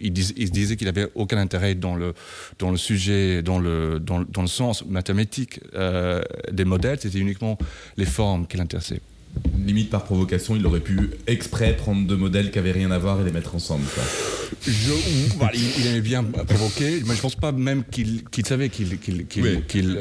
il, 0.00 0.12
dis, 0.12 0.32
disait 0.34 0.76
qu'il 0.76 0.86
n'avait 0.86 1.08
aucun 1.14 1.38
intérêt 1.38 1.74
dans 1.74 1.94
le, 1.94 2.14
dans 2.58 2.70
le 2.70 2.76
sujet, 2.76 3.42
dans 3.42 3.58
le, 3.58 4.00
dans, 4.00 4.20
dans 4.20 4.42
le 4.42 4.48
sens 4.48 4.84
mathématique 4.86 5.60
euh, 5.74 6.22
des 6.50 6.64
modèles, 6.64 6.98
c'était 7.00 7.18
uniquement 7.18 7.58
les 7.96 8.06
formes 8.06 8.46
qui 8.46 8.56
l'intéressaient 8.56 9.00
limite 9.66 9.90
par 9.90 10.04
provocation, 10.04 10.56
il 10.56 10.64
aurait 10.66 10.80
pu 10.80 11.10
exprès 11.26 11.74
prendre 11.76 12.06
deux 12.06 12.16
modèles 12.16 12.50
qui 12.50 12.58
avaient 12.58 12.72
rien 12.72 12.90
à 12.90 12.98
voir 12.98 13.20
et 13.20 13.24
les 13.24 13.32
mettre 13.32 13.54
ensemble. 13.54 13.84
Je, 14.62 14.92
il, 15.54 15.86
aimait 15.86 16.00
bien 16.00 16.22
provoquer, 16.22 17.02
mais 17.06 17.14
je 17.14 17.20
pense 17.20 17.34
pas 17.34 17.52
même 17.52 17.82
qu'il 17.90 18.22
savait 18.44 18.68
qu'il 18.68 18.98
qu'il 18.98 19.26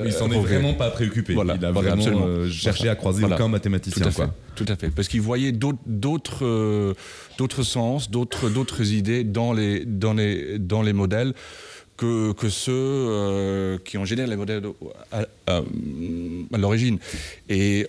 il 0.05 0.11
s'en 0.11 0.31
est 0.31 0.39
vraiment 0.39 0.73
pas 0.73 0.91
préoccupé. 0.91 1.33
il 1.33 1.65
a 1.65 1.71
vraiment 1.71 2.05
euh, 2.07 2.49
cherché 2.49 2.89
à 2.89 2.95
croiser 2.95 3.23
aucun 3.23 3.47
mathématicien. 3.47 4.03
Tout 4.03 4.07
à 4.07 4.11
fait, 4.11 4.29
tout 4.55 4.65
à 4.67 4.75
fait. 4.75 4.89
parce 4.89 5.07
qu'il 5.07 5.21
voyait 5.21 5.51
d'autres 5.51 6.45
euh, 6.45 6.93
d'autres 7.37 7.63
sens, 7.63 8.11
d'autres 8.11 8.93
idées 8.93 9.23
dans 9.23 9.53
les 9.53 9.85
dans 9.85 10.13
les 10.13 10.59
dans 10.59 10.81
les 10.81 10.93
modèles 10.93 11.33
que, 11.97 12.33
ceux 12.49 12.71
euh, 12.73 13.77
qui 13.83 13.97
ont 13.97 14.05
généré 14.05 14.29
les 14.29 14.35
modèles 14.35 14.63
à, 15.47 15.61
l'origine. 16.57 16.97
Et 17.49 17.87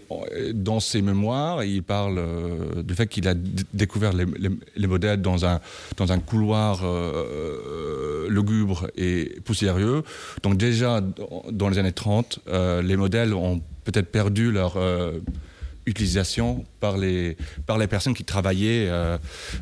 dans 0.54 0.80
ses 0.80 1.02
mémoires, 1.02 1.64
il 1.64 1.82
parle 1.82 2.18
euh, 2.18 2.82
du 2.82 2.94
fait 2.94 3.06
qu'il 3.06 3.26
a 3.28 3.34
découvert 3.74 4.12
les, 4.12 4.24
les, 4.38 4.50
les, 4.76 4.86
modèles 4.86 5.20
dans 5.22 5.44
un, 5.44 5.60
dans 5.96 6.12
un 6.12 6.18
couloir 6.18 6.80
euh, 6.84 8.28
lugubre 8.28 8.88
et 8.96 9.40
poussiéreux. 9.44 10.04
Donc 10.42 10.56
déjà, 10.56 11.00
dans 11.50 11.68
les 11.68 11.78
années 11.78 11.92
30, 11.92 12.40
euh, 12.48 12.82
les 12.82 12.96
modèles 12.96 13.34
ont 13.34 13.60
peut-être 13.84 14.10
perdu 14.10 14.50
leur 14.50 14.78
utilisation 15.86 16.64
par 16.80 16.98
les, 16.98 17.36
par 17.66 17.78
les 17.78 17.86
personnes 17.86 18.14
qui 18.14 18.24
travaillaient 18.24 18.88
euh, 18.88 19.16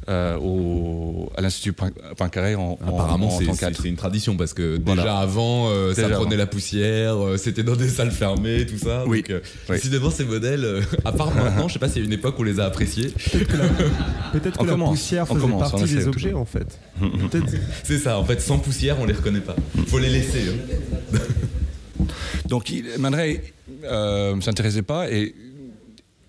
euh, 0.08 0.36
au, 0.38 1.30
à 1.36 1.42
l'Institut 1.42 1.72
Poincaré 2.16 2.54
en, 2.54 2.78
Apparemment, 2.82 3.28
en, 3.28 3.48
en 3.48 3.54
c'est 3.54 3.84
une 3.88 3.96
tradition 3.96 4.36
parce 4.36 4.54
que 4.54 4.76
déjà 4.78 4.94
voilà. 4.94 5.18
avant, 5.18 5.68
euh, 5.70 5.90
déjà 5.90 6.08
ça 6.08 6.14
prenait 6.14 6.28
avant. 6.28 6.36
la 6.36 6.46
poussière, 6.46 7.22
euh, 7.22 7.36
c'était 7.36 7.62
dans 7.62 7.76
des 7.76 7.88
salles 7.88 8.10
fermées, 8.10 8.66
tout 8.66 8.78
ça. 8.78 9.04
Oui. 9.06 9.18
Donc, 9.18 9.30
euh, 9.30 9.40
oui. 9.68 9.76
décidément, 9.76 10.10
ces 10.10 10.24
modèles, 10.24 10.64
euh, 10.64 10.82
à 11.04 11.12
part 11.12 11.34
maintenant, 11.34 11.68
je 11.68 11.74
sais 11.74 11.78
pas 11.78 11.88
s'il 11.88 12.02
y 12.02 12.04
a 12.04 12.06
une 12.06 12.12
époque 12.12 12.38
où 12.38 12.42
on 12.42 12.44
les 12.44 12.60
a 12.60 12.64
appréciés. 12.64 13.08
Peut-être 13.08 13.48
que 13.48 13.56
la, 13.56 13.68
peut 14.32 14.40
que 14.40 14.64
la 14.64 14.76
poussière 14.76 15.28
faisait 15.28 15.40
commence, 15.40 15.70
partie 15.70 15.94
des 15.94 16.08
objets, 16.08 16.32
en 16.32 16.46
fait. 16.46 16.78
c'est 17.84 17.98
ça, 17.98 18.18
en 18.18 18.24
fait, 18.24 18.40
sans 18.40 18.58
poussière, 18.58 18.96
on 19.00 19.04
les 19.04 19.14
reconnaît 19.14 19.40
pas. 19.40 19.56
Faut 19.88 19.98
les 19.98 20.10
laisser. 20.10 20.44
Hein. 20.48 21.18
Donc, 22.46 22.72
Man 22.98 23.14
Ray 23.14 23.40
euh, 23.84 24.40
s'intéressait 24.40 24.82
pas 24.82 25.10
et 25.10 25.34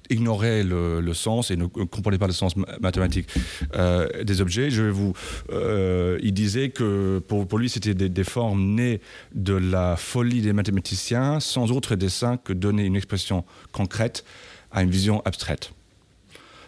ignorait 0.09 0.63
le, 0.63 1.13
sens 1.13 1.51
et 1.51 1.55
ne 1.55 1.65
comprenait 1.65 2.17
pas 2.17 2.27
le 2.27 2.33
sens 2.33 2.55
mathématique 2.79 3.27
euh, 3.75 4.23
des 4.23 4.41
objets. 4.41 4.69
Je 4.69 4.83
vous, 4.83 5.13
euh, 5.51 6.19
il 6.21 6.33
disait 6.33 6.69
que 6.69 7.19
pour, 7.19 7.57
lui, 7.57 7.69
c'était 7.69 7.93
des, 7.93 8.23
formes 8.23 8.75
nées 8.75 9.01
de 9.33 9.53
la 9.53 9.95
folie 9.95 10.41
des 10.41 10.53
mathématiciens, 10.53 11.39
sans 11.39 11.71
autre 11.71 11.95
dessin 11.95 12.37
que 12.37 12.53
donner 12.53 12.85
une 12.85 12.95
expression 12.95 13.45
concrète 13.71 14.25
à 14.71 14.83
une 14.83 14.89
vision 14.89 15.21
abstraite. 15.25 15.71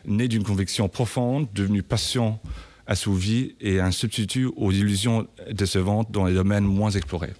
Né 0.05 0.27
d'une 0.27 0.43
conviction 0.43 0.87
profonde, 0.87 1.47
devenue 1.53 1.83
passion 1.83 2.39
assouvie 2.85 3.55
et 3.59 3.81
un 3.81 3.91
substitut 3.91 4.49
aux 4.55 4.71
illusions 4.71 5.27
décevantes 5.51 6.09
dans 6.11 6.25
les 6.25 6.33
domaines 6.33 6.63
moins 6.63 6.91
explorés. 6.91 7.33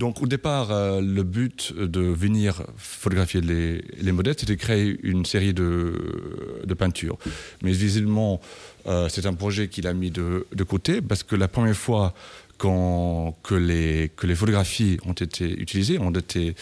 Donc 0.00 0.22
au 0.22 0.26
départ, 0.26 0.70
euh, 0.70 1.02
le 1.02 1.22
but 1.24 1.74
de 1.76 2.00
venir 2.00 2.62
photographier 2.78 3.42
les, 3.42 3.84
les 4.00 4.12
modèles, 4.12 4.34
c'était 4.38 4.54
de 4.54 4.58
créer 4.58 4.98
une 5.02 5.26
série 5.26 5.52
de, 5.52 6.62
de 6.64 6.74
peintures. 6.74 7.18
Mais 7.62 7.72
visiblement, 7.72 8.40
euh, 8.86 9.08
c'est 9.08 9.26
un 9.26 9.34
projet 9.34 9.68
qu'il 9.68 9.86
a 9.86 9.92
mis 9.92 10.10
de, 10.10 10.46
côté 10.68 11.00
parce 11.00 11.22
que 11.22 11.36
la 11.36 11.48
première 11.48 11.76
fois 11.76 12.14
que, 12.58 13.54
les, 13.54 14.34
photographies 14.34 14.98
ont 15.06 15.12
été 15.12 15.50
utilisées, 15.50 15.98
ont 15.98 16.10
été, 16.10 16.54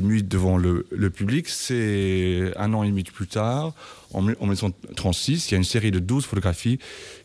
mises 0.00 0.24
devant 0.24 0.56
le, 0.56 1.10
public, 1.10 1.48
c'est 1.48 2.52
un 2.56 2.74
an 2.74 2.82
et 2.82 2.88
demi 2.88 3.04
plus 3.04 3.28
tard, 3.28 3.74
en, 4.12 4.26
en 4.26 4.46
1936, 4.46 5.48
il 5.48 5.52
y 5.52 5.54
a 5.54 5.58
une 5.58 5.64
série 5.64 5.90
de 5.90 6.00
12 6.00 6.26
photographies 6.26 6.78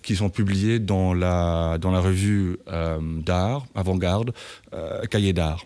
qui 0.03 0.15
sont 0.15 0.29
publiées 0.29 0.79
dans 0.79 1.13
la, 1.13 1.77
revue 1.81 2.57
euh, 2.67 2.99
d'art, 3.01 3.65
avant-garde, 3.75 4.33
euh, 4.73 5.03
Cahiers 5.05 5.33
d'art. 5.33 5.65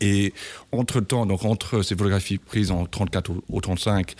Et 0.00 0.32
entre-temps, 0.72 1.26
donc 1.26 1.44
entre 1.44 1.82
ces 1.82 1.94
photographies 1.94 2.38
prises 2.38 2.70
en 2.70 2.86
34 2.86 3.32
ou 3.48 3.60
35 3.60 4.14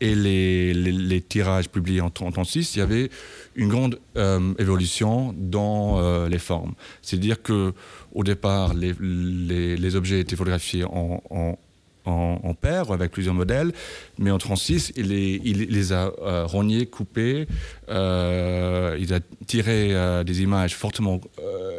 et 0.00 0.14
les, 0.14 1.20
tirages 1.20 1.68
publiés 1.68 2.00
en 2.00 2.10
36, 2.10 2.74
il 2.74 2.78
y 2.78 2.82
avait 2.82 3.10
une 3.54 3.68
grande 3.68 3.98
euh, 4.16 4.52
évolution 4.58 5.34
dans 5.36 5.98
euh, 5.98 6.28
les 6.28 6.38
formes. 6.38 6.74
C'est-à-dire 7.02 7.42
que 7.42 7.72
au 8.14 8.24
départ, 8.24 8.74
les, 8.74 9.96
objets 9.96 10.20
étaient 10.20 10.36
photographiés 10.36 10.84
en, 10.84 11.22
en, 11.30 11.58
en, 12.06 12.54
paire 12.54 12.92
avec 12.92 13.10
plusieurs 13.10 13.34
modèles, 13.34 13.72
mais 14.18 14.30
en 14.30 14.38
36, 14.38 14.92
il 14.96 15.08
les, 15.08 15.92
a 15.92 16.12
euh, 16.22 16.46
rognés, 16.46 16.86
coupés, 16.86 17.46
euh, 17.88 18.96
il 19.00 19.12
a 19.12 19.20
tiré 19.46 20.24
des 20.24 20.42
images 20.42 20.76
fortement 20.76 21.20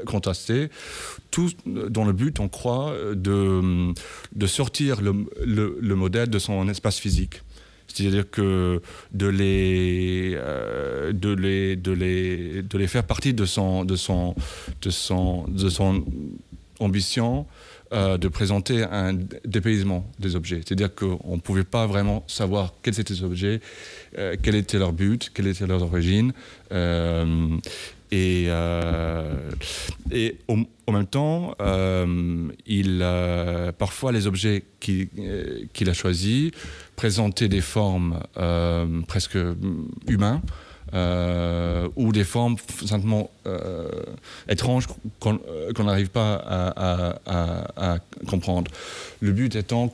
contrastées, 0.05 0.69
tout 1.31 1.49
dans 1.65 2.05
le 2.05 2.13
but, 2.13 2.39
on 2.39 2.47
croit, 2.47 2.93
de, 3.13 3.93
de 4.35 4.47
sortir 4.47 5.01
le, 5.01 5.25
le, 5.45 5.95
modèle 5.95 6.29
de 6.29 6.39
son 6.39 6.67
espace 6.69 6.99
physique. 6.99 7.41
C'est-à-dire 7.87 8.29
que 8.29 8.81
de 9.13 9.27
les, 9.27 10.37
de, 11.13 11.33
les, 11.33 11.75
de, 11.75 11.91
les, 11.91 12.61
de 12.61 12.77
les 12.77 12.87
faire 12.87 13.03
partie 13.03 13.33
de 13.33 13.45
son, 13.45 13.85
de 13.85 13.95
son, 13.95 14.35
de 14.81 14.89
son, 14.89 15.45
de 15.47 15.69
son 15.69 16.03
ambition 16.79 17.45
euh, 17.93 18.17
de 18.17 18.27
présenter 18.27 18.83
un 18.83 19.13
dépaysement 19.45 20.05
des 20.19 20.35
objets. 20.35 20.57
C'est-à-dire 20.57 20.93
qu'on 20.93 21.35
ne 21.35 21.39
pouvait 21.39 21.63
pas 21.63 21.87
vraiment 21.87 22.25
savoir 22.27 22.73
quels 22.83 22.99
étaient 22.99 23.13
ces 23.13 23.23
objets, 23.23 23.61
euh, 24.17 24.35
quel 24.43 24.55
était 24.55 24.77
leur 24.77 24.91
but, 24.91 25.31
quelle 25.33 25.47
était 25.47 25.65
leur 25.65 25.81
origine. 25.83 26.33
Euh, 28.13 29.51
et, 30.11 30.25
et 30.25 30.37
en 30.49 30.91
même 30.91 31.07
temps, 31.07 31.55
il, 32.65 33.05
parfois 33.77 34.11
les 34.11 34.27
objets 34.27 34.63
qu'il 34.79 35.89
a 35.89 35.93
choisis 35.93 36.51
présentaient 36.95 37.49
des 37.49 37.61
formes 37.61 38.19
presque 39.07 39.37
humaines. 40.07 40.41
Euh, 40.93 41.89
ou 41.97 42.13
des 42.13 42.23
formes 42.23 42.55
simplement 42.85 43.29
euh, 43.45 43.89
étranges 44.47 44.87
qu'on 45.19 45.37
euh, 45.49 45.83
n'arrive 45.83 46.09
pas 46.09 46.35
à, 46.35 47.97
comprendre. 48.25 48.71
Le 49.19 49.33
but 49.33 49.55
étant 49.55 49.91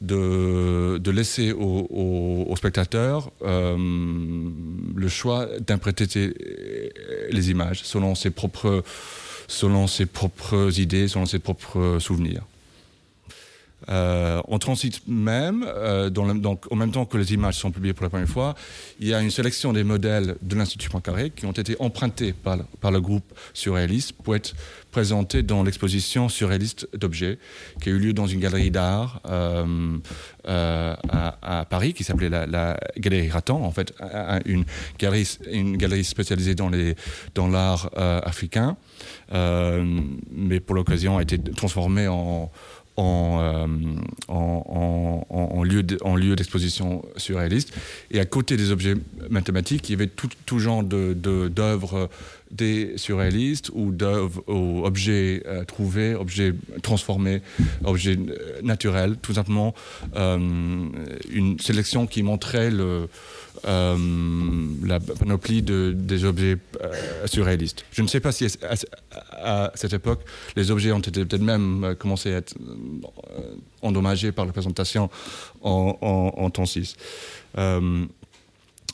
de, 0.00 0.98
de 0.98 1.10
laisser 1.10 1.52
aux 1.52 2.54
spectateurs 2.56 3.30
le 3.42 5.08
choix 5.08 5.46
d'interpréter 5.60 6.34
les 7.30 7.50
images 7.50 7.82
selon 7.82 8.14
ses 8.14 8.30
propres 8.30 8.82
selon 9.46 9.86
ses 9.86 10.06
propres 10.06 10.80
idées, 10.80 11.06
selon 11.06 11.26
ses 11.26 11.38
propres 11.38 11.98
souvenirs. 12.00 12.44
Euh, 13.88 14.40
on 14.48 14.58
transite 14.58 15.06
même, 15.06 15.64
euh, 15.66 16.10
en 16.70 16.76
même 16.76 16.90
temps 16.90 17.04
que 17.04 17.18
les 17.18 17.32
images 17.34 17.56
sont 17.56 17.70
publiées 17.70 17.92
pour 17.92 18.04
la 18.04 18.10
première 18.10 18.28
fois, 18.28 18.54
il 19.00 19.08
y 19.08 19.14
a 19.14 19.20
une 19.20 19.30
sélection 19.30 19.72
des 19.72 19.84
modèles 19.84 20.36
de 20.42 20.56
l'Institut 20.56 20.88
Poincaré 20.88 21.30
qui 21.30 21.46
ont 21.46 21.52
été 21.52 21.76
empruntés 21.78 22.32
par, 22.32 22.58
le 22.90 23.00
groupe 23.00 23.24
surréaliste 23.52 24.12
pour 24.12 24.36
être 24.36 24.54
présentés 24.90 25.42
dans 25.42 25.64
l'exposition 25.64 26.28
surréaliste 26.28 26.88
d'objets 26.96 27.38
qui 27.82 27.88
a 27.88 27.92
eu 27.92 27.98
lieu 27.98 28.12
dans 28.12 28.26
une 28.26 28.38
galerie 28.38 28.70
d'art 28.70 29.20
euh, 29.28 29.98
à, 30.46 31.66
Paris 31.68 31.94
qui 31.94 32.04
s'appelait 32.04 32.28
la, 32.28 32.78
Galerie 32.98 33.30
Rattan, 33.30 33.62
en 33.62 33.72
fait, 33.72 33.92
une 34.44 34.64
galerie, 34.98 36.04
spécialisée 36.04 36.54
dans 36.54 37.48
l'art 37.48 37.90
africain, 37.96 38.76
mais 39.32 40.60
pour 40.60 40.74
l'occasion 40.76 41.18
a 41.18 41.22
été 41.22 41.38
transformée 41.38 42.06
en 42.06 42.50
euh, 42.96 43.66
en, 44.28 45.26
en, 45.28 45.62
lieu 45.64 45.82
d'exposition 46.36 47.02
surréaliste. 47.16 47.72
Et 48.12 48.20
à 48.20 48.24
côté 48.24 48.56
des 48.56 48.70
objets 48.70 48.94
mathématiques, 49.30 49.88
il 49.88 49.92
y 49.92 49.94
avait 49.96 50.06
tout, 50.06 50.28
tout 50.46 50.60
genre 50.60 50.84
d'œuvres 50.84 52.08
de, 52.52 52.54
des 52.54 52.96
surréalistes 52.96 53.70
ou 53.74 53.90
d'œuvres 53.90 54.44
ou 54.46 54.86
objets 54.86 55.42
euh, 55.46 55.64
trouvés, 55.64 56.14
objets 56.14 56.54
transformés, 56.82 57.42
objets 57.84 58.16
euh, 58.16 58.60
naturels, 58.62 59.16
tout 59.20 59.34
simplement 59.34 59.74
une 60.14 61.58
sélection 61.58 62.06
qui 62.06 62.22
montrait 62.22 62.70
le, 62.70 63.08
la 63.64 65.00
panoplie 65.00 65.62
de, 65.62 65.92
des 65.96 66.24
objets 66.24 66.58
surréalistes. 67.26 67.84
Je 67.92 68.02
ne 68.02 68.08
sais 68.08 68.20
pas 68.20 68.32
si 68.32 68.46
à, 69.32 69.72
cette 69.74 69.92
époque, 69.92 70.20
les 70.56 70.70
objets 70.70 70.92
ont 70.92 71.00
peut-être 71.00 71.40
même 71.40 71.94
commencé 71.98 72.34
à 72.34 72.38
être 72.38 72.54
endommagés 73.82 74.32
par 74.32 74.46
la 74.46 74.52
présentation 74.52 75.10
en, 75.62 75.96
en, 76.00 76.42
en 76.42 76.50
temps 76.50 76.66
6 76.66 76.96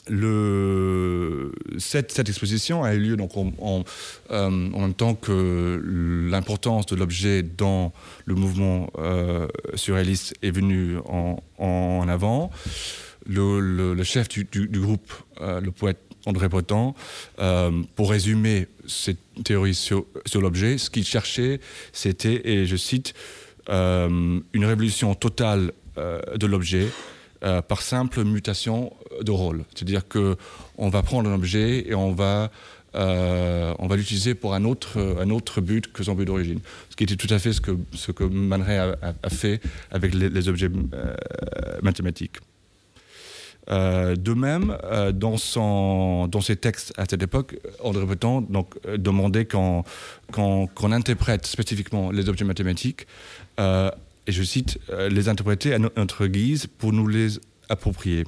le, 0.07 1.51
cette, 1.77 2.17
exposition 2.19 2.83
a 2.83 2.93
eu 2.93 2.99
lieu 2.99 3.17
donc 3.17 3.31
en, 3.37 3.83
euh, 4.31 4.49
même 4.49 4.93
temps 4.93 5.15
que 5.15 5.81
l'importance 6.29 6.85
de 6.87 6.95
l'objet 6.95 7.43
dans 7.43 7.93
le 8.25 8.35
mouvement 8.35 8.89
euh, 8.97 9.47
surréaliste 9.75 10.33
est 10.41 10.51
venue 10.51 10.97
en, 11.05 11.41
en 11.57 12.07
avant. 12.07 12.51
Le, 13.27 14.03
chef 14.03 14.27
du, 14.29 14.67
groupe, 14.79 15.11
euh, 15.41 15.61
le 15.61 15.71
poète 15.71 15.99
André 16.25 16.49
Breton, 16.49 16.93
pour 17.95 18.11
résumer 18.11 18.67
cette 18.87 19.17
théorie 19.43 19.73
sur, 19.73 20.05
l'objet, 20.35 20.77
ce 20.77 20.89
qu'il 20.89 21.05
cherchait, 21.05 21.59
c'était, 21.93 22.47
et 22.47 22.67
je 22.67 22.75
cite, 22.75 23.13
une 23.67 24.43
révolution 24.53 25.15
totale 25.15 25.71
de 25.97 26.45
l'objet 26.45 26.87
euh, 27.43 27.63
par 27.63 27.81
simple 27.81 28.23
mutation 28.23 28.93
de 29.19 29.31
rôle. 29.31 29.63
C'est-à-dire 29.73 30.03
qu'on 30.07 30.89
va 30.89 31.01
prendre 31.01 31.27
un 31.27 31.33
objet 31.33 31.89
et 31.89 31.95
on 31.95 32.11
va, 32.11 32.51
euh, 32.93 33.73
on 33.79 33.87
l'utiliser 33.87 34.35
pour 34.35 34.53
un 34.53 34.63
autre, 34.63 35.59
but 35.59 35.91
que 35.91 36.03
son 36.03 36.13
but 36.13 36.25
d'origine. 36.25 36.59
Ce 36.91 36.95
qui 36.95 37.03
était 37.03 37.15
tout 37.15 37.33
à 37.33 37.39
fait 37.39 37.51
ce 37.51 37.59
que, 37.59 37.71
ce 37.93 38.11
que 38.11 38.23
Man 38.23 38.61
a, 38.61 39.29
fait 39.31 39.59
avec 39.89 40.13
les, 40.13 40.49
objets 40.49 40.69
euh, 40.93 41.15
mathématiques. 41.81 42.37
De 43.67 44.33
même, 44.33 44.77
dans, 45.13 45.37
son, 45.37 46.27
dans 46.27 46.41
ses 46.41 46.55
textes 46.55 46.93
à 46.97 47.05
cette 47.09 47.23
époque, 47.23 47.57
André 47.83 48.05
Breton 48.05 48.41
donc, 48.41 48.75
demandait 48.97 49.45
qu'on 49.45 49.83
interprète 50.81 51.45
spécifiquement 51.45 52.11
les 52.11 52.27
objets 52.27 52.45
mathématiques 52.45 53.07
et 54.27 54.31
je 54.31 54.43
cite, 54.43 54.79
euh, 54.89 55.09
les 55.09 55.29
interpréter 55.29 55.73
à 55.73 55.79
notre 55.79 56.27
guise 56.27 56.67
pour 56.67 56.93
nous 56.93 57.07
les 57.07 57.39
approprier. 57.69 58.25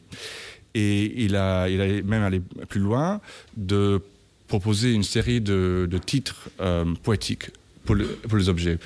Et 0.73 1.23
il 1.23 1.36
a, 1.36 1.67
même 1.67 2.23
allé 2.23 2.41
plus 2.67 2.79
loin 2.79 3.21
de 3.57 4.01
proposer 4.47 4.91
une 4.91 5.03
série 5.03 5.39
de, 5.39 5.88
titres 6.05 6.49
euh, 6.59 6.86
poétiques 7.03 7.51
pour, 7.86 7.95
pour, 8.27 8.38
les 8.38 8.49
objets. 8.49 8.79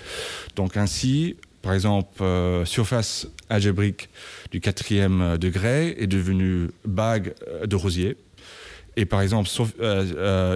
Donc 0.55 0.75
ainsi, 0.75 1.37
par 1.61 1.73
exemple, 1.73 2.21
euh, 2.21 2.65
surface 2.65 3.27
algébrique 3.49 4.09
du 4.51 4.61
quatrième 4.61 5.37
degré 5.37 5.95
est 5.99 6.07
devenue 6.07 6.69
bague 6.85 7.33
de 7.65 7.75
rosier. 7.75 8.17
Et 8.95 9.05
par 9.05 9.21
exemple, 9.21 9.47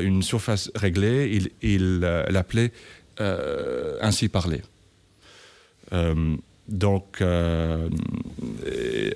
une 0.01 0.23
surface 0.23 0.71
réglée, 0.73 1.51
il, 1.61 1.99
l'appelait 1.99 2.71
ainsi 3.19 4.29
parler. 4.29 4.61
Euh, 5.93 6.35
donc, 6.67 7.17
euh, 7.21 7.89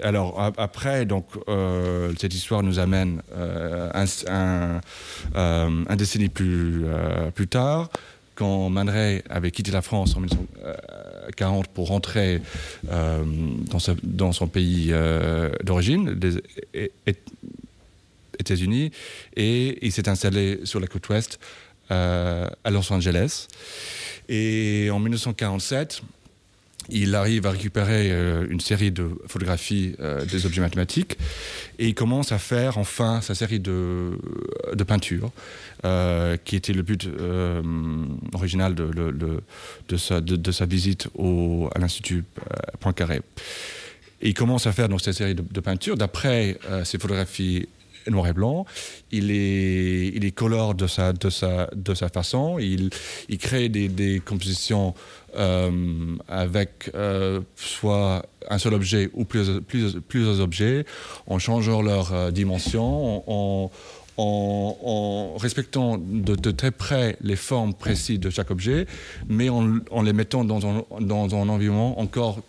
alors 0.04 0.42
après, 0.58 1.06
donc 1.06 1.28
euh, 1.48 2.12
cette 2.20 2.34
histoire 2.34 2.64
nous 2.64 2.80
amène 2.80 3.22
un, 3.34 4.06
un, 4.28 4.82
un, 5.88 5.96
décennie 5.96 6.28
plus 6.28 6.84
plus 7.34 7.48
tard, 7.48 7.90
quand 8.36 8.70
Man 8.70 8.90
Ray 8.90 9.24
avait 9.30 9.52
quitté 9.52 9.72
la 9.72 9.82
France 9.82 10.16
en 10.16 10.20
1940 10.20 11.68
pour 11.68 11.88
rentrer 11.88 12.42
dans, 12.84 13.80
dans, 14.04 14.32
son 14.32 14.48
pays 14.48 14.94
d'origine, 15.64 16.20
les 16.22 16.88
États-Unis, 18.40 18.92
et 19.36 19.86
il 19.86 19.92
s'est 19.92 20.10
installé 20.10 20.60
sur 20.66 20.80
la 20.80 20.88
côte 20.88 21.08
ouest 21.10 21.40
à 21.90 22.70
Los 22.70 22.92
Angeles. 22.92 23.48
Et 24.28 24.90
en 24.92 25.00
1947, 25.00 26.02
il 26.90 27.16
arrive 27.16 27.46
à 27.46 27.52
récupérer 27.52 28.12
euh, 28.12 28.46
une 28.50 28.60
série 28.60 28.92
de 28.92 29.10
photographies 29.28 29.96
euh, 30.00 30.26
des 30.26 30.46
objets 30.46 30.62
mathématiques 30.62 31.18
et 31.80 31.88
il 31.88 31.96
commence 31.96 32.32
à 32.32 32.38
faire 32.38 32.78
enfin 32.78 33.22
sa 33.22 33.36
série 33.36 33.60
de, 33.60 34.18
peintures, 34.88 35.32
euh, 35.84 36.38
qui 36.44 36.56
était 36.56 36.74
le 36.74 36.84
but 36.84 37.10
original 38.34 38.76
de, 38.76 39.98
sa, 39.98 40.66
visite 40.66 41.08
au, 41.16 41.70
à 41.74 41.80
l'Institut 41.80 42.24
Poincaré. 42.80 43.22
Et 44.22 44.30
il 44.30 44.34
commence 44.34 44.68
à 44.68 44.72
faire 44.72 44.90
donc, 44.90 45.02
cette 45.02 45.16
série 45.16 45.36
de, 45.36 45.60
peintures 45.60 45.98
d'après 45.98 46.58
ces 46.84 46.98
photographies 46.98 47.68
noir 48.08 48.28
et 48.28 48.34
blanc. 48.34 48.66
Il 49.12 49.32
est, 49.32 50.10
il 50.14 50.26
est 50.26 50.32
colore 50.32 50.76
de 50.76 50.86
sa, 50.86 51.12
de 51.12 51.30
sa, 51.30 51.68
de 51.76 51.94
sa 51.96 52.10
façon. 52.10 52.60
Il, 52.60 52.92
il 53.30 53.38
crée 53.38 53.68
des 53.68 54.22
compositions 54.24 54.94
euh, 55.38 56.16
avec 56.28 56.92
euh, 56.96 57.42
soit 57.56 58.26
un 58.50 58.58
seul 58.58 58.74
objet 58.74 59.10
ou 59.14 59.26
plusieurs, 59.26 60.40
objets, 60.40 60.86
en 61.28 61.40
changeant 61.40 61.82
leur 61.82 62.14
euh, 62.14 62.32
dimension, 62.32 63.24
en, 63.28 63.70
respectant 65.38 65.98
de, 65.98 66.52
très 66.52 66.72
près 66.72 67.18
les 67.22 67.36
formes 67.36 67.74
précises 67.74 68.20
de 68.20 68.30
chaque 68.30 68.50
objet, 68.50 68.88
mais 69.28 69.50
en, 69.50 70.02
les 70.04 70.14
mettant 70.14 70.46
dans 70.46 70.66
un, 70.66 71.50
environnement 71.50 72.00
encore 72.00 72.40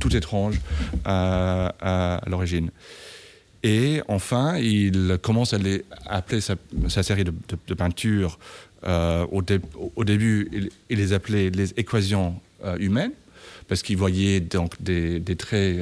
tout 0.00 0.16
étrange 0.16 0.60
à, 1.04 2.20
l'origine. 2.26 2.70
Et 3.62 4.02
enfin, 4.08 4.56
il 4.58 5.16
commence 5.22 5.54
à 5.54 5.58
appeler 6.06 6.40
sa, 6.40 6.56
série 7.04 7.22
de, 7.22 7.74
peintures. 7.74 8.40
Au, 8.86 9.42
au, 9.96 10.04
début, 10.04 10.70
il, 10.90 10.96
les 10.98 11.12
appelait 11.12 11.50
les 11.50 11.70
équations 11.72 12.40
humaines 12.78 13.12
parce 13.68 13.82
qu'il 13.82 13.96
voyait 13.96 14.40
donc 14.40 14.80
des, 14.82 15.22
traits 15.36 15.78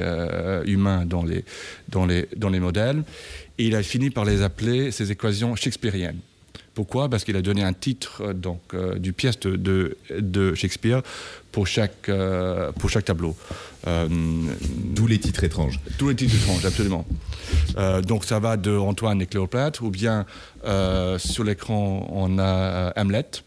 humains 0.65 1.05
dans 1.05 1.23
les, 1.23 1.43
dans, 1.89 2.05
les, 2.05 2.27
dans 2.35 2.49
les 2.49 2.59
modèles. 2.59 3.03
Et 3.57 3.65
il 3.65 3.75
a 3.75 3.83
fini 3.83 4.09
par 4.09 4.25
les 4.25 4.41
appeler 4.41 4.91
ces 4.91 5.11
équations 5.11 5.55
shakespeariennes. 5.55 6.19
Pourquoi? 6.73 7.09
Parce 7.09 7.25
qu'il 7.25 7.35
a 7.35 7.41
donné 7.41 7.63
un 7.63 7.73
titre 7.73 8.21
euh, 8.21 8.33
donc, 8.33 8.61
euh, 8.73 8.97
du 8.97 9.11
pièce 9.11 9.37
de, 9.39 9.97
de, 10.09 10.55
Shakespeare 10.55 11.01
pour 11.51 11.67
chaque, 11.67 12.07
euh, 12.07 12.71
pour 12.71 12.89
chaque 12.89 13.05
tableau. 13.05 13.35
D'où 13.85 15.07
les 15.07 15.19
titres 15.19 15.43
étranges. 15.43 15.79
D'où 15.97 16.09
les 16.09 16.15
titres 16.15 16.35
étranges, 16.35 16.65
absolument. 16.65 17.05
donc 18.07 18.25
ça 18.25 18.39
va 18.39 18.55
de 18.55 18.77
Antoine 18.77 19.21
et 19.21 19.25
Cléopâtre, 19.25 19.83
ou 19.83 19.89
bien 19.89 20.25
sur 21.17 21.43
l'écran 21.43 22.07
on 22.11 22.37
a 22.37 22.93
Hamlet. 22.95 23.43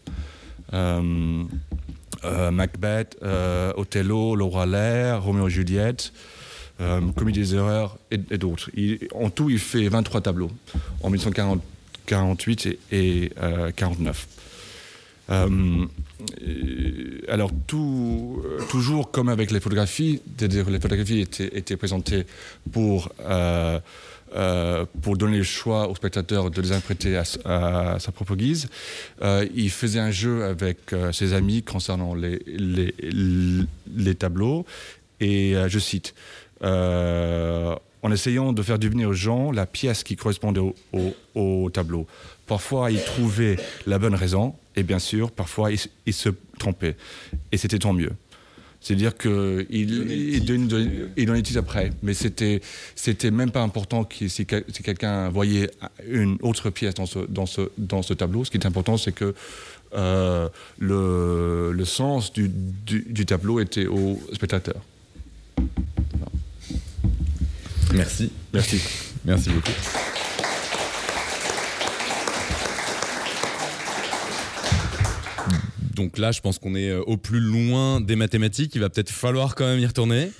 Macbeth, 2.51 3.17
Othello, 3.77 4.35
Le 4.35 4.43
Roi 4.43 4.65
Lear, 4.65 5.23
Roméo 5.23 5.47
et 5.47 5.51
Juliette, 5.51 6.11
Comédie 7.15 7.39
des 7.39 7.55
erreurs 7.55 7.97
et, 8.11 8.19
et 8.29 8.37
d'autres. 8.37 8.69
En 9.13 9.29
tout, 9.29 9.49
il 9.49 9.59
fait 9.59 9.87
23 9.87 10.19
tableaux 10.19 10.51
en 11.01 11.09
1940. 11.09 11.61
48 12.05 12.77
et, 12.91 13.31
49. 13.75 14.27
Euh, 15.29 15.85
euh, 16.43 17.21
alors, 17.27 17.51
euh, 17.73 18.59
toujours 18.69 19.11
comme 19.11 19.29
avec 19.29 19.51
les 19.51 19.59
photographies, 19.59 20.21
les 20.39 20.79
photographies 20.79 21.21
étaient, 21.21 21.77
présentées 21.77 22.25
pour, 22.71 23.09
pour 25.01 25.17
donner 25.17 25.37
le 25.37 25.43
choix 25.43 25.89
au 25.89 25.95
spectateur 25.95 26.51
de 26.51 26.61
les 26.61 26.71
interpréter 26.71 27.17
à, 27.17 27.97
sa 27.99 28.11
propre 28.11 28.35
guise. 28.35 28.67
il 29.21 29.69
faisait 29.69 29.99
un 29.99 30.11
jeu 30.11 30.43
avec 30.43 30.93
ses 31.11 31.33
amis 31.33 31.63
concernant 31.63 32.15
les 32.15 34.15
tableaux, 34.15 34.65
et 35.19 35.55
je 35.67 35.79
cite 35.79 36.13
en 38.05 38.11
essayant 38.11 38.53
de 38.53 38.61
faire 38.61 38.77
devenir 38.77 39.09
aux 39.09 39.13
gens 39.13 39.51
la 39.51 39.65
pièce 39.65 40.03
qui 40.03 40.15
correspondait 40.15 40.61
au, 41.33 41.69
tableau. 41.71 42.05
Parfois, 42.45 42.91
ils 42.91 43.03
trouvaient 43.03 43.57
la 43.87 43.97
bonne 43.97 44.13
raison, 44.13 44.53
et 44.75 44.83
bien 44.83 44.99
sûr, 44.99 45.31
parfois, 45.31 45.71
ils, 45.71 46.13
se 46.13 46.29
trompaient. 46.59 46.95
Et 47.51 47.57
c'était 47.57 47.79
tant 47.79 47.93
mieux. 47.93 48.11
C'est-à-dire 48.79 49.17
qu'il 49.17 49.65
il, 49.71 50.45
donnait 50.45 51.41
titre 51.41 51.57
après, 51.57 51.89
mais 52.03 52.13
c'était 52.13 52.61
c'était 52.95 53.31
même 53.31 53.49
pas 53.49 53.63
important 53.63 54.03
que, 54.03 54.27
si, 54.27 54.45
quelqu'un 54.45 55.29
voyait 55.29 55.71
une 56.07 56.37
autre 56.43 56.69
pièce 56.69 56.93
dans 56.93 57.07
ce, 57.07 57.17
dans 57.27 57.47
ce, 57.47 57.71
dans 57.79 58.03
ce 58.03 58.13
tableau. 58.13 58.45
Ce 58.45 58.51
qui 58.51 58.57
est 58.57 58.67
important, 58.67 58.97
c'est 58.97 59.13
que 59.13 59.33
euh, 59.95 60.47
le, 60.77 61.71
le, 61.71 61.85
sens 61.85 62.31
du, 62.31 62.49
du, 62.49 63.25
tableau 63.25 63.59
était 63.59 63.87
au 63.87 64.21
spectateur. 64.31 64.75
Merci. 67.93 68.31
Merci. 68.53 68.81
Merci 69.25 69.49
beaucoup. 69.49 69.71
Donc 75.95 76.17
là, 76.17 76.31
je 76.31 76.41
pense 76.41 76.59
qu'on 76.59 76.75
est 76.75 76.89
euh, 76.89 77.01
au 77.03 77.15
plus 77.17 77.39
loin 77.39 78.01
des 78.01 78.15
mathématiques. 78.17 78.75
Il 78.75 78.81
va 78.81 78.89
peut-être 78.89 79.11
falloir 79.11 79.55
quand 79.55 79.65
même 79.65 79.79
y 79.79 79.85
retourner. 79.85 80.31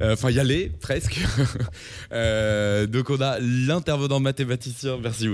Euh, 0.00 0.14
enfin, 0.14 0.30
y 0.30 0.38
aller, 0.38 0.70
presque. 0.80 1.20
Euh, 2.12 2.86
donc, 2.86 3.10
on 3.10 3.20
a 3.20 3.38
l'intervenant 3.40 4.20
mathématicien, 4.20 4.98
merci, 5.02 5.28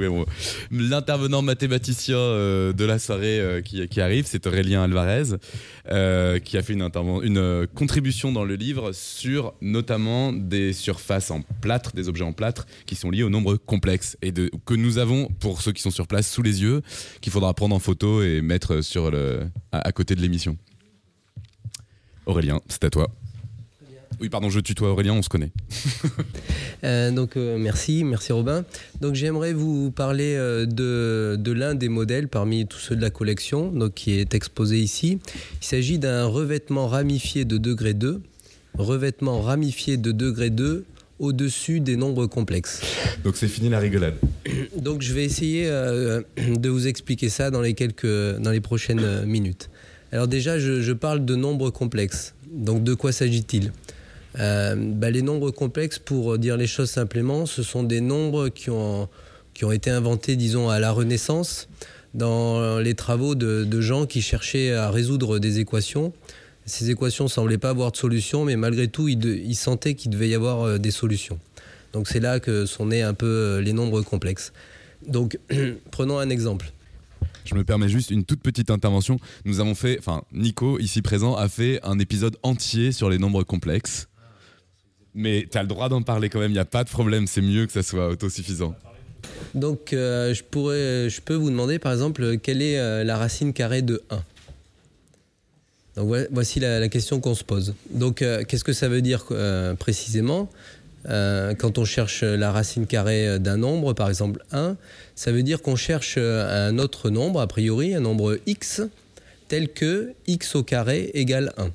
l'intervenant 0.71 1.43
mathématicien 1.43 2.17
de 2.17 2.85
la 2.85 2.99
soirée 2.99 3.63
qui, 3.65 4.01
arrive, 4.01 4.25
c'est 4.27 4.47
Aurélien 4.47 4.85
Alvarez, 4.85 5.37
qui 6.43 6.57
a 6.57 6.63
fait 6.63 6.73
une, 6.73 7.67
contribution 7.75 8.33
dans 8.33 8.45
le 8.45 8.55
livre 8.55 8.93
sur 8.93 9.53
notamment 9.61 10.33
des 10.33 10.73
surfaces 10.73 11.31
en 11.31 11.43
plâtre, 11.61 11.93
des 11.93 12.09
objets 12.09 12.25
en 12.25 12.33
plâtre, 12.33 12.67
qui 12.87 12.95
sont 12.95 13.11
liés 13.11 13.25
au 13.25 13.31
nombre 13.31 13.57
complexe 13.57 14.17
et 14.23 14.33
que 14.33 14.75
nous 14.75 14.99
avons, 14.99 15.27
pour 15.27 15.61
ceux 15.61 15.73
qui 15.73 15.83
sont 15.83 15.91
sur 15.91 16.07
place, 16.07 16.31
sous 16.31 16.43
les 16.43 16.63
yeux, 16.63 16.83
qu'il 17.21 17.33
faudra 17.33 17.53
prendre 17.53 17.75
en 17.75 17.81
photo 17.81 18.23
et 18.23 18.41
mettre 18.41 18.81
sur 18.81 19.11
le, 19.11 19.49
à 19.73 19.93
côté 19.93 20.15
de 20.15 20.23
l'émission. 20.23 20.57
Aurélien, 22.27 22.61
c'est 22.69 22.85
à 22.85 22.91
toi. 22.91 23.09
Oui, 24.21 24.29
pardon, 24.29 24.51
je 24.51 24.61
tutoie 24.61 24.91
Aurélien, 24.91 25.15
on 25.15 25.23
se 25.23 25.29
connaît. 25.29 25.51
Euh, 26.83 27.11
donc, 27.11 27.37
euh, 27.37 27.59
merci, 27.59 28.05
merci 28.05 28.33
Robin. 28.33 28.65
Donc, 29.03 29.15
j'aimerais 29.15 29.53
vous 29.53 29.91
parler 29.91 30.35
euh, 30.35 30.65
de, 30.65 31.37
de 31.39 31.53
l'un 31.53 31.75
des 31.75 31.91
modèles 31.91 32.27
parmi 32.27 32.67
tous 32.67 32.79
ceux 32.79 32.97
de 32.97 33.03
la 33.03 33.11
collection, 33.11 33.71
donc, 33.71 33.93
qui 33.93 34.13
est 34.13 34.35
exposé 34.35 34.79
ici. 34.79 35.19
Il 35.61 35.67
s'agit 35.67 35.99
d'un 35.99 36.25
revêtement 36.25 36.89
ramifié 36.89 37.45
de 37.45 37.59
degré 37.59 37.93
2, 37.93 38.23
revêtement 38.79 39.43
ramifié 39.43 39.99
de 39.99 40.11
degré 40.11 40.49
2 40.49 40.87
au-dessus 41.19 41.81
des 41.81 41.97
nombres 41.97 42.27
complexes. 42.27 42.81
Donc 43.25 43.37
c'est 43.37 43.49
fini 43.49 43.69
la 43.69 43.79
rigolade. 43.79 44.15
Donc 44.79 45.03
je 45.03 45.13
vais 45.13 45.25
essayer 45.27 45.67
de 45.67 46.69
vous 46.71 46.87
expliquer 46.87 47.29
ça 47.29 47.51
dans 47.51 47.61
les, 47.61 47.75
quelques, 47.75 48.07
dans 48.39 48.53
les 48.53 48.63
prochaines 48.63 49.27
minutes. 49.27 49.69
Alors 50.13 50.29
déjà, 50.29 50.59
je, 50.59 50.81
je 50.81 50.93
parle 50.95 51.27
de 51.27 51.35
nombres 51.35 51.69
complexes. 51.69 52.35
Donc 52.51 52.83
de 52.85 52.95
quoi 52.95 53.13
s'agit-il? 53.13 53.71
Euh, 54.39 54.75
bah, 54.77 55.11
les 55.11 55.23
nombres 55.23 55.51
complexes, 55.51 55.99
pour 55.99 56.39
dire 56.39 56.57
les 56.57 56.67
choses 56.67 56.91
simplement, 56.91 57.47
ce 57.47 57.63
sont 57.63 57.83
des 57.83 58.01
nombres 58.01 58.49
qui 58.49 58.71
ont, 58.71 59.09
qui 59.55 59.65
ont 59.65 59.73
été 59.73 59.91
inventés, 59.91 60.37
disons, 60.37 60.69
à 60.69 60.79
la 60.79 60.93
Renaissance, 60.93 61.69
dans 62.15 62.79
les 62.81 62.95
travaux 62.95 63.35
de, 63.35 63.81
gens 63.81 64.07
qui 64.07 64.23
cherchaient 64.23 64.73
à 64.73 64.91
résoudre 64.91 65.39
des 65.39 65.61
équations. 65.61 66.13
Ces 66.67 66.91
équations 66.91 67.25
ne 67.25 67.29
semblaient 67.29 67.59
pas 67.59 67.71
avoir 67.71 67.91
de 67.91 67.97
solution, 67.97 68.45
mais 68.45 68.57
malgré 68.57 68.89
tout, 68.89 69.09
ils, 69.09 69.55
sentaient 69.57 69.95
qu'il 69.95 70.11
devait 70.11 70.29
y 70.29 70.35
avoir 70.35 70.63
euh, 70.63 70.79
des 70.79 70.91
solutions. 70.91 71.39
Donc 71.93 72.07
c'est 72.07 72.21
là 72.21 72.39
que 72.39 72.67
sont 72.67 72.87
nés 72.87 73.03
un 73.03 73.15
peu 73.15 73.27
euh, 73.27 73.61
les 73.61 73.73
nombres 73.73 74.03
complexes. 74.03 74.53
Donc 75.07 75.39
prenons 75.91 76.19
un 76.19 76.31
exemple. 76.31 76.73
Je 77.45 77.55
me 77.55 77.65
permets 77.65 77.89
juste 77.89 78.11
une 78.11 78.25
toute 78.25 78.41
petite 78.41 78.71
intervention. 78.71 79.19
Nous 79.45 79.59
avons 79.59 79.75
fait, 79.75 79.99
enfin 79.99 80.23
Nico 80.33 80.79
ici 80.79 81.03
présent 81.03 81.35
a 81.35 81.49
fait 81.49 81.81
un 81.83 81.99
épisode 81.99 82.37
entier 82.45 82.93
sur 82.93 83.11
les 83.11 83.19
nombres 83.19 83.43
complexes 83.43 84.10
mais 85.15 85.47
tu 85.51 85.59
as 85.59 85.63
le 85.63 85.69
droit 85.69 85.89
d'en 85.89 86.03
parler 86.03 86.29
quand 86.29 86.41
même, 86.41 86.51
il 86.51 86.55
n'y 86.55 86.61
a 86.61 86.65
pas 86.65 86.85
de 86.85 86.91
problème, 86.91 87.27
c'est 87.27 87.43
mieux 87.43 87.67
que 87.67 87.73
ça 87.73 87.83
soit 87.83 88.09
autosuffisant. 88.09 88.75
Donc 89.55 89.93
euh, 89.93 90.33
je, 90.35 90.43
pourrais, 90.43 91.11
je 91.11 91.21
peux 91.21 91.35
vous 91.35 91.51
demander 91.51 91.79
par 91.79 91.93
exemple 91.93 92.39
quelle 92.39 92.63
est 92.63 92.79
euh, 92.79 93.05
la 93.05 93.17
racine 93.17 93.53
carrée 93.53 93.83
de 93.83 94.03
1 94.11 94.23
Donc 95.97 96.17
voici 96.31 96.61
la, 96.61 96.89
question 96.89 97.21
qu'on 97.21 97.35
se 97.35 97.45
pose. 97.45 97.75
Donc 97.91 98.23
euh, 98.23 98.45
qu'est-ce 98.45 98.65
que 98.65 98.73
ça 98.73 98.89
veut 98.89 99.03
dire 99.03 99.27
précisément? 99.79 100.49
Quand 101.07 101.79
on 101.79 101.87
cherche 101.87 102.23
la 102.23 102.53
racine 102.53 102.87
carrée 102.87 103.39
d'un 103.39 103.57
nombre, 103.57 103.95
par 103.95 104.11
exemple 104.11 104.45
1, 104.53 104.77
ça 105.15 105.33
veut 105.33 105.43
dire 105.43 105.63
qu'on 105.63 105.75
cherche 105.75 106.19
un 106.19 106.79
autre 106.79 107.09
nombre, 107.09 107.41
a 107.41 107.47
priori, 107.47 107.95
un 107.95 108.01
nombre 108.01 108.37
x, 108.47 108.83
tel 109.49 109.71
que 109.71 110.13
x 110.27 110.57
au 110.57 110.63
carré 110.63 111.11
égale 111.15 111.55
1. 111.57 111.71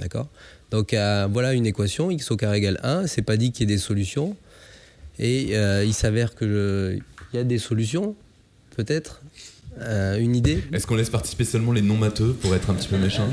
D'accord? 0.00 0.26
Donc 0.70 0.94
euh, 0.94 1.28
voilà 1.30 1.52
une 1.52 1.66
équation, 1.66 2.10
x 2.10 2.30
au 2.30 2.36
carré 2.36 2.58
égale 2.58 2.80
1. 2.82 3.06
C'est 3.06 3.22
pas 3.22 3.36
dit 3.36 3.52
qu'il 3.52 3.68
y 3.68 3.72
ait 3.72 3.76
des 3.76 3.80
solutions. 3.80 4.36
Et 5.18 5.56
euh, 5.56 5.84
il 5.84 5.94
s'avère 5.94 6.34
qu'il 6.34 7.00
y 7.32 7.38
a 7.38 7.44
des 7.44 7.58
solutions, 7.58 8.14
peut-être. 8.76 9.22
Euh, 9.80 10.18
une 10.18 10.34
idée 10.34 10.64
Est-ce 10.72 10.86
qu'on 10.86 10.96
laisse 10.96 11.10
participer 11.10 11.44
seulement 11.44 11.72
les 11.72 11.82
non 11.82 11.96
matheux 11.96 12.32
pour 12.40 12.54
être 12.54 12.70
un 12.70 12.74
petit 12.74 12.88
peu 12.88 12.96
méchant? 12.96 13.28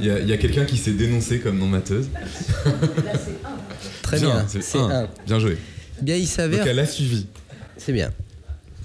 Il 0.00 0.06
y 0.06 0.32
a, 0.32 0.36
quelqu'un 0.36 0.64
qui 0.64 0.76
s'est 0.76 0.92
dénoncé 0.92 1.40
comme 1.40 1.58
non 1.58 1.66
matheuse. 1.66 2.08
Très 4.02 4.20
bien, 4.20 4.46
c'est 4.48 4.76
1. 4.76 5.08
Bien 5.26 5.38
joué. 5.38 5.56
Bien, 6.00 6.16
il 6.16 6.26
s'avère. 6.26 6.60
Donc 6.60 6.68
elle 6.68 6.78
a 6.78 6.86
suivi. 6.86 7.26
C'est 7.76 7.92
bien. 7.92 8.12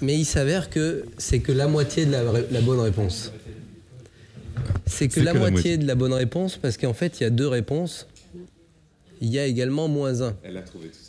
Mais 0.01 0.15
il 0.15 0.25
s'avère 0.25 0.69
que 0.69 1.05
c'est 1.17 1.39
que 1.39 1.51
la 1.51 1.67
moitié 1.67 2.05
de 2.05 2.11
la 2.11 2.61
bonne 2.61 2.80
réponse. 2.80 3.32
C'est 4.86 5.07
que, 5.07 5.20
la, 5.20 5.34
moitié 5.34 5.78
de 5.78 5.86
la 5.86 5.95
bonne 5.95 6.14
réponse, 6.14 6.57
parce 6.57 6.78
qu'en 6.78 6.93
fait, 6.93 7.20
il 7.20 7.24
y 7.24 7.26
a 7.26 7.30
deux 7.30 7.47
réponses. 7.47 8.07
Il 9.22 9.30
y 9.30 9.38
a 9.38 9.45
également 9.45 9.89
moins 9.89 10.22
1, 10.22 10.34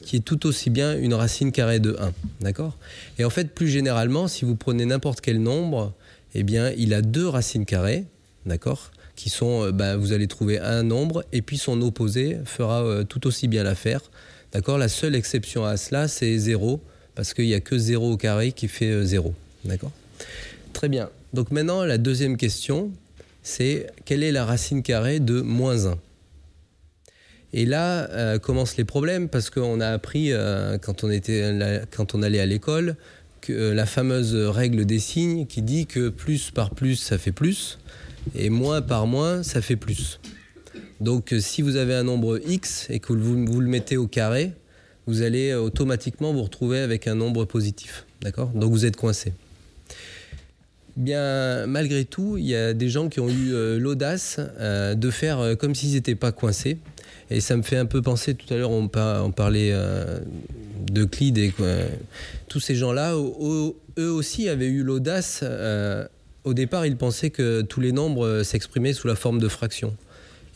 qui 0.05 0.17
est 0.17 0.25
tout 0.25 0.47
aussi 0.47 0.69
bien 0.69 0.99
une 0.99 1.15
racine 1.15 1.53
carrée 1.53 1.79
de 1.79 1.97
1. 1.99 2.13
D'accord? 2.41 2.77
Et 3.19 3.25
en 3.25 3.31
fait, 3.31 3.55
plus 3.55 3.69
généralement, 3.69 4.27
si 4.27 4.45
vous 4.45 4.57
prenez 4.57 4.85
n'importe 4.85 5.21
quel 5.21 5.41
nombre, 5.41 5.93
eh 6.35 6.43
bien, 6.43 6.73
il 6.77 6.93
a 6.93 7.03
deux 7.03 7.29
racines 7.29 7.65
carrées, 7.65 8.05
d'accord? 8.47 8.91
Qui 9.15 9.31
sont, 9.31 9.67
euh, 9.67 9.73
bah, 9.73 9.97
vous 9.97 10.13
allez 10.13 10.27
trouver 10.27 10.59
un 10.59 10.83
nombre, 10.83 11.25
et 11.33 11.41
puis 11.41 11.57
son 11.57 11.81
opposé 11.83 12.39
fera 12.45 12.83
euh, 12.83 13.05
tout 13.05 13.29
aussi 13.29 13.47
bien 13.47 13.63
l'affaire. 13.63 14.01
D'accord? 14.53 14.79
La 14.79 14.89
seule 14.89 15.15
exception 15.15 15.65
à 15.65 15.77
cela, 15.77 16.09
c'est 16.09 16.37
0, 16.37 16.81
parce 17.15 17.33
qu'il 17.33 17.47
n'y 17.47 17.55
a 17.55 17.61
que 17.61 17.79
0 17.79 18.13
au 18.13 18.17
carré 18.17 18.51
qui 18.51 18.67
fait 18.67 19.05
0. 19.05 19.29
Euh, 19.29 19.69
d'accord? 19.69 19.93
Très 20.73 20.89
bien. 20.89 21.11
Donc 21.33 21.51
maintenant, 21.51 21.85
la 21.85 21.99
deuxième 21.99 22.37
question, 22.37 22.91
c'est 23.43 23.87
quelle 24.05 24.23
est 24.23 24.33
la 24.33 24.45
racine 24.45 24.83
carrée 24.83 25.21
de 25.21 25.41
moins 25.41 25.87
1 25.87 25.99
Et 27.53 27.67
là 27.67 28.11
euh, 28.11 28.39
commencent 28.39 28.77
les 28.77 28.85
problèmes 28.85 29.29
parce 29.29 29.51
qu'on 29.51 29.81
a 29.81 29.89
appris 29.89 30.33
euh, 30.33 30.79
quand, 30.79 31.05
on 31.05 31.11
était 31.11 31.83
quand 31.91 32.15
on 32.15 32.23
allait 32.23 32.41
à 32.41 32.47
l'école 32.47 32.97
que 33.41 33.53
euh, 33.53 33.75
la 33.75 33.87
fameuse 33.87 34.35
règle 34.35 34.85
des 34.85 34.99
signes 34.99 35.47
qui 35.47 35.63
dit 35.63 35.87
que 35.87 36.09
plus 36.09 36.51
par 36.51 36.71
plus 36.71 36.97
ça 36.97 37.19
fait 37.19 37.33
plus 37.33 37.79
et 38.35 38.51
moins 38.51 38.83
par 38.83 39.07
moins 39.07 39.43
ça 39.43 39.63
fait 39.63 39.77
plus. 39.77 40.21
Donc 41.01 41.35
si 41.39 41.63
vous 41.63 41.77
avez 41.77 41.95
un 41.95 42.05
nombre 42.05 42.39
x 42.47 42.87
et 42.91 43.01
que 43.01 43.15
vous, 43.15 43.47
vous 43.47 43.61
le 43.61 43.69
mettez 43.69 43.97
au 43.97 44.07
carré, 44.07 44.53
vous 45.07 45.23
allez 45.23 45.55
automatiquement 45.55 46.33
vous 46.35 46.43
retrouver 46.43 46.81
avec 46.81 47.07
un 47.09 47.15
nombre 47.15 47.47
positif. 47.47 48.05
Donc 48.55 48.71
vous 48.71 48.85
êtes 48.85 48.97
coincé. 48.97 49.33
Bien, 50.97 51.67
malgré 51.67 52.05
tout, 52.05 52.37
il 52.37 52.47
y 52.47 52.55
a 52.55 52.73
des 52.73 52.89
gens 52.89 53.09
qui 53.09 53.21
ont 53.21 53.29
eu 53.29 53.79
l'audace 53.79 54.39
de 54.61 55.11
faire 55.11 55.57
comme 55.59 55.75
s'ils 55.75 55.93
n'étaient 55.93 56.15
pas 56.15 56.33
coincés 56.33 56.79
et 57.31 57.41
ça 57.41 57.57
me 57.57 57.63
fait 57.63 57.77
un 57.77 57.87
peu 57.87 58.03
penser, 58.03 58.35
tout 58.35 58.53
à 58.53 58.57
l'heure 58.57 58.71
on, 58.71 58.89
parlait 58.89 59.71
euh, 59.73 60.19
de 60.91 61.05
Clide 61.05 61.39
et 61.39 61.53
tous 62.49 62.61
ces 62.61 62.75
gens-là, 62.75 63.15
eux 63.15 64.11
aussi 64.11 64.49
avaient 64.49 64.67
eu 64.67 64.83
l'audace. 64.83 65.41
Euh, 65.43 66.07
au 66.43 66.55
départ, 66.55 66.87
ils 66.87 66.97
pensaient 66.97 67.31
que 67.31 67.63
tous 67.63 67.81
les 67.81 67.93
nombres 67.93 68.27
euh, 68.27 68.43
s'exprimaient 68.43 68.95
sous 68.95 69.07
la 69.07 69.15
forme 69.15 69.39
de 69.39 69.47
fractions. 69.47 69.97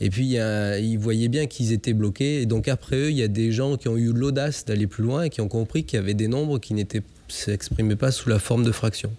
Et 0.00 0.10
puis, 0.10 0.34
ils 0.34 0.96
voyaient 0.96 1.28
bien 1.28 1.46
qu'ils 1.46 1.72
étaient 1.72 1.92
bloqués. 1.92 2.42
Et 2.42 2.46
donc, 2.46 2.66
après 2.66 2.96
eux, 2.96 3.10
il 3.10 3.16
y 3.16 3.22
a 3.22 3.28
des 3.28 3.52
gens 3.52 3.76
qui 3.76 3.86
ont 3.86 3.96
eu 3.96 4.12
l'audace 4.12 4.64
d'aller 4.64 4.88
plus 4.88 5.04
loin 5.04 5.22
et 5.22 5.30
qui 5.30 5.40
ont 5.40 5.48
compris 5.48 5.84
qu'il 5.84 5.98
y 5.98 6.02
avait 6.02 6.14
des 6.14 6.26
nombres 6.26 6.58
qui 6.58 6.74
ne 6.74 6.82
s'exprimaient 7.28 7.94
pas 7.94 8.10
sous 8.10 8.28
la 8.28 8.40
forme 8.40 8.64
de 8.64 8.72
fractions. 8.72 9.12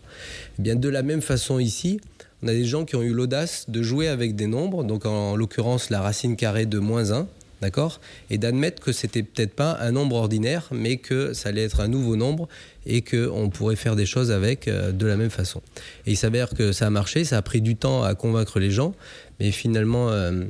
Eh 0.58 0.62
bien, 0.62 0.76
de 0.76 0.90
la 0.90 1.04
même 1.04 1.22
façon 1.22 1.60
ici, 1.60 2.00
on 2.44 2.48
a 2.48 2.54
des 2.54 2.66
gens 2.66 2.86
qui 2.86 2.96
ont 2.96 3.02
eu 3.02 3.14
l'audace 3.14 3.70
de 3.70 3.82
jouer 3.82 4.08
avec 4.08 4.36
des 4.36 4.48
nombres, 4.48 4.84
donc 4.84 5.06
en 5.06 5.36
l'occurrence 5.36 5.90
la 5.90 6.02
racine 6.02 6.36
carrée 6.36 6.66
de 6.66 6.80
moins 6.80 7.12
1, 7.12 7.28
d'accord 7.62 8.00
Et 8.30 8.38
d'admettre 8.38 8.82
que 8.82 8.92
c'était 8.92 9.24
peut-être 9.24 9.54
pas 9.54 9.78
un 9.82 9.92
nombre 9.92 10.16
ordinaire, 10.16 10.68
mais 10.72 10.98
que 10.98 11.34
ça 11.34 11.50
allait 11.50 11.64
être 11.64 11.80
un 11.80 11.88
nouveau 11.88 12.16
nombre 12.16 12.48
et 12.86 13.02
qu'on 13.02 13.50
pourrait 13.50 13.76
faire 13.76 13.96
des 13.96 14.06
choses 14.06 14.32
avec 14.32 14.68
euh, 14.68 14.92
de 14.92 15.06
la 15.06 15.18
même 15.18 15.30
façon. 15.30 15.62
Et 16.06 16.12
il 16.12 16.18
s'avère 16.18 16.50
que 16.50 16.72
ça 16.72 16.88
a 16.88 16.90
marché, 16.90 17.24
ça 17.26 17.38
a 17.38 17.42
pris 17.42 17.62
du 17.62 17.76
temps 17.76 18.04
à 18.04 18.14
convaincre 18.16 18.60
les 18.60 18.72
gens, 18.72 18.94
mais 19.40 19.52
finalement, 19.52 20.10
euh, 20.12 20.46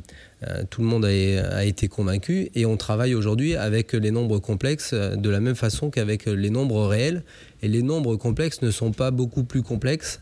tout 0.70 0.82
le 0.82 0.88
monde 0.88 1.06
a, 1.06 1.66
été 1.66 1.88
convaincu 1.88 2.50
et 2.54 2.66
on 2.66 2.78
travaille 2.78 3.16
aujourd'hui 3.16 3.56
avec 3.56 3.94
les 3.94 4.12
nombres 4.12 4.40
complexes 4.40 4.94
de 4.94 5.30
la 5.30 5.40
même 5.40 5.56
façon 5.56 5.90
qu'avec 5.90 6.26
les 6.26 6.50
nombres 6.50 6.86
réels. 6.86 7.24
Et 7.62 7.68
les 7.68 7.82
nombres 7.82 8.16
complexes 8.16 8.62
ne 8.62 8.72
sont 8.72 8.92
pas 8.92 9.12
beaucoup 9.12 9.44
plus 9.44 9.64
complexes 9.64 10.20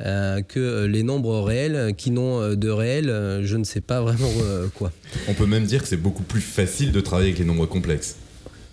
euh, 0.00 0.42
que 0.42 0.86
les 0.86 1.04
nombres 1.04 1.40
réels 1.40 1.94
qui 1.96 2.10
n'ont 2.10 2.40
euh, 2.40 2.56
de 2.56 2.68
réel, 2.68 3.08
euh, 3.08 3.44
je 3.44 3.56
ne 3.56 3.62
sais 3.62 3.80
pas 3.80 4.00
vraiment 4.00 4.28
quoi. 4.74 4.90
On 5.28 5.34
peut 5.34 5.46
même 5.46 5.64
dire 5.64 5.82
que 5.82 5.88
c'est 5.88 5.96
beaucoup 5.96 6.24
plus 6.24 6.40
facile 6.40 6.90
de 6.90 7.00
travailler 7.00 7.28
avec 7.28 7.38
les 7.38 7.44
nombres 7.44 7.66
complexes. 7.66 8.16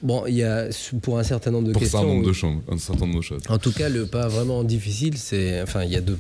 Bon, 0.01 0.25
il 0.25 0.33
y 0.33 0.43
a 0.43 0.69
pour 1.03 1.19
un 1.19 1.23
certain 1.23 1.51
nombre 1.51 1.67
de 1.67 1.73
questions. 1.77 2.01
Pour 2.01 2.09
un, 2.09 2.13
nombre 2.13 2.27
de 2.27 2.33
champs, 2.33 2.59
un 2.67 2.77
certain 2.79 3.05
nombre 3.05 3.19
de 3.19 3.23
choses. 3.23 3.43
En 3.49 3.59
tout 3.59 3.71
cas, 3.71 3.87
le 3.87 4.07
pas 4.07 4.27
vraiment 4.27 4.63
difficile, 4.63 5.15
c'est. 5.15 5.61
Enfin, 5.61 5.83
il 5.83 5.91
y 5.91 5.95
a 5.95 6.01
deux. 6.01 6.17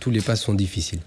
Tous 0.00 0.10
les 0.10 0.20
pas 0.20 0.36
sont 0.36 0.54
difficiles. 0.54 1.00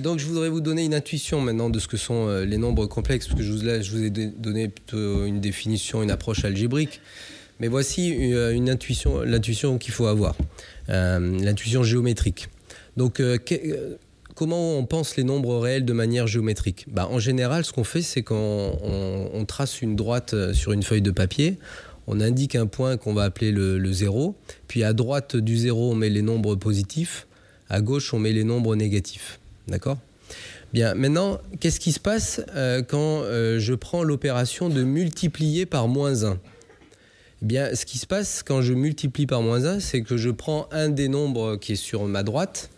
donc, 0.00 0.18
je 0.18 0.26
voudrais 0.26 0.48
vous 0.48 0.60
donner 0.60 0.84
une 0.84 0.94
intuition 0.94 1.40
maintenant 1.40 1.70
de 1.70 1.78
ce 1.78 1.88
que 1.88 1.96
sont 1.96 2.28
les 2.44 2.58
nombres 2.58 2.86
complexes, 2.86 3.26
parce 3.26 3.38
que 3.38 3.44
je 3.44 3.52
vous, 3.52 4.02
ai 4.02 4.10
donné 4.10 4.68
plutôt 4.68 5.24
une 5.24 5.40
définition, 5.40 6.02
une 6.02 6.10
approche 6.10 6.44
algébrique. 6.44 7.00
Mais 7.60 7.68
voici 7.68 8.08
une, 8.08 8.68
intuition, 8.68 9.20
l'intuition 9.20 9.78
qu'il 9.78 9.92
faut 9.94 10.06
avoir. 10.06 10.34
Euh, 10.88 11.38
l'intuition 11.40 11.84
géométrique. 11.84 12.48
Donc, 12.96 13.20
euh, 13.20 13.38
euh, 13.52 13.94
comment 14.34 14.78
on 14.78 14.84
pense 14.84 15.16
les 15.16 15.22
nombres 15.22 15.58
réels 15.58 15.84
de 15.84 15.92
manière 15.92 16.26
géométrique? 16.26 16.86
Bah, 16.88 17.08
En 17.08 17.20
général, 17.20 17.64
ce 17.64 17.72
qu'on 17.72 17.84
fait, 17.84 18.02
c'est 18.02 18.22
qu'on 18.22 19.44
trace 19.46 19.80
une 19.80 19.94
droite 19.94 20.34
sur 20.52 20.72
une 20.72 20.82
feuille 20.82 21.02
de 21.02 21.12
papier, 21.12 21.58
on 22.08 22.20
indique 22.20 22.56
un 22.56 22.66
point 22.66 22.96
qu'on 22.96 23.14
va 23.14 23.22
appeler 23.22 23.52
le, 23.52 23.92
zéro, 23.92 24.34
puis 24.66 24.82
à 24.82 24.92
droite 24.92 25.36
du 25.36 25.56
zéro, 25.56 25.92
on 25.92 25.94
met 25.94 26.10
les 26.10 26.22
nombres 26.22 26.56
positifs, 26.56 27.28
à 27.72 27.80
gauche, 27.80 28.14
on 28.14 28.20
met 28.20 28.32
les 28.32 28.44
nombres 28.44 28.76
négatifs. 28.76 29.40
D'accord? 29.66 29.98
Bien, 30.72 30.94
maintenant, 30.94 31.38
qu'est-ce 31.58 31.80
qui 31.80 31.92
se 31.92 32.00
passe 32.00 32.40
quand 32.88 33.24
je 33.24 33.74
prends 33.74 34.02
l'opération 34.02 34.68
de 34.68 34.82
multiplier 34.82 35.66
par 35.66 35.88
moins 35.88 36.24
1 36.24 36.38
eh 37.42 37.44
bien, 37.44 37.74
ce 37.74 37.84
qui 37.84 37.98
se 37.98 38.06
passe 38.06 38.44
quand 38.44 38.62
je 38.62 38.72
multiplie 38.72 39.26
par 39.26 39.42
moins 39.42 39.64
1, 39.64 39.80
c'est 39.80 40.02
que 40.02 40.16
je 40.16 40.30
prends 40.30 40.68
un 40.70 40.88
des 40.88 41.08
nombres 41.08 41.56
qui 41.56 41.72
est 41.72 41.76
sur 41.76 42.04
ma 42.04 42.22
droite, 42.22 42.70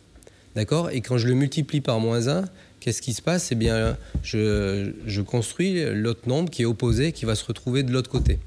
d'accord? 0.57 0.89
Et 0.91 1.03
quand 1.03 1.19
je 1.19 1.29
le 1.29 1.35
multiplie 1.35 1.83
par 1.83 2.01
moins 2.01 2.29
1, 2.29 2.47
qu'est-ce 2.81 3.03
qui 3.03 3.13
se 3.13 3.21
passe? 3.21 3.53
Eh 3.53 3.57
bien, 3.57 3.99
je, 4.23 5.21
construis 5.21 5.85
l'autre 5.93 6.27
nombre 6.27 6.49
qui 6.49 6.63
est 6.63 6.65
opposé, 6.65 7.13
qui 7.13 7.27
va 7.27 7.35
se 7.35 7.45
retrouver 7.45 7.83
de 7.83 7.93
l'autre 7.93 8.09
côté. 8.09 8.39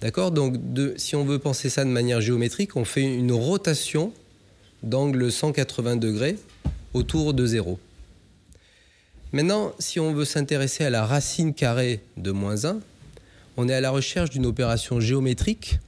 D'accord? 0.00 0.30
Donc, 0.30 0.56
si 0.96 1.16
on 1.16 1.24
veut 1.26 1.38
penser 1.38 1.68
ça 1.68 1.84
de 1.84 1.90
manière 1.90 2.22
géométrique, 2.22 2.74
on 2.76 2.86
fait 2.86 3.02
une 3.02 3.32
rotation 3.32 4.14
d'angle 4.82 5.30
180 5.30 5.96
degrés 5.96 6.36
autour 6.94 7.34
de 7.34 7.46
0. 7.46 7.78
Maintenant, 9.32 9.72
si 9.78 9.98
on 9.98 10.12
veut 10.12 10.24
s'intéresser 10.24 10.84
à 10.84 10.90
la 10.90 11.06
racine 11.06 11.54
carrée 11.54 12.00
de 12.16 12.30
moins 12.30 12.64
1, 12.64 12.80
on 13.56 13.68
est 13.68 13.74
à 13.74 13.80
la 13.80 13.90
recherche 13.90 14.30
d'une 14.30 14.46
opération 14.46 15.00
géométrique 15.00 15.78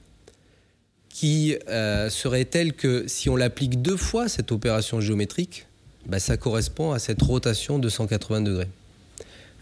qui 1.09 1.55
euh, 1.69 2.09
serait 2.09 2.45
telle 2.45 2.73
que 2.73 3.07
si 3.07 3.29
on 3.29 3.35
l'applique 3.35 3.81
deux 3.81 3.97
fois, 3.97 4.27
cette 4.27 4.51
opération 4.51 4.99
géométrique, 4.99 5.65
bah, 6.05 6.19
ça 6.19 6.37
correspond 6.37 6.91
à 6.91 6.99
cette 6.99 7.21
rotation 7.21 7.79
de 7.79 7.87
180 7.87 8.41
degrés. 8.41 8.67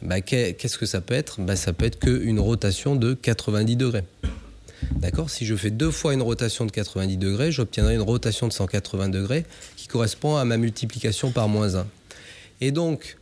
Bah, 0.01 0.22
qu'est-ce 0.22 0.77
que 0.77 0.85
ça 0.85 0.99
peut 0.99 1.14
être? 1.14 1.39
Bah, 1.41 1.55
Ça 1.55 1.72
peut 1.72 1.85
être 1.85 1.99
qu'une 1.99 2.39
rotation 2.39 2.95
de 2.95 3.14
90 3.14 3.76
degrés. 3.76 4.03
D'accord 4.91 5.30
Si 5.30 5.45
je 5.45 5.55
fais 5.55 5.69
deux 5.69 5.91
fois 5.91 6.14
une 6.14 6.22
rotation 6.22 6.65
de 6.65 6.72
90 6.72 7.18
degrés, 7.18 7.51
j'obtiendrai 7.51 7.95
une 7.95 8.01
rotation 8.01 8.47
de 8.47 8.53
180 8.53 9.10
degrés 9.10 9.45
qui 9.76 9.88
correspond 9.88 10.35
à 10.35 10.45
ma 10.45 10.57
multiplication 10.57 11.31
par 11.31 11.47
moins 11.47 11.76
1. 11.76 11.88
Et 12.61 12.72
donc, 12.72 13.18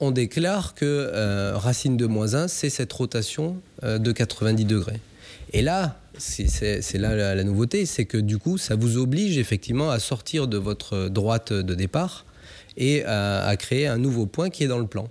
on 0.00 0.10
déclare 0.10 0.74
que 0.74 0.84
euh, 0.84 1.56
racine 1.56 1.96
de 1.96 2.06
moins 2.06 2.34
1, 2.34 2.48
c'est 2.48 2.70
cette 2.70 2.92
rotation 2.92 3.56
euh, 3.84 3.98
de 3.98 4.12
90 4.12 4.64
degrés. 4.64 5.00
Et 5.52 5.62
là, 5.62 5.98
c'est 6.18 6.98
là 6.98 7.34
la, 7.34 7.44
nouveauté, 7.44 7.86
c'est 7.86 8.04
que 8.04 8.18
du 8.18 8.38
coup, 8.38 8.58
ça 8.58 8.74
vous 8.74 8.98
oblige 8.98 9.38
effectivement 9.38 9.90
à 9.90 9.98
sortir 9.98 10.48
de 10.48 10.56
votre 10.56 11.08
droite 11.08 11.52
de 11.52 11.74
départ 11.74 12.24
et 12.76 13.04
à, 13.04 13.54
créer 13.58 13.86
un 13.86 13.98
nouveau 13.98 14.26
point 14.26 14.50
qui 14.50 14.64
est 14.64 14.68
dans 14.68 14.78
le 14.78 14.86
plan. 14.86 15.08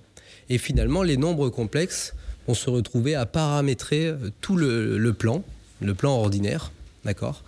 Et 0.49 0.57
finalement, 0.57 1.03
les 1.03 1.17
nombres 1.17 1.49
complexes 1.49 2.13
vont 2.47 2.53
se 2.53 2.69
retrouver 2.69 3.15
à 3.15 3.25
paramétrer 3.25 4.07
euh, 4.07 4.17
tout 4.41 4.57
le 4.57 5.13
plan, 5.13 5.43
le 5.81 5.93
plan 5.93 6.13
ordinaire, 6.13 6.71
d'accord? 7.03 7.43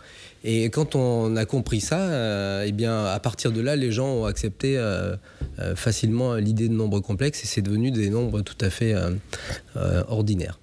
Et 0.46 0.66
quand 0.66 0.96
on 0.96 1.38
a 1.38 1.46
compris 1.46 1.80
ça, 1.80 2.00
euh, 2.00 2.66
eh 2.68 2.74
bien, 2.74 3.06
à 3.06 3.20
partir 3.20 3.52
de 3.52 3.62
là, 3.62 3.76
les 3.78 3.92
gens 3.92 4.08
ont 4.08 4.26
accepté 4.26 4.78
euh, 4.78 5.16
euh, 5.60 5.76
facilement 5.76 6.36
l'idée 6.36 6.68
de 6.68 6.74
nombres 6.74 7.00
complexes 7.00 7.44
et 7.44 7.48
c'est 7.48 7.62
devenu 7.62 7.92
des 7.92 8.10
nombres 8.10 8.42
tout 8.42 8.58
à 8.60 8.70
fait 8.70 8.94
ordinaires. 10.08 10.60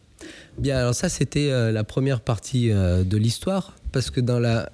Bien, 0.59 0.77
alors 0.77 0.95
ça, 0.95 1.09
c'était 1.09 1.51
la 1.73 1.85
première 1.85 2.21
partie 2.21 2.69
de 2.69 3.17
l'histoire, 3.17 3.75
parce 3.93 4.11
que 4.11 4.21
dans 4.21 4.39
la, 4.39 4.69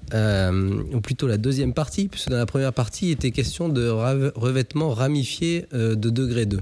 ou 0.93 1.01
plutôt 1.01 1.28
la 1.28 1.36
deuxième 1.36 1.74
partie, 1.74 2.09
puisque 2.09 2.31
dans 2.31 2.39
la 2.39 2.47
première 2.47 2.73
partie, 2.73 3.09
il 3.09 3.12
était 3.12 3.31
question 3.31 3.68
de 3.68 3.89
revêtement 3.89 4.90
ramifié 4.90 5.66
de 5.73 5.94
degré 5.94 6.47
2. 6.47 6.60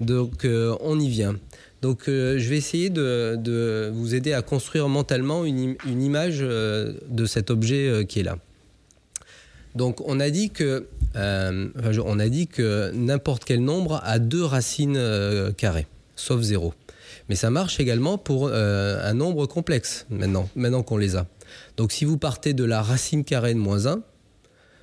Donc, 0.00 0.46
on 0.80 0.98
y 0.98 1.08
vient. 1.08 1.36
Donc 1.82 2.08
euh, 2.08 2.38
je 2.38 2.48
vais 2.48 2.56
essayer 2.56 2.90
de, 2.90 3.90
vous 3.92 4.14
aider 4.14 4.32
à 4.32 4.42
construire 4.42 4.88
mentalement 4.88 5.44
une, 5.44 5.76
image 5.86 6.38
euh, 6.40 6.92
de 7.08 7.24
cet 7.24 7.50
objet 7.50 7.88
euh, 7.88 8.04
qui 8.04 8.20
est 8.20 8.22
là. 8.22 8.36
Donc 9.74 10.00
on 10.06 10.20
a 10.20 10.30
dit 10.30 10.50
que, 10.50 10.86
n'importe 12.92 13.44
quel 13.44 13.60
nombre 13.60 14.00
a 14.04 14.18
deux 14.18 14.44
racines 14.44 15.00
carrées, 15.56 15.86
sauf 16.16 16.40
0. 16.42 16.74
Mais 17.28 17.36
ça 17.36 17.50
marche 17.50 17.78
également 17.78 18.18
pour 18.18 18.48
un 18.48 19.14
nombre 19.14 19.46
complexe, 19.46 20.06
maintenant, 20.10 20.48
maintenant 20.56 20.82
qu'on 20.82 20.96
les 20.96 21.14
a. 21.14 21.28
Donc 21.76 21.92
si 21.92 22.04
vous 22.04 22.18
partez 22.18 22.52
de 22.52 22.64
la 22.64 22.82
racine 22.82 23.22
carrée 23.22 23.54
de 23.54 23.60
moins 23.60 23.86
1, 23.86 24.02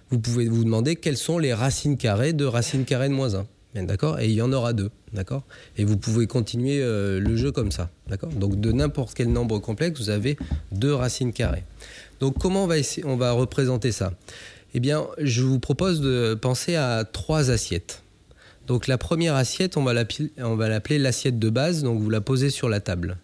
vous 0.09 0.19
pouvez 0.19 0.47
vous 0.47 0.63
demander 0.63 0.95
quelles 0.95 1.17
sont 1.17 1.37
les 1.37 1.53
racines 1.53 1.97
carrées 1.97 2.31
de 2.31 2.45
racine 2.45 2.85
carrée 2.85 3.09
de 3.09 3.13
moins 3.13 3.35
1. 3.35 3.45
D'accord 3.83 4.19
Et 4.19 4.27
il 4.27 4.33
y 4.33 4.41
en 4.41 4.51
aura 4.51 4.73
deux. 4.73 4.89
D'accord 5.13 5.43
Et 5.77 5.85
vous 5.85 5.97
pouvez 5.97 6.27
continuer 6.27 6.81
euh, 6.81 7.19
le 7.19 7.35
jeu 7.37 7.51
comme 7.51 7.71
ça. 7.71 7.89
D'accord 8.07 8.29
Donc 8.31 8.59
de 8.59 8.71
n'importe 8.71 9.13
quel 9.13 9.31
nombre 9.31 9.59
complexe, 9.59 9.99
vous 9.99 10.09
avez 10.09 10.37
deux 10.71 10.93
racines 10.93 11.33
carrées. 11.33 11.63
Donc 12.19 12.37
comment 12.39 12.63
on 12.63 12.67
va, 12.67 12.75
on 13.05 13.15
va 13.15 13.31
représenter 13.31 13.91
ça? 13.91 14.13
Eh 14.73 14.79
bien, 14.79 15.05
je 15.19 15.43
vous 15.43 15.59
propose 15.59 16.01
de 16.01 16.33
penser 16.33 16.75
à 16.75 17.03
trois 17.05 17.51
assiettes. 17.51 18.03
Donc 18.67 18.87
la 18.87 18.97
première 18.97 19.35
assiette, 19.35 19.77
on 19.77 19.83
va 19.83 19.93
l'appeler 19.93 20.99
l'assiette 20.99 21.39
de 21.39 21.49
base, 21.49 21.83
donc 21.83 22.01
vous 22.01 22.09
la 22.09 22.21
posez 22.21 22.49
sur 22.49 22.67
la 22.67 22.81
table. 22.81 23.17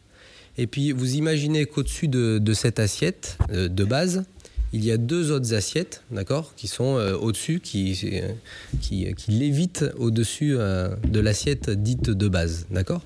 Et 0.57 0.67
puis 0.67 0.91
vous 0.91 1.15
imaginez 1.15 1.65
qu'au-dessus 1.65 2.07
de, 2.07 2.53
cette 2.53 2.79
assiette 2.79 3.37
euh, 3.51 3.67
de 3.67 3.83
base, 3.83 4.23
il 4.73 4.83
y 4.83 4.91
a 4.91 4.97
deux 4.97 5.31
autres 5.31 5.53
assiettes, 5.53 6.03
d'accord, 6.11 6.53
qui 6.55 6.67
sont 6.67 6.97
euh, 6.97 7.15
au-dessus, 7.15 7.59
qui, 7.59 7.97
euh, 8.13 8.31
qui, 8.81 9.13
qui, 9.15 9.31
lévitent 9.31 9.85
au-dessus 9.97 10.55
euh, 10.57 10.89
de 11.07 11.19
l'assiette 11.19 11.69
dite 11.69 12.09
de 12.09 12.27
base, 12.27 12.65
d'accord? 12.71 13.01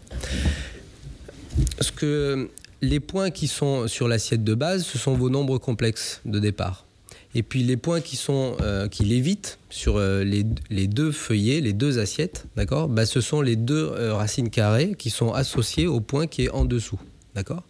Ce 1.81 1.91
que 1.91 2.49
les 2.81 2.99
points 2.99 3.29
qui 3.29 3.47
sont 3.47 3.87
sur 3.87 4.07
l'assiette 4.07 4.43
de 4.43 4.55
base, 4.55 4.83
ce 4.83 4.97
sont 4.97 5.13
vos 5.13 5.29
nombres 5.29 5.57
complexes 5.57 6.21
de 6.25 6.39
départ. 6.39 6.87
Et 7.35 7.43
puis 7.43 7.63
les 7.63 7.77
points 7.77 8.01
qui 8.01 8.15
sont 8.15 8.55
euh, 8.61 8.87
qui 8.87 9.03
lévitent 9.03 9.59
sur 9.69 9.97
euh, 9.97 10.23
les, 10.23 10.45
les, 10.69 10.87
deux 10.87 11.11
feuillets, 11.11 11.61
les 11.61 11.73
deux 11.73 11.99
assiettes, 11.99 12.45
d'accord 12.55 12.87
bah, 12.87 13.05
Ce 13.05 13.21
sont 13.21 13.41
les 13.41 13.55
deux 13.55 13.91
euh, 13.93 14.15
racines 14.15 14.49
carrées 14.49 14.95
qui 14.97 15.09
sont 15.09 15.33
associées 15.33 15.87
au 15.87 15.99
point 15.99 16.27
qui 16.27 16.45
est 16.45 16.49
en 16.49 16.65
dessous, 16.65 16.99
d'accord? 17.35 17.63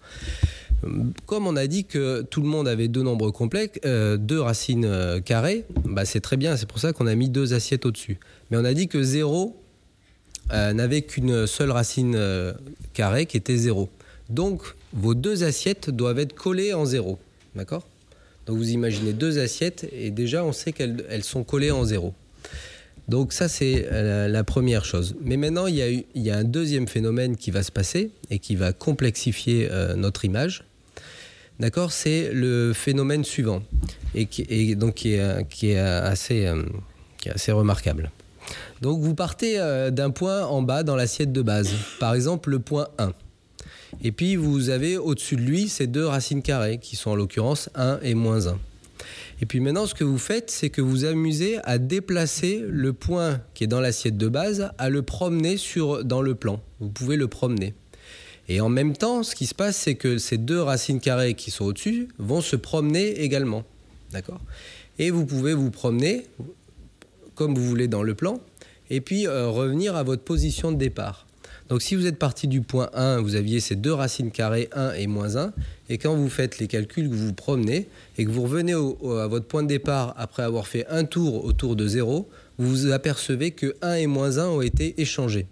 Comme 1.25 1.47
on 1.47 1.55
a 1.55 1.67
dit 1.67 1.85
que 1.85 2.21
tout 2.21 2.41
le 2.41 2.47
monde 2.47 2.67
avait 2.67 2.87
deux 2.87 3.01
nombres 3.01 3.31
complexes, 3.31 3.79
deux 3.83 4.39
racines 4.39 5.21
carrées, 5.25 5.65
bah 5.85 6.05
c'est 6.05 6.19
très 6.19 6.37
bien, 6.37 6.55
c'est 6.55 6.67
pour 6.67 6.79
ça 6.79 6.93
qu'on 6.93 7.07
a 7.07 7.15
mis 7.15 7.29
deux 7.29 7.53
assiettes 7.53 7.85
au-dessus. 7.85 8.19
Mais 8.51 8.57
on 8.57 8.65
a 8.65 8.73
dit 8.73 8.87
que 8.87 9.01
0 9.01 9.55
n'avait 10.51 11.01
qu'une 11.01 11.47
seule 11.47 11.71
racine 11.71 12.19
carrée 12.93 13.25
qui 13.25 13.37
était 13.37 13.57
0. 13.57 13.89
Donc 14.29 14.75
vos 14.93 15.15
deux 15.15 15.43
assiettes 15.43 15.89
doivent 15.89 16.19
être 16.19 16.33
collées 16.33 16.73
en 16.73 16.85
0. 16.85 17.17
D'accord? 17.55 17.87
Donc 18.47 18.57
vous 18.57 18.71
imaginez 18.71 19.13
deux 19.13 19.39
assiettes 19.39 19.87
et 19.91 20.09
déjà 20.09 20.43
on 20.43 20.53
sait 20.53 20.71
qu'elles 20.71 21.23
sont 21.23 21.43
collées 21.43 21.71
en 21.71 21.83
zéro. 21.83 22.13
Donc 23.09 23.33
ça 23.33 23.47
c'est 23.47 23.87
euh, 23.91 24.27
la, 24.27 24.43
première 24.43 24.85
chose. 24.85 25.15
Mais 25.21 25.37
maintenant 25.37 25.67
il 25.67 25.75
y, 26.15 26.31
a, 26.31 26.37
un 26.37 26.43
deuxième 26.43 26.87
phénomène 26.87 27.35
qui 27.35 27.51
va 27.51 27.61
se 27.61 27.71
passer 27.71 28.11
et 28.29 28.39
qui 28.39 28.55
va 28.55 28.73
complexifier 28.73 29.67
euh, 29.69 29.95
notre 29.95 30.25
image. 30.25 30.63
D'accord 31.59 31.91
C'est 31.91 32.31
le 32.33 32.73
phénomène 32.73 33.23
suivant 33.23 33.63
et, 34.13 34.25
qui, 34.25 34.75
donc 34.75 34.95
qui 34.95 35.13
est, 35.13 35.77
assez, 35.77 36.45
euh, 36.45 36.63
qui 37.17 37.29
est 37.29 37.33
assez 37.33 37.51
remarquable. 37.51 38.11
Donc 38.81 39.01
vous 39.01 39.15
partez 39.15 39.57
d'un 39.91 40.11
point 40.11 40.45
en 40.45 40.61
bas 40.61 40.83
dans 40.83 40.95
l'assiette 40.95 41.33
de 41.33 41.41
base. 41.41 41.71
Par 41.99 42.13
exemple 42.13 42.49
le 42.49 42.59
point 42.59 42.87
1. 42.97 43.11
Et 44.03 44.11
puis 44.11 44.35
vous 44.35 44.69
avez 44.69 44.97
au-dessus 44.97 45.35
de 45.35 45.41
lui 45.41 45.67
ces 45.67 45.87
deux 45.87 46.05
racines 46.05 46.41
carrées 46.41 46.77
qui 46.77 46.95
sont 46.95 47.11
en 47.11 47.15
l'occurrence 47.15 47.69
1 47.75 47.99
et 48.03 48.13
moins 48.13 48.47
1. 48.47 48.57
Et 49.41 49.45
puis 49.45 49.59
maintenant, 49.59 49.85
ce 49.85 49.93
que 49.93 50.03
vous 50.03 50.17
faites, 50.17 50.49
c'est 50.49 50.69
que 50.69 50.81
vous 50.81 51.05
amusez 51.05 51.59
à 51.63 51.77
déplacer 51.77 52.63
le 52.67 52.93
point 52.93 53.39
qui 53.53 53.63
est 53.63 53.67
dans 53.67 53.81
l'assiette 53.81 54.17
de 54.17 54.27
base, 54.27 54.71
à 54.77 54.89
le 54.89 55.03
promener 55.03 55.57
sur, 55.57 56.03
dans 56.03 56.21
le 56.21 56.33
plan. 56.33 56.59
Vous 56.79 56.89
pouvez 56.89 57.17
le 57.17 57.27
promener. 57.27 57.73
Et 58.49 58.61
en 58.61 58.69
même 58.69 58.95
temps, 58.95 59.23
ce 59.23 59.35
qui 59.35 59.45
se 59.45 59.55
passe, 59.55 59.75
c'est 59.77 59.95
que 59.95 60.17
ces 60.17 60.37
deux 60.37 60.61
racines 60.61 60.99
carrées 60.99 61.33
qui 61.33 61.51
sont 61.51 61.65
au-dessus 61.65 62.07
vont 62.17 62.41
se 62.41 62.55
promener 62.55 63.21
également. 63.21 63.63
D'accord? 64.11 64.39
Et 64.99 65.11
vous 65.11 65.25
pouvez 65.25 65.53
vous 65.53 65.69
promener 65.69 66.25
comme 67.37 67.53
vous 67.53 67.63
voulez 67.63 67.87
dans 67.87 68.03
le 68.03 68.15
plan, 68.15 68.41
et 68.89 68.99
puis 68.99 69.27
euh, 69.27 69.47
revenir 69.47 69.95
à 69.95 70.03
votre 70.03 70.23
position 70.23 70.71
de 70.71 70.77
départ. 70.77 71.27
Donc 71.69 71.81
si 71.81 71.95
vous 71.95 72.07
êtes 72.07 72.17
parti 72.17 72.47
du 72.47 72.61
point 72.61 72.89
1, 72.93 73.21
vous 73.21 73.35
aviez 73.35 73.59
ces 73.59 73.75
deux 73.75 73.93
racines 73.93 74.31
carrées 74.31 74.69
1 74.73 74.93
et 74.93 75.05
moins 75.05 75.35
1, 75.35 75.53
et 75.89 75.97
quand 75.97 76.15
vous 76.15 76.29
faites 76.29 76.57
les 76.57 76.67
calculs, 76.67 77.09
que 77.09 77.13
vous 77.13 77.27
vous 77.27 77.33
promenez, 77.33 77.87
et 78.17 78.25
que 78.25 78.31
vous 78.31 78.43
revenez 78.43 78.73
à 78.73 79.27
votre 79.27 79.45
point 79.45 79.61
de 79.61 79.67
départ 79.67 80.15
après 80.17 80.43
avoir 80.43 80.67
fait 80.67 80.87
un 80.87 81.03
tour 81.03 81.45
autour 81.45 81.75
de 81.75 81.87
0, 81.87 82.27
vous 82.57 82.69
vous 82.69 82.91
apercevez 82.91 83.51
que 83.51 83.75
1 83.81 83.95
et 83.95 84.07
moins 84.07 84.39
1 84.39 84.47
ont 84.47 84.61
été 84.61 84.99
échangés. 84.99 85.45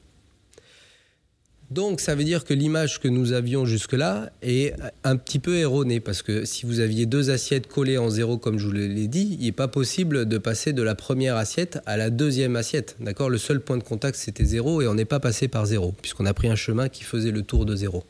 Donc 1.72 2.00
ça 2.00 2.14
veut 2.14 2.24
dire 2.24 2.44
que 2.44 2.54
l'image 2.54 3.00
que 3.00 3.08
nous 3.08 3.34
avions 3.34 3.66
jusque-là 3.66 4.30
est 4.44 4.74
un 5.04 5.16
petit 5.18 5.40
peu 5.40 5.58
erronée, 5.58 6.00
parce 6.00 6.22
que 6.22 6.46
si 6.46 6.66
vous 6.66 6.80
aviez 6.80 7.08
deux 7.08 7.32
assiettes 7.32 7.68
collées 7.68 7.98
en 7.98 8.10
zéro, 8.10 8.38
comme 8.38 8.60
je 8.60 8.68
vous 8.68 8.72
l'ai 8.72 9.08
dit, 9.08 9.36
il 9.40 9.46
n'est 9.46 9.52
pas 9.52 9.68
possible 9.68 10.28
de 10.28 10.38
passer 10.38 10.74
de 10.74 10.84
la 10.84 10.94
première 10.94 11.38
assiette 11.38 11.80
à 11.88 11.98
la 11.98 12.12
deuxième 12.12 12.56
assiette. 12.56 12.96
D'accord? 13.00 13.32
Le 13.32 13.40
seul 13.40 13.62
point 13.62 13.78
de 13.78 13.84
contact, 13.84 14.16
c'était 14.16 14.46
zéro, 14.46 14.82
et 14.84 14.88
on 14.88 14.94
n'est 14.94 15.06
pas 15.06 15.20
passé 15.20 15.48
par 15.48 15.66
zéro, 15.66 15.94
puisqu'on 16.02 16.28
a 16.28 16.36
pris 16.36 16.50
un 16.50 16.56
chemin 16.56 16.88
qui 16.88 17.04
faisait 17.04 17.32
le 17.32 17.42
tour 17.42 17.66
de 17.66 17.76
zéro. 17.76 18.04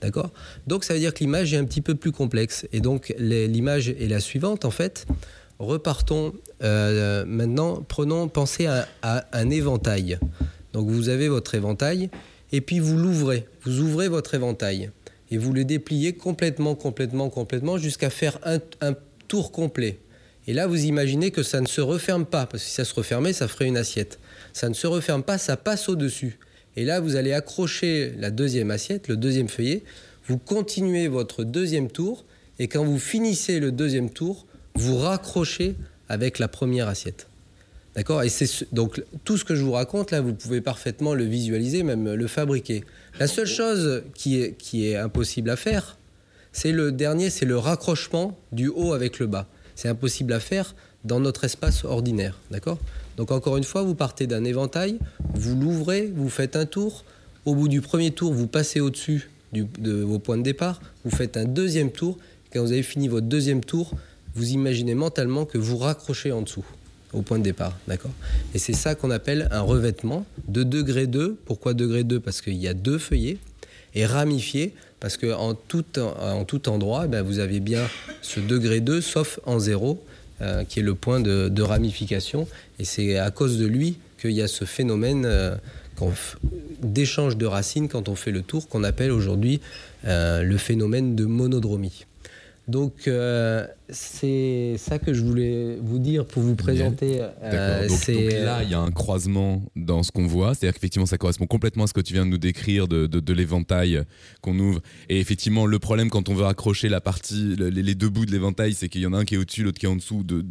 D'accord? 0.00 0.30
Donc 0.68 0.84
ça 0.84 0.94
veut 0.94 1.00
dire 1.00 1.12
que 1.12 1.20
l'image 1.20 1.52
est 1.54 1.58
un 1.58 1.64
petit 1.64 1.80
peu 1.80 1.96
plus 1.96 2.12
complexe. 2.12 2.66
Et 2.72 2.80
donc 2.80 3.12
l'image 3.18 3.88
est 3.88 4.08
la 4.08 4.20
suivante, 4.20 4.64
en 4.64 4.70
fait. 4.70 5.06
Repartons 5.58 6.34
euh, 6.62 7.24
maintenant, 7.26 7.84
prenons, 7.86 8.28
pensez 8.28 8.66
à 8.66 8.86
un 9.32 9.50
éventail. 9.50 10.18
Donc 10.72 10.88
vous 10.88 11.08
avez 11.08 11.28
votre 11.28 11.54
éventail 11.54 12.10
et 12.52 12.60
puis 12.60 12.78
vous 12.78 12.96
l'ouvrez, 12.96 13.46
vous 13.64 13.80
ouvrez 13.80 14.08
votre 14.08 14.34
éventail 14.34 14.90
et 15.30 15.38
vous 15.38 15.52
le 15.52 15.64
dépliez 15.64 16.12
complètement, 16.12 16.74
complètement, 16.74 17.30
complètement 17.30 17.78
jusqu'à 17.78 18.10
faire 18.10 18.38
un, 18.44 18.60
tour 19.28 19.50
complet. 19.50 19.98
Et 20.46 20.52
là, 20.52 20.66
vous 20.66 20.84
imaginez 20.84 21.30
que 21.30 21.42
ça 21.42 21.62
ne 21.62 21.66
se 21.66 21.80
referme 21.80 22.26
pas, 22.26 22.44
parce 22.44 22.62
que 22.62 22.68
si 22.68 22.74
ça 22.74 22.84
se 22.84 22.92
refermait, 22.92 23.32
ça 23.32 23.48
ferait 23.48 23.66
une 23.66 23.78
assiette. 23.78 24.18
Ça 24.52 24.68
ne 24.68 24.74
se 24.74 24.86
referme 24.86 25.22
pas, 25.22 25.38
ça 25.38 25.56
passe 25.56 25.88
au-dessus. 25.88 26.38
Et 26.76 26.84
là, 26.84 27.00
vous 27.00 27.16
allez 27.16 27.32
accrocher 27.32 28.12
la 28.18 28.30
deuxième 28.30 28.70
assiette, 28.70 29.08
le 29.08 29.16
deuxième 29.16 29.48
feuillet, 29.48 29.84
vous 30.28 30.36
continuez 30.36 31.08
votre 31.08 31.44
deuxième 31.44 31.90
tour, 31.90 32.26
et 32.58 32.68
quand 32.68 32.84
vous 32.84 32.98
finissez 32.98 33.58
le 33.58 33.72
deuxième 33.72 34.10
tour, 34.10 34.46
vous 34.74 34.98
raccrochez 34.98 35.76
avec 36.10 36.38
la 36.38 36.48
première 36.48 36.88
assiette. 36.88 37.26
D'accord? 37.94 38.22
Et 38.22 38.30
c'est 38.30 38.72
donc 38.72 39.02
tout 39.24 39.36
ce 39.36 39.44
que 39.44 39.54
je 39.54 39.62
vous 39.62 39.72
raconte 39.72 40.10
là, 40.10 40.20
vous 40.20 40.32
pouvez 40.32 40.60
parfaitement 40.60 41.14
le 41.14 41.24
visualiser, 41.24 41.82
même 41.82 42.14
le 42.14 42.26
fabriquer. 42.26 42.84
La 43.20 43.26
seule 43.26 43.46
chose 43.46 44.02
qui 44.14 44.40
est, 44.40 44.56
qui 44.56 44.88
est 44.88 44.96
impossible 44.96 45.50
à 45.50 45.56
faire, 45.56 45.98
c'est 46.52 46.72
le 46.72 46.92
dernier, 46.92 47.28
c'est 47.30 47.44
le 47.44 47.58
raccrochement 47.58 48.38
du 48.50 48.68
haut 48.68 48.92
avec 48.92 49.18
le 49.18 49.26
bas. 49.26 49.46
C'est 49.74 49.88
impossible 49.88 50.32
à 50.32 50.40
faire 50.40 50.74
dans 51.04 51.20
notre 51.20 51.44
espace 51.44 51.84
ordinaire, 51.84 52.38
d'accord? 52.50 52.78
Donc 53.16 53.30
encore 53.30 53.56
une 53.56 53.64
fois, 53.64 53.82
vous 53.82 53.94
partez 53.94 54.26
d'un 54.26 54.44
éventail, 54.44 54.98
vous 55.34 55.58
l'ouvrez, 55.58 56.10
vous 56.14 56.30
faites 56.30 56.56
un 56.56 56.66
tour. 56.66 57.04
Au 57.44 57.54
bout 57.54 57.68
du 57.68 57.80
premier 57.80 58.12
tour, 58.12 58.32
vous 58.32 58.46
passez 58.46 58.80
au-dessus 58.80 59.28
de 59.52 59.92
vos 60.02 60.18
points 60.18 60.38
de 60.38 60.42
départ, 60.42 60.80
vous 61.04 61.10
faites 61.10 61.36
un 61.36 61.44
deuxième 61.44 61.90
tour. 61.90 62.18
Quand 62.52 62.62
vous 62.62 62.72
avez 62.72 62.82
fini 62.82 63.08
votre 63.08 63.26
deuxième 63.26 63.62
tour, 63.62 63.92
vous 64.34 64.50
imaginez 64.50 64.94
mentalement 64.94 65.44
que 65.44 65.58
vous 65.58 65.76
raccrochez 65.76 66.32
en 66.32 66.42
dessous 66.42 66.64
au 67.12 67.22
point 67.22 67.38
de 67.38 67.44
départ, 67.44 67.76
d'accord? 67.88 68.12
Et 68.54 68.58
c'est 68.58 68.72
ça 68.72 68.94
qu'on 68.94 69.10
appelle 69.10 69.48
un 69.50 69.60
revêtement 69.60 70.24
de 70.48 70.62
degré 70.62 71.06
2. 71.06 71.36
Pourquoi 71.44 71.74
degré 71.74 72.04
2 72.04 72.20
Parce 72.20 72.40
qu'il 72.40 72.56
y 72.56 72.68
a 72.68 72.74
deux 72.74 72.98
feuillets 72.98 73.38
et 73.94 74.06
ramifié 74.06 74.72
parce 75.02 75.16
qu'en 75.16 75.54
tout, 75.54 75.84
en 75.98 76.44
tout 76.44 76.68
endroit, 76.68 77.08
ben, 77.08 77.22
vous 77.22 77.40
avez 77.40 77.58
bien 77.58 77.82
ce 78.22 78.38
degré 78.38 78.80
2, 78.80 79.00
sauf 79.00 79.40
en 79.46 79.58
0, 79.58 80.00
euh, 80.40 80.62
qui 80.62 80.78
est 80.78 80.82
le 80.84 80.94
point 80.94 81.18
de, 81.18 81.62
ramification. 81.62 82.46
Et 82.78 82.84
c'est 82.84 83.18
à 83.18 83.32
cause 83.32 83.58
de 83.58 83.66
lui 83.66 83.98
qu'il 84.20 84.30
y 84.30 84.42
a 84.42 84.46
ce 84.46 84.64
phénomène 84.64 85.24
euh, 85.26 85.56
d'échange 86.82 87.36
de 87.36 87.46
racines 87.46 87.88
quand 87.88 88.08
on 88.08 88.14
fait 88.14 88.30
le 88.30 88.42
tour, 88.42 88.68
qu'on 88.68 88.84
appelle 88.84 89.10
aujourd'hui 89.10 89.60
euh, 90.04 90.44
le 90.44 90.56
phénomène 90.56 91.16
de 91.16 91.24
monodromie. 91.24 92.06
Donc 92.68 93.10
c'est 93.92 94.74
ça 94.78 94.98
que 94.98 95.12
je 95.12 95.22
voulais 95.22 95.78
vous 95.80 95.98
dire 95.98 96.26
pour 96.26 96.42
vous 96.42 96.56
présenter. 96.56 97.20
Euh, 97.42 97.88
donc, 97.88 98.06
là, 98.06 98.62
il 98.62 98.70
y 98.70 98.74
a 98.74 98.80
un 98.80 98.90
croisement 98.90 99.62
dans 99.76 100.02
ce 100.02 100.10
qu'on 100.10 100.26
voit, 100.26 100.54
c'est-à-dire 100.54 100.74
qu'effectivement 100.74 101.06
ça 101.06 101.18
correspond 101.18 101.46
complètement 101.46 101.84
à 101.84 101.86
ce 101.86 101.92
que 101.92 102.00
tu 102.00 102.14
viens 102.14 102.24
de 102.24 102.30
nous 102.30 102.38
décrire 102.38 102.88
de, 102.88 103.06
de, 103.06 103.32
l'éventail 103.32 104.02
qu'on 104.40 104.58
ouvre. 104.58 104.80
Et 105.08 105.20
effectivement, 105.20 105.66
le 105.66 105.78
problème 105.78 106.10
quand 106.10 106.28
on 106.28 106.34
veut 106.34 106.46
accrocher 106.46 106.88
la 106.88 107.00
partie, 107.00 107.56
les, 107.56 107.94
deux 107.94 108.08
bouts 108.08 108.26
de 108.26 108.32
l'éventail, 108.32 108.74
c'est 108.74 108.88
qu'il 108.88 109.02
y 109.02 109.06
en 109.06 109.12
a 109.12 109.18
un 109.18 109.24
qui 109.24 109.34
est 109.34 109.38
au-dessus, 109.38 109.62
l'autre 109.62 109.78
qui 109.78 109.86
est 109.86 109.90
en 109.90 109.96
dessous 109.96 110.22
de, 110.24 110.42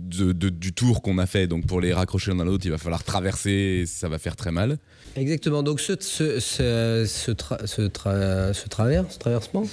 du 0.50 0.74
tour 0.74 1.02
qu'on 1.02 1.18
a 1.18 1.26
fait. 1.26 1.48
Donc 1.48 1.66
pour 1.66 1.82
les 1.82 1.94
raccrocher 1.94 2.32
l'un 2.32 2.40
à 2.40 2.46
l'autre, 2.46 2.66
il 2.66 2.72
va 2.72 2.78
falloir 2.78 3.04
traverser, 3.04 3.82
et 3.82 3.86
ça 3.86 4.08
va 4.08 4.20
faire 4.20 4.36
très 4.36 4.52
mal. 4.52 4.78
Exactement. 5.16 5.64
Donc 5.64 5.80
ce, 5.80 5.94
ce, 6.00 6.40
ce, 6.40 7.06
ce, 7.06 7.82
travers, 7.88 8.56
ce 8.56 9.18
traversement, 9.20 9.64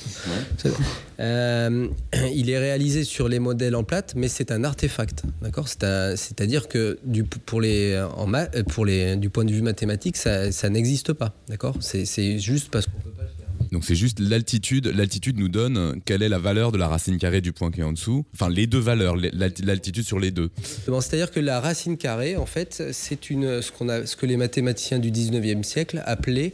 euh, 1.20 1.88
il 2.34 2.50
est 2.50 2.58
réalisé 2.58 3.04
sur 3.04 3.28
les 3.28 3.38
modèles 3.38 3.57
en 3.74 3.84
plate, 3.84 4.14
mais 4.16 4.28
c'est 4.28 4.50
un 4.50 4.64
artefact. 4.64 5.24
D'accord? 5.42 5.68
C'est-à-dire 5.68 6.68
que 6.68 6.98
du, 7.04 7.24
pour 7.24 7.60
les, 7.60 7.98
en 8.16 8.30
pour 8.68 8.86
les, 8.86 9.16
du 9.16 9.30
point 9.30 9.44
de 9.44 9.52
vue 9.52 9.62
mathématique, 9.62 10.16
ça, 10.16 10.50
ça 10.52 10.68
n'existe 10.68 11.12
pas. 11.12 11.34
D'accord? 11.48 11.76
C'est 11.80 12.38
juste 12.38 12.70
parce 12.70 12.86
qu'on 12.86 13.00
peut 13.00 13.10
pas 13.10 13.24
donc 13.72 13.84
c'est 13.84 13.94
juste 13.94 14.20
l'altitude. 14.20 14.86
L'altitude 14.86 15.38
nous 15.38 15.48
donne 15.48 16.00
quelle 16.04 16.22
est 16.22 16.28
la 16.28 16.38
valeur 16.38 16.72
de 16.72 16.78
la 16.78 16.88
racine 16.88 17.18
carrée 17.18 17.40
du 17.40 17.52
point 17.52 17.70
qui 17.70 17.80
est 17.80 17.84
en 17.84 17.92
dessous. 17.92 18.24
Enfin, 18.34 18.48
les 18.48 18.66
deux 18.66 18.78
valeurs, 18.78 19.16
l'altitude 19.16 20.04
sur 20.04 20.18
les 20.18 20.30
deux. 20.30 20.50
C'est-à-dire 20.86 21.30
que 21.30 21.40
la 21.40 21.60
racine 21.60 21.96
carrée, 21.96 22.36
en 22.36 22.46
fait, 22.46 22.82
c'est 22.92 23.30
une 23.30 23.62
ce 23.62 23.72
qu'on 23.72 23.88
a, 23.88 24.06
ce 24.06 24.16
que 24.16 24.26
les 24.26 24.36
mathématiciens 24.36 24.98
du 24.98 25.10
19e 25.10 25.62
siècle 25.62 26.02
appelaient 26.06 26.52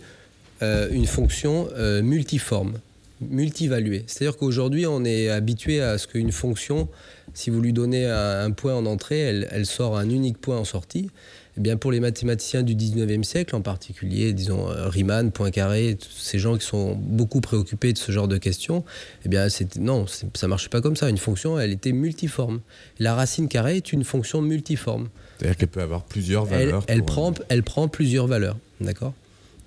euh, 0.62 0.88
une 0.90 1.06
fonction 1.06 1.68
euh, 1.76 2.02
multiforme, 2.02 2.74
multivaluée. 3.20 4.04
C'est-à-dire 4.06 4.36
qu'aujourd'hui, 4.36 4.86
on 4.86 5.04
est 5.04 5.28
habitué 5.28 5.80
à 5.80 5.98
ce 5.98 6.06
qu'une 6.06 6.32
fonction, 6.32 6.88
si 7.32 7.50
vous 7.50 7.60
lui 7.60 7.72
donnez 7.72 8.06
un, 8.06 8.50
point 8.50 8.74
en 8.74 8.86
entrée, 8.86 9.20
elle, 9.20 9.48
elle 9.50 9.66
sort 9.66 9.96
un 9.96 10.08
unique 10.08 10.38
point 10.38 10.58
en 10.58 10.64
sortie. 10.64 11.10
Eh 11.56 11.60
bien, 11.60 11.76
pour 11.76 11.92
les 11.92 12.00
mathématiciens 12.00 12.64
du 12.64 12.74
19e 12.74 13.22
siècle, 13.22 13.54
en 13.54 13.60
particulier, 13.60 14.32
disons 14.32 14.68
euh, 14.68 14.88
Riemann, 14.88 15.30
Poincaré, 15.30 15.96
ces 16.10 16.40
gens 16.40 16.56
qui 16.56 16.66
sont 16.66 16.96
beaucoup 16.96 17.40
préoccupés 17.40 17.92
de 17.92 17.98
ce 17.98 18.10
genre 18.10 18.26
de 18.26 18.38
questions, 18.38 18.84
eh 19.24 19.28
bien, 19.28 19.46
non, 19.78 20.06
ça 20.34 20.48
marchait 20.48 20.68
pas 20.68 20.80
comme 20.80 20.96
ça. 20.96 21.08
Une 21.08 21.18
fonction, 21.18 21.58
elle 21.58 21.70
était 21.70 21.92
multiforme. 21.92 22.60
La 22.98 23.14
racine 23.14 23.46
carrée 23.46 23.76
est 23.76 23.92
une 23.92 24.02
fonction 24.02 24.42
multiforme. 24.42 25.08
C'est-à-dire 25.38 25.56
qu'elle 25.56 25.68
peut 25.68 25.82
avoir 25.82 26.02
plusieurs 26.02 26.44
valeurs. 26.44 26.82
Elle, 26.88 27.04
prend, 27.04 27.32
elle 27.48 27.62
prend 27.62 27.86
plusieurs 27.86 28.26
valeurs, 28.26 28.56
d'accord? 28.80 29.14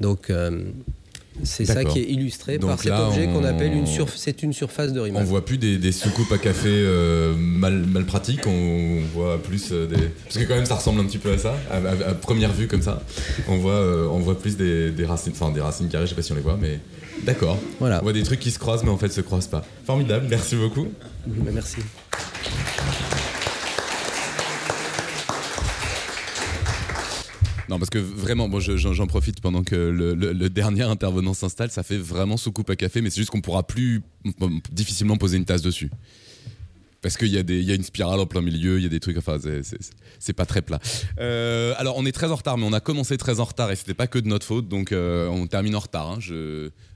Donc, 0.01 0.29
euh, 0.29 0.63
C'est 1.43 1.65
ça 1.65 1.83
qui 1.83 1.99
est 1.99 2.09
illustré 2.09 2.59
par 2.59 2.79
cet 2.79 2.91
objet 2.91 3.27
qu'on 3.27 3.43
appelle 3.43 3.73
une 3.73 3.87
surface. 3.87 4.21
C'est 4.21 4.43
une 4.43 4.53
surface 4.53 4.93
de 4.93 4.99
Riemann. 4.99 5.23
On 5.23 5.25
voit 5.25 5.45
plus 5.45 5.57
des, 5.57 5.91
soucoupes 5.91 6.31
à 6.31 6.37
café 6.37 6.69
euh, 6.69 7.35
mal, 7.35 7.85
mal 7.85 8.05
pratiques, 8.05 8.45
on 8.47 9.01
voit 9.13 9.41
plus 9.41 9.71
des. 9.71 10.09
Parce 10.23 10.37
que 10.37 10.43
quand 10.43 10.55
même 10.55 10.65
ça 10.65 10.75
ressemble 10.75 11.01
un 11.01 11.05
petit 11.05 11.17
peu 11.17 11.31
à 11.31 11.37
ça, 11.37 11.55
à, 11.71 12.13
première 12.13 12.53
vue 12.53 12.67
comme 12.67 12.81
ça. 12.81 13.01
On 13.47 13.57
voit, 13.57 13.81
on 14.11 14.19
voit 14.19 14.37
plus 14.37 14.57
des, 14.57 14.93
racines, 15.05 15.33
enfin 15.33 15.51
des 15.51 15.61
racines 15.61 15.89
carrées, 15.89 16.05
je 16.05 16.09
sais 16.09 16.15
pas 16.15 16.21
si 16.21 16.31
on 16.31 16.35
les 16.35 16.41
voit, 16.41 16.57
mais 16.59 16.79
d'accord. 17.23 17.57
Voilà. 17.79 17.99
On 17.99 18.03
voit 18.03 18.13
des 18.13 18.23
trucs 18.23 18.39
qui 18.39 18.51
se 18.51 18.59
croisent, 18.59 18.83
mais 18.83 18.91
en 18.91 18.97
fait 18.97 19.09
se 19.09 19.21
croisent 19.21 19.47
pas. 19.47 19.63
Formidable, 19.85 20.27
merci 20.29 20.55
beaucoup. 20.55 20.87
Bah, 21.25 21.51
merci. 21.53 21.77
Non, 27.69 27.79
parce 27.79 27.89
que 27.89 27.97
vraiment, 27.97 28.47
bon, 28.47 28.59
j'en 28.59 29.07
profite 29.07 29.41
pendant 29.41 29.63
que 29.63 29.75
le, 29.75 30.49
dernier 30.49 30.83
intervenant 30.83 31.33
s'installe. 31.33 31.69
Ça 31.69 31.83
fait 31.83 31.97
vraiment 31.97 32.37
soucoupe 32.37 32.69
à 32.69 32.75
café, 32.75 33.01
mais 33.01 33.09
c'est 33.09 33.17
juste 33.17 33.29
qu'on 33.29 33.41
pourra 33.41 33.63
plus 33.63 34.01
difficilement 34.71 35.17
poser 35.17 35.37
une 35.37 35.45
tasse 35.45 35.61
dessus. 35.61 35.91
Parce 37.01 37.15
qu'il 37.15 37.27
y, 37.27 37.37
a 37.37 37.41
y 37.41 37.71
a 37.71 37.75
une 37.75 37.83
spirale 37.83 38.19
en 38.19 38.25
plein 38.25 38.41
milieu, 38.41 38.77
il 38.77 38.83
y 38.83 38.85
a 38.85 38.89
des 38.89 38.99
trucs, 38.99 39.17
enfin, 39.17 39.37
c'est 40.19 40.33
pas 40.33 40.45
très 40.45 40.61
plat. 40.61 40.79
Euh, 41.19 41.73
alors, 41.77 41.95
on 41.97 42.05
est 42.05 42.11
très 42.11 42.31
en 42.31 42.35
retard, 42.35 42.57
mais 42.57 42.65
on 42.65 42.73
a 42.73 42.79
commencé 42.79 43.17
très 43.17 43.39
en 43.39 43.43
retard 43.43 43.71
et 43.71 43.75
c'était 43.75 43.93
pas 43.93 44.07
que 44.07 44.17
de 44.17 44.27
notre 44.27 44.45
faute, 44.45 44.67
donc 44.67 44.91
euh, 44.91 45.27
on 45.27 45.45
termine 45.45 45.75
en 45.75 45.79
retard. 45.79 46.09
Hein. 46.09 46.19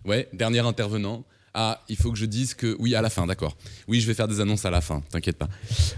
Ouais, 0.05 0.27
dernier 0.33 0.59
intervenant. 0.59 1.23
Ah, 1.53 1.81
il 1.89 1.97
faut 1.97 2.11
que 2.11 2.17
je 2.17 2.25
dise 2.25 2.53
que. 2.53 2.75
Oui, 2.79 2.95
à 2.95 3.01
la 3.01 3.09
fin, 3.09 3.27
d'accord. 3.27 3.57
Oui, 3.87 3.99
je 3.99 4.07
vais 4.07 4.13
faire 4.13 4.27
des 4.27 4.39
annonces 4.39 4.63
à 4.63 4.69
la 4.69 4.79
fin, 4.79 5.03
t'inquiète 5.11 5.37
pas. 5.37 5.49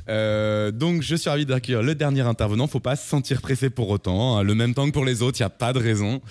Euh, 0.10 0.72
donc, 0.72 1.04
je 1.04 1.16
suis 1.16 1.30
ravi 1.30 1.46
d'accueillir 1.46 1.84
le 1.84 1.94
dernier 1.94 2.22
intervenant. 2.22 2.66
Faut 2.66 2.80
pas 2.80 2.96
se 2.96 3.08
sentir 3.08 3.42
pressé 3.42 3.70
pour 3.70 3.90
autant. 3.90 4.38
Hein. 4.38 4.44
Le 4.44 4.56
même 4.56 4.74
temps 4.74 4.88
que 4.88 4.92
pour 4.92 5.06
les 5.06 5.22
autres, 5.22 5.40
il 5.40 5.44
n'y 5.44 5.48
a 5.48 5.52
pas 5.52 5.72
de 5.72 5.80
raison. 5.80 6.22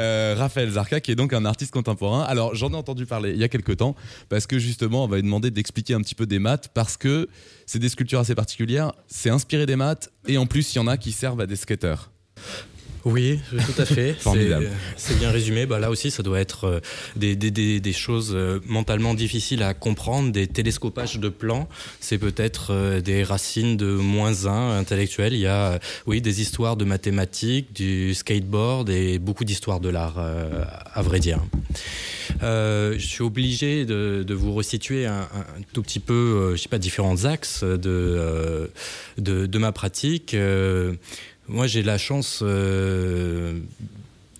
Euh, 0.00 0.34
Raphaël 0.36 0.70
Zarka, 0.70 1.00
qui 1.00 1.12
est 1.12 1.14
donc 1.14 1.32
un 1.32 1.44
artiste 1.44 1.70
contemporain. 1.70 2.22
Alors, 2.22 2.54
j'en 2.56 2.72
ai 2.72 2.76
entendu 2.76 3.06
parler 3.06 3.30
il 3.30 3.38
y 3.38 3.44
a 3.44 3.48
quelques 3.48 3.76
temps, 3.76 3.94
parce 4.28 4.46
que 4.46 4.58
justement, 4.58 5.04
on 5.04 5.08
va 5.08 5.16
lui 5.16 5.22
demander 5.22 5.52
d'expliquer 5.52 5.94
un 5.94 6.00
petit 6.00 6.16
peu 6.16 6.26
des 6.26 6.40
maths, 6.40 6.70
parce 6.74 6.96
que 6.96 7.28
c'est 7.66 7.78
des 7.78 7.88
sculptures 7.88 8.20
assez 8.20 8.34
particulières. 8.34 8.92
C'est 9.06 9.30
inspiré 9.30 9.66
des 9.66 9.76
maths, 9.76 10.10
et 10.26 10.36
en 10.36 10.46
plus, 10.46 10.74
il 10.74 10.78
y 10.78 10.80
en 10.80 10.88
a 10.88 10.96
qui 10.96 11.12
servent 11.12 11.40
à 11.40 11.46
des 11.46 11.56
skateurs. 11.56 12.10
Oui, 13.04 13.38
tout 13.52 13.82
à 13.82 13.84
fait. 13.84 14.16
c'est 14.96 15.18
bien 15.18 15.30
résumé. 15.30 15.66
Bah, 15.66 15.78
là 15.78 15.90
aussi, 15.90 16.10
ça 16.10 16.22
doit 16.22 16.40
être 16.40 16.64
euh, 16.64 16.80
des, 17.16 17.36
des, 17.36 17.80
des, 17.80 17.92
choses 17.92 18.32
euh, 18.34 18.60
mentalement 18.66 19.14
difficiles 19.14 19.62
à 19.62 19.74
comprendre, 19.74 20.32
des 20.32 20.46
télescopages 20.46 21.18
de 21.18 21.28
plans. 21.28 21.68
C'est 22.00 22.18
peut-être 22.18 22.72
euh, 22.72 23.00
des 23.00 23.22
racines 23.22 23.76
de 23.76 23.86
moins 23.86 24.46
un 24.46 24.78
intellectuel. 24.78 25.34
Il 25.34 25.40
y 25.40 25.46
a, 25.46 25.78
oui, 26.06 26.22
des 26.22 26.40
histoires 26.40 26.76
de 26.76 26.84
mathématiques, 26.84 27.74
du 27.74 28.14
skateboard 28.14 28.88
et 28.88 29.18
beaucoup 29.18 29.44
d'histoires 29.44 29.80
de 29.80 29.90
l'art, 29.90 30.18
à 30.18 31.02
vrai 31.02 31.20
dire. 31.20 31.40
je 32.40 32.96
suis 32.98 33.22
obligé 33.22 33.84
de, 33.84 34.24
de 34.26 34.34
vous 34.34 34.54
resituer 34.54 35.06
un, 35.06 35.28
tout 35.72 35.82
petit 35.82 36.00
peu, 36.00 36.52
je 36.56 36.62
sais 36.62 36.68
pas, 36.68 36.78
différents 36.78 37.24
axes 37.24 37.64
de, 37.64 38.70
de, 39.18 39.46
de 39.46 39.58
ma 39.58 39.72
pratique. 39.72 40.34
Moi, 41.48 41.66
j'ai 41.66 41.82
la 41.82 41.98
chance 41.98 42.40
euh, 42.42 43.60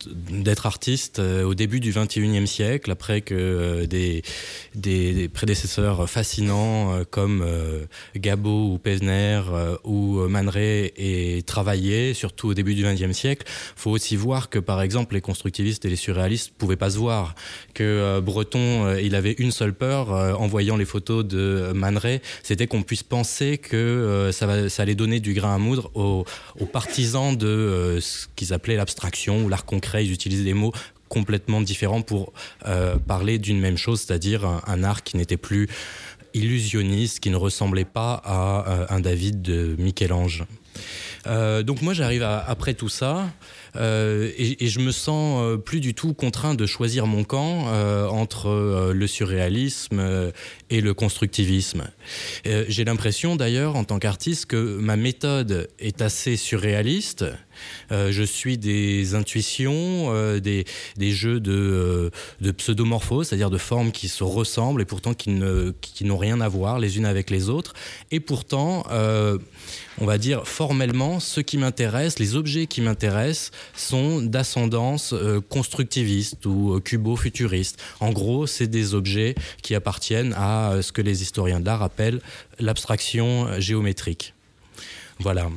d'être 0.09 0.67
artiste 0.67 1.19
euh, 1.19 1.45
au 1.45 1.55
début 1.55 1.81
du 1.81 1.93
21e 1.93 2.47
siècle, 2.47 2.91
après 2.91 3.21
que 3.21 3.35
euh, 3.35 3.87
des, 3.87 4.23
des, 4.75 5.29
prédécesseurs 5.29 6.09
fascinants 6.09 6.95
euh, 6.95 7.05
comme 7.09 7.45
Gabot 8.17 8.73
ou 8.73 8.79
Pesner 8.79 9.41
ou 9.85 10.27
Man 10.29 10.51
aient 10.57 11.43
travaillé, 11.47 12.15
surtout 12.15 12.49
au 12.49 12.55
début 12.55 12.75
du 12.75 12.85
20e 12.85 13.13
siècle. 13.13 13.47
Faut 13.77 13.91
aussi 13.91 14.17
voir 14.17 14.51
que, 14.51 14.59
par 14.59 14.83
exemple, 14.83 15.15
les 15.15 15.21
constructivistes 15.21 15.85
et 15.85 15.91
les 15.91 15.97
surréalistes 15.97 16.53
ne 16.53 16.59
pouvaient 16.59 16.77
pas 16.77 16.91
se 16.91 16.99
voir, 16.99 17.35
que 17.73 18.21
Breton, 18.21 18.97
il 18.97 19.15
avait 19.15 19.33
une 19.33 19.51
seule 19.51 19.75
peur 19.75 20.11
en 20.11 20.47
voyant 20.47 20.77
les 20.77 20.85
photos 20.85 21.25
de 21.25 21.73
Man 21.75 21.95
c'était 22.43 22.67
qu'on 22.67 22.83
puisse 22.83 23.03
penser 23.03 23.59
que 23.59 24.31
ça, 24.33 24.47
va, 24.47 24.69
ça 24.69 24.83
allait 24.83 24.95
donner 24.95 25.21
du 25.21 25.33
grain 25.33 25.55
à 25.55 25.59
moudre 25.59 25.91
aux 25.95 26.67
partisans 26.67 27.37
de 27.37 27.99
ce 28.01 28.27
qu'ils 28.37 28.53
appelaient 28.53 28.77
l'abstraction 28.77 29.45
ou 29.45 29.49
l'art 29.49 29.65
concret 29.65 29.94
ils 30.01 30.13
utilisaient 30.13 30.45
des 30.45 30.55
mots 30.55 30.73
complètement 31.09 31.61
différents 31.61 32.03
pour 32.03 32.33
euh, 32.67 32.97
parler 32.97 33.39
d'une 33.39 33.61
même 33.61 33.77
chose, 33.77 34.01
c'est-à-dire 34.01 34.45
un, 34.67 34.83
art 34.83 35.05
qui 35.05 35.17
n'était 35.17 35.37
plus 35.37 35.69
illusionniste, 36.35 37.21
qui 37.21 37.31
ne 37.31 37.37
ressemblait 37.37 37.85
pas 37.85 38.21
à 38.25 38.69
euh, 38.69 38.87
un 38.89 38.99
David 38.99 39.41
de 39.41 39.77
Michel-Ange. 39.79 40.45
Euh, 41.27 41.63
donc 41.63 41.81
moi 41.83 41.95
j'arrive 41.95 42.23
après 42.23 42.75
tout 42.75 42.89
ça 42.89 43.31
et, 43.77 44.57
je 44.61 44.81
me 44.81 44.91
sens 44.91 45.57
plus 45.65 45.81
du 45.81 45.95
tout 45.95 46.13
contraint 46.15 46.55
de 46.55 46.67
choisir 46.67 47.07
mon 47.07 47.23
camp 47.23 47.67
entre 48.11 48.93
le 48.93 49.07
surréalisme 49.07 50.33
et 50.71 50.81
le 50.81 50.95
constructivisme. 50.95 51.85
J'ai 52.45 52.85
l'impression 52.85 53.37
d'ailleurs 53.37 53.77
en 53.77 53.85
tant 53.85 54.01
qu'artiste 54.01 54.47
que 54.47 54.79
ma 54.79 54.97
méthode 54.97 55.69
est 55.79 56.03
assez 56.03 56.37
surréaliste 56.37 57.25
je 57.91 58.23
suis 58.23 58.59
des 58.59 59.15
intuitions, 59.15 59.75
euh, 60.15 60.41
des, 60.41 60.65
jeux 61.13 61.41
de, 61.41 61.53
euh, 61.53 62.11
de 62.41 62.55
c'est-à-dire 63.25 63.51
de 63.51 63.59
formes 63.59 63.93
qui 63.93 64.09
se 64.09 64.25
ressemblent 64.25 64.81
et 64.81 64.85
pourtant 64.85 65.15
qui, 65.15 65.31
n'ont 65.31 66.19
rien 66.19 66.41
à 66.41 66.49
voir 66.49 66.79
les 66.79 66.99
unes 66.99 67.07
avec 67.07 67.31
les 67.31 67.49
autres. 67.49 67.75
Et 68.11 68.21
pourtant, 68.21 68.85
on 68.91 70.07
va 70.07 70.19
dire 70.19 70.47
formellement, 70.47 71.21
ce 71.21 71.41
qui 71.41 71.59
m'intéresse, 71.59 72.19
les 72.19 72.37
objets 72.37 72.67
qui 72.67 72.81
m'intéressent 72.81 73.51
sont 73.77 74.21
d'ascendance 74.21 75.15
constructiviste 75.49 76.47
ou 76.47 76.81
cubo-futuriste. 76.81 77.81
En 78.01 78.13
gros, 78.13 78.47
c'est 78.47 78.67
des 78.67 78.95
objets 78.95 79.35
qui 79.63 79.75
appartiennent 79.75 80.35
à 80.37 80.79
ce 80.83 80.93
que 80.93 81.03
les 81.03 81.23
historiens 81.23 81.61
d'art 81.61 81.83
appellent 81.83 82.21
l'abstraction 82.59 83.61
géométrique. 83.61 84.34
Voilà. 85.21 85.51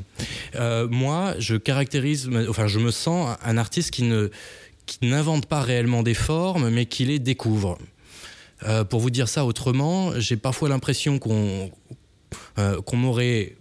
Euh, 0.55 0.87
moi, 0.87 1.33
je 1.39 1.55
caractérise, 1.55 2.29
enfin, 2.49 2.67
je 2.67 2.79
me 2.79 2.91
sens 2.91 3.37
un 3.43 3.57
artiste 3.57 3.91
qui 3.91 4.03
ne 4.03 4.29
qui 4.85 5.05
n'invente 5.05 5.47
pas 5.47 5.59
réellement 5.59 6.01
des 6.01 6.13
formes, 6.13 6.69
mais 6.69 6.85
qui 6.85 7.05
les 7.05 7.19
découvre. 7.19 7.77
Euh, 8.63 8.83
pour 8.83 9.01
vous 9.01 9.09
dire 9.09 9.27
ça 9.27 9.45
autrement, 9.45 10.17
j'ai 10.17 10.37
parfois 10.37 10.69
l'impression 10.69 11.19
qu'on 11.19 11.69
euh, 12.57 12.81
qu'on 12.81 12.97
m'aurait 12.97 13.55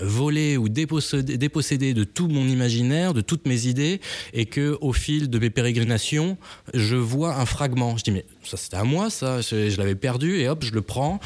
volé 0.00 0.56
ou 0.56 0.68
dépossédé, 0.68 1.94
de 1.94 2.04
tout 2.04 2.28
mon 2.28 2.46
imaginaire, 2.46 3.14
de 3.14 3.20
toutes 3.20 3.46
mes 3.46 3.66
idées, 3.66 4.00
et 4.32 4.46
que 4.46 4.76
au 4.80 4.92
fil 4.92 5.30
de 5.30 5.38
mes 5.38 5.50
pérégrinations, 5.50 6.38
je 6.74 6.96
vois 6.96 7.36
un 7.36 7.46
fragment. 7.46 7.96
Je 7.96 8.04
dis 8.04 8.10
mais 8.10 8.24
ça 8.44 8.56
c'était 8.56 8.76
à 8.76 8.84
moi, 8.84 9.10
ça, 9.10 9.40
je, 9.40 9.76
l'avais 9.76 9.94
perdu, 9.94 10.40
et 10.40 10.48
hop, 10.48 10.64
je 10.64 10.72
le 10.72 10.82
prends. 10.82 11.20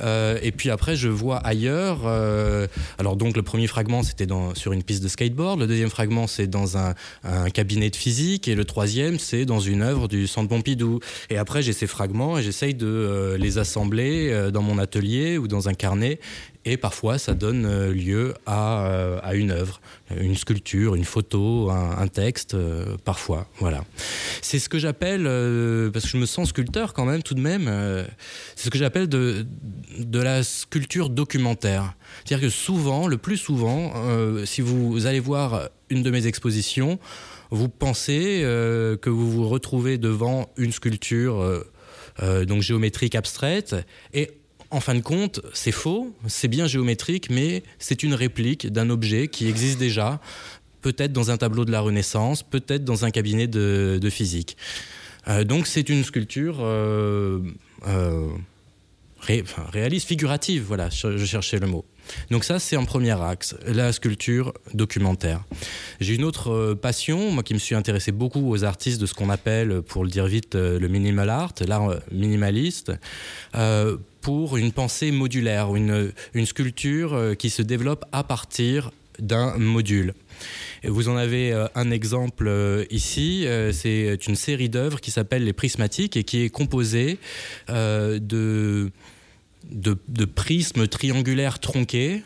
Euh, 0.00 0.38
et 0.42 0.52
puis 0.52 0.70
après, 0.70 0.96
je 0.96 1.08
vois 1.08 1.38
ailleurs. 1.38 2.00
Euh, 2.04 2.66
alors 2.98 3.16
donc 3.16 3.36
le 3.36 3.42
premier 3.42 3.66
fragment 3.66 4.02
c'était 4.02 4.26
sur 4.54 4.72
une 4.72 4.82
piste 4.82 5.02
de 5.02 5.08
skateboard, 5.08 5.60
le 5.60 5.66
deuxième 5.66 5.90
fragment 5.90 6.26
c'est 6.26 6.46
dans 6.46 6.76
un, 6.76 6.94
cabinet 7.52 7.90
de 7.90 7.96
physique, 7.96 8.48
et 8.48 8.54
le 8.54 8.64
troisième 8.64 9.18
c'est 9.18 9.44
dans 9.44 9.60
une 9.60 9.82
œuvre 9.82 10.08
du 10.08 10.26
Centre 10.26 10.48
Pompidou. 10.48 11.00
Et 11.30 11.36
après 11.36 11.62
j'ai 11.62 11.72
ces 11.72 11.86
fragments 11.86 12.38
et 12.38 12.42
j'essaye 12.42 12.74
de 12.74 12.86
euh, 12.86 13.38
les 13.38 13.58
assembler 13.58 14.50
dans 14.52 14.62
mon 14.62 14.78
atelier 14.78 15.38
ou 15.38 15.48
dans 15.48 15.68
un 15.68 15.74
carnet 15.74 16.18
et 16.64 16.76
parfois 16.76 17.18
ça 17.18 17.34
donne 17.34 17.90
lieu 17.90 18.34
à 18.46 19.32
une 19.34 19.50
œuvre, 19.50 19.80
une 20.20 20.36
sculpture, 20.36 20.94
une 20.94 21.04
photo, 21.04 21.70
un, 21.70 22.06
texte, 22.08 22.54
euh, 22.54 22.96
parfois. 23.04 23.46
Voilà. 23.58 23.84
C'est 24.40 24.58
ce 24.58 24.68
que 24.68 24.78
j'appelle, 24.78 25.24
parce 25.92 26.04
que 26.04 26.10
je 26.10 26.16
me 26.16 26.26
sens 26.26 26.50
sculpteur 26.50 26.92
quand 26.92 27.04
même 27.04 27.22
tout 27.22 27.34
de 27.34 27.40
même, 27.40 27.70
c'est 28.56 28.66
ce 28.66 28.70
que 28.70 28.78
j'appelle 28.78 29.08
de, 29.08 29.46
de 29.98 30.18
la 30.20 30.42
sculpture 30.42 31.08
documentaire. 31.08 31.94
C'est-à-dire 32.24 32.48
que 32.48 32.52
souvent, 32.52 33.06
le 33.06 33.18
plus 33.18 33.36
souvent, 33.36 33.92
si 34.44 34.60
vous 34.60 35.06
allez 35.06 35.20
voir 35.20 35.70
une 35.90 36.02
de 36.02 36.10
mes 36.10 36.26
expositions, 36.26 36.98
vous 37.50 37.68
pensez 37.68 38.40
que 38.42 39.10
vous 39.10 39.30
vous 39.30 39.48
retrouvez 39.48 39.98
devant 39.98 40.50
une 40.56 40.72
sculpture 40.72 41.64
donc 42.20 42.62
géométrique 42.62 43.14
abstraite 43.14 43.76
et 44.12 44.41
en 44.72 44.80
fin 44.80 44.94
de 44.94 45.00
compte, 45.00 45.40
c'est 45.52 45.70
faux, 45.70 46.14
c'est 46.26 46.48
bien 46.48 46.66
géométrique, 46.66 47.28
mais 47.30 47.62
c'est 47.78 48.02
une 48.02 48.14
réplique 48.14 48.66
d'un 48.72 48.88
objet 48.88 49.28
qui 49.28 49.46
existe 49.46 49.78
déjà, 49.78 50.18
peut-être 50.80 51.12
dans 51.12 51.30
un 51.30 51.36
tableau 51.36 51.64
de 51.66 51.70
la 51.70 51.80
Renaissance, 51.80 52.42
peut-être 52.42 52.82
dans 52.82 53.04
un 53.04 53.10
cabinet 53.10 53.46
de, 53.46 54.00
physique. 54.10 54.56
Euh, 55.28 55.44
donc 55.44 55.66
c'est 55.66 55.88
une 55.90 56.02
sculpture 56.02 56.58
euh, 56.60 57.40
euh, 57.86 58.28
réaliste, 59.20 60.08
figurative, 60.08 60.64
voilà, 60.66 60.88
je 60.88 61.24
cherchais 61.24 61.58
le 61.58 61.66
mot. 61.66 61.84
Donc 62.30 62.44
ça, 62.44 62.58
c'est 62.58 62.76
un 62.76 62.84
premier 62.84 63.20
axe, 63.20 63.54
la 63.66 63.92
sculpture 63.92 64.52
documentaire. 64.74 65.44
J'ai 66.00 66.14
une 66.14 66.24
autre 66.24 66.74
passion, 66.74 67.30
moi 67.30 67.42
qui 67.42 67.54
me 67.54 67.58
suis 67.58 67.74
intéressé 67.74 68.12
beaucoup 68.12 68.50
aux 68.50 68.64
artistes 68.64 69.00
de 69.00 69.06
ce 69.06 69.14
qu'on 69.14 69.30
appelle, 69.30 69.82
pour 69.82 70.04
le 70.04 70.10
dire 70.10 70.26
vite, 70.26 70.54
le 70.54 70.86
minimal 70.88 71.30
art, 71.30 71.54
l'art 71.66 71.94
minimaliste 72.10 72.92
pour 74.22 74.56
une 74.56 74.72
pensée 74.72 75.10
modulaire, 75.10 75.74
une, 75.76 76.12
une 76.32 76.46
sculpture 76.46 77.12
euh, 77.12 77.34
qui 77.34 77.50
se 77.50 77.60
développe 77.60 78.04
à 78.12 78.24
partir 78.24 78.92
d'un 79.18 79.58
module. 79.58 80.14
Vous 80.84 81.08
en 81.08 81.16
avez 81.16 81.52
un 81.74 81.90
exemple 81.90 82.50
ici, 82.90 83.46
c'est 83.72 84.26
une 84.26 84.34
série 84.34 84.70
d'œuvres 84.70 85.00
qui 85.00 85.10
s'appelle 85.10 85.44
Les 85.44 85.52
Prismatiques 85.52 86.16
et 86.16 86.24
qui 86.24 86.42
est 86.42 86.48
composée 86.48 87.18
de, 87.68 88.90
de, 89.70 90.24
prismes 90.24 90.86
triangulaires 90.86 91.58
tronqués. 91.58 92.22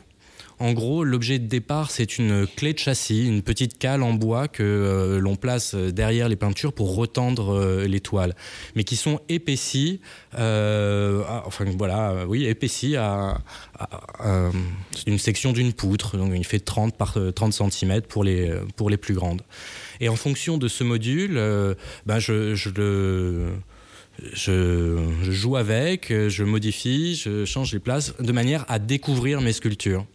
En 0.59 0.73
gros, 0.73 1.05
l'objet 1.05 1.39
de 1.39 1.47
départ, 1.47 1.91
c'est 1.91 2.17
une 2.17 2.47
clé 2.47 2.73
de 2.73 2.79
châssis, 2.79 3.27
une 3.27 3.43
petite 3.43 3.77
cale 3.77 4.03
en 4.03 4.15
bois 4.15 4.49
que 4.49 4.63
euh, 4.63 5.19
l'on 5.19 5.37
place 5.37 5.75
derrière 5.75 6.31
les 6.31 6.37
peintures 6.37 6.73
pour 6.73 6.97
retendre 6.97 7.55
euh, 7.55 7.85
les 7.87 8.01
toiles, 8.01 8.35
mais 8.75 8.83
qui 8.83 8.97
sont 8.97 9.21
épaissies, 9.29 10.01
euh, 10.39 11.23
enfin 11.45 11.67
voilà, 11.77 12.25
oui, 12.27 12.47
épaissies 12.47 12.97
à, 12.97 13.37
une 15.07 15.19
section 15.19 15.53
d'une 15.53 15.75
poutre, 15.75 16.17
donc 16.17 16.33
il 16.35 16.47
fait 16.47 16.61
30 16.61 16.97
par 16.97 17.19
30 17.35 17.53
cm 17.53 18.01
pour 18.01 18.25
les, 18.25 18.51
pour 18.77 18.89
les 18.89 18.97
plus 18.97 19.13
grandes. 19.13 19.43
Et 20.01 20.09
en 20.09 20.17
fonction 20.17 20.57
de 20.57 20.69
ce 20.69 20.85
module, 20.85 21.35
ben 22.07 22.19
je 22.19 22.71
le 22.71 23.53
je, 24.33 24.99
joue 25.23 25.57
avec, 25.57 26.09
je 26.11 26.45
modifie, 26.45 27.15
je 27.17 27.45
change 27.45 27.73
les 27.73 27.79
places 27.79 28.15
de 28.19 28.33
manière 28.33 28.65
à 28.69 28.79
découvrir 28.79 29.41
mes 29.41 29.53
sculptures. 29.53 30.07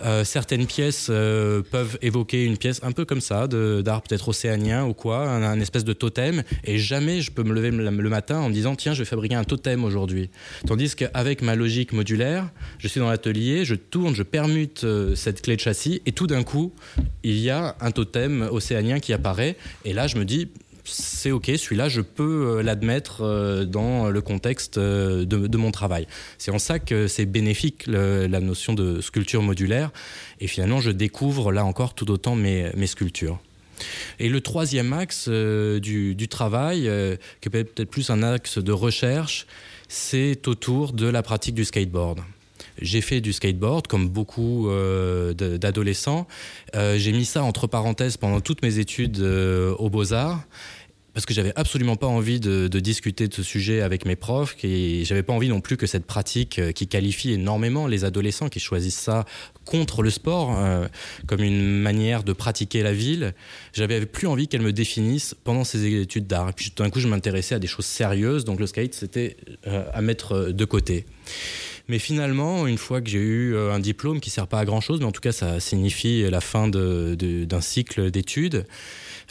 Euh, 0.00 0.24
certaines 0.24 0.66
pièces 0.66 1.06
euh, 1.08 1.62
peuvent 1.62 1.98
évoquer 2.02 2.44
une 2.44 2.56
pièce 2.56 2.80
un 2.82 2.90
peu 2.90 3.04
comme 3.04 3.20
ça, 3.20 3.46
d'art 3.46 4.02
peut-être 4.02 4.28
océanien 4.28 4.84
ou 4.84 4.92
quoi, 4.92 5.28
un, 5.28 5.60
espèce 5.60 5.84
de 5.84 5.92
totem, 5.92 6.42
et 6.64 6.78
jamais 6.78 7.20
je 7.20 7.30
peux 7.30 7.44
me 7.44 7.52
lever 7.52 7.70
le 7.70 8.08
matin 8.08 8.38
en 8.38 8.48
me 8.48 8.54
disant 8.54 8.74
tiens, 8.74 8.92
je 8.92 9.00
vais 9.00 9.04
fabriquer 9.04 9.36
un 9.36 9.44
totem 9.44 9.84
aujourd'hui. 9.84 10.30
Tandis 10.66 10.96
qu'avec 10.96 11.42
ma 11.42 11.54
logique 11.54 11.92
modulaire, 11.92 12.50
je 12.78 12.88
suis 12.88 12.98
dans 12.98 13.08
l'atelier, 13.08 13.64
je 13.64 13.76
tourne, 13.76 14.14
je 14.16 14.24
permute 14.24 14.82
euh, 14.82 15.14
cette 15.14 15.42
clé 15.42 15.54
de 15.54 15.60
châssis, 15.60 16.02
et 16.06 16.12
tout 16.12 16.26
d'un 16.26 16.42
coup, 16.42 16.72
il 17.22 17.38
y 17.38 17.50
a 17.50 17.76
un 17.80 17.92
totem 17.92 18.48
océanien 18.50 18.98
qui 18.98 19.12
apparaît, 19.12 19.56
et 19.84 19.92
là 19.92 20.08
je 20.08 20.16
me 20.16 20.24
dis 20.24 20.48
c'est 20.84 21.30
ok, 21.30 21.50
celui-là, 21.56 21.88
je 21.88 22.02
peux 22.02 22.58
euh, 22.58 22.62
l'admettre 22.62 23.22
euh, 23.22 23.64
dans 23.64 24.10
le 24.10 24.20
contexte 24.20 24.76
euh, 24.78 25.24
de, 25.24 25.56
mon 25.56 25.70
travail. 25.70 26.06
C'est 26.38 26.50
en 26.50 26.58
ça 26.58 26.78
que 26.78 27.08
c'est 27.08 27.24
bénéfique 27.24 27.86
la 27.86 28.40
notion 28.40 28.74
de 28.74 29.00
sculpture 29.00 29.42
modulaire. 29.42 29.90
Et 30.40 30.46
finalement, 30.46 30.80
je 30.80 30.90
découvre 30.90 31.52
là 31.52 31.64
encore 31.64 31.94
tout 31.94 32.10
autant 32.10 32.36
mes, 32.36 32.86
sculptures. 32.86 33.38
Et 34.18 34.28
le 34.28 34.40
troisième 34.40 34.92
axe 34.92 35.28
du, 35.28 36.28
travail, 36.28 36.90
qui 37.40 37.50
peut-être 37.50 37.84
plus 37.84 38.10
un 38.10 38.22
axe 38.22 38.58
de 38.58 38.72
recherche, 38.72 39.46
c'est 39.88 40.46
autour 40.48 40.92
de 40.92 41.06
la 41.06 41.22
pratique 41.22 41.54
du 41.54 41.64
skateboard. 41.64 42.20
J'ai 42.80 43.00
fait 43.00 43.20
du 43.20 43.32
skateboard 43.32 43.86
comme 43.86 44.08
beaucoup 44.08 44.68
d'adolescents. 45.36 46.26
j'ai 46.74 47.12
mis 47.12 47.24
ça 47.24 47.42
entre 47.42 47.66
parenthèses 47.66 48.16
pendant 48.16 48.40
toutes 48.40 48.62
mes 48.62 48.78
études 48.78 49.20
aux 49.20 49.90
beaux-arts 49.90 50.44
parce 51.14 51.26
que 51.26 51.32
j'avais 51.32 51.52
absolument 51.54 51.94
pas 51.96 52.08
envie 52.08 52.40
de, 52.40 52.68
discuter 52.80 53.28
de 53.28 53.34
ce 53.34 53.42
sujet 53.42 53.80
avec 53.80 54.04
mes 54.04 54.16
profs 54.16 54.56
et 54.64 55.04
j'avais 55.04 55.22
pas 55.22 55.32
envie 55.32 55.48
non 55.48 55.60
plus 55.60 55.76
que 55.76 55.86
cette 55.86 56.04
pratique 56.04 56.58
euh, 56.58 56.72
qui 56.72 56.88
qualifie 56.88 57.32
énormément 57.32 57.86
les 57.86 58.04
adolescents 58.04 58.48
qui 58.48 58.58
choisissent 58.58 58.98
ça 58.98 59.24
contre 59.64 60.02
le 60.02 60.10
sport 60.10 60.58
euh, 60.58 60.86
comme 61.26 61.40
une 61.40 61.78
manière 61.78 62.24
de 62.24 62.32
pratiquer 62.32 62.82
la 62.82 62.92
ville, 62.92 63.32
j'avais 63.72 64.04
plus 64.04 64.26
envie 64.26 64.48
qu'elle 64.48 64.60
me 64.60 64.72
définisse 64.72 65.34
pendant 65.44 65.64
ces 65.64 65.86
études 65.86 66.26
d'art. 66.26 66.50
Et 66.50 66.52
puis 66.52 66.70
tout 66.72 66.82
d'un 66.82 66.90
coup, 66.90 67.00
je 67.00 67.08
m'intéressais 67.08 67.54
à 67.54 67.58
des 67.60 67.68
choses 67.68 67.86
sérieuses, 67.86 68.44
donc 68.44 68.58
le 68.58 68.66
skate 68.66 68.92
c'était 68.92 69.36
euh, 69.68 69.84
à 69.94 70.02
mettre 70.02 70.50
de 70.50 70.64
côté. 70.64 71.06
Mais 71.88 71.98
finalement, 71.98 72.66
une 72.66 72.78
fois 72.78 73.00
que 73.02 73.10
j'ai 73.10 73.18
eu 73.18 73.56
un 73.56 73.78
diplôme 73.78 74.20
qui 74.20 74.30
sert 74.30 74.46
pas 74.46 74.58
à 74.58 74.64
grand 74.64 74.80
chose, 74.80 75.00
mais 75.00 75.06
en 75.06 75.12
tout 75.12 75.20
cas 75.20 75.32
ça 75.32 75.60
signifie 75.60 76.28
la 76.30 76.40
fin 76.40 76.68
d'un 76.68 77.60
cycle 77.60 78.10
d'études, 78.10 78.64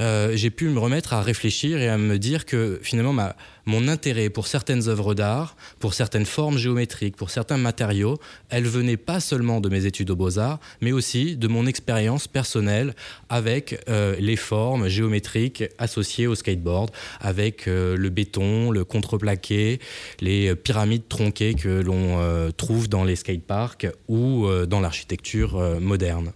euh, 0.02 0.36
j'ai 0.36 0.50
pu 0.50 0.70
me 0.70 0.80
remettre 0.80 1.14
à 1.14 1.22
réfléchir 1.22 1.80
et 1.80 1.88
à 1.88 1.98
me 1.98 2.18
dire 2.18 2.46
que 2.46 2.80
finalement 2.82 3.14
ma, 3.14 3.36
mon 3.66 3.88
intérêt 3.88 4.30
pour 4.30 4.48
certaines 4.48 4.88
œuvres 4.90 5.14
d'art, 5.14 5.56
pour 5.80 5.94
certaines 5.94 6.26
formes 6.26 6.58
géométriques, 6.58 7.16
pour 7.16 7.30
certains 7.30 7.58
matériaux, 7.58 8.20
elle 8.50 8.66
venait 8.66 8.98
pas 8.98 9.20
seulement 9.20 9.62
de 9.62 9.70
mes 9.70 9.86
études 9.86 10.12
aux 10.12 10.16
beaux-arts, 10.16 10.60
mais 10.82 10.92
aussi 10.92 11.38
de 11.38 11.48
mon 11.48 11.66
expérience 11.66 12.28
personnelle 12.28 12.96
avec 13.30 13.80
euh, 13.90 14.16
les 14.20 14.36
formes 14.36 14.88
géométriques 14.88 15.64
associées 15.78 16.28
au 16.28 16.36
skateboard, 16.36 16.92
avec 17.20 17.68
euh, 17.68 17.96
le 17.96 18.10
béton, 18.10 18.72
le 18.72 18.84
contreplaqué, 18.84 19.80
les 20.20 20.56
pyramides 20.56 21.08
tronquées 21.08 21.54
que 21.54 21.82
l'on 21.82 22.52
trouve 22.58 22.90
dans 22.90 23.04
les 23.04 23.16
skateparks 23.16 23.88
ou 24.08 24.48
dans 24.68 24.80
l'architecture 24.80 25.58
moderne. 25.80 26.32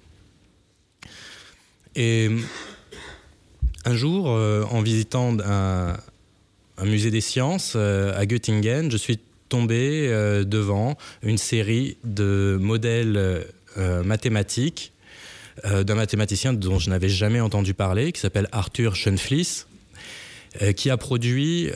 Et 1.96 2.30
un 3.86 3.96
jour, 3.96 4.30
euh, 4.30 4.64
en 4.70 4.82
visitant 4.82 5.36
un, 5.44 5.98
musée 6.86 7.12
des 7.12 7.22
sciences 7.22 7.74
euh, 7.76 8.18
à 8.18 8.26
Göttingen, 8.26 8.92
je 8.92 8.98
suis 8.98 9.20
tombé 9.50 10.08
euh, 10.10 10.44
devant 10.44 10.98
une 11.24 11.38
série 11.38 11.98
de 12.04 12.58
modèles 12.60 13.46
mathématiques 14.04 14.94
d'un 15.64 15.96
mathématicien 15.96 16.54
dont 16.54 16.80
je 16.80 16.90
n'avais 16.90 17.10
jamais 17.10 17.40
entendu 17.42 17.76
parler, 17.76 18.12
qui 18.12 18.20
s'appelle 18.20 18.48
Arthur 18.52 18.96
Schoenflies, 18.96 19.66
euh, 19.66 19.67
qui 20.76 20.90
a 20.90 20.98
produit 20.98 21.70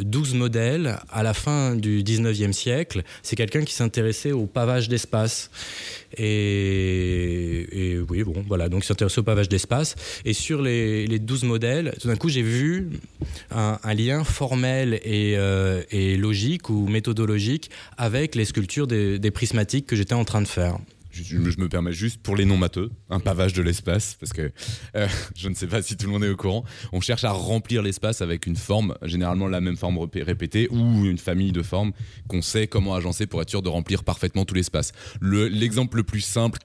12 0.00 0.34
euh, 0.34 0.36
modèles 0.36 0.98
à 1.10 1.22
la 1.22 1.34
fin 1.34 1.74
du 1.76 2.02
19e 2.02 2.52
siècle. 2.52 3.02
C'est 3.22 3.36
quelqu'un 3.36 3.62
qui 3.62 3.74
s'intéressait 3.74 4.32
au 4.32 4.46
pavage 4.46 4.88
d'espace. 4.88 5.50
Et, 6.16 7.98
oui, 8.08 8.22
bon, 8.22 8.44
voilà, 8.46 8.68
donc 8.68 8.84
s'intéressait 8.84 9.20
au 9.20 9.24
pavage 9.24 9.48
d'espace. 9.48 9.94
Et 10.24 10.32
sur 10.32 10.62
les, 10.62 11.06
les 11.06 11.18
12 11.18 11.44
modèles, 11.44 11.94
tout 12.00 12.08
d'un 12.08 12.16
coup, 12.16 12.28
j'ai 12.28 12.42
vu 12.42 12.90
un, 13.50 13.78
lien 13.94 14.24
formel 14.24 15.00
euh, 15.06 15.82
et, 15.90 16.16
logique 16.16 16.70
ou 16.70 16.86
méthodologique 16.86 17.70
avec 17.96 18.34
les 18.34 18.44
sculptures 18.44 18.86
des 18.86 19.30
prismatiques 19.30 19.86
que 19.86 19.96
j'étais 19.96 20.14
en 20.14 20.24
train 20.24 20.42
de 20.42 20.48
faire 20.48 20.78
je, 21.22 21.36
me 21.38 21.68
permets 21.68 21.92
juste 21.92 22.20
pour 22.22 22.36
les 22.36 22.44
non 22.44 22.56
matheux, 22.56 22.90
un 23.08 23.20
pavage 23.20 23.52
de 23.52 23.62
l'espace, 23.62 24.16
parce 24.18 24.32
que 24.32 24.50
euh, 24.96 25.06
je 25.36 25.48
ne 25.48 25.54
sais 25.54 25.66
pas 25.66 25.82
si 25.82 25.96
tout 25.96 26.06
le 26.06 26.12
monde 26.12 26.24
est 26.24 26.28
au 26.28 26.36
courant. 26.36 26.64
On 26.92 27.00
cherche 27.00 27.24
à 27.24 27.30
remplir 27.30 27.82
l'espace 27.82 28.20
avec 28.20 28.46
une 28.46 28.56
forme, 28.56 28.96
généralement 29.02 29.48
la 29.48 29.60
même 29.60 29.76
forme 29.76 29.98
répétée, 30.14 30.68
ou 30.70 31.04
une 31.06 31.18
famille 31.18 31.52
de 31.52 31.62
formes 31.62 31.92
qu'on 32.28 32.42
sait 32.42 32.66
comment 32.66 32.94
agencer 32.94 33.26
pour 33.26 33.40
être 33.42 33.50
sûr 33.50 33.62
de 33.62 33.68
remplir 33.68 34.04
parfaitement 34.04 34.44
tout 34.44 34.54
l'espace. 34.54 34.92
L'exemple 35.20 35.98
le, 35.98 36.02
plus 36.02 36.20
simple, 36.20 36.58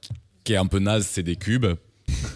qui 0.43 0.53
est 0.53 0.57
un 0.57 0.65
peu 0.65 0.79
naze, 0.79 1.05
c'est 1.05 1.23
des 1.23 1.35
cubes. 1.35 1.67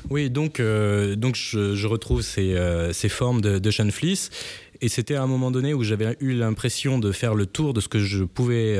Oui, 0.09 0.29
donc, 0.29 0.59
euh, 0.59 1.15
donc 1.15 1.35
je, 1.35 1.87
retrouve 1.87 2.21
ces, 2.21 2.53
euh, 2.53 2.93
ces, 2.93 3.09
formes 3.09 3.41
de, 3.41 3.57
de 3.57 3.71
Schoenflies. 3.71 4.29
Et 4.81 4.89
c'était 4.89 5.15
à 5.15 5.23
un 5.23 5.27
moment 5.27 5.49
donné 5.49 5.73
où 5.73 5.83
j'avais 5.83 6.15
eu 6.19 6.33
l'impression 6.33 6.99
de 6.99 7.11
faire 7.11 7.33
le 7.35 7.45
tour 7.45 7.73
de 7.73 7.79
ce 7.79 7.87
que 7.87 7.99
je 7.99 8.23
pouvais, 8.23 8.77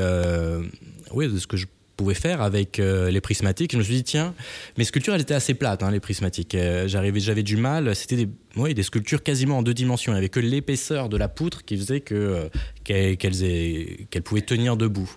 oui, 1.12 1.32
de 1.32 1.38
ce 1.38 1.46
que 1.46 1.56
je 1.56 1.66
pouvais 1.96 2.14
faire 2.14 2.42
avec 2.42 2.78
euh, 2.78 3.10
les 3.10 3.20
prismatiques. 3.20 3.72
Je 3.72 3.78
me 3.78 3.82
suis 3.82 3.94
dit, 3.94 4.04
tiens, 4.04 4.34
mes 4.76 4.84
sculptures, 4.84 5.14
elles 5.14 5.22
étaient 5.22 5.34
assez 5.34 5.54
plates, 5.54 5.82
hein, 5.82 5.90
les 5.90 6.00
prismatiques. 6.00 6.54
Euh, 6.54 6.88
j'arrivais, 6.88 7.20
j'avais 7.20 7.42
du 7.42 7.56
mal. 7.56 7.94
C'était 7.94 8.16
des, 8.16 8.28
oui, 8.56 8.74
des 8.74 8.82
sculptures 8.82 9.22
quasiment 9.22 9.58
en 9.58 9.62
deux 9.62 9.74
dimensions. 9.74 10.12
Il 10.12 10.16
n'y 10.16 10.18
avait 10.18 10.28
que 10.28 10.40
l'épaisseur 10.40 11.08
de 11.08 11.16
la 11.16 11.28
poutre 11.28 11.64
qui 11.64 11.76
faisait 11.76 12.00
que, 12.00 12.14
euh, 12.14 13.16
qu'elles, 13.16 14.22
pouvaient 14.22 14.42
tenir 14.42 14.76
debout. 14.76 15.10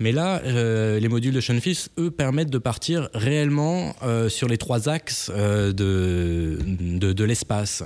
Mais 0.00 0.10
là, 0.10 0.42
les 0.98 1.08
modules 1.08 1.32
de 1.32 1.40
Schoenflies, 1.40 1.86
eux, 1.98 2.10
permettent 2.10 2.50
de 2.50 2.58
partir 2.58 3.08
réellement 3.14 3.94
sur 4.28 4.48
les 4.48 4.58
trois 4.58 4.88
axes 4.88 5.30
de, 5.30 6.58
de 6.58 7.24
l'espace. 7.24 7.84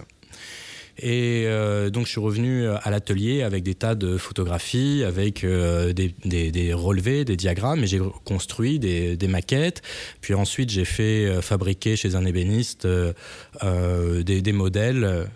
Et 1.00 1.44
euh, 1.46 1.90
donc 1.90 2.06
je 2.06 2.10
suis 2.10 2.20
revenu 2.20 2.64
euh, 2.64 2.76
à 2.82 2.90
l'atelier 2.90 3.42
avec 3.42 3.62
des 3.62 3.74
tas 3.74 3.94
de 3.94 4.16
photographies, 4.16 5.04
avec 5.06 5.44
euh, 5.44 5.92
des, 5.92 6.72
relevés, 6.72 7.24
des 7.24 7.36
diagrammes, 7.36 7.84
et 7.84 7.86
j'ai 7.86 8.00
construit 8.24 8.78
des, 8.78 9.28
maquettes. 9.28 9.82
Puis 10.20 10.34
ensuite 10.34 10.70
j'ai 10.70 10.84
fait 10.84 11.40
fabriquer 11.42 11.96
chez 11.96 12.14
un 12.14 12.24
ébéniste 12.24 12.86
des, 12.86 14.52
modèles, 14.52 15.28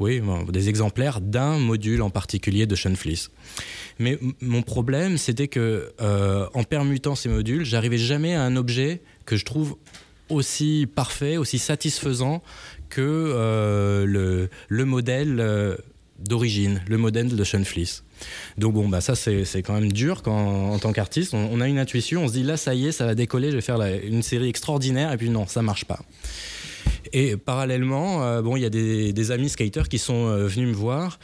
oui, 0.00 0.20
des 0.48 0.68
exemplaires 0.68 1.20
d'un 1.20 1.58
module 1.58 2.02
en 2.02 2.10
particulier 2.10 2.66
de 2.66 2.74
Schoenflies. 2.74 3.28
Mais 3.98 4.18
mon 4.40 4.62
problème, 4.62 5.16
c'était 5.16 5.48
que 5.48 5.92
en 6.00 6.64
permutant 6.64 7.14
ces 7.14 7.28
modules, 7.28 7.64
j'arrivais 7.64 7.98
jamais 7.98 8.34
à 8.34 8.42
un 8.42 8.56
objet 8.56 9.00
que 9.24 9.36
je 9.36 9.44
trouve 9.44 9.76
aussi 10.28 10.88
parfait, 10.92 11.36
aussi 11.36 11.58
satisfaisant 11.58 12.42
que 12.88 13.00
euh, 13.00 14.04
le, 14.06 14.48
le, 14.68 14.84
modèle 14.84 15.40
euh, 15.40 15.76
d'origine, 16.18 16.82
le 16.88 16.98
modèle 16.98 17.34
de 17.34 17.44
Fleece. 17.44 18.04
Donc 18.58 18.74
bon, 18.74 18.88
bah 18.88 19.00
ça 19.00 19.14
c'est 19.14 19.62
quand 19.62 19.74
même 19.74 19.92
dur 19.92 20.22
quand, 20.22 20.70
en 20.72 20.78
tant 20.78 20.92
qu'artiste. 20.92 21.34
On, 21.34 21.60
a 21.60 21.68
une 21.68 21.78
intuition, 21.78 22.24
on 22.24 22.28
se 22.28 22.32
dit 22.32 22.42
là 22.42 22.56
ça 22.56 22.74
y 22.74 22.86
est, 22.86 22.92
ça 22.92 23.06
va 23.06 23.14
décoller, 23.14 23.50
je 23.50 23.56
vais 23.56 23.62
faire 23.62 23.80
une 23.80 24.22
série 24.22 24.48
extraordinaire, 24.48 25.12
et 25.12 25.16
puis 25.16 25.30
non, 25.30 25.46
ça 25.46 25.62
marche 25.62 25.84
pas. 25.84 26.00
Et 27.12 27.36
parallèlement, 27.36 28.24
euh, 28.24 28.42
bon, 28.42 28.56
il 28.56 28.62
y 28.62 28.66
a 28.66 28.70
des, 28.70 29.12
des, 29.12 29.30
amis 29.30 29.48
skaters 29.48 29.88
qui 29.88 29.98
sont 29.98 30.26
venus 30.46 30.68
me 30.68 30.74
voir 30.74 31.18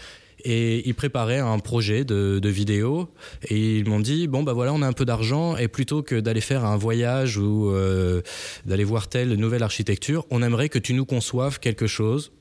et 0.44 0.86
ils 0.88 0.94
préparaient 0.94 1.38
un 1.38 1.58
projet 1.58 2.04
de, 2.04 2.48
vidéo. 2.48 3.08
Et 3.48 3.78
ils 3.78 3.88
m'ont 3.88 4.00
dit 4.00 4.28
bon 4.28 4.42
bah 4.42 4.52
voilà 4.52 4.72
on 4.72 4.82
a 4.82 4.86
un 4.86 4.92
peu 4.92 5.04
d'argent. 5.04 5.56
Et 5.56 5.68
plutôt 5.68 6.02
que 6.02 6.20
d'aller 6.20 6.40
faire 6.40 6.64
un 6.64 6.76
voyage 6.76 7.38
ou 7.38 7.70
euh, 7.70 8.22
d'aller 8.66 8.84
voir 8.84 9.08
telle 9.08 9.34
nouvelle 9.34 9.62
architecture 9.62 10.26
on 10.30 10.42
aimerait 10.42 10.68
que 10.68 10.78
tu 10.78 10.94
nous 10.94 11.04
conçoives 11.04 11.58
quelque 11.58 11.86
chose 11.86 12.32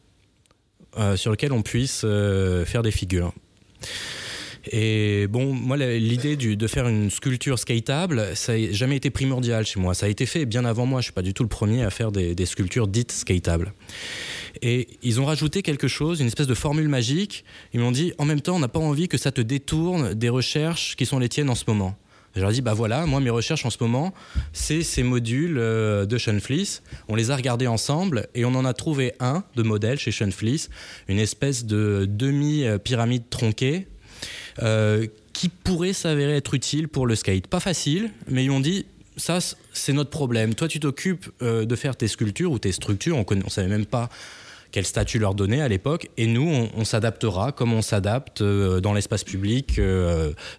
euh, 0.98 1.15
sur 1.15 1.32
lequel 1.32 1.53
on 1.53 1.61
puisse 1.61 2.02
euh, 2.03 2.65
faire 2.65 2.84
des 2.84 2.91
figures 2.91 3.34
et 4.69 5.27
bon, 5.27 5.53
moi, 5.53 5.77
l'idée 5.77 6.35
de 6.35 6.67
faire 6.67 6.88
une 6.88 7.09
sculpture 7.09 7.57
skateable, 7.57 8.35
ça 8.35 8.57
n'a 8.57 8.71
jamais 8.71 8.97
été 8.97 9.09
primordial 9.09 9.65
chez 9.65 9.79
moi. 9.79 9.93
Ça 9.93 10.05
a 10.05 10.09
été 10.09 10.25
fait 10.25 10.45
bien 10.45 10.65
avant 10.65 10.85
moi. 10.85 11.01
Je 11.01 11.05
suis 11.05 11.13
pas 11.13 11.23
du 11.23 11.33
tout 11.33 11.43
le 11.43 11.49
premier 11.49 11.83
à 11.83 11.89
faire 11.89 12.11
des, 12.11 12.45
sculptures 12.45 12.88
dites 12.88 13.11
skateables. 13.11 13.73
Et 14.61 14.88
ils 15.01 15.19
ont 15.19 15.25
rajouté 15.25 15.63
quelque 15.63 15.88
chose, 15.88 16.19
une 16.19 16.27
espèce 16.27 16.47
de 16.47 16.53
formule 16.53 16.89
magique. 16.89 17.43
Ils 17.73 17.79
m'ont 17.79 17.91
dit, 17.91 18.13
en 18.17 18.25
même 18.25 18.41
temps, 18.41 18.55
on 18.55 18.59
n'a 18.59 18.67
pas 18.67 18.79
envie 18.79 19.07
que 19.07 19.17
ça 19.17 19.31
te 19.31 19.41
détourne 19.41 20.13
des 20.13 20.29
recherches 20.29 20.95
qui 20.95 21.05
sont 21.05 21.19
les 21.19 21.29
tiennes 21.29 21.49
en 21.49 21.55
ce 21.55 21.63
moment. 21.67 21.95
Je 22.35 22.39
leur 22.39 22.51
ai 22.51 22.53
dit, 22.53 22.61
bah 22.61 22.73
voilà, 22.73 23.05
moi 23.05 23.19
mes 23.19 23.29
recherches 23.29 23.65
en 23.65 23.69
ce 23.69 23.77
moment, 23.81 24.13
c'est 24.53 24.83
ces 24.83 25.03
modules 25.03 25.57
euh, 25.57 26.05
de 26.05 26.17
Fleece. 26.17 26.81
On 27.09 27.15
les 27.15 27.29
a 27.29 27.35
regardés 27.35 27.67
ensemble 27.67 28.27
et 28.35 28.45
on 28.45 28.55
en 28.55 28.63
a 28.63 28.73
trouvé 28.73 29.13
un 29.19 29.43
de 29.55 29.63
modèle 29.63 29.99
chez 29.99 30.11
Fleece, 30.11 30.69
une 31.09 31.19
espèce 31.19 31.65
de 31.65 32.07
demi-pyramide 32.09 33.29
tronquée 33.29 33.88
euh, 34.61 35.07
qui 35.34 35.49
pourrait 35.49 35.94
s'avérer 35.94 36.36
être 36.36 36.53
utile 36.53 36.88
pour 36.88 37.07
le 37.07 37.15
skate. 37.15 37.48
Pas 37.48 37.60
facile, 37.60 38.11
mais 38.28 38.44
ils 38.45 38.52
ont 38.52 38.60
dit, 38.60 38.86
ça, 39.18 39.40
c'est 39.73 39.94
notre 39.94 40.10
problème. 40.10 40.56
Toi, 40.56 40.68
tu 40.68 40.80
t'occupes 40.80 41.30
euh, 41.41 41.65
de 41.65 41.76
faire 41.76 41.95
tes 41.95 42.07
sculptures 42.07 42.52
ou 42.52 42.60
tes 42.60 42.72
structures. 42.72 43.18
On 43.18 43.36
ne 43.36 43.49
savait 43.49 43.68
même 43.68 43.86
pas 43.86 44.10
quel 44.72 44.86
statut 44.86 45.19
leur 45.19 45.34
donner 45.36 45.61
à 45.61 45.68
l'époque. 45.68 46.10
Et 46.18 46.28
nous, 46.28 46.69
on, 46.76 46.86
s'adaptera 46.86 47.52
comme 47.52 47.73
on 47.73 47.82
s'adapte 47.82 48.41
euh, 48.41 48.80
dans 48.80 48.94
l'espace 48.94 49.23
public 49.23 49.80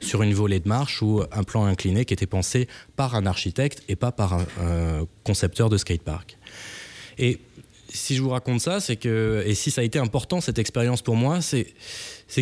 sur 0.00 0.22
une 0.22 0.34
volée 0.34 0.60
de 0.60 0.68
marche 0.68 1.02
ou 1.02 1.22
un 1.32 1.42
plan 1.44 1.64
incliné 1.64 2.04
qui 2.04 2.14
était 2.14 2.26
pensé 2.26 2.68
par 2.96 3.14
un 3.14 3.26
architecte 3.26 3.82
et 3.88 3.96
pas 3.96 4.12
par 4.12 4.34
un, 4.34 5.06
concepteur 5.24 5.70
de 5.70 5.76
skatepark. 5.76 6.36
Et 7.18 7.38
si 7.88 8.16
je 8.16 8.22
vous 8.22 8.30
raconte 8.30 8.60
ça, 8.60 8.80
c'est 8.80 8.96
que, 8.96 9.42
et 9.46 9.54
si 9.54 9.70
ça 9.70 9.82
a 9.82 9.84
été 9.84 9.98
important 9.98 10.40
cette 10.40 10.58
expérience 10.58 11.02
pour 11.02 11.16
moi, 11.16 11.40
c'est 11.40 11.66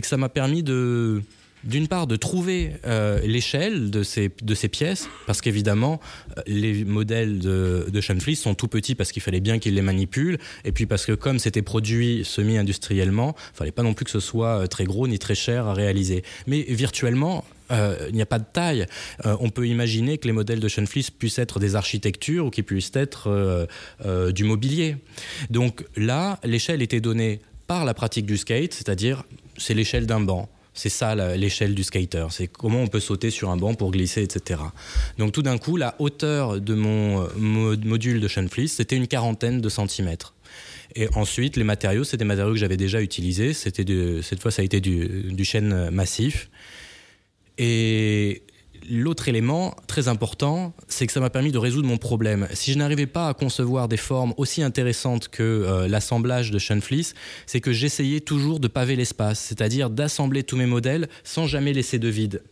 que 0.01 0.07
ça 0.07 0.17
m'a 0.17 0.29
permis 0.29 0.63
de, 0.63 1.23
d'une 1.65 1.89
part 1.89 2.07
de 2.07 2.17
trouver 2.17 2.73
euh, 2.87 3.21
l'échelle 3.21 3.91
de 3.91 4.03
ces, 4.03 4.31
de 4.43 4.55
ces 4.55 4.69
pièces, 4.69 5.09
parce 5.27 5.41
qu'évidemment, 5.41 6.01
euh, 6.37 6.43
les 6.47 6.85
modèles 6.85 7.39
de, 7.39 7.87
de 7.91 8.01
sont 8.35 8.55
tout 8.55 8.69
petits 8.69 8.95
parce 8.95 9.13
qu'il 9.13 9.23
fallait 9.23 9.41
bien 9.41 9.59
qu'ils 9.59 9.75
les 9.75 9.83
manipulent, 9.83 10.39
et 10.65 10.73
puis 10.73 10.87
parce 10.87 11.07
que 11.07 11.13
comme 11.13 11.39
c'était 11.39 11.63
produit 11.63 12.25
semi-industriellement, 12.25 13.35
il 13.55 13.57
fallait 13.57 13.73
pas 13.73 13.83
non 13.83 13.95
plus 13.95 14.05
que 14.05 14.11
ce 14.11 14.21
soit 14.21 14.63
euh, 14.63 14.67
très 14.67 14.85
gros 14.85 15.07
ni 15.07 15.19
très 15.19 15.35
cher 15.35 15.67
à 15.67 15.75
réaliser. 15.75 16.23
Mais 16.47 16.63
virtuellement, 16.69 17.45
il 17.73 18.15
n'y 18.15 18.23
a 18.23 18.27
pas 18.27 18.41
de 18.41 18.45
taille. 18.53 18.85
on 19.25 19.49
peut 19.49 19.69
imaginer 19.69 20.19
que 20.19 20.27
les 20.27 20.33
modèles 20.33 20.59
de 20.59 20.67
Schoenflies 20.67 21.07
puissent 21.17 21.39
être 21.39 21.61
des 21.61 21.77
architectures 21.77 22.47
ou 22.47 22.51
qu'ils 22.51 22.65
puissent 22.65 22.91
être 22.95 23.69
du 24.33 24.43
mobilier. 24.43 24.97
Donc 25.51 25.85
là, 25.97 26.41
l'échelle 26.43 26.83
était 26.83 27.01
donnée 27.01 27.39
par 27.69 27.85
la 27.85 27.95
pratique 27.95 28.27
du 28.27 28.37
skate, 28.39 28.75
c'est-à-dire 28.75 29.23
c'est 29.57 29.75
l'échelle 29.75 30.07
d'un 30.07 30.19
banc. 30.19 30.49
C'est 30.73 30.89
ça 30.89 31.15
l'échelle 31.37 31.75
du 31.75 31.83
skater. 31.83 32.27
C'est 32.31 32.47
comment 32.47 32.81
on 32.81 32.87
peut 32.87 33.01
sauter 33.01 33.31
sur 33.31 33.51
un 33.51 33.57
banc 33.57 33.75
pour 33.75 33.91
glisser, 33.91 34.23
etc. 34.23 34.61
Donc 35.19 35.33
tout 35.33 35.43
d'un 35.43 35.59
coup, 35.59 35.77
la 35.77 35.95
hauteur 35.99 36.61
de 36.61 36.75
mon 36.75 37.29
module 37.37 38.21
de 38.21 38.29
Sean 38.29 38.47
c'était 38.67 38.97
une 38.97 39.09
quarantaine 39.09 39.61
de 39.61 39.69
centimètres. 39.69 40.35
Et 40.97 41.09
ensuite, 41.15 41.57
les 41.57 41.65
matériaux, 41.65 42.05
c'est 42.05 42.17
des 42.17 42.25
matériaux 42.25 42.53
que 42.53 42.59
j'avais 42.59 42.77
déjà 42.77 43.01
utilisés. 43.01 43.53
C'était 43.53 43.85
cette 44.23 44.41
fois, 44.41 44.51
ça 44.51 44.63
a 44.63 44.65
été 44.65 44.81
du, 44.81 45.33
du 45.33 45.45
chêne 45.45 45.91
massif. 45.91 46.51
Et 47.59 48.43
l'autre 48.91 49.29
élément 49.29 49.75
très 49.87 50.09
important, 50.09 50.75
c'est 50.89 51.07
que 51.07 51.13
ça 51.13 51.21
m'a 51.21 51.31
permis 51.31 51.53
de 51.53 51.59
résoudre 51.59 51.89
mon 51.89 51.97
problème. 51.97 52.49
Si 52.53 52.73
je 52.73 52.79
n'arrivais 52.79 53.07
pas 53.07 53.29
à 53.29 53.35
concevoir 53.35 53.89
des 53.89 53.97
formes 53.97 54.35
aussi 54.37 54.63
intéressantes 54.63 55.29
que 55.29 55.43
euh, 55.43 55.89
l'assemblage 55.89 56.51
de 56.51 56.59
Fleece, 56.59 57.15
c'est 57.47 57.61
que 57.61 57.73
j'essayais 57.73 58.21
toujours 58.21 58.61
de 58.61 58.69
paver 58.69 58.97
l'espace, 58.97 59.41
c'est-à-dire 59.41 59.91
d'assembler 59.91 60.43
tous 60.43 60.57
mes 60.57 60.67
modèles 60.67 61.09
sans 61.25 61.47
jamais 61.47 61.73
laisser 61.73 61.99
de 61.99 62.09
vide. 62.09 62.43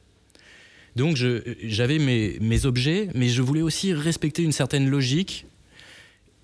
Donc 0.97 1.16
j'avais 1.16 1.98
mes, 1.98 2.39
mes, 2.40 2.66
objets, 2.66 3.09
mais 3.15 3.28
je 3.28 3.43
voulais 3.43 3.62
aussi 3.62 3.93
respecter 3.93 4.43
une 4.43 4.52
certaine 4.52 4.89
logique. 4.89 5.47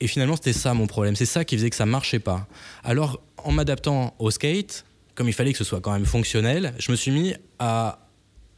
Et 0.00 0.06
finalement, 0.06 0.36
c'était 0.36 0.52
ça 0.52 0.74
mon 0.74 0.86
problème. 0.86 1.16
C'est 1.16 1.26
ça 1.26 1.44
qui 1.44 1.56
faisait 1.56 1.70
que 1.70 1.76
ça 1.76 1.86
marchait 1.86 2.18
pas. 2.18 2.46
Alors, 2.84 3.20
en 3.38 3.52
m'adaptant 3.52 4.14
au 4.18 4.30
skate, 4.30 4.84
comme 5.14 5.28
il 5.28 5.32
fallait 5.32 5.52
que 5.52 5.58
ce 5.58 5.64
soit 5.64 5.80
quand 5.80 5.92
même 5.92 6.06
fonctionnel, 6.06 6.74
je 6.78 6.90
me 6.92 6.96
suis 6.96 7.10
mis 7.10 7.34
à 7.58 7.98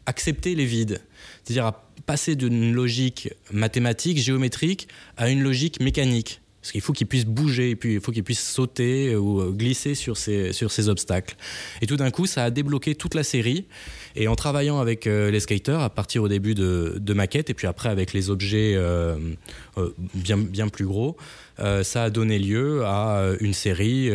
accepter 0.06 0.54
les 0.54 0.64
vides, 0.64 1.00
c'est-à-dire 1.44 1.66
à 1.66 1.84
passer 2.06 2.36
d'une 2.36 2.72
logique 2.72 3.30
mathématique, 3.52 4.18
géométrique, 4.18 4.88
à 5.16 5.30
une 5.30 5.42
logique 5.42 5.80
mécanique. 5.80 6.40
Parce 6.66 6.72
qu'il 6.72 6.80
faut 6.80 6.92
qu'il 6.92 7.06
puisse 7.06 7.26
bouger, 7.26 7.78
il 7.84 8.00
faut 8.00 8.10
qu'il 8.10 8.24
puisse 8.24 8.42
sauter 8.42 9.14
ou 9.14 9.52
glisser 9.52 9.94
sur 9.94 10.16
ces, 10.16 10.88
obstacles. 10.88 11.36
Et 11.80 11.86
tout 11.86 11.96
d'un 11.96 12.10
coup, 12.10 12.26
ça 12.26 12.42
a 12.42 12.50
débloqué 12.50 12.96
toute 12.96 13.14
la 13.14 13.22
série. 13.22 13.66
Et 14.16 14.26
en 14.26 14.34
travaillant 14.34 14.80
avec 14.80 15.06
euh, 15.06 15.30
les 15.30 15.38
skaters, 15.38 15.78
à 15.78 15.90
partir 15.90 16.24
au 16.24 16.28
début 16.28 16.56
de, 16.56 16.96
de, 16.98 17.14
maquettes, 17.14 17.50
et 17.50 17.54
puis 17.54 17.68
après 17.68 17.88
avec 17.88 18.12
les 18.12 18.30
objets 18.30 18.72
euh, 18.74 19.16
euh, 19.78 19.94
bien 20.14 20.66
plus 20.66 20.86
gros, 20.86 21.16
ça 21.56 22.02
a 22.02 22.10
donné 22.10 22.40
lieu 22.40 22.84
à 22.84 23.30
une 23.38 23.54
série, 23.54 24.10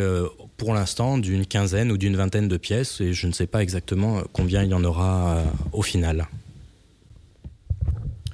pour 0.58 0.74
l'instant, 0.74 1.16
d'une 1.16 1.46
quinzaine 1.46 1.90
ou 1.90 1.96
d'une 1.96 2.16
vingtaine 2.16 2.48
de 2.48 2.56
pièces. 2.58 3.00
Et 3.00 3.14
je 3.14 3.26
ne 3.26 3.32
sais 3.32 3.46
pas 3.46 3.62
exactement 3.62 4.22
combien 4.34 4.62
il 4.62 4.68
y 4.68 4.74
en 4.74 4.84
aura 4.84 5.42
au 5.72 5.80
final. 5.80 6.28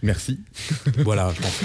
Merci. 0.03 0.41
voilà, 0.99 1.33
je 1.35 1.43
pense. 1.43 1.63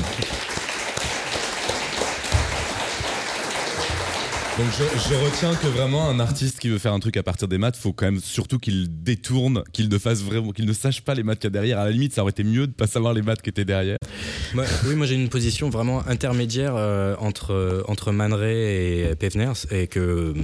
Donc 4.60 4.68
je, 4.78 5.16
retiens 5.16 5.56
que 5.56 5.66
vraiment 5.66 6.08
un 6.08 6.20
artiste 6.20 6.60
qui 6.60 6.70
veut 6.70 6.78
faire 6.78 6.94
un 6.94 7.00
truc 7.00 7.18
à 7.18 7.24
partir 7.24 7.48
des 7.48 7.58
maths, 7.58 7.76
faut 7.76 7.92
quand 7.92 8.06
même 8.06 8.20
surtout 8.20 8.60
qu'il 8.60 9.02
détourne, 9.02 9.64
qu'il 9.74 9.90
ne 9.90 9.98
fasse 9.98 10.22
vraiment, 10.22 10.52
qu'il 10.52 10.68
ne 10.68 10.74
sache 10.74 11.02
pas 11.02 11.16
les 11.16 11.24
maths 11.24 11.40
qu'il 11.40 11.48
y 11.48 11.48
a 11.48 11.50
derrière. 11.50 11.80
À 11.80 11.86
la 11.86 11.90
limite, 11.90 12.14
ça 12.14 12.22
aurait 12.22 12.30
été 12.30 12.44
mieux 12.44 12.68
de 12.68 12.72
pas 12.72 12.86
savoir 12.86 13.16
les 13.16 13.24
maths 13.24 13.42
qui 13.42 13.50
étaient 13.50 13.66
derrière. 13.66 13.98
oui, 14.54 14.96
moi 14.96 15.08
j'ai 15.08 15.16
une 15.16 15.30
position 15.30 15.72
vraiment 15.72 16.08
intermédiaire 16.08 16.76
euh, 16.76 17.16
entre 17.18 17.84
entre 17.88 18.12
Man 18.12 18.38
et 18.44 19.16
Pevners 19.20 19.66
et 19.72 19.88
que 19.88 20.36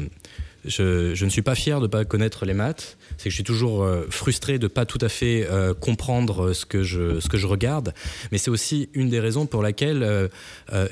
je, 0.65 1.23
ne 1.23 1.29
suis 1.29 1.41
pas 1.41 1.55
fier 1.55 1.79
de 1.79 1.85
ne 1.85 1.91
pas 1.91 2.05
connaître 2.05 2.45
les 2.45 2.53
maths 2.53 2.97
c'est 3.19 3.25
que 3.25 3.29
je 3.31 3.35
suis 3.35 3.43
toujours 3.43 3.83
euh, 3.83 4.07
frustré 4.09 4.59
de 4.59 4.67
pas 4.67 4.85
tout 4.85 4.97
à 5.01 5.09
fait 5.09 5.45
euh, 5.49 5.73
comprendre 5.73 6.53
ce 6.53 6.65
que 6.65 6.83
je 6.83 7.19
ce 7.19 7.27
que 7.27 7.37
je 7.37 7.47
regarde. 7.47 7.93
Mais 8.31 8.37
c'est 8.37 8.49
aussi 8.49 8.89
une 8.93 9.09
des 9.09 9.19
raisons 9.19 9.45
pour 9.45 9.61
laquelle 9.61 10.03
euh, 10.03 10.27
euh 10.73 10.87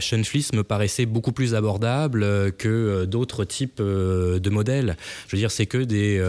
me 0.54 0.62
paraissait 0.62 1.06
beaucoup 1.06 1.32
plus 1.32 1.56
abordable 1.56 2.52
que 2.58 3.06
d'autres 3.06 3.46
types 3.46 3.82
de 3.82 4.50
modèles. 4.50 4.98
Je 5.28 5.36
veux 5.36 5.40
dire, 5.40 5.52
c'est 5.52 5.66
que 5.66 5.78
des 5.78 6.22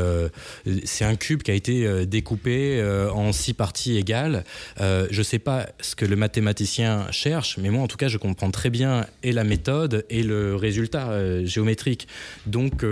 c'est 0.84 1.04
un 1.04 1.16
cube 1.16 1.42
qui 1.42 1.50
a 1.50 1.54
été 1.54 2.06
découpé 2.06 2.82
en 3.12 3.32
six 3.32 3.54
parties 3.54 3.96
égales. 3.96 4.44
je 4.78 5.22
sais 5.22 5.38
pas 5.38 5.68
ce 5.80 5.96
que 5.96 6.04
le 6.04 6.16
mathématicien 6.16 7.10
cherche, 7.10 7.56
mais 7.58 7.70
moi 7.70 7.82
en 7.82 7.88
tout 7.88 7.96
cas, 7.96 8.08
je 8.08 8.18
comprends 8.18 8.50
très 8.50 8.70
bien 8.70 9.06
et 9.22 9.32
la 9.32 9.44
méthode 9.44 10.04
et 10.10 10.22
le 10.22 10.54
résultat 10.54 11.44
géométrique. 11.44 12.08
Donc 12.46 12.84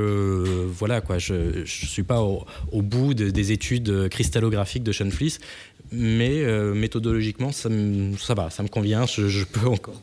voilà 0.67 1.01
quoi, 1.01 1.19
je 1.19 1.65
je 1.65 1.87
suis 1.87 2.03
pas 2.03 2.21
au, 2.21 2.45
au 2.73 2.83
bout 2.83 3.15
des 3.15 3.53
études 3.53 4.09
cristallographiques 4.09 4.83
de 4.83 4.93
Sean 4.93 5.11
Fleece, 5.11 5.39
mais 5.93 6.43
euh, 6.43 6.75
méthodologiquement, 6.75 7.53
ça, 7.53 7.69
ça, 8.19 8.35
va, 8.35 8.51
ça 8.51 8.63
me 8.63 8.69
convient, 8.69 9.07
je, 9.07 9.45
peux 9.45 9.67
encore. 9.67 10.01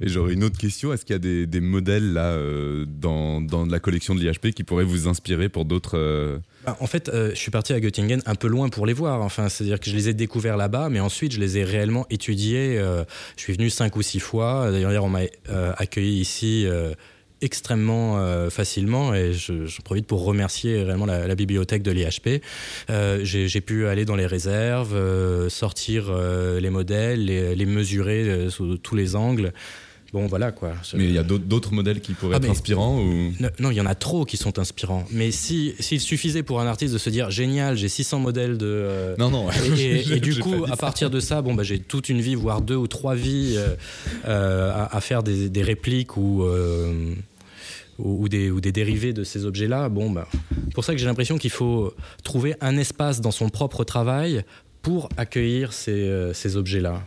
Et 0.00 0.08
j'aurais 0.08 0.34
une 0.34 0.44
autre 0.44 0.58
question, 0.58 0.92
est-ce 0.92 1.04
qu'il 1.04 1.14
y 1.14 1.16
a 1.16 1.46
des, 1.46 1.60
modèles 1.60 2.12
là 2.12 2.32
euh, 2.32 2.84
dans, 2.86 3.40
dans, 3.40 3.64
la 3.64 3.80
collection 3.80 4.14
de 4.14 4.20
l'IHP 4.20 4.54
qui 4.54 4.64
pourraient 4.64 4.84
vous 4.84 5.08
inspirer 5.08 5.48
pour 5.48 5.64
d'autres 5.64 5.96
euh, 5.98 6.38
bah, 6.66 6.76
En 6.80 6.86
fait, 6.86 7.10
je 7.12 7.34
suis 7.34 7.50
parti 7.50 7.72
à 7.72 7.80
Göttingen 7.80 8.20
un 8.26 8.34
peu 8.34 8.48
loin 8.48 8.68
pour 8.68 8.86
les 8.86 8.92
voir, 8.92 9.22
enfin, 9.22 9.48
c'est-à-dire 9.48 9.80
que 9.80 9.88
je 9.88 9.96
les 9.96 10.08
ai 10.10 10.14
découverts 10.14 10.56
là-bas, 10.56 10.88
mais 10.90 11.00
ensuite 11.00 11.32
je 11.32 11.40
les 11.40 11.58
ai 11.58 11.64
réellement 11.64 12.06
étudiés. 12.10 12.78
je 13.36 13.42
suis 13.42 13.54
venu 13.54 13.70
cinq 13.70 13.96
ou 13.96 14.02
six 14.02 14.20
fois, 14.20 14.70
d'ailleurs 14.70 15.04
on 15.04 15.10
m'a 15.10 15.22
accueilli 15.78 16.20
ici 16.20 16.66
extrêmement 17.44 18.18
euh, 18.18 18.50
facilement 18.50 19.14
et 19.14 19.32
je, 19.32 19.66
je, 19.66 19.82
profite 19.82 20.06
pour 20.06 20.24
remercier 20.24 20.82
réellement 20.82 21.06
la, 21.06 21.34
bibliothèque 21.34 21.82
de 21.82 21.90
l'IHP. 21.90 22.42
Euh, 22.90 23.20
j'ai 23.22 23.60
pu 23.60 23.86
aller 23.86 24.04
dans 24.04 24.16
les 24.16 24.26
réserves, 24.26 24.94
euh, 24.94 25.48
sortir 25.48 26.12
les 26.60 26.70
modèles, 26.70 27.26
les, 27.26 27.54
les 27.54 27.66
mesurer 27.66 28.48
sous 28.50 28.78
tous 28.78 28.96
les 28.96 29.16
angles. 29.16 29.52
Bon, 30.14 30.28
voilà 30.28 30.52
quoi. 30.52 30.74
Mais 30.94 31.06
il 31.06 31.12
y 31.12 31.18
a 31.18 31.24
d'autres 31.24 31.72
modèles 31.72 32.00
qui 32.00 32.12
pourraient 32.12 32.36
ah, 32.36 32.44
être 32.44 32.48
inspirants 32.48 33.00
ou... 33.00 33.32
Non, 33.58 33.72
il 33.72 33.76
y 33.76 33.80
en 33.80 33.86
a 33.86 33.96
trop 33.96 34.24
qui 34.24 34.36
sont 34.36 34.60
inspirants. 34.60 35.04
Mais 35.10 35.32
s'il 35.32 35.74
suffisait 36.00 36.44
pour 36.44 36.60
un 36.60 36.68
artiste 36.68 36.92
de 36.94 36.98
se 36.98 37.10
dire 37.10 37.32
génial, 37.32 37.76
j'ai 37.76 37.88
600 37.88 38.20
modèles 38.20 38.56
de. 38.56 38.64
Euh, 38.64 39.16
non, 39.18 39.28
non. 39.28 39.48
Et, 39.76 40.20
du 40.20 40.38
coup, 40.38 40.66
à 40.70 40.76
partir 40.76 41.10
de 41.10 41.18
ça, 41.18 41.42
bon, 41.42 41.54
bah, 41.54 41.64
j'ai 41.64 41.80
toute 41.80 42.08
une 42.10 42.20
vie, 42.20 42.36
voire 42.36 42.60
deux 42.60 42.76
ou 42.76 42.86
trois 42.86 43.16
vies 43.16 43.56
euh, 44.28 44.72
à, 44.72 44.96
à, 44.96 45.00
faire 45.00 45.24
des, 45.24 45.48
des 45.48 45.62
répliques 45.62 46.16
ou 46.16 46.44
ou, 47.98 48.28
des, 48.28 48.50
ou 48.50 48.60
des 48.60 48.72
dérivés 48.72 49.12
de 49.12 49.24
ces 49.24 49.44
objets-là. 49.44 49.88
Bon, 49.88 50.10
bah, 50.10 50.28
pour 50.74 50.84
ça 50.84 50.92
que 50.92 50.98
j'ai 50.98 51.06
l'impression 51.06 51.38
qu'il 51.38 51.50
faut 51.50 51.94
trouver 52.22 52.54
un 52.60 52.76
espace 52.76 53.20
dans 53.20 53.30
son 53.30 53.48
propre 53.48 53.84
travail 53.84 54.44
pour 54.82 55.08
accueillir 55.16 55.72
ces, 55.72 56.30
ces 56.34 56.56
objets-là. 56.56 57.02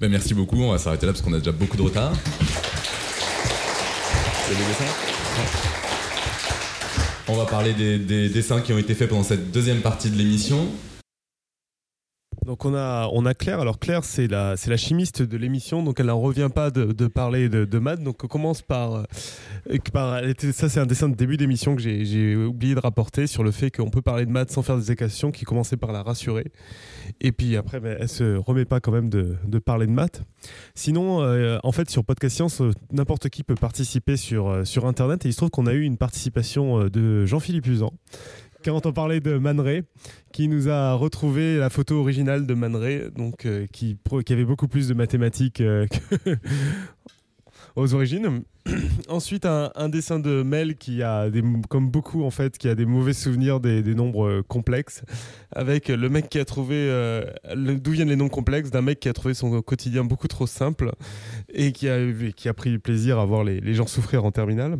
Ben 0.00 0.10
merci 0.10 0.34
beaucoup, 0.34 0.56
on 0.56 0.72
va 0.72 0.78
s'arrêter 0.78 1.06
là 1.06 1.12
parce 1.12 1.22
qu'on 1.22 1.32
a 1.34 1.38
déjà 1.38 1.52
beaucoup 1.52 1.76
de 1.76 1.82
retard. 1.82 2.12
On 7.28 7.36
va 7.36 7.44
parler 7.44 7.74
des, 7.74 8.28
dessins 8.30 8.62
qui 8.62 8.72
ont 8.72 8.78
été 8.78 8.94
faits 8.94 9.10
pendant 9.10 9.22
cette 9.22 9.50
deuxième 9.50 9.80
partie 9.80 10.10
de 10.10 10.16
l'émission. 10.16 10.66
Donc 12.44 12.64
on 12.64 12.74
a, 12.74 13.08
on 13.12 13.26
a 13.26 13.34
Claire. 13.34 13.60
Alors 13.60 13.78
Claire, 13.78 14.04
c'est 14.04 14.26
la, 14.26 14.56
c'est 14.56 14.70
la 14.70 14.76
chimiste 14.76 15.22
de 15.22 15.36
l'émission, 15.36 15.82
donc 15.82 16.00
elle 16.00 16.06
n'en 16.06 16.20
revient 16.20 16.48
pas 16.54 16.70
de, 16.70 17.06
parler 17.06 17.48
de, 17.48 17.64
de, 17.64 17.78
maths. 17.78 18.02
Donc 18.02 18.24
on 18.24 18.26
commence 18.26 18.62
par, 18.62 18.94
euh, 18.94 19.78
ça 20.52 20.68
c'est 20.68 20.80
un 20.80 20.86
dessin 20.86 21.08
de 21.08 21.14
début 21.14 21.36
d'émission 21.36 21.76
que 21.76 21.82
j'ai, 21.82 22.36
oublié 22.36 22.74
de 22.74 22.80
rapporter 22.80 23.26
sur 23.26 23.42
le 23.42 23.50
fait 23.50 23.70
qu'on 23.70 23.90
peut 23.90 24.02
parler 24.02 24.26
de 24.26 24.30
maths 24.30 24.50
sans 24.50 24.62
faire 24.62 24.76
des 24.76 24.90
équations, 24.92 25.30
qui 25.30 25.44
commençait 25.44 25.76
par 25.76 25.92
la 25.92 26.02
rassurer. 26.02 26.50
Et 27.20 27.32
puis 27.32 27.56
après, 27.56 27.80
ben, 27.80 27.96
elle 28.00 28.08
se 28.08 28.36
remet 28.36 28.64
pas 28.64 28.80
quand 28.80 28.92
même 28.92 29.08
de, 29.08 29.36
de 29.44 29.58
parler 29.58 29.86
de 29.86 29.92
maths. 29.92 30.22
Sinon, 30.74 31.22
euh, 31.22 31.58
en 31.62 31.72
fait, 31.72 31.90
sur 31.90 32.04
Podcast 32.04 32.36
Science, 32.36 32.60
euh, 32.60 32.70
n'importe 32.92 33.28
qui 33.28 33.42
peut 33.42 33.54
participer 33.54 34.16
sur, 34.16 34.66
sur 34.66 34.86
Internet. 34.86 35.24
Et 35.26 35.28
il 35.28 35.32
se 35.32 35.38
trouve 35.38 35.50
qu'on 35.50 35.66
a 35.66 35.72
eu 35.72 35.82
une 35.82 35.96
participation 35.96 36.84
de 36.88 37.26
Jean-Philippe 37.26 37.66
Usan 37.66 37.92
quand 38.64 38.86
on 38.86 38.92
parlait 38.92 39.20
de 39.20 39.38
Man 39.38 39.58
qui 40.32 40.48
nous 40.48 40.68
a 40.68 40.94
retrouvé 40.94 41.56
la 41.58 41.70
photo 41.70 42.00
originale 42.00 42.46
de 42.46 42.54
Man 42.54 42.78
donc 43.14 43.46
euh, 43.46 43.66
qui, 43.72 43.98
avait 44.30 44.44
beaucoup 44.44 44.68
plus 44.68 44.88
de 44.88 44.94
mathématiques 44.94 45.60
euh, 45.60 45.86
aux 47.76 47.94
origines. 47.94 48.42
Ensuite, 49.08 49.46
un, 49.46 49.88
dessin 49.88 50.18
de 50.18 50.42
Mel 50.42 50.76
qui 50.76 51.02
a, 51.02 51.28
comme 51.68 51.90
beaucoup 51.90 52.24
en 52.24 52.30
fait, 52.30 52.58
qui 52.58 52.68
a 52.68 52.74
des 52.74 52.84
mauvais 52.84 53.12
souvenirs 53.12 53.60
des, 53.60 53.82
nombres 53.94 54.26
euh, 54.26 54.42
complexes, 54.46 55.02
avec 55.52 55.88
le 55.88 56.08
mec 56.08 56.28
qui 56.28 56.38
a 56.38 56.44
trouvé 56.44 56.90
d'où 57.54 57.92
viennent 57.92 58.08
les 58.08 58.16
nombres 58.16 58.32
complexes, 58.32 58.70
d'un 58.70 58.82
mec 58.82 59.00
qui 59.00 59.08
a 59.08 59.12
trouvé 59.12 59.34
son 59.34 59.62
quotidien 59.62 60.04
beaucoup 60.04 60.28
trop 60.28 60.46
simple 60.46 60.92
et 61.48 61.72
qui 61.72 61.88
a, 61.88 61.98
qui 62.36 62.48
a 62.48 62.54
pris 62.54 62.78
plaisir 62.78 63.18
à 63.18 63.24
voir 63.24 63.44
les, 63.44 63.60
les 63.60 63.74
gens 63.74 63.86
souffrir 63.86 64.24
en 64.24 64.32
terminale. 64.32 64.78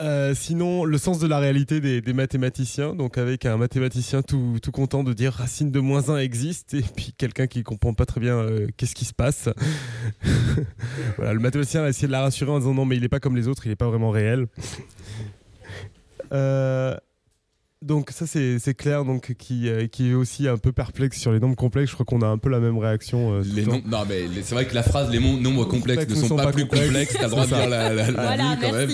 Euh, 0.00 0.34
sinon, 0.34 0.84
le 0.84 0.98
sens 0.98 1.18
de 1.18 1.26
la 1.26 1.38
réalité 1.38 1.80
des, 1.80 2.12
mathématiciens, 2.12 2.94
donc 2.94 3.18
avec 3.18 3.46
un 3.46 3.56
mathématicien 3.56 4.22
tout, 4.22 4.58
content 4.72 5.02
de 5.02 5.12
dire 5.12 5.32
racine 5.32 5.70
de 5.70 5.80
moins 5.80 6.10
1 6.10 6.18
existe, 6.18 6.74
et 6.74 6.82
puis 6.82 7.14
quelqu'un 7.16 7.46
qui 7.46 7.62
comprend 7.62 7.94
pas 7.94 8.04
très 8.04 8.20
bien 8.20 8.36
euh, 8.36 8.66
qu'est-ce 8.76 8.94
qui 8.94 9.04
se 9.04 9.14
passe. 9.14 9.48
voilà, 11.16 11.32
le 11.32 11.40
mathématicien 11.40 11.84
a 11.84 11.88
essayé 11.88 12.06
de 12.06 12.12
la 12.12 12.22
rassurer 12.22 12.50
en 12.50 12.58
disant 12.58 12.74
non, 12.74 12.84
mais 12.84 12.96
il 12.96 13.02
n'est 13.02 13.08
pas 13.08 13.20
comme 13.20 13.36
les 13.36 13.48
autres, 13.48 13.66
il 13.66 13.70
n'est 13.70 13.76
pas 13.76 13.88
vraiment 13.88 14.10
réel. 14.10 14.46
Euh, 16.32 16.96
donc 17.82 18.10
ça 18.10 18.26
c'est 18.26 18.74
clair 18.74 19.04
donc 19.04 19.34
qui, 19.34 19.68
euh, 19.68 19.86
qui 19.86 20.10
est 20.10 20.14
aussi 20.14 20.48
un 20.48 20.56
peu 20.56 20.72
perplexe 20.72 21.20
sur 21.20 21.32
les 21.32 21.40
nombres 21.40 21.56
complexes. 21.56 21.90
Je 21.90 21.94
crois 21.94 22.06
qu'on 22.06 22.22
a 22.22 22.26
un 22.26 22.38
peu 22.38 22.48
la 22.48 22.58
même 22.58 22.78
réaction. 22.78 23.34
Euh, 23.34 23.42
les 23.44 23.66
non 23.66 23.82
mais 24.08 24.26
c'est 24.42 24.54
vrai 24.54 24.66
que 24.66 24.74
la 24.74 24.82
phrase 24.82 25.10
les 25.10 25.20
nombres 25.20 25.66
complexes, 25.66 26.08
ne 26.08 26.14
sont, 26.14 26.36
pas, 26.36 26.52
plus 26.52 26.66
complexes. 26.66 27.14
T'as 27.14 27.24
le 27.24 27.30
droit 27.30 27.44
de 27.44 27.48
dire 27.48 27.68
la, 27.68 27.92
la, 27.92 28.10
voilà, 28.12 28.56
quand 28.60 28.72
même. 28.72 28.90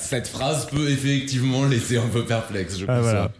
cette 0.00 0.28
phrase 0.28 0.66
peut 0.66 0.88
effectivement 0.88 1.66
laisser 1.66 1.96
un 1.96 2.06
peu 2.06 2.24
perplexe, 2.24 2.78
je 2.78 2.86
ah, 2.88 3.00
voilà. 3.00 3.32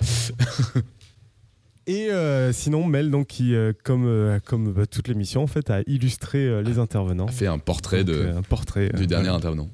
Et 1.88 2.10
euh, 2.10 2.52
sinon, 2.52 2.84
Mel, 2.84 3.12
donc, 3.12 3.28
qui, 3.28 3.54
comme, 3.84 4.40
comme 4.44 4.72
bah, 4.72 4.86
toute 4.86 5.06
l'émission, 5.06 5.44
en 5.44 5.46
fait, 5.46 5.70
a 5.70 5.82
illustré 5.86 6.64
les 6.64 6.80
intervenants. 6.80 7.26
A 7.26 7.30
fait 7.30 7.46
un 7.46 7.58
portrait, 7.58 8.02
de, 8.02 8.32
un 8.36 8.42
portrait 8.42 8.88
du 8.88 9.06
dernier 9.06 9.28
intervenant. 9.28 9.68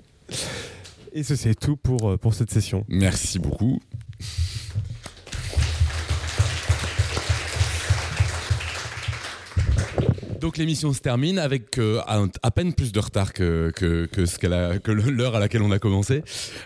Et 1.14 1.22
ceci 1.22 1.48
est 1.48 1.58
tout 1.58 1.78
pour, 1.78 2.18
pour 2.18 2.34
cette 2.34 2.50
session. 2.50 2.84
Merci 2.88 3.38
beaucoup. 3.38 3.80
Donc 10.42 10.56
l'émission 10.56 10.92
se 10.92 10.98
termine 10.98 11.38
avec 11.38 11.78
euh, 11.78 12.00
à 12.42 12.50
peine 12.50 12.74
plus 12.74 12.90
de 12.90 12.98
retard 12.98 13.32
que, 13.32 13.70
que, 13.76 14.26
ce 14.26 14.38
que 14.40 14.90
l'heure 14.90 15.36
à 15.36 15.38
laquelle 15.38 15.62
on 15.62 15.70
a 15.70 15.78
commencé. 15.78 16.24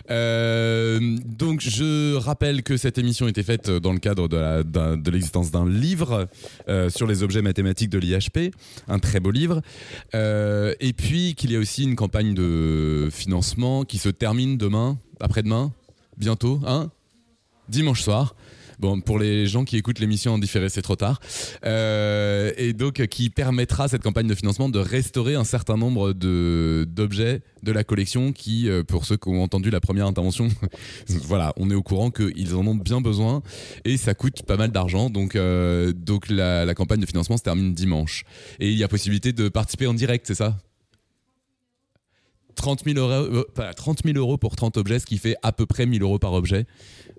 Euh, 0.09 1.15
donc 1.23 1.61
je 1.61 2.15
rappelle 2.15 2.63
que 2.63 2.75
cette 2.75 2.97
émission 2.97 3.27
était 3.27 3.43
faite 3.43 3.69
dans 3.69 3.93
le 3.93 3.99
cadre 3.99 4.27
de, 4.27 5.11
l'existence 5.11 5.51
d'un 5.51 5.69
livre 5.69 6.27
euh, 6.67 6.89
sur 6.89 7.05
les 7.05 7.21
objets 7.21 7.43
mathématiques 7.43 7.91
de 7.91 7.99
l'IHP, 7.99 8.51
un 8.87 8.97
très 8.97 9.19
beau 9.19 9.29
livre, 9.29 9.61
et 10.15 10.93
puis 10.97 11.35
qu'il 11.35 11.51
y 11.51 11.55
a 11.55 11.59
aussi 11.59 11.83
une 11.83 11.95
campagne 11.95 12.33
de 12.33 13.09
financement 13.11 13.83
qui 13.83 13.99
se 13.99 14.09
termine 14.09 14.57
demain, 14.57 14.97
après-demain, 15.19 15.71
bientôt, 16.17 16.59
hein, 16.65 16.89
dimanche 17.69 18.01
soir. 18.01 18.33
Bon, 18.79 19.01
pour 19.01 19.17
les 19.17 19.47
gens 19.47 19.65
qui 19.65 19.75
écoutent 19.75 19.97
l'émission 19.97 20.33
en 20.33 20.37
différé, 20.37 20.69
c'est 20.69 20.83
trop 20.83 20.95
tard. 20.95 21.19
Euh, 21.65 22.51
et 22.57 22.73
donc, 22.73 23.05
qui 23.07 23.31
permettra 23.31 23.87
cette 23.87 24.03
campagne 24.03 24.27
de 24.27 24.35
financement 24.35 24.69
de 24.69 24.77
restaurer 24.77 25.33
un 25.33 25.43
certain 25.43 25.77
nombre 25.77 26.13
d'objets 26.13 27.41
de 27.63 27.71
la 27.71 27.83
collection 27.83 28.31
qui, 28.33 28.69
euh, 28.69 28.83
pour 28.83 29.05
ceux 29.05 29.17
qui 29.17 29.29
ont 29.29 29.41
entendu 29.41 29.71
la 29.71 29.79
première 29.79 30.05
intervention, 30.05 30.49
voilà, 31.07 31.53
on 31.57 31.71
est 31.71 31.75
au 31.75 31.81
courant 31.81 32.11
qu'ils 32.11 32.53
en 32.53 32.67
ont 32.67 32.75
bien 32.75 33.01
besoin 33.01 33.41
et 33.83 33.97
ça 33.97 34.13
coûte 34.13 34.43
pas 34.43 34.57
mal 34.57 34.71
d'argent. 34.71 35.09
Donc, 35.09 35.35
euh, 35.35 35.91
donc 35.91 36.29
la, 36.29 36.71
campagne 36.75 36.99
de 36.99 37.07
financement 37.07 37.37
se 37.37 37.43
termine 37.43 37.73
dimanche. 37.73 38.25
Et 38.59 38.69
il 38.71 38.77
y 38.77 38.83
a 38.83 38.87
possibilité 38.87 39.33
de 39.33 39.49
participer 39.49 39.87
en 39.87 39.95
direct, 39.95 40.27
c'est 40.27 40.35
ça? 40.35 40.55
30 42.55 42.83
000, 42.85 42.97
euros, 42.99 43.45
30 43.75 44.03
000 44.03 44.17
euros 44.17 44.37
pour 44.37 44.55
30 44.55 44.77
objets, 44.77 44.99
ce 44.99 45.05
qui 45.05 45.17
fait 45.17 45.35
à 45.43 45.51
peu 45.51 45.65
près 45.65 45.85
1000 45.85 46.01
euros 46.01 46.19
par 46.19 46.33
objet. 46.33 46.65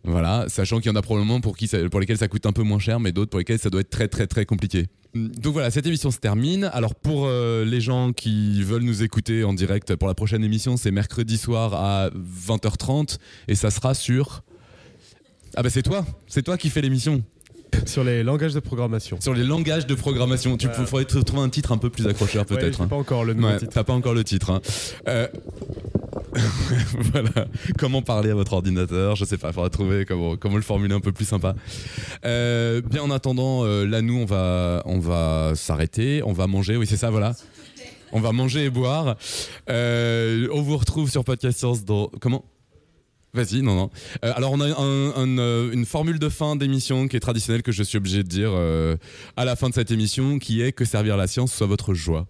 Voilà, 0.05 0.47
sachant 0.49 0.79
qu'il 0.79 0.91
y 0.91 0.93
en 0.93 0.97
a 0.97 1.03
probablement 1.03 1.41
pour, 1.41 1.57
qui 1.57 1.69
pour 1.91 2.01
lesquels 2.01 2.19
ça 2.19 2.29
coûte 2.29 2.47
un 2.47 2.53
peu 2.53 2.63
moins 2.63 2.79
cher, 2.79 3.01
mais 3.01 3.13
d'autres 3.13 3.31
pour 3.31 3.39
lesquels 3.39 3.59
ça 3.59 3.71
doit 3.71 3.81
être 3.81 3.91
très 3.91 4.09
très 4.09 4.27
très 4.27 4.47
compliqué. 4.47 4.87
Donc 5.15 5.53
voilà, 5.53 5.71
cette 5.71 5.87
émission 5.87 6.11
se 6.11 6.19
termine. 6.19 6.71
Alors 6.73 6.95
pour 6.95 7.27
euh, 7.27 7.65
les 7.65 7.81
gens 7.81 8.13
qui 8.13 8.63
veulent 8.63 8.83
nous 8.83 9.03
écouter 9.03 9.45
en 9.45 9.55
direct 9.55 9.97
pour 9.97 10.09
la 10.09 10.15
prochaine 10.15 10.45
émission, 10.45 10.77
c'est 10.77 10.91
mercredi 10.91 11.39
soir 11.39 11.75
à 11.75 12.11
20h30 12.11 13.19
et 13.49 13.55
ça 13.55 13.71
sera 13.71 13.95
sur... 13.95 14.43
Ah 15.57 15.63
bah 15.63 15.71
c'est 15.71 15.83
toi, 15.83 16.05
c'est 16.27 16.43
toi 16.43 16.59
qui 16.59 16.69
fais 16.69 16.83
l'émission. 16.83 17.23
Sur 17.87 18.05
les 18.05 18.23
langages 18.23 18.55
de 18.55 18.61
programmation. 18.61 19.21
Sur 19.21 19.35
les 19.35 19.45
langages 19.45 19.87
de 19.87 19.95
programmation. 19.95 20.57
Tu 20.57 20.69
pourrais 20.69 21.05
trouver 21.05 21.43
un 21.43 21.49
titre 21.49 21.73
un 21.73 21.79
peu 21.79 21.91
plus 21.91 22.07
accrocheur 22.07 22.47
peut-être. 22.47 22.79
Ouais, 22.79 22.85
hein. 22.85 22.89
pas 22.89 22.97
encore 22.97 23.25
le 23.25 23.35
T'as 23.71 23.85
pas 23.85 23.93
encore 23.93 24.15
le 24.15 24.25
titre. 24.25 24.51
Hein. 24.51 24.61
Euh, 25.09 25.29
voilà. 27.13 27.47
Comment 27.79 28.03
parler 28.03 28.31
à 28.31 28.35
votre 28.35 28.53
ordinateur 28.53 29.17
Je 29.17 29.25
sais 29.25 29.39
pas. 29.39 29.49
Il 29.49 29.55
faudra 29.55 29.71
trouver 29.71 30.05
comment, 30.05 30.57
le 30.57 30.63
formuler 30.63 30.95
un 30.95 31.01
peu 31.01 31.13
plus 31.13 31.25
sympa. 31.25 31.55
Euh, 32.25 32.81
bien 32.81 33.03
en 33.03 33.11
attendant, 33.11 33.65
euh, 33.65 33.85
là 33.85 34.03
nous 34.03 34.19
on 34.19 34.99
va 34.99 35.53
s'arrêter, 35.55 36.23
on 36.25 36.33
va 36.33 36.47
manger. 36.47 36.77
Oui 36.77 36.87
c'est 36.87 36.97
ça. 36.97 37.11
Voilà. 37.11 37.35
On 38.13 38.21
va 38.21 38.33
manger 38.33 38.65
et 38.65 38.71
boire. 38.71 39.17
on 39.69 40.63
vous 40.63 40.77
retrouve 40.77 41.11
sur 41.11 41.25
Podcast 41.25 41.59
Science 41.59 41.85
dans 41.85 42.11
comment? 42.21 42.45
Vas-y, 43.35 43.63
non, 43.63 43.75
non. 43.75 43.91
Euh, 44.25 44.33
alors, 44.35 44.53
on 44.53 44.61
a 44.61 44.67
euh, 44.67 45.73
une 45.73 45.85
formule 45.85 46.19
de 46.19 46.29
fin 46.29 46.57
d'émission 46.57 47.09
qui 47.09 47.17
est 47.17 47.21
traditionnelle 47.21 47.63
que 47.63 47.73
je 47.73 47.83
suis 47.83 47.99
obligé 47.99 48.23
de 48.23 48.29
dire 48.29 48.51
euh, 48.53 48.97
à 49.37 49.45
la 49.45 49.55
fin 49.55 49.69
de 49.69 49.75
cette 49.75 49.91
émission, 49.91 50.39
qui 50.39 50.63
est 50.63 50.73
que 50.73 50.85
servir 50.85 51.17
la 51.17 51.27
science 51.27 51.53
soit 51.53 51.67
votre 51.67 51.95
joie. 51.95 52.27